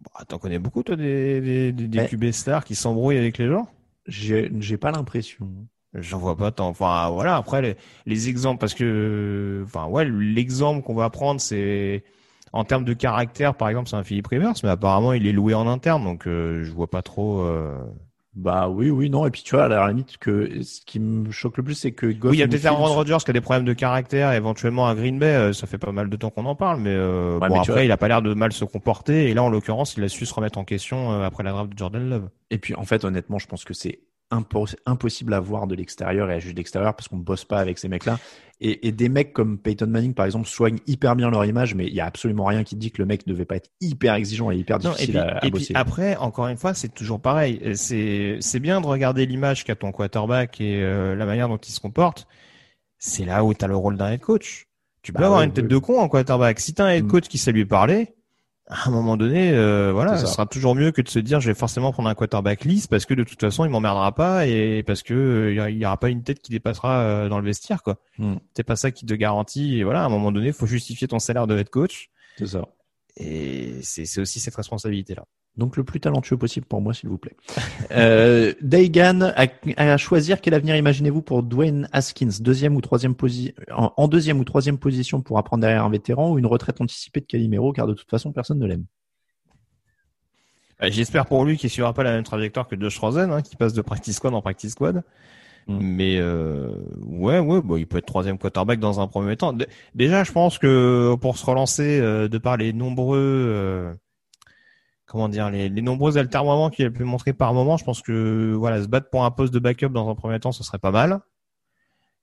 Bah, 0.00 0.24
T'en 0.26 0.38
connais 0.38 0.58
beaucoup, 0.58 0.82
toi, 0.82 0.96
des, 0.96 1.40
des, 1.40 1.72
des, 1.72 2.06
QB 2.06 2.30
stars 2.30 2.64
qui 2.64 2.74
s'embrouillent 2.74 3.18
avec 3.18 3.38
les 3.38 3.48
gens? 3.48 3.68
J'ai 4.06 4.76
pas 4.78 4.90
l'impression. 4.90 5.48
J'en 5.94 6.18
vois 6.18 6.36
pas 6.36 6.50
tant. 6.50 6.68
Enfin, 6.68 7.10
voilà, 7.10 7.36
après, 7.36 7.62
les, 7.62 7.76
les 8.06 8.28
exemples, 8.28 8.60
parce 8.60 8.74
que, 8.74 9.62
enfin, 9.64 9.86
ouais, 9.86 10.04
l'exemple 10.04 10.82
qu'on 10.82 10.94
va 10.94 11.10
prendre, 11.10 11.40
c'est, 11.40 12.04
en 12.52 12.64
termes 12.64 12.84
de 12.84 12.92
caractère, 12.92 13.54
par 13.54 13.68
exemple, 13.68 13.88
c'est 13.88 13.96
un 13.96 14.04
Philippe 14.04 14.26
Rivers, 14.28 14.54
mais 14.62 14.70
apparemment, 14.70 15.12
il 15.12 15.26
est 15.26 15.32
loué 15.32 15.54
en 15.54 15.66
interne, 15.66 16.04
donc 16.04 16.26
euh, 16.26 16.62
je 16.64 16.70
vois 16.72 16.88
pas 16.88 17.02
trop. 17.02 17.42
Euh, 17.42 17.78
bah 18.38 18.68
oui, 18.68 18.88
oui, 18.88 19.10
non. 19.10 19.26
Et 19.26 19.30
puis 19.30 19.42
tu 19.42 19.56
vois, 19.56 19.64
à 19.64 19.68
la 19.68 19.88
limite, 19.88 20.16
que 20.18 20.62
ce 20.62 20.80
qui 20.80 21.00
me 21.00 21.30
choque 21.32 21.56
le 21.56 21.64
plus, 21.64 21.74
c'est 21.74 21.90
que 21.90 22.06
Goff. 22.06 22.30
Oui, 22.30 22.36
il 22.36 22.40
y 22.40 22.42
a 22.44 22.48
peut-être 22.48 22.66
Aaron 22.66 22.86
Rodgers 22.86 23.16
qui 23.24 23.30
a 23.30 23.32
des 23.32 23.40
problèmes 23.40 23.64
de 23.64 23.72
caractère, 23.72 24.32
éventuellement 24.32 24.86
à 24.86 24.94
Green 24.94 25.18
Bay. 25.18 25.26
Euh, 25.26 25.52
ça 25.52 25.66
fait 25.66 25.76
pas 25.76 25.90
mal 25.90 26.08
de 26.08 26.16
temps 26.16 26.30
qu'on 26.30 26.46
en 26.46 26.54
parle, 26.54 26.80
mais, 26.80 26.94
euh, 26.94 27.40
bon, 27.40 27.60
après, 27.60 27.84
il 27.84 27.90
a 27.90 27.96
pas 27.96 28.06
l'air 28.06 28.22
de 28.22 28.32
mal 28.34 28.52
se 28.52 28.64
comporter. 28.64 29.28
Et 29.28 29.34
là, 29.34 29.42
en 29.42 29.48
l'occurrence, 29.48 29.96
il 29.96 30.04
a 30.04 30.08
su 30.08 30.24
se 30.24 30.32
remettre 30.32 30.58
en 30.58 30.64
question 30.64 31.12
euh, 31.12 31.24
après 31.24 31.42
la 31.42 31.50
draft 31.50 31.72
de 31.72 31.76
Jordan 31.76 32.08
Love. 32.08 32.28
Et 32.50 32.58
puis, 32.58 32.76
en 32.76 32.84
fait, 32.84 33.04
honnêtement, 33.04 33.38
je 33.38 33.48
pense 33.48 33.64
que 33.64 33.74
c'est 33.74 33.98
impossible 34.30 35.34
à 35.34 35.40
voir 35.40 35.66
de 35.66 35.74
l'extérieur 35.74 36.30
et 36.30 36.34
à 36.34 36.38
juger 36.38 36.52
de 36.52 36.58
l'extérieur 36.58 36.94
parce 36.94 37.08
qu'on 37.08 37.16
bosse 37.16 37.44
pas 37.44 37.58
avec 37.58 37.78
ces 37.78 37.88
mecs-là. 37.88 38.18
Et, 38.60 38.88
et, 38.88 38.92
des 38.92 39.08
mecs 39.08 39.32
comme 39.32 39.56
Peyton 39.56 39.86
Manning, 39.86 40.14
par 40.14 40.26
exemple, 40.26 40.48
soignent 40.48 40.80
hyper 40.88 41.14
bien 41.14 41.30
leur 41.30 41.44
image, 41.44 41.76
mais 41.76 41.86
il 41.86 41.94
y 41.94 42.00
a 42.00 42.06
absolument 42.06 42.44
rien 42.44 42.64
qui 42.64 42.74
dit 42.74 42.90
que 42.90 43.00
le 43.00 43.06
mec 43.06 43.24
ne 43.26 43.32
devait 43.32 43.44
pas 43.44 43.54
être 43.54 43.70
hyper 43.80 44.14
exigeant 44.14 44.50
et 44.50 44.56
hyper 44.56 44.78
difficile 44.80 45.10
et 45.10 45.12
puis, 45.12 45.18
à, 45.18 45.44
et 45.44 45.50
bosser. 45.50 45.64
Puis 45.66 45.74
après, 45.76 46.16
encore 46.16 46.48
une 46.48 46.56
fois, 46.56 46.74
c'est 46.74 46.92
toujours 46.92 47.20
pareil. 47.20 47.60
C'est 47.74 48.38
c'est 48.40 48.58
bien 48.58 48.80
de 48.80 48.86
regarder 48.86 49.26
l'image 49.26 49.64
qu'a 49.64 49.76
ton 49.76 49.92
quarterback 49.92 50.60
et 50.60 50.82
euh, 50.82 51.14
la 51.14 51.24
manière 51.24 51.48
dont 51.48 51.56
il 51.58 51.70
se 51.70 51.78
comporte. 51.78 52.26
C'est 52.98 53.24
là 53.24 53.44
où 53.44 53.54
tu 53.54 53.64
as 53.64 53.68
le 53.68 53.76
rôle 53.76 53.96
d'un 53.96 54.10
head 54.10 54.20
coach. 54.20 54.66
Tu 55.02 55.12
peux 55.12 55.20
Bah 55.20 55.26
avoir 55.26 55.40
ouais, 55.40 55.46
une 55.46 55.52
tête 55.52 55.64
ouais. 55.64 55.70
de 55.70 55.78
con 55.78 56.00
en 56.00 56.08
quarterback. 56.08 56.58
Si 56.58 56.74
tu 56.74 56.82
as 56.82 56.86
un 56.86 56.90
head 56.90 57.04
Mm. 57.04 57.08
coach 57.08 57.28
qui 57.28 57.38
sait 57.38 57.52
lui 57.52 57.64
parler, 57.64 58.16
à 58.70 58.88
un 58.88 58.90
moment 58.90 59.16
donné, 59.16 59.50
euh, 59.52 59.92
voilà, 59.92 60.18
ce 60.18 60.26
ça. 60.26 60.32
sera 60.32 60.46
toujours 60.46 60.74
mieux 60.74 60.92
que 60.92 61.00
de 61.00 61.08
se 61.08 61.18
dire 61.18 61.40
je 61.40 61.48
vais 61.48 61.54
forcément 61.54 61.90
prendre 61.90 62.08
un 62.08 62.14
quarterback 62.14 62.64
lisse 62.64 62.86
parce 62.86 63.06
que 63.06 63.14
de 63.14 63.24
toute 63.24 63.40
façon 63.40 63.64
il 63.64 63.70
m'emmerdera 63.70 64.14
pas 64.14 64.46
et 64.46 64.82
parce 64.82 65.02
que 65.02 65.14
euh, 65.14 65.52
il 65.68 65.74
il 65.74 65.78
y 65.78 65.86
aura 65.86 65.96
pas 65.96 66.10
une 66.10 66.22
tête 66.22 66.40
qui 66.40 66.50
dépassera 66.50 67.00
euh, 67.00 67.28
dans 67.30 67.38
le 67.38 67.46
vestiaire 67.46 67.82
quoi. 67.82 67.96
Mm. 68.18 68.36
C'est 68.54 68.64
pas 68.64 68.76
ça 68.76 68.90
qui 68.90 69.06
te 69.06 69.14
garantit. 69.14 69.78
Et 69.78 69.84
voilà, 69.84 70.02
à 70.02 70.04
un 70.04 70.10
moment 70.10 70.32
donné, 70.32 70.52
faut 70.52 70.66
justifier 70.66 71.08
ton 71.08 71.18
salaire 71.18 71.46
de 71.46 71.56
head 71.56 71.70
coach 71.70 72.10
C'est 72.36 72.46
ça. 72.46 72.66
et 73.16 73.80
c'est 73.82 74.04
c'est 74.04 74.20
aussi 74.20 74.38
cette 74.38 74.56
responsabilité 74.56 75.14
là. 75.14 75.24
Donc 75.58 75.76
le 75.76 75.84
plus 75.84 76.00
talentueux 76.00 76.36
possible 76.36 76.66
pour 76.66 76.80
moi, 76.80 76.94
s'il 76.94 77.08
vous 77.08 77.18
plaît. 77.18 77.36
euh, 77.90 78.54
Daigan, 78.62 79.32
à, 79.36 79.46
à 79.76 79.96
choisir 79.96 80.40
quel 80.40 80.54
avenir 80.54 80.76
imaginez-vous 80.76 81.22
pour 81.22 81.42
Dwayne 81.42 81.88
Haskins, 81.92 82.30
deuxième 82.40 82.76
ou 82.76 82.80
troisième 82.80 83.14
en, 83.72 83.92
en 83.96 84.08
deuxième 84.08 84.38
ou 84.38 84.44
troisième 84.44 84.78
position 84.78 85.20
pour 85.20 85.38
apprendre 85.38 85.62
derrière 85.62 85.84
un 85.84 85.90
vétéran 85.90 86.30
ou 86.30 86.38
une 86.38 86.46
retraite 86.46 86.80
anticipée 86.80 87.20
de 87.20 87.26
Calimero, 87.26 87.72
car 87.72 87.86
de 87.86 87.94
toute 87.94 88.08
façon 88.08 88.32
personne 88.32 88.58
ne 88.58 88.66
l'aime? 88.66 88.84
J'espère 90.80 91.26
pour 91.26 91.44
lui 91.44 91.56
qu'il 91.56 91.70
suivra 91.70 91.92
pas 91.92 92.04
la 92.04 92.12
même 92.12 92.22
trajectoire 92.22 92.68
que 92.68 92.80
Josh 92.80 92.98
Rosen, 92.98 93.32
hein, 93.32 93.42
qui 93.42 93.56
passe 93.56 93.72
de 93.72 93.82
practice 93.82 94.16
squad 94.16 94.32
en 94.34 94.40
practice 94.40 94.72
squad. 94.72 95.02
Mm. 95.66 95.78
Mais 95.80 96.18
euh, 96.18 96.70
ouais, 97.04 97.38
ouais, 97.40 97.60
bon, 97.60 97.76
il 97.76 97.86
peut 97.86 97.98
être 97.98 98.06
troisième 98.06 98.38
quarterback 98.38 98.78
dans 98.78 99.00
un 99.00 99.06
premier 99.06 99.36
temps. 99.36 99.56
Déjà, 99.94 100.24
je 100.24 100.32
pense 100.32 100.58
que 100.58 101.14
pour 101.20 101.36
se 101.36 101.44
relancer, 101.44 102.00
euh, 102.00 102.28
de 102.28 102.38
par 102.38 102.56
les 102.56 102.72
nombreux, 102.72 103.18
euh, 103.18 103.92
comment 105.08 105.28
dire, 105.28 105.50
les, 105.50 105.68
les 105.68 105.82
nombreux 105.82 106.18
altermoiements 106.18 106.70
qu'il 106.70 106.86
a 106.86 106.90
pu 106.90 107.04
montrer 107.04 107.32
par 107.32 107.54
moment, 107.54 107.76
je 107.76 107.84
pense 107.84 108.02
que 108.02 108.54
voilà, 108.54 108.82
se 108.82 108.88
battre 108.88 109.10
pour 109.10 109.24
un 109.24 109.30
poste 109.30 109.52
de 109.52 109.58
backup 109.58 109.88
dans 109.88 110.08
un 110.08 110.14
premier 110.14 110.38
temps, 110.38 110.52
ce 110.52 110.62
serait 110.62 110.78
pas 110.78 110.92
mal. 110.92 111.20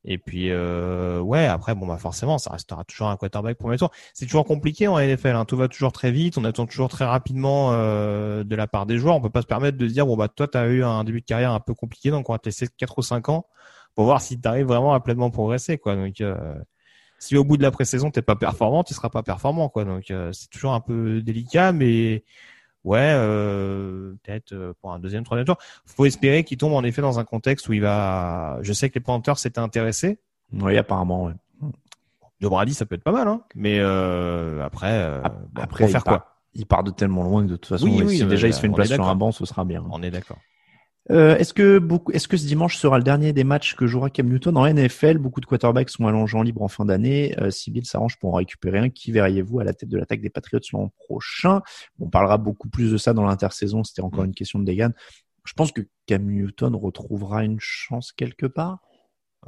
Et 0.08 0.20
puis 0.20 0.52
euh, 0.52 1.20
ouais, 1.20 1.48
après 1.48 1.74
bon 1.74 1.88
bah 1.88 1.98
forcément, 1.98 2.38
ça 2.38 2.52
restera 2.52 2.84
toujours 2.84 3.08
un 3.08 3.18
quarterback 3.18 3.58
premier 3.58 3.78
tour. 3.78 3.92
C'est 4.14 4.26
toujours 4.26 4.46
compliqué 4.46 4.88
en 4.88 5.00
NFL, 5.00 5.30
hein. 5.30 5.46
tout 5.46 5.58
va 5.58 5.68
toujours 5.68 5.92
très 5.92 6.12
vite, 6.12 6.38
on 6.38 6.44
attend 6.44 6.68
toujours 6.68 6.90
très 6.90 7.06
rapidement 7.06 7.72
euh, 7.74 8.44
de 8.44 8.56
la 8.56 8.68
part 8.68 8.86
des 8.86 9.00
joueurs. 9.00 9.16
On 9.16 9.22
peut 9.22 9.32
pas 9.32 9.42
se 9.42 9.48
permettre 9.48 9.78
de 9.78 9.88
dire 9.88 10.06
bon 10.06 10.16
bah 10.16 10.28
toi 10.28 10.48
t'as 10.48 10.68
eu 10.68 10.84
un 10.84 11.04
début 11.04 11.22
de 11.22 11.26
carrière 11.26 11.52
un 11.52 11.60
peu 11.60 11.74
compliqué, 11.74 12.12
donc 12.12 12.30
on 12.30 12.34
va 12.34 12.40
te 12.40 12.48
laisser 12.48 12.68
4 12.78 13.00
ou 13.00 13.02
5 13.02 13.30
ans 13.30 13.48
pour 13.96 14.06
voir 14.06 14.22
si 14.22 14.40
tu 14.40 14.48
arrives 14.48 14.68
vraiment 14.68 14.94
à 14.94 15.00
pleinement 15.00 15.32
progresser 15.32 15.80
quoi. 15.80 15.96
Donc 15.96 16.22
euh, 16.22 16.36
si 17.18 17.36
au 17.36 17.44
bout 17.44 17.58
de 17.58 17.64
la 17.64 17.72
pré-saison 17.72 18.12
t'es 18.12 18.22
pas 18.22 18.36
performant, 18.36 18.84
tu 18.84 18.94
seras 18.94 19.10
pas 19.10 19.24
performant 19.24 19.70
quoi. 19.70 19.86
Donc 19.86 20.12
euh, 20.12 20.32
c'est 20.34 20.50
toujours 20.50 20.74
un 20.74 20.82
peu 20.82 21.24
délicat, 21.24 21.72
mais 21.72 22.24
ouais, 22.86 23.00
euh, 23.02 24.14
peut-être 24.24 24.54
euh, 24.54 24.74
pour 24.80 24.94
un 24.94 25.00
deuxième, 25.00 25.24
troisième 25.24 25.46
tour. 25.46 25.58
Faut 25.86 26.06
espérer 26.06 26.44
qu'il 26.46 26.58
tombe 26.58 26.74
en 26.74 26.84
effet 26.84 27.02
dans 27.02 27.20
un 27.20 27.26
contexte 27.26 27.68
où 27.68 27.74
il 27.74 27.82
va. 27.82 28.60
Je 28.62 28.72
sais 28.72 28.90
que 28.90 28.96
les 28.96 29.02
Panthers 29.02 29.38
s'étaient 29.38 29.60
intéressés. 29.60 30.20
Oui, 30.54 30.78
apparemment, 30.78 31.26
ouais. 31.26 31.34
De 32.42 32.48
Brady, 32.48 32.74
ça 32.74 32.86
peut 32.86 32.96
être 32.96 33.04
pas 33.04 33.12
mal, 33.12 33.28
hein. 33.28 33.42
Mais 33.56 33.80
euh, 33.80 34.64
après, 34.64 34.92
euh, 34.92 35.22
bon, 35.54 35.62
Après, 35.62 35.88
faire 35.88 36.02
il 36.02 36.04
part, 36.04 36.20
quoi? 36.20 36.36
il 36.54 36.66
part 36.66 36.84
de 36.84 36.92
tellement 36.92 37.24
loin 37.24 37.44
que 37.44 37.50
de 37.50 37.56
toute 37.56 37.68
façon, 37.68 37.86
Oui, 37.86 38.04
oui, 38.06 38.18
si 38.18 38.24
euh, 38.24 38.28
déjà 38.28 38.48
il 38.48 38.54
se 38.54 38.60
fait 38.60 38.68
une 38.68 38.74
place 38.74 38.92
sur 38.92 39.08
un 39.08 39.16
banc, 39.16 39.32
ce 39.32 39.46
sera 39.46 39.64
bien. 39.64 39.84
On 39.90 40.04
est 40.04 40.12
d'accord. 40.12 40.38
Euh, 41.12 41.38
est-ce 41.38 41.54
que 41.54 41.78
beaucoup, 41.78 42.12
est-ce 42.14 42.28
que 42.28 42.36
ce 42.36 42.48
dimanche 42.48 42.78
sera 42.78 42.98
le 42.98 43.04
dernier 43.04 43.32
des 43.32 43.44
matchs 43.44 43.76
que 43.76 43.86
jouera 43.86 44.10
Cam 44.10 44.28
Newton 44.28 44.58
en 44.58 44.66
NFL 44.66 45.20
Beaucoup 45.20 45.40
de 45.40 45.46
quarterbacks 45.46 45.90
sont 45.92 46.08
allongés 46.08 46.38
en 46.38 46.42
libre 46.42 46.64
en 46.64 46.68
fin 46.68 46.84
d'année. 46.86 47.36
Euh, 47.40 47.52
si 47.52 47.70
Bill 47.70 47.86
s'arrange 47.86 48.18
pour 48.18 48.34
en 48.34 48.38
récupérer 48.38 48.80
un, 48.80 48.90
qui 48.90 49.12
verriez-vous 49.12 49.60
à 49.60 49.64
la 49.64 49.74
tête 49.74 49.90
de 49.90 49.98
l'attaque 49.98 50.22
des 50.22 50.32
Patriots 50.32 50.62
l'an 50.74 50.92
prochain? 50.98 51.62
On 52.00 52.10
parlera 52.10 52.38
beaucoup 52.38 52.70
plus 52.70 52.92
de 52.92 52.98
ça 52.98 53.14
dans 53.14 53.26
l'intersaison. 53.26 53.84
C'était 53.84 54.02
encore 54.02 54.24
Mm. 54.24 54.28
une 54.28 54.34
question 54.34 54.60
de 54.60 54.66
Degan. 54.66 54.94
Je 55.44 55.54
pense 55.54 55.72
que 55.72 55.82
Cam 56.08 56.26
Newton 56.26 56.76
retrouvera 56.76 57.44
une 57.44 57.60
chance 57.60 58.12
quelque 58.12 58.48
part. 58.48 58.80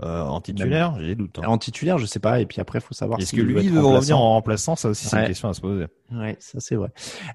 Euh, 0.04 0.22
en 0.22 0.42
titulaire, 0.42 0.96
j'ai 1.00 1.08
des 1.08 1.16
doutes. 1.16 1.40
hein. 1.40 1.48
En 1.48 1.58
titulaire, 1.58 1.98
je 1.98 2.06
sais 2.06 2.20
pas. 2.20 2.40
Et 2.40 2.46
puis 2.46 2.62
après, 2.62 2.80
faut 2.80 2.94
savoir 2.94 3.20
Est-ce 3.20 3.36
que 3.36 3.42
lui 3.42 3.58
être 3.66 3.72
veut 3.74 3.84
revenir 3.84 4.20
en 4.20 4.30
remplaçant? 4.34 4.76
Ça 4.76 4.90
aussi, 4.90 5.08
c'est 5.08 5.16
Ouais. 5.16 5.22
une 5.24 5.28
question 5.30 5.50
à 5.50 5.54
se 5.54 5.62
poser. 5.62 5.86
Ouais, 6.12 6.36
ça 6.40 6.60
c'est 6.60 6.76
vrai. 6.76 6.90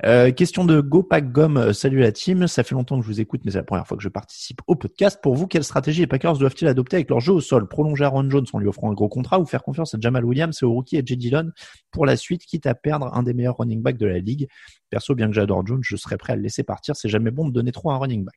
Euh, 0.04 0.30
question 0.30 0.64
de 0.64 0.80
GoPack 0.80 1.32
Gom. 1.32 1.56
Euh, 1.56 1.72
Salut 1.72 1.98
la 1.98 2.12
team. 2.12 2.46
Ça 2.46 2.62
fait 2.62 2.74
longtemps 2.76 2.96
que 2.98 3.02
je 3.02 3.08
vous 3.08 3.20
écoute, 3.20 3.40
mais 3.44 3.50
c'est 3.50 3.58
la 3.58 3.64
première 3.64 3.86
fois 3.86 3.96
que 3.96 4.02
je 4.02 4.08
participe 4.08 4.60
au 4.68 4.76
podcast. 4.76 5.18
Pour 5.22 5.34
vous, 5.34 5.46
quelle 5.48 5.64
stratégie 5.64 6.00
les 6.02 6.06
Packers 6.06 6.38
doivent-ils 6.38 6.68
adopter 6.68 6.96
avec 6.96 7.10
leur 7.10 7.18
jeu 7.20 7.32
au 7.32 7.40
sol? 7.40 7.66
Prolonger 7.66 8.04
Aaron 8.04 8.30
Jones 8.30 8.46
en 8.52 8.58
lui 8.60 8.68
offrant 8.68 8.90
un 8.90 8.94
gros 8.94 9.08
contrat 9.08 9.40
ou 9.40 9.44
faire 9.44 9.62
confiance 9.64 9.94
à 9.94 9.98
Jamal 10.00 10.24
Williams 10.24 10.56
et 10.62 10.64
au 10.64 10.72
rookie 10.72 10.96
et 10.96 11.02
J. 11.04 11.16
Dillon 11.16 11.50
pour 11.90 12.06
la 12.06 12.16
suite, 12.16 12.44
quitte 12.46 12.66
à 12.66 12.74
perdre 12.74 13.10
un 13.12 13.22
des 13.24 13.34
meilleurs 13.34 13.56
running 13.58 13.82
backs 13.82 13.98
de 13.98 14.06
la 14.06 14.18
ligue? 14.20 14.46
Perso, 14.88 15.14
bien 15.16 15.26
que 15.26 15.34
j'adore 15.34 15.66
Jones, 15.66 15.80
je 15.82 15.96
serais 15.96 16.16
prêt 16.16 16.34
à 16.34 16.36
le 16.36 16.42
laisser 16.42 16.62
partir. 16.62 16.94
C'est 16.96 17.08
jamais 17.08 17.30
bon 17.32 17.48
de 17.48 17.52
donner 17.52 17.72
trop 17.72 17.90
à 17.90 17.94
un 17.94 17.98
running 17.98 18.24
back. 18.24 18.34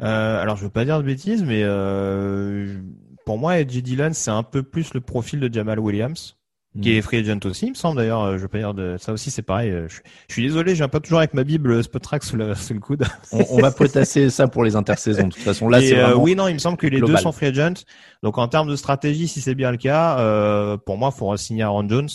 Euh, 0.00 0.40
alors, 0.42 0.56
je 0.56 0.64
veux 0.64 0.70
pas 0.70 0.84
dire 0.84 0.98
de 0.98 1.02
bêtises, 1.04 1.42
mais 1.42 1.62
euh, 1.64 2.80
pour 3.26 3.38
moi, 3.38 3.58
Edgy 3.58 3.82
Dillon, 3.82 4.10
c'est 4.12 4.30
un 4.30 4.42
peu 4.42 4.62
plus 4.62 4.94
le 4.94 5.00
profil 5.00 5.40
de 5.40 5.52
Jamal 5.52 5.80
Williams, 5.80 6.36
qui 6.80 6.92
est 6.96 7.02
free 7.02 7.18
agent 7.18 7.40
aussi, 7.46 7.66
il 7.66 7.70
me 7.70 7.74
semble 7.74 7.96
d'ailleurs. 7.96 8.22
euh, 8.22 8.36
Je 8.36 8.42
veux 8.42 8.48
pas 8.48 8.58
dire 8.58 8.74
de 8.74 8.96
ça 9.00 9.12
aussi, 9.12 9.32
c'est 9.32 9.42
pareil. 9.42 9.70
euh, 9.70 9.88
Je, 9.88 9.96
je 10.28 10.32
suis 10.34 10.42
désolé, 10.42 10.74
viens 10.74 10.86
pas 10.86 11.00
toujours 11.00 11.18
avec 11.18 11.34
ma 11.34 11.42
bible 11.42 11.72
euh, 11.72 11.82
Spotrack 11.82 12.22
sous 12.22 12.36
le, 12.36 12.54
sous 12.54 12.74
le 12.74 12.78
coude. 12.78 13.04
On, 13.32 13.44
on 13.50 13.58
va 13.60 13.72
potasser 13.72 14.30
ça 14.30 14.46
pour 14.46 14.62
les 14.62 14.76
intersaisons. 14.76 15.26
De 15.26 15.32
toute 15.32 15.42
façon, 15.42 15.68
là, 15.68 15.80
c'est 15.80 15.98
euh, 15.98 16.14
oui, 16.14 16.36
non, 16.36 16.46
il 16.46 16.54
me 16.54 16.58
semble 16.60 16.76
que 16.76 16.86
les 16.86 16.98
global. 16.98 17.16
deux 17.16 17.22
sont 17.22 17.32
free 17.32 17.46
agent. 17.46 17.82
Donc, 18.22 18.38
en 18.38 18.46
termes 18.46 18.68
de 18.68 18.76
stratégie, 18.76 19.26
si 19.26 19.40
c'est 19.40 19.56
bien 19.56 19.72
le 19.72 19.78
cas, 19.78 20.20
euh, 20.20 20.76
pour 20.76 20.98
moi, 20.98 21.10
il 21.12 21.18
faudra 21.18 21.36
signer 21.36 21.62
Aaron 21.64 21.88
Jones 21.88 22.08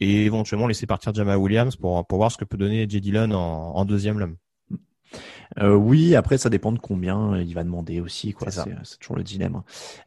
et 0.00 0.26
éventuellement 0.26 0.66
laisser 0.66 0.86
partir 0.86 1.14
Jamal 1.14 1.38
Williams 1.38 1.74
pour, 1.76 2.06
pour 2.06 2.18
voir 2.18 2.30
ce 2.30 2.36
que 2.36 2.44
peut 2.44 2.58
donner 2.58 2.86
J. 2.88 3.00
Dillon 3.00 3.30
en, 3.30 3.72
en 3.74 3.84
deuxième 3.86 4.18
lame. 4.18 4.36
Euh, 5.58 5.74
oui, 5.74 6.14
après 6.14 6.38
ça 6.38 6.50
dépend 6.50 6.72
de 6.72 6.78
combien 6.78 7.38
il 7.38 7.54
va 7.54 7.64
demander 7.64 8.00
aussi, 8.00 8.32
quoi. 8.32 8.50
C'est 8.50 8.98
toujours 9.00 9.16
le 9.16 9.22
dilemme. 9.22 9.62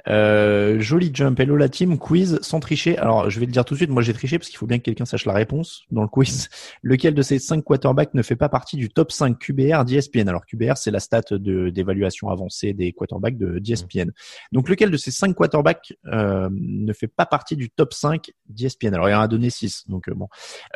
Euh, 0.08 0.80
joli 0.80 1.12
jump, 1.14 1.40
hello 1.40 1.56
la 1.56 1.70
team, 1.70 1.98
quiz 1.98 2.40
sans 2.42 2.60
tricher. 2.60 2.98
Alors 2.98 3.30
je 3.30 3.40
vais 3.40 3.46
le 3.46 3.52
dire 3.52 3.66
tout 3.66 3.74
de 3.74 3.80
suite, 3.80 3.90
moi 3.90 4.02
j'ai 4.02 4.14
triché 4.14 4.38
parce 4.38 4.50
qu'il 4.50 4.58
faut 4.58 4.68
bien 4.68 4.78
que 4.78 4.84
quelqu'un 4.84 5.06
sache 5.06 5.26
la 5.26 5.34
réponse 5.34 5.84
dans 5.92 6.02
le 6.02 6.08
quiz. 6.08 6.50
Lequel 6.84 7.14
de 7.14 7.22
ces 7.22 7.40
cinq 7.40 7.64
quarterbacks 7.64 8.14
ne 8.14 8.22
fait 8.22 8.36
pas 8.36 8.50
partie 8.50 8.78
du 8.78 8.90
top 8.90 9.12
5 9.12 9.38
QBR 9.40 9.86
d'ESPN 9.86 10.28
Alors 10.30 10.46
QBR 10.46 10.78
c'est 10.78 10.92
la 10.92 11.00
stat 11.00 11.22
de 11.32 11.70
d'évaluation 11.70 12.30
avancée 12.30 12.74
des 12.74 12.94
quarterbacks 12.94 13.38
de 13.38 13.60
d'ESPN. 13.60 14.12
Donc 14.52 14.70
lequel 14.70 14.92
de 14.92 14.98
ces 14.98 15.12
cinq 15.12 15.36
quarterbacks 15.36 15.94
euh, 16.08 16.50
ne 16.52 16.94
fait 16.94 17.08
pas 17.08 17.26
partie 17.26 17.56
du 17.56 17.70
top 17.70 17.94
5 17.94 18.32
d'ESPN 18.48 18.94
Alors 18.94 19.10
il 19.10 19.14
y 19.14 19.16
en 19.16 19.22
a 19.22 19.28
donné 19.28 19.50
6, 19.50 19.86
donc 19.88 20.08
euh, 20.10 20.14
bon. 20.14 20.28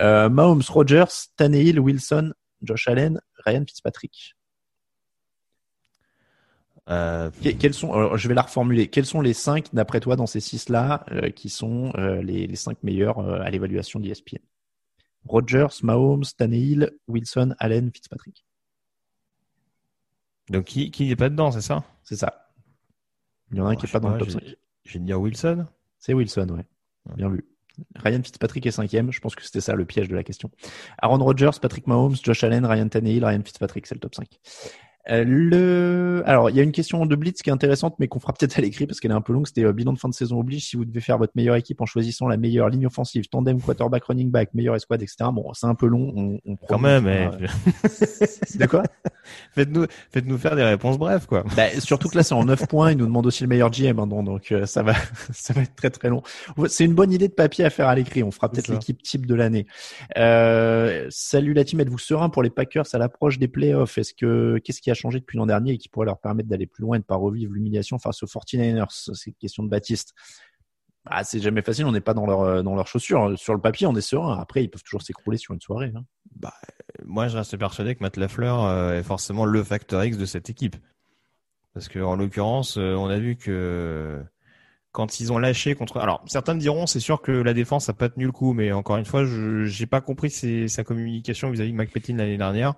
Euh, 0.01 0.29
Mahomes, 0.29 0.63
Rogers, 0.67 1.29
Tannehill, 1.35 1.79
Wilson, 1.79 2.33
Josh 2.61 2.87
Allen, 2.87 3.19
Ryan 3.45 3.63
Fitzpatrick. 3.67 4.34
Euh, 6.89 7.31
Que- 7.43 7.49
Quels 7.49 7.73
sont, 7.73 7.91
alors, 7.93 8.17
je 8.17 8.27
vais 8.27 8.33
la 8.35 8.43
reformuler. 8.43 8.87
Quels 8.89 9.05
sont 9.05 9.21
les 9.21 9.33
cinq, 9.33 9.73
d'après 9.73 9.99
toi, 9.99 10.15
dans 10.15 10.27
ces 10.27 10.39
six-là, 10.39 11.05
euh, 11.11 11.29
qui 11.31 11.49
sont 11.49 11.91
euh, 11.97 12.21
les, 12.21 12.45
les 12.47 12.55
cinq 12.55 12.77
meilleurs 12.83 13.19
à 13.19 13.49
l'évaluation 13.49 13.99
d'ESPN 13.99 14.37
Rogers, 15.25 15.67
Mahomes, 15.81 16.23
Tannehill, 16.37 16.91
Wilson, 17.07 17.55
Allen, 17.57 17.89
Fitzpatrick. 17.91 18.45
donc 20.49 20.65
qui 20.65 20.91
qui 20.91 21.07
n'est 21.07 21.15
pas 21.15 21.29
dedans, 21.29 21.51
c'est 21.51 21.61
ça? 21.61 21.83
C'est 22.03 22.15
ça. 22.15 22.51
Il 23.51 23.57
y 23.57 23.61
en 23.61 23.63
a 23.63 23.67
un 23.67 23.69
Ouais, 23.71 23.75
qui 23.77 23.87
je 23.87 23.91
est 23.91 23.93
pas 23.93 23.99
dans 23.99 24.09
le 24.11 24.19
top 24.19 24.27
je- 24.29 24.33
5. 24.33 24.43
Je 24.83 24.93
vais 24.99 25.03
dire 25.05 25.19
Wilson. 25.19 25.65
C'est 25.97 26.13
Wilson, 26.13 26.47
ouais. 26.49 26.65
Bien 27.15 27.29
vu. 27.29 27.43
Ryan 27.95 28.21
Fitzpatrick 28.23 28.65
est 28.67 28.71
cinquième. 28.71 29.11
Je 29.11 29.19
pense 29.19 29.33
que 29.35 29.43
c'était 29.43 29.61
ça 29.61 29.73
le 29.73 29.85
piège 29.85 30.07
de 30.07 30.15
la 30.15 30.23
question. 30.23 30.51
Aaron 30.99 31.17
Rodgers, 31.23 31.49
Patrick 31.59 31.87
Mahomes, 31.87 32.15
Josh 32.21 32.43
Allen, 32.43 32.63
Ryan 32.65 32.87
Tannehill, 32.87 33.25
Ryan 33.25 33.41
Fitzpatrick, 33.43 33.87
c'est 33.87 33.95
le 33.95 33.99
top 34.01 34.13
5. 34.15 34.27
Euh, 35.11 35.23
le... 35.23 36.23
Alors, 36.25 36.49
il 36.49 36.55
y 36.55 36.59
a 36.59 36.63
une 36.63 36.71
question 36.71 37.05
de 37.05 37.15
Blitz 37.15 37.41
qui 37.43 37.49
est 37.49 37.53
intéressante, 37.53 37.95
mais 37.99 38.07
qu'on 38.07 38.19
fera 38.19 38.33
peut-être 38.33 38.57
à 38.57 38.61
l'écrit 38.61 38.87
parce 38.87 38.99
qu'elle 38.99 39.11
est 39.11 39.15
un 39.15 39.21
peu 39.21 39.33
longue. 39.33 39.45
C'était 39.45 39.63
euh, 39.63 39.71
bilan 39.71 39.93
de 39.93 39.99
fin 39.99 40.09
de 40.09 40.13
saison 40.15 40.39
oblige. 40.39 40.65
Si 40.65 40.77
vous 40.77 40.85
devez 40.85 40.99
faire 41.01 41.17
votre 41.19 41.33
meilleure 41.35 41.55
équipe 41.55 41.79
en 41.81 41.85
choisissant 41.85 42.27
la 42.27 42.37
meilleure 42.37 42.69
ligne 42.69 42.87
offensive, 42.87 43.27
tandem, 43.29 43.61
quarterback, 43.61 44.03
running 44.05 44.31
back, 44.31 44.53
meilleure 44.53 44.75
escouade, 44.75 45.01
etc. 45.03 45.29
Bon, 45.31 45.53
c'est 45.53 45.67
un 45.67 45.75
peu 45.75 45.85
long. 45.87 46.11
On, 46.15 46.39
on 46.45 46.55
Quand 46.67 46.79
même, 46.79 47.05
fera- 47.05 48.57
De 48.59 48.65
quoi? 48.65 48.83
Faites-nous 49.53 49.85
faites-nous 50.11 50.37
faire 50.37 50.55
des 50.55 50.63
réponses 50.63 50.97
brèves 50.97 51.25
quoi. 51.25 51.43
bah, 51.55 51.69
surtout 51.79 52.09
que 52.09 52.17
là, 52.17 52.23
c'est 52.23 52.33
en 52.33 52.45
9 52.45 52.67
points. 52.67 52.91
Il 52.91 52.97
nous 52.97 53.05
demande 53.05 53.25
aussi 53.25 53.43
le 53.43 53.49
meilleur 53.49 53.69
GM, 53.71 53.99
hein, 53.99 54.07
donc, 54.07 54.51
euh, 54.51 54.65
ça 54.65 54.83
va, 54.83 54.93
ça 55.33 55.53
va 55.53 55.61
être 55.61 55.75
très 55.75 55.89
très 55.89 56.09
long. 56.09 56.21
C'est 56.67 56.85
une 56.85 56.93
bonne 56.93 57.11
idée 57.11 57.27
de 57.27 57.33
papier 57.33 57.65
à 57.65 57.69
faire 57.69 57.87
à 57.87 57.95
l'écrit. 57.95 58.23
On 58.23 58.31
fera 58.31 58.49
peut-être 58.49 58.67
l'équipe 58.67 59.01
type 59.01 59.25
de 59.25 59.35
l'année. 59.35 59.65
Euh, 60.17 61.07
salut 61.09 61.53
la 61.53 61.63
team, 61.63 61.79
êtes-vous 61.79 61.97
serein 61.97 62.29
pour 62.29 62.43
les 62.43 62.49
Packers 62.49 62.85
à 62.93 62.97
l'approche 62.97 63.39
des 63.39 63.47
playoffs? 63.47 63.97
Est-ce 63.97 64.13
que 64.13 64.59
qu'est-ce 64.63 64.81
qui 64.81 64.91
a 64.91 64.93
changé 64.93 65.19
depuis 65.19 65.37
l'an 65.37 65.45
dernier 65.45 65.73
et 65.73 65.77
qui 65.77 65.89
pourrait 65.89 66.05
leur 66.05 66.19
permettre 66.19 66.49
d'aller 66.49 66.67
plus 66.67 66.81
loin 66.81 66.97
et 66.97 66.99
de 66.99 67.05
pas 67.05 67.15
revivre 67.15 67.53
l'humiliation 67.53 67.99
face 67.99 68.23
aux 68.23 68.27
49ers? 68.27 68.87
C'est 68.89 69.31
une 69.31 69.35
question 69.35 69.63
de 69.63 69.69
Baptiste. 69.69 70.13
Ah, 71.05 71.23
c'est 71.23 71.39
jamais 71.39 71.61
facile. 71.61 71.85
On 71.85 71.91
n'est 71.91 72.01
pas 72.01 72.13
dans 72.13 72.25
leur 72.25 72.41
euh, 72.41 72.61
dans 72.63 72.75
leurs 72.75 72.87
chaussures. 72.87 73.37
Sur 73.37 73.53
le 73.53 73.61
papier, 73.61 73.87
on 73.87 73.95
est 73.95 74.01
serein. 74.01 74.37
Après, 74.39 74.63
ils 74.63 74.69
peuvent 74.69 74.83
toujours 74.83 75.01
s'écrouler 75.01 75.37
sur 75.37 75.53
une 75.53 75.61
soirée. 75.61 75.91
hein. 75.95 76.03
Bah, 76.35 76.53
moi, 77.03 77.27
je 77.27 77.37
reste 77.37 77.55
persuadé 77.57 77.95
que 77.95 78.03
Matt 78.03 78.17
Lafleur 78.17 78.63
euh, 78.63 78.93
est 78.93 79.03
forcément 79.03 79.45
le 79.45 79.63
facteur 79.63 80.03
X 80.03 80.17
de 80.17 80.25
cette 80.25 80.49
équipe. 80.49 80.75
Parce 81.73 81.87
que 81.89 81.99
en 81.99 82.15
l'occurrence, 82.15 82.77
euh, 82.77 82.95
on 82.95 83.07
a 83.07 83.17
vu 83.19 83.35
que 83.35 84.21
quand 84.91 85.19
ils 85.19 85.33
ont 85.33 85.37
lâché 85.37 85.75
contre, 85.75 85.97
alors 85.97 86.23
certains 86.25 86.55
diront, 86.55 86.87
c'est 86.87 87.01
sûr 87.01 87.21
que 87.21 87.31
la 87.33 87.53
défense 87.53 87.89
a 87.89 87.93
pas 87.93 88.07
tenu 88.09 88.25
le 88.25 88.31
coup, 88.31 88.53
mais 88.53 88.71
encore 88.71 88.97
une 88.97 89.05
fois, 89.05 89.25
je 89.25 89.65
j'ai 89.65 89.85
pas 89.87 89.99
compris 90.01 90.29
ses- 90.29 90.69
sa 90.69 90.83
communication 90.85 91.51
vis-à-vis 91.51 91.71
de 91.73 91.77
McPetin 91.77 92.15
l'année 92.15 92.37
dernière. 92.37 92.73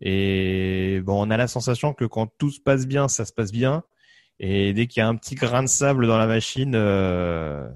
Et 0.00 1.00
bon, 1.04 1.26
on 1.26 1.30
a 1.30 1.36
la 1.36 1.46
sensation 1.46 1.94
que 1.94 2.04
quand 2.04 2.26
tout 2.38 2.50
se 2.50 2.60
passe 2.60 2.86
bien, 2.86 3.08
ça 3.08 3.24
se 3.24 3.32
passe 3.32 3.52
bien. 3.52 3.84
Et 4.40 4.72
dès 4.72 4.86
qu'il 4.86 5.00
y 5.00 5.02
a 5.02 5.08
un 5.08 5.16
petit 5.16 5.34
grain 5.36 5.62
de 5.62 5.68
sable 5.68 6.06
dans 6.06 6.18
la 6.18 6.26
machine, 6.26 6.74
euh, 6.74 7.68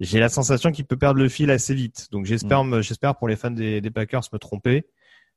j'ai 0.00 0.20
la 0.20 0.28
sensation 0.28 0.70
qu'il 0.72 0.86
peut 0.86 0.96
perdre 0.96 1.20
le 1.20 1.28
fil 1.28 1.50
assez 1.50 1.74
vite. 1.74 2.08
Donc 2.12 2.24
j'espère, 2.26 2.64
me- 2.64 2.82
j'espère 2.82 3.16
pour 3.16 3.28
les 3.28 3.36
fans 3.36 3.50
des, 3.50 3.80
des 3.80 3.90
Packers 3.90 4.22
me 4.32 4.38
tromper. 4.38 4.86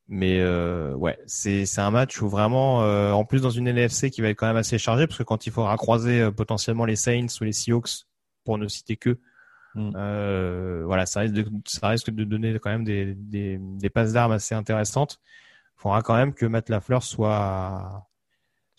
Mais 0.07 0.39
euh, 0.41 0.93
ouais, 0.95 1.17
c'est 1.25 1.65
c'est 1.65 1.79
un 1.81 1.91
match 1.91 2.21
où 2.21 2.27
vraiment, 2.27 2.83
euh, 2.83 3.11
en 3.13 3.23
plus 3.23 3.41
dans 3.41 3.49
une 3.51 3.67
NFC 3.67 4.09
qui 4.11 4.21
va 4.21 4.29
être 4.29 4.37
quand 4.37 4.47
même 4.47 4.57
assez 4.57 4.77
chargée, 4.77 5.07
parce 5.07 5.17
que 5.19 5.23
quand 5.23 5.45
il 5.45 5.51
faudra 5.53 5.77
croiser 5.77 6.21
euh, 6.21 6.31
potentiellement 6.31 6.85
les 6.85 6.97
Saints 6.97 7.27
ou 7.39 7.43
les 7.45 7.53
Seahawks, 7.53 8.05
pour 8.43 8.57
ne 8.57 8.67
citer 8.67 8.97
que, 8.97 9.19
Mm. 9.73 9.91
euh, 9.95 10.83
voilà, 10.85 11.05
ça 11.05 11.21
risque 11.21 11.33
de 11.35 11.45
ça 11.65 11.87
risque 11.89 12.09
de 12.11 12.25
donner 12.25 12.59
quand 12.59 12.71
même 12.71 12.83
des 12.83 13.15
des, 13.15 13.57
des 13.59 13.89
passes 13.89 14.11
d'armes 14.11 14.33
assez 14.33 14.53
intéressantes. 14.53 15.19
Il 15.77 15.81
faudra 15.83 16.01
quand 16.01 16.15
même 16.15 16.33
que 16.33 16.45
Matt 16.45 16.67
Lafleur 16.69 17.03
soit 17.03 18.05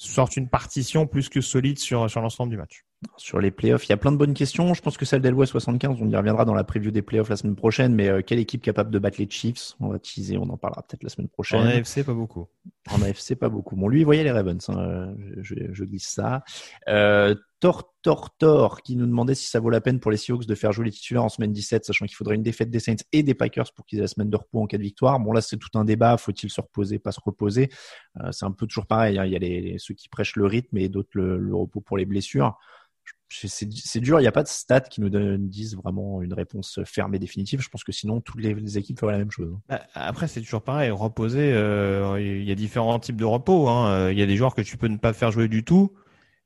sorte 0.08 0.36
une 0.36 0.48
partition 0.48 1.06
plus 1.06 1.28
que 1.28 1.40
solide 1.40 1.78
sur 1.78 2.08
sur 2.10 2.20
l'ensemble 2.20 2.50
du 2.50 2.56
match. 2.56 2.84
sur 3.16 3.40
les 3.40 3.50
playoffs. 3.50 3.86
Il 3.86 3.90
y 3.90 3.92
a 3.92 3.96
plein 3.96 4.12
de 4.12 4.16
bonnes 4.16 4.34
questions. 4.34 4.74
Je 4.74 4.80
pense 4.82 4.96
que 4.96 5.04
celle 5.04 5.20
d'Elway 5.22 5.46
75, 5.46 5.96
on 6.00 6.08
y 6.08 6.16
reviendra 6.16 6.44
dans 6.44 6.54
la 6.54 6.62
preview 6.64 6.90
des 6.92 7.02
playoffs 7.02 7.28
la 7.28 7.36
semaine 7.36 7.56
prochaine. 7.56 7.94
Mais 7.94 8.08
euh, 8.08 8.22
quelle 8.22 8.38
équipe 8.38 8.62
capable 8.62 8.90
de 8.90 8.98
battre 8.98 9.16
les 9.18 9.28
Chiefs? 9.28 9.74
On 9.80 9.88
va 9.88 9.98
teaser, 9.98 10.38
on 10.38 10.48
en 10.50 10.56
parlera 10.56 10.82
peut-être 10.82 11.02
la 11.02 11.08
semaine 11.08 11.28
prochaine. 11.28 11.60
En 11.60 11.66
AFC, 11.66 12.04
pas 12.04 12.14
beaucoup. 12.14 12.46
En 12.90 13.02
AFC, 13.02 13.34
pas 13.34 13.48
beaucoup. 13.48 13.74
Bon, 13.76 13.88
lui, 13.88 14.00
il 14.00 14.04
voyait 14.04 14.22
les 14.24 14.30
Ravens. 14.30 14.68
hein, 14.70 15.14
Je, 15.38 15.54
je- 15.54 15.72
je 15.72 15.84
glisse 15.84 16.08
ça. 16.08 16.44
Euh, 16.88 17.34
Tor, 17.62 17.94
Tor, 18.02 18.36
Tor, 18.38 18.82
qui 18.82 18.96
nous 18.96 19.06
demandait 19.06 19.36
si 19.36 19.46
ça 19.46 19.60
vaut 19.60 19.70
la 19.70 19.80
peine 19.80 20.00
pour 20.00 20.10
les 20.10 20.16
Seahawks 20.16 20.46
de 20.46 20.54
faire 20.56 20.72
jouer 20.72 20.86
les 20.86 20.90
titulaires 20.90 21.22
en 21.22 21.28
semaine 21.28 21.52
17, 21.52 21.84
sachant 21.84 22.06
qu'il 22.06 22.16
faudrait 22.16 22.34
une 22.34 22.42
défaite 22.42 22.70
des 22.70 22.80
Saints 22.80 22.96
et 23.12 23.22
des 23.22 23.34
Packers 23.34 23.72
pour 23.72 23.86
qu'ils 23.86 24.00
aient 24.00 24.02
la 24.02 24.08
semaine 24.08 24.30
de 24.30 24.36
repos 24.36 24.60
en 24.60 24.66
cas 24.66 24.78
de 24.78 24.82
victoire. 24.82 25.20
Bon, 25.20 25.30
là, 25.32 25.40
c'est 25.40 25.56
tout 25.58 25.68
un 25.78 25.84
débat. 25.84 26.16
Faut-il 26.16 26.50
se 26.50 26.60
reposer, 26.60 26.98
pas 26.98 27.12
se 27.12 27.20
reposer? 27.24 27.70
Euh, 28.20 28.32
C'est 28.32 28.44
un 28.44 28.50
peu 28.50 28.66
toujours 28.66 28.86
pareil. 28.86 29.16
hein. 29.16 29.26
Il 29.26 29.30
y 29.32 29.36
a 29.36 29.38
les, 29.38 29.76
ceux 29.78 29.94
qui 29.94 30.08
prêchent 30.08 30.34
le 30.34 30.44
rythme 30.44 30.76
et 30.76 30.88
d'autres 30.88 31.10
le, 31.14 31.54
repos 31.54 31.80
pour 31.80 31.96
les 31.96 32.04
blessures. 32.04 32.58
C'est 33.28 34.00
dur. 34.00 34.18
Il 34.18 34.22
n'y 34.22 34.28
a 34.28 34.32
pas 34.32 34.42
de 34.42 34.48
stats 34.48 34.80
qui 34.80 35.00
nous 35.00 35.08
disent 35.38 35.76
vraiment 35.76 36.20
une 36.20 36.34
réponse 36.34 36.80
ferme 36.84 37.14
et 37.14 37.20
définitive. 37.20 37.60
Je 37.62 37.68
pense 37.68 37.84
que 37.84 37.92
sinon, 37.92 38.20
toutes 38.20 38.40
les, 38.42 38.76
équipes 38.76 38.98
feraient 38.98 39.12
la 39.12 39.18
même 39.18 39.30
chose. 39.30 39.52
hein. 39.54 39.60
Bah, 39.68 39.82
Après, 39.94 40.26
c'est 40.26 40.40
toujours 40.40 40.62
pareil. 40.62 40.90
Reposer, 40.90 41.52
euh, 41.52 42.20
il 42.20 42.42
y 42.42 42.50
a 42.50 42.56
différents 42.56 42.98
types 42.98 43.16
de 43.16 43.24
repos. 43.24 43.68
hein. 43.68 44.10
Il 44.10 44.18
y 44.18 44.22
a 44.22 44.26
des 44.26 44.36
joueurs 44.36 44.56
que 44.56 44.62
tu 44.62 44.76
peux 44.76 44.88
ne 44.88 44.96
pas 44.98 45.12
faire 45.12 45.30
jouer 45.30 45.46
du 45.46 45.64
tout, 45.64 45.94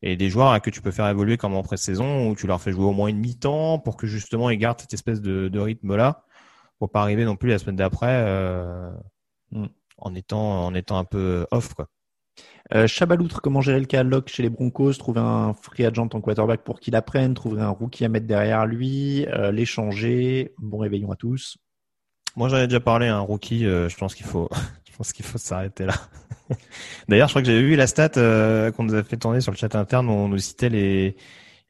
et 0.02 0.16
des 0.16 0.28
joueurs 0.30 0.60
que 0.62 0.70
tu 0.70 0.80
peux 0.82 0.90
faire 0.90 1.08
évoluer 1.08 1.36
comme 1.36 1.54
en 1.54 1.62
pré-saison, 1.62 2.28
où 2.30 2.36
tu 2.36 2.46
leur 2.46 2.60
fais 2.60 2.72
jouer 2.72 2.84
au 2.84 2.92
moins 2.92 3.08
une 3.08 3.18
mi-temps 3.18 3.78
pour 3.78 3.96
que 3.96 4.06
justement 4.06 4.50
ils 4.50 4.58
gardent 4.58 4.80
cette 4.80 4.94
espèce 4.94 5.20
de, 5.20 5.48
de 5.48 5.58
rythme-là, 5.60 6.24
pour 6.78 6.90
pas 6.90 7.00
arriver 7.02 7.24
non 7.24 7.36
plus 7.36 7.48
la 7.48 7.58
semaine 7.58 7.76
d'après 7.76 8.22
euh, 8.26 8.90
Mm. 9.52 9.66
en 9.98 10.14
étant 10.16 10.64
en 10.66 10.74
étant 10.74 10.98
un 10.98 11.04
peu 11.04 11.46
off, 11.52 11.74
quoi. 11.74 11.86
Euh, 12.74 12.88
Chabaloutre, 12.88 13.40
comment 13.40 13.60
gérer 13.60 13.78
le 13.78 13.86
cas 13.86 14.02
Locke 14.02 14.28
chez 14.28 14.42
les 14.42 14.50
Broncos? 14.50 14.94
Trouver 14.94 15.20
un 15.20 15.54
free 15.54 15.84
agent 15.86 16.08
en 16.12 16.20
quarterback 16.20 16.64
pour 16.64 16.80
qu'il 16.80 16.96
apprenne, 16.96 17.32
trouver 17.34 17.62
un 17.62 17.68
rookie 17.70 18.04
à 18.04 18.08
mettre 18.08 18.26
derrière 18.26 18.66
lui, 18.66 19.24
euh, 19.28 19.52
l'échanger. 19.52 20.52
Bon 20.58 20.78
réveillon 20.78 21.12
à 21.12 21.16
tous. 21.16 21.58
Moi, 22.34 22.48
j'en 22.48 22.56
ai 22.58 22.66
déjà 22.66 22.80
parlé, 22.80 23.06
un 23.06 23.20
rookie. 23.20 23.64
euh, 23.64 23.88
je 23.88 23.96
pense 23.96 24.16
qu'il 24.16 24.26
faut, 24.26 24.48
je 24.90 24.96
pense 24.96 25.12
qu'il 25.12 25.24
faut 25.24 25.38
s'arrêter 25.38 25.86
là. 25.86 25.94
D'ailleurs, 27.08 27.28
je 27.28 27.32
crois 27.32 27.42
que 27.42 27.48
j'avais 27.48 27.62
vu 27.62 27.76
la 27.76 27.86
stat 27.86 28.10
euh, 28.16 28.70
qu'on 28.72 28.84
nous 28.84 28.94
a 28.94 29.02
fait 29.02 29.16
tourner 29.16 29.40
sur 29.40 29.52
le 29.52 29.56
chat 29.56 29.74
interne 29.74 30.08
où 30.08 30.12
on 30.12 30.28
nous 30.28 30.38
citait 30.38 30.68
les 30.68 31.16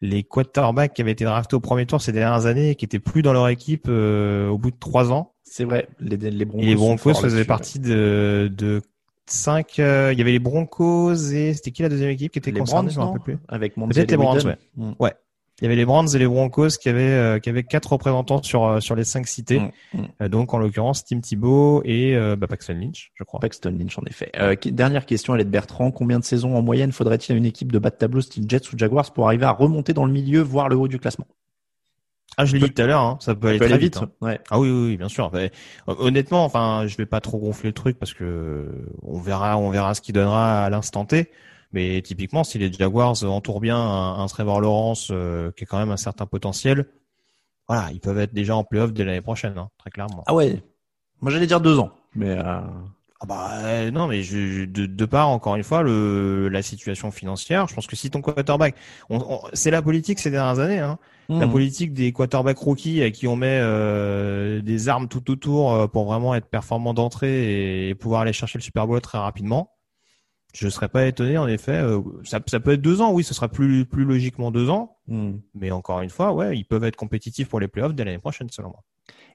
les 0.03 0.22
quarterbacks 0.24 0.93
qui 0.93 1.01
avaient 1.01 1.12
été 1.12 1.24
draftés 1.24 1.57
au 1.57 1.61
premier 1.61 1.87
tour 1.87 2.03
ces 2.03 2.12
dernières 2.12 2.45
années 2.45 2.70
et 2.70 2.74
qui 2.74 2.85
étaient 2.85 2.99
plus 2.99 3.22
dans 3.22 3.33
leur 3.33 3.49
équipe 3.49 3.87
euh, 3.89 4.49
au 4.49 4.59
bout 4.59 4.70
de 4.70 4.77
trois 4.79 5.11
ans. 5.11 5.33
C'est 5.43 5.64
vrai, 5.64 5.89
les, 6.01 6.16
les 6.18 6.45
Broncos. 6.45 6.62
Et 6.62 6.66
les 6.66 6.74
Broncos 6.74 7.14
faisaient 7.14 7.45
partie 7.47 7.79
de 7.79 8.53
de 8.55 8.83
cinq. 9.27 9.79
euh, 9.79 10.11
il 10.12 10.18
y 10.18 10.22
avait 10.22 10.33
les 10.33 10.39
Broncos 10.39 11.14
et 11.33 11.55
c'était 11.55 11.70
qui 11.70 11.83
la 11.83 11.89
deuxième 11.89 12.11
équipe 12.11 12.33
qui 12.33 12.39
était 12.39 12.51
Les 12.51 12.61
concernée 12.61 12.91
Browns, 12.91 12.95
Je 12.95 12.99
me 12.99 13.05
non 13.05 13.12
rappelle 13.12 13.22
plus. 13.37 13.39
Avec 13.49 13.77
mon 13.77 13.89
Peut-être 13.89 14.11
les 14.11 14.16
Browns, 14.16 14.47
ouais. 14.47 14.59
Mm. 14.77 14.93
Ouais. 14.99 15.14
Il 15.61 15.65
y 15.65 15.67
avait 15.67 15.77
les 15.77 15.87
Browns 15.87 16.09
et 16.15 16.19
les 16.19 16.27
Broncos 16.27 16.69
qui 16.81 16.91
avaient 16.91 17.03
euh, 17.03 17.39
qui 17.39 17.49
avaient 17.49 17.63
quatre 17.63 17.93
représentants 17.93 18.43
sur 18.43 18.65
euh, 18.67 18.81
sur 18.81 18.95
les 18.95 19.05
cinq 19.05 19.27
cités. 19.27 19.61
Mm, 19.61 19.71
mm. 19.95 20.05
Euh, 20.23 20.29
donc 20.29 20.53
en 20.53 20.59
l'occurrence 20.59 21.05
Tim 21.05 21.21
Thibault 21.21 21.81
et 21.85 22.15
euh, 22.15 22.37
bah, 22.37 22.47
Paxton 22.47 22.75
Lynch, 22.79 23.11
je 23.15 23.25
crois. 23.25 23.41
Paxton 23.41 23.75
Lynch, 23.79 23.99
en 23.99 24.03
effet. 24.07 24.31
Euh, 24.39 24.55
qui- 24.55 24.71
dernière 24.73 25.07
question, 25.07 25.35
elle 25.35 25.41
est 25.41 25.45
de 25.45 25.51
Bertrand. 25.51 25.91
Combien 25.91 26.19
de 26.19 26.25
saisons 26.25 26.55
en 26.57 26.63
moyenne 26.63 26.93
faudrait-il 26.93 27.33
à 27.33 27.39
une 27.39 27.47
équipe 27.47 27.73
de 27.73 27.79
bas 27.79 27.89
de 27.91 27.97
tableau 27.97 28.21
style 28.21 28.45
Jets 28.49 28.71
ou 28.73 28.77
Jaguars 28.79 29.11
pour 29.15 29.27
arriver 29.27 29.47
à 29.47 29.53
remonter 29.53 29.95
dans 29.95 30.05
le 30.05 30.13
milieu, 30.13 30.43
voire 30.43 30.69
le 30.69 30.77
haut 30.77 30.89
du 30.89 30.99
classement? 30.99 31.27
Ah, 32.39 32.45
je 32.45 32.53
l'ai 32.55 32.59
dit 32.69 32.71
tout 32.75 32.83
à 32.83 32.87
l'heure, 32.87 33.01
hein, 33.01 33.17
ça 33.23 33.35
peut 33.35 33.49
aller 33.49 33.59
peut 33.59 33.65
très 33.65 33.75
aller 33.75 33.85
vite. 33.85 33.97
hein. 33.97 34.11
Ouais. 34.21 34.39
Ah 34.51 34.61
oui, 34.61 34.69
oui, 34.69 34.89
oui, 34.89 34.97
bien 34.99 35.09
sûr. 35.09 35.31
Mais, 35.33 35.51
euh, 35.89 35.95
honnêtement, 35.99 36.45
enfin, 36.45 36.85
je 36.87 36.95
vais 36.99 37.07
pas 37.07 37.23
trop 37.23 37.39
gonfler 37.39 37.71
le 37.71 37.73
truc 37.73 37.99
parce 37.99 38.13
que 38.13 38.69
on 39.01 39.19
verra, 39.19 39.57
on 39.57 39.71
verra 39.71 39.95
ce 39.95 40.03
qu'il 40.03 40.13
donnera 40.15 40.67
à 40.67 40.69
l'instant 40.69 41.07
T. 41.07 41.31
Mais 41.73 42.01
typiquement, 42.03 42.45
si 42.45 42.59
les 42.59 42.73
Jaguars 42.73 43.23
entourent 43.25 43.61
bien 43.61 43.77
un, 43.77 44.21
un 44.21 44.27
Trevor 44.27 44.61
Lawrence 44.61 45.09
euh, 45.11 45.51
qui 45.57 45.64
a 45.64 45.67
quand 45.67 45.79
même 45.79 45.91
un 45.91 45.97
certain 45.97 46.27
potentiel, 46.27 46.87
voilà, 47.69 47.91
ils 47.93 48.01
peuvent 48.01 48.19
être 48.19 48.33
déjà 48.33 48.55
en 48.57 48.64
playoff 48.64 48.93
dès 48.93 49.05
l'année 49.05 49.21
prochaine, 49.21 49.59
hein, 49.59 49.69
très 49.79 49.91
clairement. 49.91 50.23
Ah 50.27 50.35
ouais. 50.35 50.62
Moi 51.21 51.31
j'allais 51.33 51.47
dire 51.47 51.61
deux 51.61 51.79
ans, 51.79 51.91
mais 52.14 52.31
euh, 52.31 52.61
Ah 53.21 53.27
bah 53.27 53.51
euh, 53.64 53.91
non, 53.91 54.07
mais 54.07 54.23
je, 54.23 54.47
je- 54.47 54.64
de, 54.67 54.85
de 54.87 55.05
part 55.07 55.29
encore 55.31 55.57
une 55.57 55.64
fois 55.64 55.83
le 55.83 56.49
la 56.49 56.62
situation 56.62 57.11
financière, 57.11 57.67
je 57.67 57.75
pense 57.75 57.87
que 57.87 57.97
si 57.97 58.11
ton 58.11 58.21
quarterback, 58.21 58.75
on, 59.09 59.19
on- 59.19 59.41
c'est 59.55 59.71
la 59.71 59.81
politique 59.83 60.19
ces 60.19 60.31
dernières 60.31 60.59
années, 60.61 60.79
hein, 60.79 60.99
la 61.31 61.47
mm. 61.47 61.51
politique 61.51 61.93
des 61.95 62.12
quarterbacks 62.12 62.59
rookies 62.59 63.03
à 63.03 63.11
qui 63.11 63.27
on 63.27 63.35
met 63.37 63.59
euh, 63.61 64.61
des 64.61 64.89
armes 64.89 65.09
tout 65.09 65.31
autour 65.31 65.73
euh, 65.73 65.87
pour 65.89 66.05
vraiment 66.05 66.35
être 66.35 66.47
performant 66.47 66.93
d'entrée 66.95 67.89
et 67.89 67.95
pouvoir 67.95 68.21
aller 68.21 68.35
chercher 68.35 68.59
le 68.59 68.62
Super 68.62 68.87
Bowl 68.87 69.01
très 69.01 69.19
rapidement. 69.19 69.73
Je 70.59 70.69
serais 70.71 70.89
pas 70.89 71.05
étonné, 71.05 71.37
en 71.37 71.47
effet. 71.47 71.77
euh, 71.77 72.01
ça, 72.25 72.41
ça 72.47 72.61
peut 72.61 72.73
être 72.73 72.81
deux 72.81 73.03
ans, 73.03 73.13
oui, 73.13 73.23
ce 73.23 73.35
sera 73.35 73.49
plus, 73.49 73.85
plus 73.85 74.05
logiquement 74.05 74.51
deux 74.51 74.71
ans. 74.71 74.97
Hmm. 75.07 75.35
Mais 75.55 75.71
encore 75.71 76.01
une 76.01 76.09
fois, 76.09 76.33
ouais, 76.33 76.57
ils 76.57 76.65
peuvent 76.65 76.85
être 76.85 76.97
compétitifs 76.97 77.49
pour 77.49 77.61
les 77.61 77.69
playoffs 77.69 77.95
dès 77.95 78.05
l'année 78.05 78.19
prochaine, 78.19 78.49
selon 78.51 78.71
moi. 78.71 78.83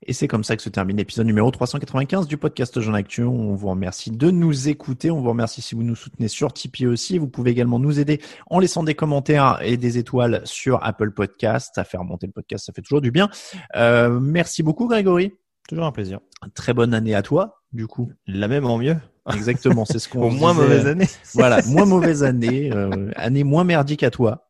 Et 0.04 0.14
c'est 0.14 0.28
comme 0.28 0.44
ça 0.44 0.58
que 0.58 0.64
se 0.64 0.70
termine 0.70 0.98
l'épisode 0.98 1.28
numéro 1.28 1.52
395 1.52 2.26
du 2.26 2.38
podcast 2.38 2.80
Jean 2.82 2.96
Actu. 2.96 3.24
On 3.24 3.54
vous 3.54 3.70
remercie 3.70 4.10
de 4.10 4.32
nous 4.32 4.68
écouter. 4.68 5.12
On 5.12 5.22
vous 5.22 5.30
remercie 5.30 5.62
si 5.62 5.76
vous 5.76 5.84
nous 5.84 5.96
soutenez 5.96 6.28
sur 6.28 6.54
Tipeee 6.54 6.88
aussi. 6.88 7.20
Vous 7.20 7.28
pouvez 7.28 7.52
également 7.52 7.78
nous 7.78 8.00
aider 8.00 8.20
en 8.50 8.58
laissant 8.58 8.82
des 8.82 8.96
commentaires 8.96 9.60
et 9.62 9.78
des 9.78 10.00
étoiles 10.00 10.42
sur 10.44 10.84
Apple 10.84 11.12
Podcast. 11.12 11.74
Ça 11.76 11.84
fait 11.84 11.98
remonter 11.98 12.26
le 12.26 12.34
podcast, 12.34 12.66
ça 12.66 12.74
fait 12.74 12.82
toujours 12.82 13.02
du 13.02 13.12
bien. 13.12 13.30
Euh, 13.76 14.20
merci 14.20 14.64
beaucoup 14.64 14.88
Grégory. 14.88 15.34
Toujours 15.70 15.86
un 15.86 15.92
plaisir. 15.92 16.20
Très 16.56 16.74
bonne 16.74 16.96
année 16.96 17.14
à 17.14 17.22
toi, 17.22 17.62
du 17.72 17.86
coup. 17.86 18.12
La 18.26 18.48
même 18.48 18.66
en 18.66 18.80
mieux. 18.80 18.98
Exactement, 19.34 19.86
c'est 19.86 20.00
ce 20.00 20.10
qu'on 20.10 20.32
moins 20.32 20.54
disait. 20.54 20.64
mauvaise 20.64 20.88
année. 20.88 21.08
Voilà, 21.34 21.62
moins 21.68 21.86
mauvaise 21.86 22.24
année, 22.24 22.72
euh, 22.74 23.12
année 23.16 23.44
moins 23.44 23.64
merdique 23.64 24.04
à 24.04 24.10
toi. 24.12 24.48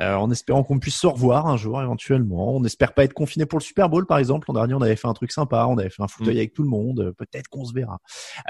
Euh, 0.00 0.14
en 0.14 0.30
espérant 0.30 0.62
qu'on 0.62 0.78
puisse 0.78 0.96
se 0.96 1.06
revoir 1.06 1.46
un 1.46 1.56
jour 1.56 1.80
éventuellement. 1.82 2.54
On 2.54 2.60
n'espère 2.60 2.92
pas 2.92 3.04
être 3.04 3.14
confiné 3.14 3.46
pour 3.46 3.58
le 3.58 3.64
Super 3.64 3.88
Bowl 3.88 4.06
par 4.06 4.18
exemple. 4.18 4.46
L'an 4.48 4.54
dernier, 4.54 4.74
on 4.74 4.82
avait 4.82 4.94
fait 4.96 5.08
un 5.08 5.12
truc 5.14 5.32
sympa, 5.32 5.66
on 5.68 5.76
avait 5.78 5.88
fait 5.90 6.02
un 6.02 6.08
fauteuil 6.08 6.34
Mm. 6.34 6.38
avec 6.38 6.52
tout 6.52 6.62
le 6.62 6.68
monde. 6.68 7.00
Euh, 7.00 7.12
Peut-être 7.12 7.48
qu'on 7.48 7.64
se 7.64 7.72
verra. 7.72 7.98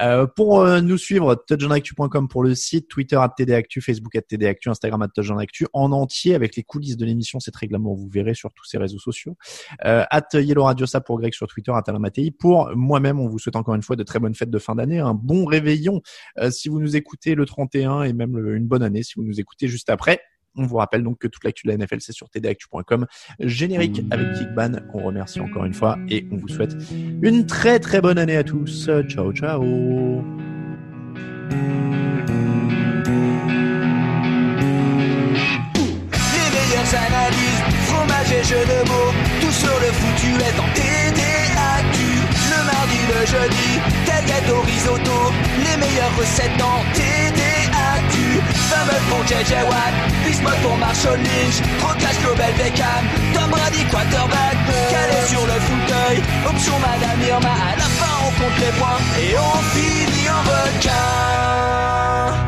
Euh, 0.03 0.27
pour 0.27 0.67
nous 0.67 0.99
suivre, 0.99 1.35
touchdownactu.com 1.47 2.29
pour 2.29 2.43
le 2.43 2.55
site, 2.55 2.89
Twitter 2.89 3.17
at 3.17 3.31
TDActu, 3.31 3.81
Facebook 3.81 4.15
at 4.17 4.23
TDActu, 4.23 4.69
Instagram 4.69 5.01
at 5.03 5.09
touchdownactu 5.09 5.67
en 5.73 5.93
entier 5.93 6.35
avec 6.35 6.55
les 6.57 6.65
coulisses 6.65 6.97
de 6.97 7.07
l'émission. 7.07 7.41
C'est 7.41 7.51
très 7.51 7.67
glamour, 7.67 7.97
vous 7.97 8.09
verrez 8.09 8.35
sur 8.35 8.53
tous 8.53 8.65
ces 8.65 8.77
réseaux 8.79 8.99
sociaux. 8.99 9.37
At 9.81 10.29
Yellow 10.35 10.65
Radio, 10.65 10.87
ça 10.87 11.01
pour 11.01 11.19
Greg 11.19 11.33
sur 11.33 11.47
Twitter, 11.47 11.73
at 11.73 11.83
Alain 11.87 11.99
Mattei. 11.99 12.31
Pour 12.31 12.71
moi-même, 12.75 13.21
on 13.21 13.29
vous 13.29 13.39
souhaite 13.39 13.57
encore 13.57 13.75
une 13.75 13.83
fois 13.83 13.97
de 13.97 14.03
très 14.03 14.19
bonnes 14.19 14.35
fêtes 14.35 14.51
de 14.51 14.59
fin 14.59 14.75
d'année, 14.75 14.99
un 14.99 15.15
bon 15.15 15.45
réveillon 15.49 16.01
euh, 16.39 16.51
si 16.51 16.69
vous 16.69 16.81
nous 16.81 16.97
écoutez 16.97 17.35
le 17.35 17.45
31 17.45 18.03
et 18.03 18.13
même 18.13 18.37
une 18.55 18.67
bonne 18.67 18.83
année 18.83 19.03
si 19.03 19.15
vous 19.17 19.25
nous 19.25 19.41
écoutez 19.41 19.69
juste 19.69 19.91
après. 19.91 20.21
On 20.57 20.65
vous 20.65 20.77
rappelle 20.77 21.03
donc 21.03 21.19
que 21.19 21.29
toute 21.29 21.45
l'actu 21.45 21.67
de 21.67 21.73
la 21.73 21.77
NFL, 21.77 22.01
c'est 22.01 22.13
sur 22.13 22.29
tdactu.com. 22.29 23.07
Générique 23.41 24.03
avec 24.11 24.33
Kickban, 24.35 24.73
qu'on 24.91 25.03
remercie 25.03 25.41
encore 25.41 25.65
une 25.65 25.75
fois 25.75 25.99
et 26.09 26.27
on 26.33 26.37
vous 26.37 26.49
souhaite 26.49 26.75
une 27.23 27.47
très 27.47 27.79
très 27.79 28.01
bonne 28.01 28.19
année 28.19 28.37
à 28.37 28.45
tous. 28.45 28.91
Ciao, 29.09 29.33
ciao. 29.33 30.25
De 38.39 38.89
mots, 38.89 39.13
tout 39.41 39.53
sur 39.53 39.69
le 39.69 39.93
foutu 39.93 40.29
est 40.29 40.59
en 40.59 40.69
TDAQ. 40.73 41.99
Le 42.51 42.65
mardi, 42.65 43.01
le 43.13 43.27
jeudi, 43.27 43.81
tel 44.07 44.55
risotto, 44.65 45.28
meilleures 45.79 46.15
recettes 46.19 46.57
dans 46.59 46.81
TDAQ. 46.95 48.15
Fameux 48.71 49.03
pour 49.09 49.23
JJ 49.27 49.53
Watt, 49.69 49.95
Bismuth 50.25 50.61
pour 50.63 50.77
Marshall 50.77 51.19
Lynch, 51.19 51.59
Procast 51.81 52.21
Global 52.23 52.53
Beckham, 52.59 53.05
Tom 53.35 53.51
Brady 53.51 53.85
quarterback, 53.91 54.57
calé 54.91 55.27
sur 55.27 55.45
le 55.47 55.59
fauteuil, 55.69 56.19
option 56.47 56.75
Madame 56.81 57.21
Irma, 57.27 57.55
à 57.73 57.77
la 57.77 57.89
fin 57.99 58.15
on 58.27 58.31
compte 58.39 58.59
les 58.61 58.73
points 58.79 59.01
et 59.21 59.37
on 59.39 59.59
finit 59.73 60.29
en 60.29 60.43
requin. 60.51 62.48